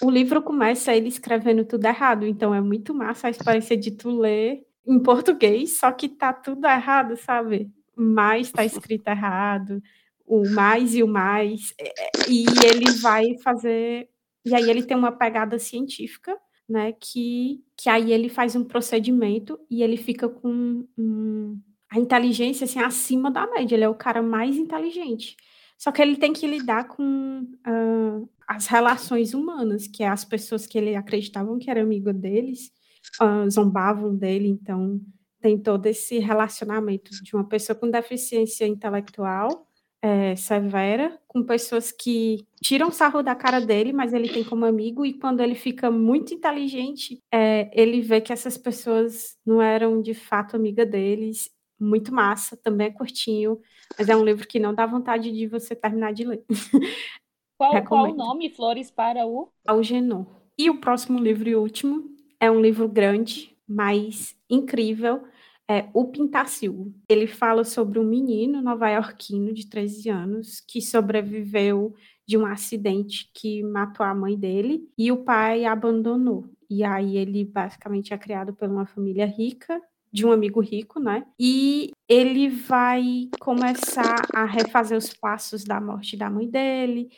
o 0.04 0.10
livro 0.10 0.42
começa 0.42 0.96
ele 0.96 1.08
escrevendo 1.08 1.66
tudo 1.66 1.86
errado, 1.86 2.26
então 2.26 2.54
é 2.54 2.62
muito 2.62 2.94
massa 2.94 3.28
a 3.28 3.30
experiência 3.30 3.78
de 3.78 3.92
tu 3.92 4.10
ler 4.20 4.64
em 4.86 5.00
português, 5.02 5.78
só 5.80 5.92
que 5.92 6.08
tá 6.10 6.32
tudo 6.34 6.66
errado, 6.68 7.16
sabe? 7.18 7.72
Mais 7.96 8.52
tá 8.52 8.64
escrito 8.64 9.08
errado, 9.08 9.82
o 10.26 10.48
mais 10.50 10.94
e 10.96 11.02
o 11.04 11.08
mais, 11.08 11.74
é, 11.80 11.88
é, 11.88 12.10
e 12.30 12.46
ele 12.66 12.92
vai 13.02 13.38
fazer, 13.44 14.08
e 14.46 14.54
aí 14.56 14.70
ele 14.70 14.84
tem 14.84 14.96
uma 14.96 15.12
pegada 15.12 15.58
científica, 15.58 16.38
né, 16.70 16.92
que, 17.00 17.64
que 17.78 17.90
aí 17.90 18.12
ele 18.12 18.28
faz 18.28 18.54
um 18.56 18.64
procedimento 18.64 19.58
e 19.72 19.82
ele 19.82 19.96
fica 19.96 20.28
com 20.28 20.86
um- 20.98 21.58
a 21.90 22.00
inteligência 22.00 22.66
assim 22.66 22.80
acima 22.80 23.32
da 23.32 23.48
média, 23.48 23.76
ele 23.76 23.84
é 23.84 23.90
o 23.90 23.96
cara 23.96 24.22
mais 24.22 24.56
inteligente. 24.58 25.36
Só 25.78 25.92
que 25.92 26.02
ele 26.02 26.18
tem 26.18 26.34
que 26.34 26.48
lidar 26.48 26.88
com 26.88 27.48
ah, 27.64 28.22
as 28.48 28.68
relações 28.68 29.34
humanas, 29.34 29.88
que 29.88 30.04
é 30.04 30.08
as 30.08 30.26
pessoas 30.26 30.66
que 30.66 30.78
ele 30.78 30.96
acreditavam 30.96 31.60
que 31.60 31.70
era 31.70 31.82
amigo 31.82 32.12
deles, 32.12 32.72
ah, 33.20 33.48
zombavam 33.50 34.16
dele, 34.16 34.48
então 34.48 35.00
tem 35.42 35.58
todo 35.58 35.86
esse 35.86 36.18
relacionamento 36.20 37.12
de 37.24 37.36
uma 37.36 37.48
pessoa 37.48 37.76
com 37.78 37.90
deficiência 37.90 38.66
intelectual, 38.66 39.68
é, 40.02 40.36
severa, 40.36 41.20
com 41.28 41.44
pessoas 41.44 41.92
que 41.92 42.46
tiram 42.62 42.92
sarro 42.92 43.22
da 43.24 43.36
cara 43.36 43.60
dele, 43.60 43.92
mas 43.94 44.14
ele 44.14 44.30
tem 44.30 44.44
como 44.44 44.66
amigo, 44.66 45.06
e 45.06 45.14
quando 45.14 45.42
ele 45.42 45.56
fica 45.56 45.90
muito 45.92 46.34
inteligente, 46.34 47.20
é, 47.32 47.70
ele 47.74 48.02
vê 48.02 48.22
que 48.22 48.34
essas 48.34 48.58
pessoas 48.58 49.38
não 49.46 49.62
eram 49.62 50.02
de 50.02 50.14
fato 50.14 50.56
amiga 50.56 50.86
deles. 50.86 51.50
Muito 51.80 52.14
massa, 52.14 52.58
também 52.58 52.88
é 52.88 52.92
curtinho, 52.92 53.62
mas 53.98 54.10
é 54.10 54.16
um 54.16 54.24
livro 54.24 54.48
que 54.48 54.60
não 54.60 54.74
dá 54.74 54.86
vontade 54.86 55.32
de 55.32 55.48
você 55.48 55.76
terminar 55.76 56.14
de 56.14 56.26
ler. 56.26 56.44
Qual, 57.58 57.84
qual 57.86 58.12
o 58.12 58.16
nome? 58.16 58.52
Flores 58.52 58.92
para 58.92 59.26
o? 59.26 59.50
Algenon. 59.66 60.26
E 60.56 60.70
o 60.70 60.80
próximo 60.80 61.18
livro 61.20 61.50
e 61.50 61.56
último 61.56 62.08
é 62.40 62.52
um 62.52 62.62
livro 62.62 62.88
grande, 62.88 63.56
mas 63.68 64.36
incrível, 64.48 65.24
é 65.68 65.90
O 65.94 66.06
Pintacilgo. 66.06 66.94
Ele 67.10 67.28
fala 67.28 67.64
sobre 67.64 68.00
um 68.00 68.04
menino 68.04 68.62
nova-iorquino 68.62 69.54
de 69.54 69.68
13 69.68 70.10
anos 70.10 70.60
que 70.62 70.82
sobreviveu 70.82 71.96
de 72.28 72.38
um 72.38 72.46
acidente 72.46 73.30
que 73.34 73.64
matou 73.64 74.06
a 74.06 74.14
mãe 74.14 74.38
dele 74.38 74.88
e 74.98 75.12
o 75.12 75.24
pai 75.24 75.66
abandonou. 75.66 76.50
E 76.70 76.84
aí 76.84 77.18
ele 77.18 77.44
basicamente 77.44 78.14
é 78.14 78.18
criado 78.18 78.54
por 78.54 78.70
uma 78.70 78.86
família 78.86 79.26
rica, 79.26 79.82
de 80.18 80.26
um 80.26 80.32
amigo 80.32 80.60
rico, 80.60 81.00
né? 81.00 81.24
E 81.40 81.92
ele 82.10 82.50
vai 82.50 83.30
começar 83.40 84.26
a 84.34 84.46
refazer 84.46 84.98
os 84.98 85.14
passos 85.14 85.64
da 85.64 85.80
morte 85.80 86.18
da 86.18 86.28
mãe 86.28 86.50
dele, 86.50 87.12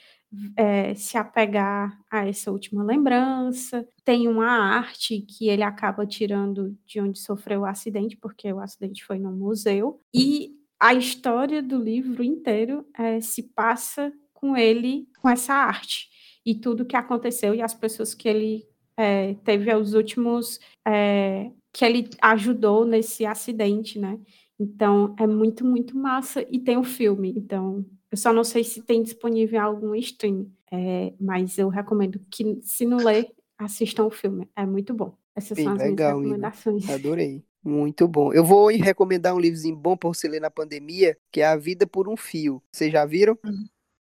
é, 0.58 0.94
se 0.96 1.18
apegar 1.18 1.98
a 2.12 2.28
essa 2.28 2.52
última 2.52 2.84
lembrança. 2.84 3.88
Tem 4.04 4.28
uma 4.28 4.50
arte 4.50 5.22
que 5.22 5.48
ele 5.48 5.64
acaba 5.64 6.06
tirando 6.06 6.78
de 6.86 7.00
onde 7.00 7.18
sofreu 7.18 7.62
o 7.62 7.66
acidente, 7.66 8.18
porque 8.18 8.52
o 8.52 8.60
acidente 8.60 9.06
foi 9.06 9.18
no 9.18 9.32
museu. 9.32 10.02
E 10.14 10.52
a 10.78 10.94
história 10.94 11.64
do 11.64 11.82
livro 11.82 12.22
inteiro 12.22 12.86
é, 12.98 13.22
se 13.22 13.44
passa 13.44 14.12
com 14.34 14.58
ele, 14.58 15.08
com 15.22 15.30
essa 15.30 15.54
arte. 15.54 16.10
E 16.46 16.54
tudo 16.54 16.86
que 16.86 16.98
aconteceu 16.98 17.56
e 17.56 17.62
as 17.62 17.74
pessoas 17.74 18.14
que 18.14 18.28
ele 18.28 18.68
é, 18.98 19.36
teve 19.46 19.74
os 19.74 19.94
últimos. 19.94 20.60
É, 20.86 21.50
que 21.80 21.86
ele 21.86 22.10
ajudou 22.22 22.84
nesse 22.84 23.26
acidente, 23.26 23.98
né? 23.98 24.20
Então 24.60 25.16
é 25.18 25.26
muito, 25.26 25.64
muito 25.64 25.98
massa. 25.98 26.46
E 26.52 26.60
tem 26.60 26.76
o 26.76 26.82
um 26.82 26.84
filme. 26.84 27.34
Então 27.38 27.86
eu 28.12 28.18
só 28.18 28.34
não 28.34 28.44
sei 28.44 28.66
se 28.66 28.82
tem 28.82 29.02
disponível 29.02 29.62
algum 29.62 29.96
stream, 29.96 30.52
é, 30.70 31.14
mas 31.18 31.58
eu 31.58 31.70
recomendo 31.70 32.20
que, 32.30 32.60
se 32.64 32.86
não 32.86 32.98
ler, 32.98 33.32
assistam 33.58 34.04
o 34.04 34.12
filme. 34.12 34.50
É 34.58 34.66
muito 34.66 34.94
bom. 34.94 35.16
Essas 35.34 35.56
Bem, 35.56 35.64
são 35.64 35.74
as 35.76 35.80
legal, 35.80 36.20
minhas 36.20 36.34
recomendações. 36.34 36.90
Adorei. 36.90 37.46
Muito 37.64 38.10
bom. 38.10 38.34
Eu 38.34 38.44
vou 38.44 38.68
recomendar 38.68 39.34
um 39.34 39.40
livrozinho 39.40 39.78
bom 39.78 39.96
para 39.96 40.10
você 40.10 40.28
ler 40.28 40.42
na 40.42 40.52
pandemia, 40.52 41.18
que 41.32 41.40
é 41.40 41.46
A 41.46 41.56
Vida 41.56 41.88
por 41.88 42.10
um 42.10 42.18
Fio. 42.18 42.62
Vocês 42.74 42.92
já 42.92 43.06
viram? 43.06 43.40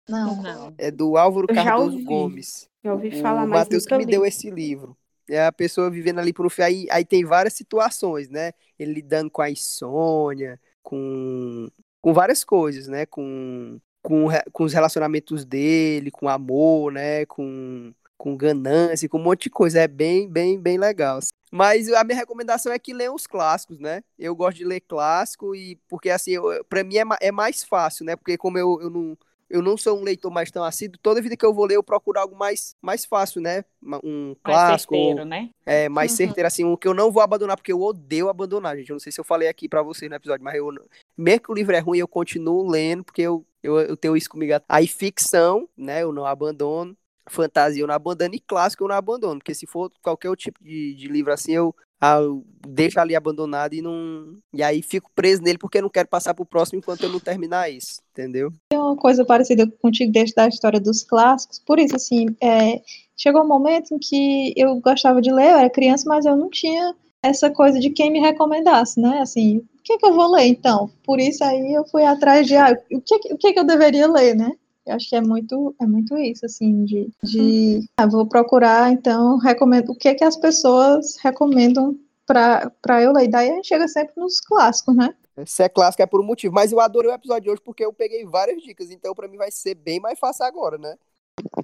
Não. 0.08 0.42
não. 0.42 0.74
É 0.76 0.90
do 0.90 1.16
Álvaro 1.16 1.46
eu 1.48 1.54
Cardoso 1.54 2.02
Gomes. 2.02 2.68
Eu 2.82 2.94
ouvi 2.94 3.12
falar 3.22 3.44
o 3.44 3.48
mais. 3.48 3.62
O 3.62 3.64
Matheus 3.66 3.86
que 3.86 3.96
me 3.96 4.04
deu 4.04 4.26
esse 4.26 4.50
livro. 4.50 4.96
É 5.28 5.44
a 5.46 5.52
pessoa 5.52 5.90
vivendo 5.90 6.18
ali 6.18 6.32
por 6.32 6.46
um 6.46 6.50
fio. 6.50 6.64
Aí, 6.64 6.86
aí 6.90 7.04
tem 7.04 7.24
várias 7.24 7.54
situações, 7.54 8.28
né? 8.28 8.52
Ele 8.78 8.94
lidando 8.94 9.30
com 9.30 9.42
a 9.42 9.50
insônia, 9.50 10.60
com, 10.82 11.68
com 12.00 12.12
várias 12.12 12.44
coisas, 12.44 12.88
né? 12.88 13.06
Com 13.06 13.80
com, 14.02 14.26
com 14.52 14.64
os 14.64 14.72
relacionamentos 14.72 15.44
dele, 15.44 16.10
com 16.10 16.28
amor, 16.28 16.92
né? 16.92 17.26
Com, 17.26 17.92
com 18.16 18.36
ganância, 18.36 19.08
com 19.08 19.18
um 19.18 19.22
monte 19.22 19.44
de 19.44 19.50
coisa. 19.50 19.80
É 19.80 19.88
bem, 19.88 20.28
bem, 20.28 20.58
bem 20.58 20.78
legal. 20.78 21.20
Mas 21.50 21.90
a 21.92 22.04
minha 22.04 22.16
recomendação 22.16 22.72
é 22.72 22.78
que 22.78 22.92
leiam 22.92 23.14
os 23.14 23.26
clássicos, 23.26 23.78
né? 23.78 24.02
Eu 24.18 24.34
gosto 24.34 24.58
de 24.58 24.64
ler 24.64 24.80
clássico 24.80 25.54
e 25.54 25.76
porque 25.88 26.10
assim, 26.10 26.32
para 26.68 26.84
mim 26.84 26.96
é, 26.98 27.04
é, 27.20 27.32
mais 27.32 27.62
fácil, 27.62 28.04
né? 28.04 28.16
Porque 28.16 28.36
como 28.36 28.58
eu, 28.58 28.80
eu 28.80 28.90
não 28.90 29.16
eu 29.50 29.62
não 29.62 29.76
sou 29.76 29.98
um 29.98 30.02
leitor 30.02 30.30
mais 30.30 30.50
tão 30.50 30.62
assíduo, 30.62 30.98
toda 31.02 31.22
vida 31.22 31.36
que 31.36 31.44
eu 31.44 31.54
vou 31.54 31.64
ler 31.64 31.76
eu 31.76 31.82
procuro 31.82 32.18
algo 32.18 32.36
mais, 32.36 32.76
mais 32.82 33.04
fácil, 33.04 33.40
né? 33.40 33.64
Um 34.04 34.36
clássico. 34.42 34.94
Mais 34.94 35.04
certeiro, 35.04 35.24
né? 35.24 35.50
É, 35.64 35.88
mais 35.88 36.10
uhum. 36.12 36.16
certeiro, 36.18 36.46
assim, 36.46 36.64
um 36.64 36.76
que 36.76 36.86
eu 36.86 36.94
não 36.94 37.10
vou 37.10 37.22
abandonar, 37.22 37.56
porque 37.56 37.72
eu 37.72 37.80
odeio 37.80 38.28
abandonar, 38.28 38.76
gente. 38.76 38.90
Eu 38.90 38.94
não 38.94 39.00
sei 39.00 39.10
se 39.10 39.20
eu 39.20 39.24
falei 39.24 39.48
aqui 39.48 39.68
para 39.68 39.82
vocês 39.82 40.10
no 40.10 40.16
episódio, 40.16 40.44
mas 40.44 40.54
eu, 40.54 40.70
mesmo 41.16 41.40
que 41.40 41.50
o 41.50 41.54
livro 41.54 41.74
é 41.74 41.78
ruim, 41.78 41.98
eu 41.98 42.08
continuo 42.08 42.68
lendo, 42.68 43.04
porque 43.04 43.22
eu, 43.22 43.44
eu, 43.62 43.78
eu 43.80 43.96
tenho 43.96 44.16
isso 44.16 44.28
comigo. 44.28 44.52
Aí 44.68 44.86
ficção, 44.86 45.68
né? 45.76 46.02
Eu 46.02 46.12
não 46.12 46.26
abandono. 46.26 46.96
Fantasia 47.30 47.82
eu 47.82 47.86
não 47.86 47.94
abandono 47.94 48.34
e 48.34 48.40
clássico 48.40 48.84
eu 48.84 48.88
não 48.88 48.94
abandono, 48.94 49.38
porque 49.38 49.54
se 49.54 49.66
for 49.66 49.92
qualquer 50.00 50.30
outro 50.30 50.44
tipo 50.44 50.64
de, 50.64 50.94
de 50.94 51.08
livro 51.08 51.30
assim, 51.30 51.52
eu, 51.52 51.76
ah, 52.00 52.20
deixo 52.66 53.00
ali 53.00 53.16
abandonado 53.16 53.74
e 53.74 53.82
não. 53.82 54.36
E 54.52 54.62
aí 54.62 54.82
fico 54.82 55.10
preso 55.14 55.42
nele 55.42 55.58
porque 55.58 55.80
não 55.80 55.88
quero 55.88 56.08
passar 56.08 56.34
pro 56.34 56.46
próximo 56.46 56.78
enquanto 56.78 57.02
eu 57.02 57.08
não 57.08 57.20
terminar 57.20 57.70
isso, 57.70 58.00
entendeu? 58.12 58.52
Tem 58.70 58.78
uma 58.78 58.96
coisa 58.96 59.24
parecida 59.24 59.66
contigo 59.82 60.12
desde 60.12 60.34
da 60.34 60.48
história 60.48 60.80
dos 60.80 61.02
clássicos, 61.02 61.58
por 61.58 61.78
isso, 61.78 61.96
assim, 61.96 62.26
é, 62.40 62.80
chegou 63.16 63.42
um 63.42 63.48
momento 63.48 63.94
em 63.94 63.98
que 63.98 64.54
eu 64.56 64.76
gostava 64.80 65.20
de 65.20 65.32
ler, 65.32 65.50
eu 65.50 65.58
era 65.58 65.70
criança, 65.70 66.04
mas 66.06 66.24
eu 66.24 66.36
não 66.36 66.48
tinha 66.48 66.94
essa 67.22 67.50
coisa 67.50 67.80
de 67.80 67.90
quem 67.90 68.10
me 68.10 68.20
recomendasse, 68.20 69.00
né? 69.00 69.20
Assim, 69.20 69.58
o 69.58 69.82
que 69.82 69.94
é 69.94 69.98
que 69.98 70.06
eu 70.06 70.14
vou 70.14 70.30
ler 70.30 70.46
então? 70.46 70.90
Por 71.04 71.18
isso 71.18 71.42
aí 71.42 71.72
eu 71.72 71.84
fui 71.86 72.04
atrás 72.04 72.46
de 72.46 72.56
ah, 72.56 72.78
o 72.92 73.00
que 73.00 73.14
o 73.32 73.36
que, 73.36 73.48
é 73.48 73.52
que 73.52 73.58
eu 73.58 73.64
deveria 73.64 74.06
ler, 74.06 74.36
né? 74.36 74.52
Eu 74.88 74.96
acho 74.96 75.08
que 75.08 75.16
é 75.16 75.20
muito 75.20 75.74
é 75.80 75.86
muito 75.86 76.16
isso 76.16 76.46
assim 76.46 76.84
de, 76.84 77.10
de 77.22 77.88
ah, 77.96 78.06
vou 78.06 78.26
procurar 78.26 78.90
então 78.90 79.38
recomendo 79.38 79.90
o 79.90 79.94
que 79.94 80.08
é 80.08 80.14
que 80.14 80.24
as 80.24 80.36
pessoas 80.36 81.16
recomendam 81.22 81.96
para 82.26 83.02
eu 83.02 83.12
ler. 83.12 83.28
Daí 83.28 83.50
a 83.50 83.54
gente 83.54 83.68
chega 83.68 83.88
sempre 83.88 84.14
nos 84.16 84.40
clássicos, 84.40 84.94
né? 84.96 85.14
Se 85.46 85.62
é 85.62 85.68
clássico 85.68 86.02
é 86.02 86.06
por 86.06 86.20
um 86.20 86.24
motivo, 86.24 86.54
mas 86.54 86.72
eu 86.72 86.80
adorei 86.80 87.10
o 87.10 87.14
episódio 87.14 87.44
de 87.44 87.50
hoje 87.50 87.62
porque 87.64 87.84
eu 87.84 87.92
peguei 87.92 88.24
várias 88.24 88.62
dicas, 88.62 88.90
então 88.90 89.14
para 89.14 89.28
mim 89.28 89.36
vai 89.36 89.50
ser 89.50 89.74
bem 89.74 90.00
mais 90.00 90.18
fácil 90.18 90.44
agora, 90.44 90.76
né? 90.76 90.94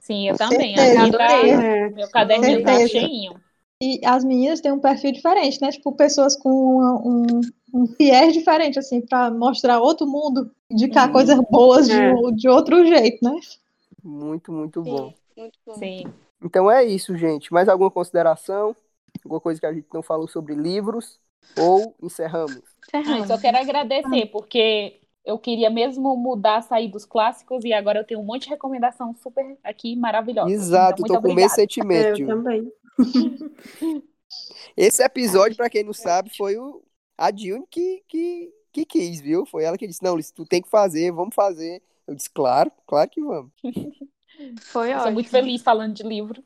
Sim, 0.00 0.28
eu 0.28 0.36
também. 0.36 0.76
Certeza. 0.76 1.02
Adorei. 1.02 1.50
É. 1.50 1.90
Meu 1.90 2.08
caderninho 2.08 2.62
tá 2.62 2.86
cheinho. 2.86 3.34
E 3.84 4.00
as 4.02 4.24
meninas 4.24 4.62
têm 4.62 4.72
um 4.72 4.80
perfil 4.80 5.12
diferente, 5.12 5.60
né? 5.60 5.70
Tipo, 5.70 5.92
pessoas 5.92 6.34
com 6.34 6.48
um, 6.48 7.40
um 7.74 7.84
viés 7.84 8.32
diferente, 8.32 8.78
assim, 8.78 9.02
para 9.02 9.30
mostrar 9.30 9.78
outro 9.78 10.06
mundo, 10.06 10.50
indicar 10.70 11.06
uhum. 11.08 11.12
coisas 11.12 11.38
boas 11.50 11.90
é. 11.90 12.14
de, 12.14 12.32
de 12.32 12.48
outro 12.48 12.82
jeito, 12.86 13.22
né? 13.22 13.38
Muito, 14.02 14.50
muito 14.50 14.82
Sim, 14.82 14.90
bom. 14.90 15.14
Muito 15.36 15.58
bom. 15.66 15.74
Sim. 15.74 16.04
Então 16.42 16.70
é 16.70 16.82
isso, 16.82 17.14
gente. 17.14 17.52
Mais 17.52 17.68
alguma 17.68 17.90
consideração? 17.90 18.74
Alguma 19.22 19.40
coisa 19.40 19.60
que 19.60 19.66
a 19.66 19.72
gente 19.74 19.86
não 19.92 20.02
falou 20.02 20.26
sobre 20.26 20.54
livros? 20.54 21.20
Ou 21.58 21.94
encerramos? 22.02 22.62
encerramos. 22.88 23.28
só 23.28 23.36
quero 23.36 23.58
agradecer, 23.58 24.26
porque 24.32 24.98
eu 25.26 25.38
queria 25.38 25.68
mesmo 25.68 26.16
mudar, 26.16 26.62
sair 26.62 26.88
dos 26.88 27.04
clássicos, 27.04 27.66
e 27.66 27.72
agora 27.74 27.98
eu 27.98 28.04
tenho 28.04 28.20
um 28.20 28.24
monte 28.24 28.44
de 28.44 28.48
recomendação 28.48 29.14
super 29.22 29.58
aqui 29.62 29.94
maravilhosa. 29.94 30.50
Exato, 30.50 31.02
então, 31.02 31.16
tô 31.16 31.22
com 31.22 31.32
o 31.32 31.34
mesmo 31.34 31.50
sentimento. 31.50 32.22
Eu 32.22 32.28
também. 32.28 32.72
Esse 34.76 35.02
episódio, 35.02 35.56
para 35.56 35.70
quem 35.70 35.84
não 35.84 35.92
sabe, 35.92 36.34
foi 36.36 36.56
o, 36.56 36.82
a 37.16 37.30
Dilne 37.30 37.66
que, 37.70 38.02
que, 38.08 38.52
que 38.72 38.84
quis, 38.84 39.20
viu? 39.20 39.46
Foi 39.46 39.64
ela 39.64 39.78
que 39.78 39.86
disse, 39.86 40.02
não, 40.02 40.18
tu 40.34 40.44
tem 40.44 40.60
que 40.62 40.68
fazer, 40.68 41.12
vamos 41.12 41.34
fazer. 41.34 41.82
Eu 42.06 42.14
disse, 42.14 42.30
claro, 42.30 42.70
claro 42.86 43.08
que 43.10 43.22
vamos. 43.22 43.52
Foi 44.62 44.88
ótimo. 44.88 45.02
Sou 45.02 45.12
muito 45.12 45.30
feliz 45.30 45.62
falando 45.62 45.94
de 45.94 46.02
livro. 46.02 46.42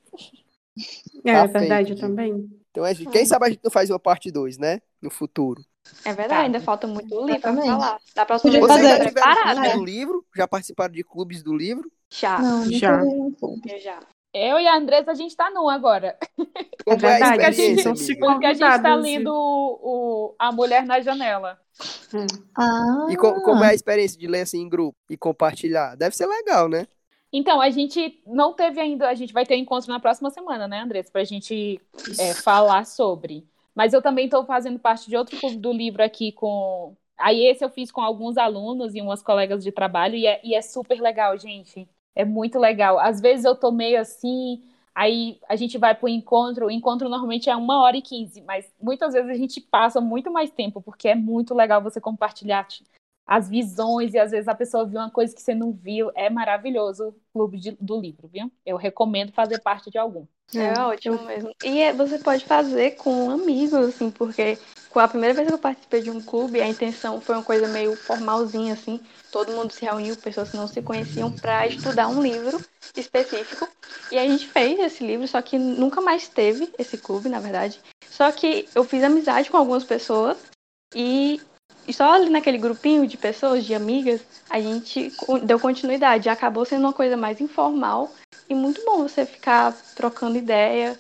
É, 1.25 1.33
tá 1.33 1.39
é 1.39 1.47
verdade, 1.47 1.89
feito, 1.89 1.93
eu 1.93 2.09
também. 2.09 2.49
Então, 2.71 2.85
é, 2.85 2.95
quem 2.95 3.25
sabe 3.25 3.47
a 3.47 3.49
gente 3.51 3.61
não 3.65 3.71
faz 3.71 3.91
uma 3.91 3.99
parte 3.99 4.31
2, 4.31 4.59
né? 4.59 4.81
No 5.01 5.11
futuro. 5.11 5.65
É 6.05 6.13
verdade, 6.13 6.29
tá. 6.29 6.41
ainda 6.41 6.61
falta 6.61 6.87
muito 6.87 7.25
livro 7.25 7.41
pra 7.41 7.57
falar. 7.57 7.99
Da 8.15 8.27
próxima 8.27 8.53
vez 8.53 8.65
Vocês 8.65 8.89
já 8.89 9.07
tiveram 9.07 9.61
né? 9.61 9.75
do 9.75 9.85
livro? 9.85 10.25
Já 10.37 10.47
participaram 10.47 10.93
de 10.93 11.03
clubes 11.03 11.43
do 11.43 11.55
livro? 11.55 11.91
Já. 12.11 12.39
Não, 12.39 12.71
já. 12.71 13.01
Eu 13.03 13.81
já. 13.81 14.01
Eu 14.33 14.61
e 14.61 14.67
a 14.67 14.77
Andressa, 14.77 15.11
a 15.11 15.15
gente 15.15 15.35
tá 15.35 15.51
nu 15.51 15.69
agora. 15.69 16.19
É 16.87 16.97
verdade, 16.97 17.33
porque 17.33 17.45
a 17.45 17.51
gente, 17.51 18.17
porque 18.17 18.47
a 18.47 18.55
gente 18.55 18.83
tá 18.83 18.95
lendo 18.95 19.33
o, 19.33 19.79
o, 19.83 20.35
A 20.39 20.53
Mulher 20.53 20.85
na 20.85 21.01
Janela. 21.01 21.59
Hum. 22.15 22.27
Ah. 22.57 23.07
E 23.11 23.17
co 23.17 23.43
como 23.43 23.65
é 23.65 23.69
a 23.69 23.75
experiência 23.75 24.19
de 24.19 24.27
ler 24.27 24.43
assim 24.43 24.61
em 24.61 24.69
grupo 24.69 24.97
e 25.11 25.17
compartilhar? 25.17 25.97
Deve 25.97 26.17
ser 26.17 26.27
legal, 26.27 26.69
né? 26.69 26.87
Então, 27.33 27.61
a 27.61 27.69
gente 27.69 28.23
não 28.27 28.55
teve 28.55 28.81
ainda, 28.81 29.09
a 29.09 29.15
gente 29.15 29.33
vai 29.33 29.45
ter 29.45 29.55
um 29.55 29.59
encontro 29.59 29.91
na 29.91 30.01
próxima 30.01 30.31
semana, 30.31 30.67
né, 30.67 30.81
Andressa, 30.81 31.13
pra 31.13 31.25
gente 31.25 31.79
é, 32.19 32.33
falar 32.33 32.87
sobre. 32.87 33.47
Mas 33.75 33.93
eu 33.93 34.01
também 34.01 34.25
estou 34.25 34.45
fazendo 34.45 34.79
parte 34.79 35.09
de 35.09 35.17
outro 35.17 35.39
clube 35.39 35.57
do 35.57 35.73
livro 35.73 36.03
aqui 36.03 36.33
com. 36.33 36.97
Aí 37.19 37.47
esse 37.47 37.65
eu 37.65 37.69
fiz 37.69 37.91
com 37.91 38.01
alguns 38.01 38.37
alunos 38.37 38.95
e 38.95 39.01
umas 39.01 39.23
colegas 39.23 39.63
de 39.63 39.71
trabalho, 39.71 40.15
e 40.15 40.27
é, 40.27 40.41
e 40.43 40.55
é 40.55 40.63
super 40.63 41.01
legal, 41.01 41.37
gente. 41.39 41.87
É 42.15 42.25
muito 42.25 42.59
legal. 42.59 42.99
Às 42.99 43.21
vezes 43.21 43.45
eu 43.45 43.55
tô 43.55 43.71
meio 43.71 44.01
assim, 44.01 44.63
aí 44.95 45.39
a 45.49 45.57
gente 45.57 45.79
vai 45.79 45.95
para 45.95 46.07
o 46.07 46.09
encontro. 46.09 46.67
O 46.67 46.71
encontro 46.71 47.09
normalmente 47.09 47.49
é 47.49 47.57
uma 47.57 47.81
hora 47.83 47.97
e 47.97 48.03
quinze, 48.03 48.41
mas 48.43 48.71
muitas 48.81 49.13
vezes 49.13 49.31
a 49.31 49.35
gente 49.35 49.61
passa 49.61 50.01
muito 50.01 50.31
mais 50.31 50.51
tempo, 50.51 50.81
porque 50.83 51.09
é 51.09 51.15
muito 51.15 51.55
legal 51.55 51.83
você 51.83 52.01
compartilhar 52.01 52.67
as 53.29 53.47
visões, 53.47 54.15
e 54.15 54.19
às 54.19 54.31
vezes 54.31 54.49
a 54.49 54.55
pessoa 54.55 54.87
viu 54.87 54.99
uma 54.99 55.11
coisa 55.11 55.35
que 55.35 55.43
você 55.43 55.55
não 55.55 55.71
viu. 55.71 56.11
É 56.15 56.31
maravilhoso 56.31 57.09
o 57.09 57.15
clube 57.31 57.59
de, 57.59 57.73
do 57.79 58.01
livro, 58.01 58.27
viu? 58.27 58.51
Eu 58.65 58.79
recomendo 58.79 59.33
fazer 59.33 59.61
parte 59.61 59.91
de 59.91 59.99
algum. 59.99 60.25
É, 60.55 60.79
é 60.79 60.81
ótimo 60.81 61.23
mesmo. 61.25 61.53
E 61.63 61.83
é, 61.83 61.93
você 61.93 62.19
pode 62.19 62.47
fazer 62.47 62.93
com 62.93 63.31
amigos, 63.31 63.75
assim, 63.75 64.11
porque 64.11 64.59
com 64.89 64.99
a 64.99 65.07
primeira 65.07 65.35
vez 65.35 65.47
que 65.47 65.53
eu 65.53 65.59
participei 65.59 66.01
de 66.01 66.11
um 66.11 66.23
clube, 66.23 66.59
a 66.63 66.67
intenção 66.67 67.21
foi 67.21 67.35
uma 67.35 67.45
coisa 67.45 67.69
meio 67.69 67.95
formalzinha, 67.95 68.73
assim. 68.73 68.99
Todo 69.31 69.53
mundo 69.53 69.73
se 69.73 69.85
reuniu, 69.85 70.17
pessoas 70.17 70.51
que 70.51 70.57
não 70.57 70.67
se 70.67 70.81
conheciam, 70.81 71.31
para 71.31 71.67
estudar 71.67 72.09
um 72.09 72.23
livro 72.23 72.59
específico. 72.97 73.69
E 74.11 74.19
a 74.19 74.27
gente 74.27 74.47
fez 74.47 74.81
esse 74.81 75.07
livro, 75.07 75.29
só 75.29 75.43
que 75.43 75.59
nunca 75.59 76.01
mais 76.01 76.29
teve 76.29 76.73
esse 76.79 76.97
clube, 76.97 77.29
na 77.29 77.41
verdade. 77.41 77.79
Só 78.09 78.33
que 78.33 78.67
eu 78.75 78.85
fiz 78.85 79.05
amizade 79.05 79.51
com 79.51 79.59
algumas 79.59 79.85
pessoas 79.85 80.39
e 80.95 81.43
e 81.89 81.93
só 81.95 82.13
ali 82.13 82.29
naquele 82.29 82.59
grupinho 82.59 83.07
de 83.07 83.17
pessoas, 83.17 83.65
de 83.65 83.75
amigas, 83.75 84.21
a 84.51 84.61
gente 84.61 85.11
deu 85.45 85.59
continuidade. 85.59 86.29
Acabou 86.29 86.67
sendo 86.67 86.83
uma 86.83 86.93
coisa 86.93 87.17
mais 87.17 87.41
informal 87.41 88.13
e 88.47 88.55
muito 88.55 88.85
bom 88.85 88.99
você 88.99 89.25
ficar 89.25 89.73
trocando 89.97 90.37
ideia 90.37 90.99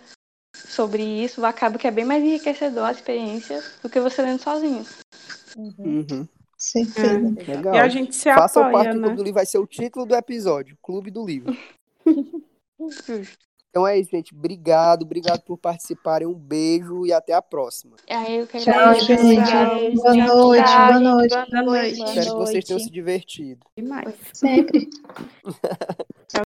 sobre 0.56 1.02
isso. 1.02 1.44
Acaba 1.44 1.78
que 1.78 1.86
é 1.86 1.90
bem 1.90 2.06
mais 2.06 2.24
enriquecedor 2.24 2.84
a 2.84 2.92
experiência 2.92 3.62
do 3.82 3.90
que 3.90 4.00
você 4.00 4.22
lendo 4.22 4.40
sozinho. 4.40 4.86
Uhum. 5.56 6.06
uhum. 6.10 6.28
Certeza. 6.56 7.34
É. 7.36 7.56
Legal. 7.56 7.74
E 7.74 7.78
a 7.78 7.88
gente 7.88 8.16
se 8.16 8.32
Faça 8.32 8.60
apoia, 8.60 8.72
parte 8.72 8.88
né? 8.88 8.94
do 8.94 9.00
Clube 9.00 9.16
do 9.16 9.22
Livro, 9.22 9.34
vai 9.34 9.46
ser 9.46 9.58
o 9.58 9.66
título 9.66 10.06
do 10.06 10.16
episódio, 10.16 10.76
Clube 10.82 11.10
do 11.10 11.24
Livro. 11.24 11.54
Então 13.70 13.86
é 13.86 13.98
isso, 13.98 14.10
gente. 14.10 14.34
Obrigado, 14.34 15.02
obrigado 15.02 15.42
por 15.42 15.58
participarem. 15.58 16.26
Um 16.26 16.34
beijo 16.34 17.06
e 17.06 17.12
até 17.12 17.34
a 17.34 17.42
próxima. 17.42 17.96
É, 18.06 18.40
eu 18.40 18.46
Tchau, 18.46 18.94
gente. 18.94 19.94
Boa 19.94 20.14
noite, 20.14 20.70
boa 20.70 21.00
noite. 21.00 21.34
Boa 21.50 21.62
noite. 21.62 22.02
Espero 22.02 22.30
que 22.30 22.36
vocês 22.36 22.64
tenham 22.64 22.80
se 22.80 22.90
divertido. 22.90 23.60
Demais. 23.76 24.14
Sempre. 24.32 24.88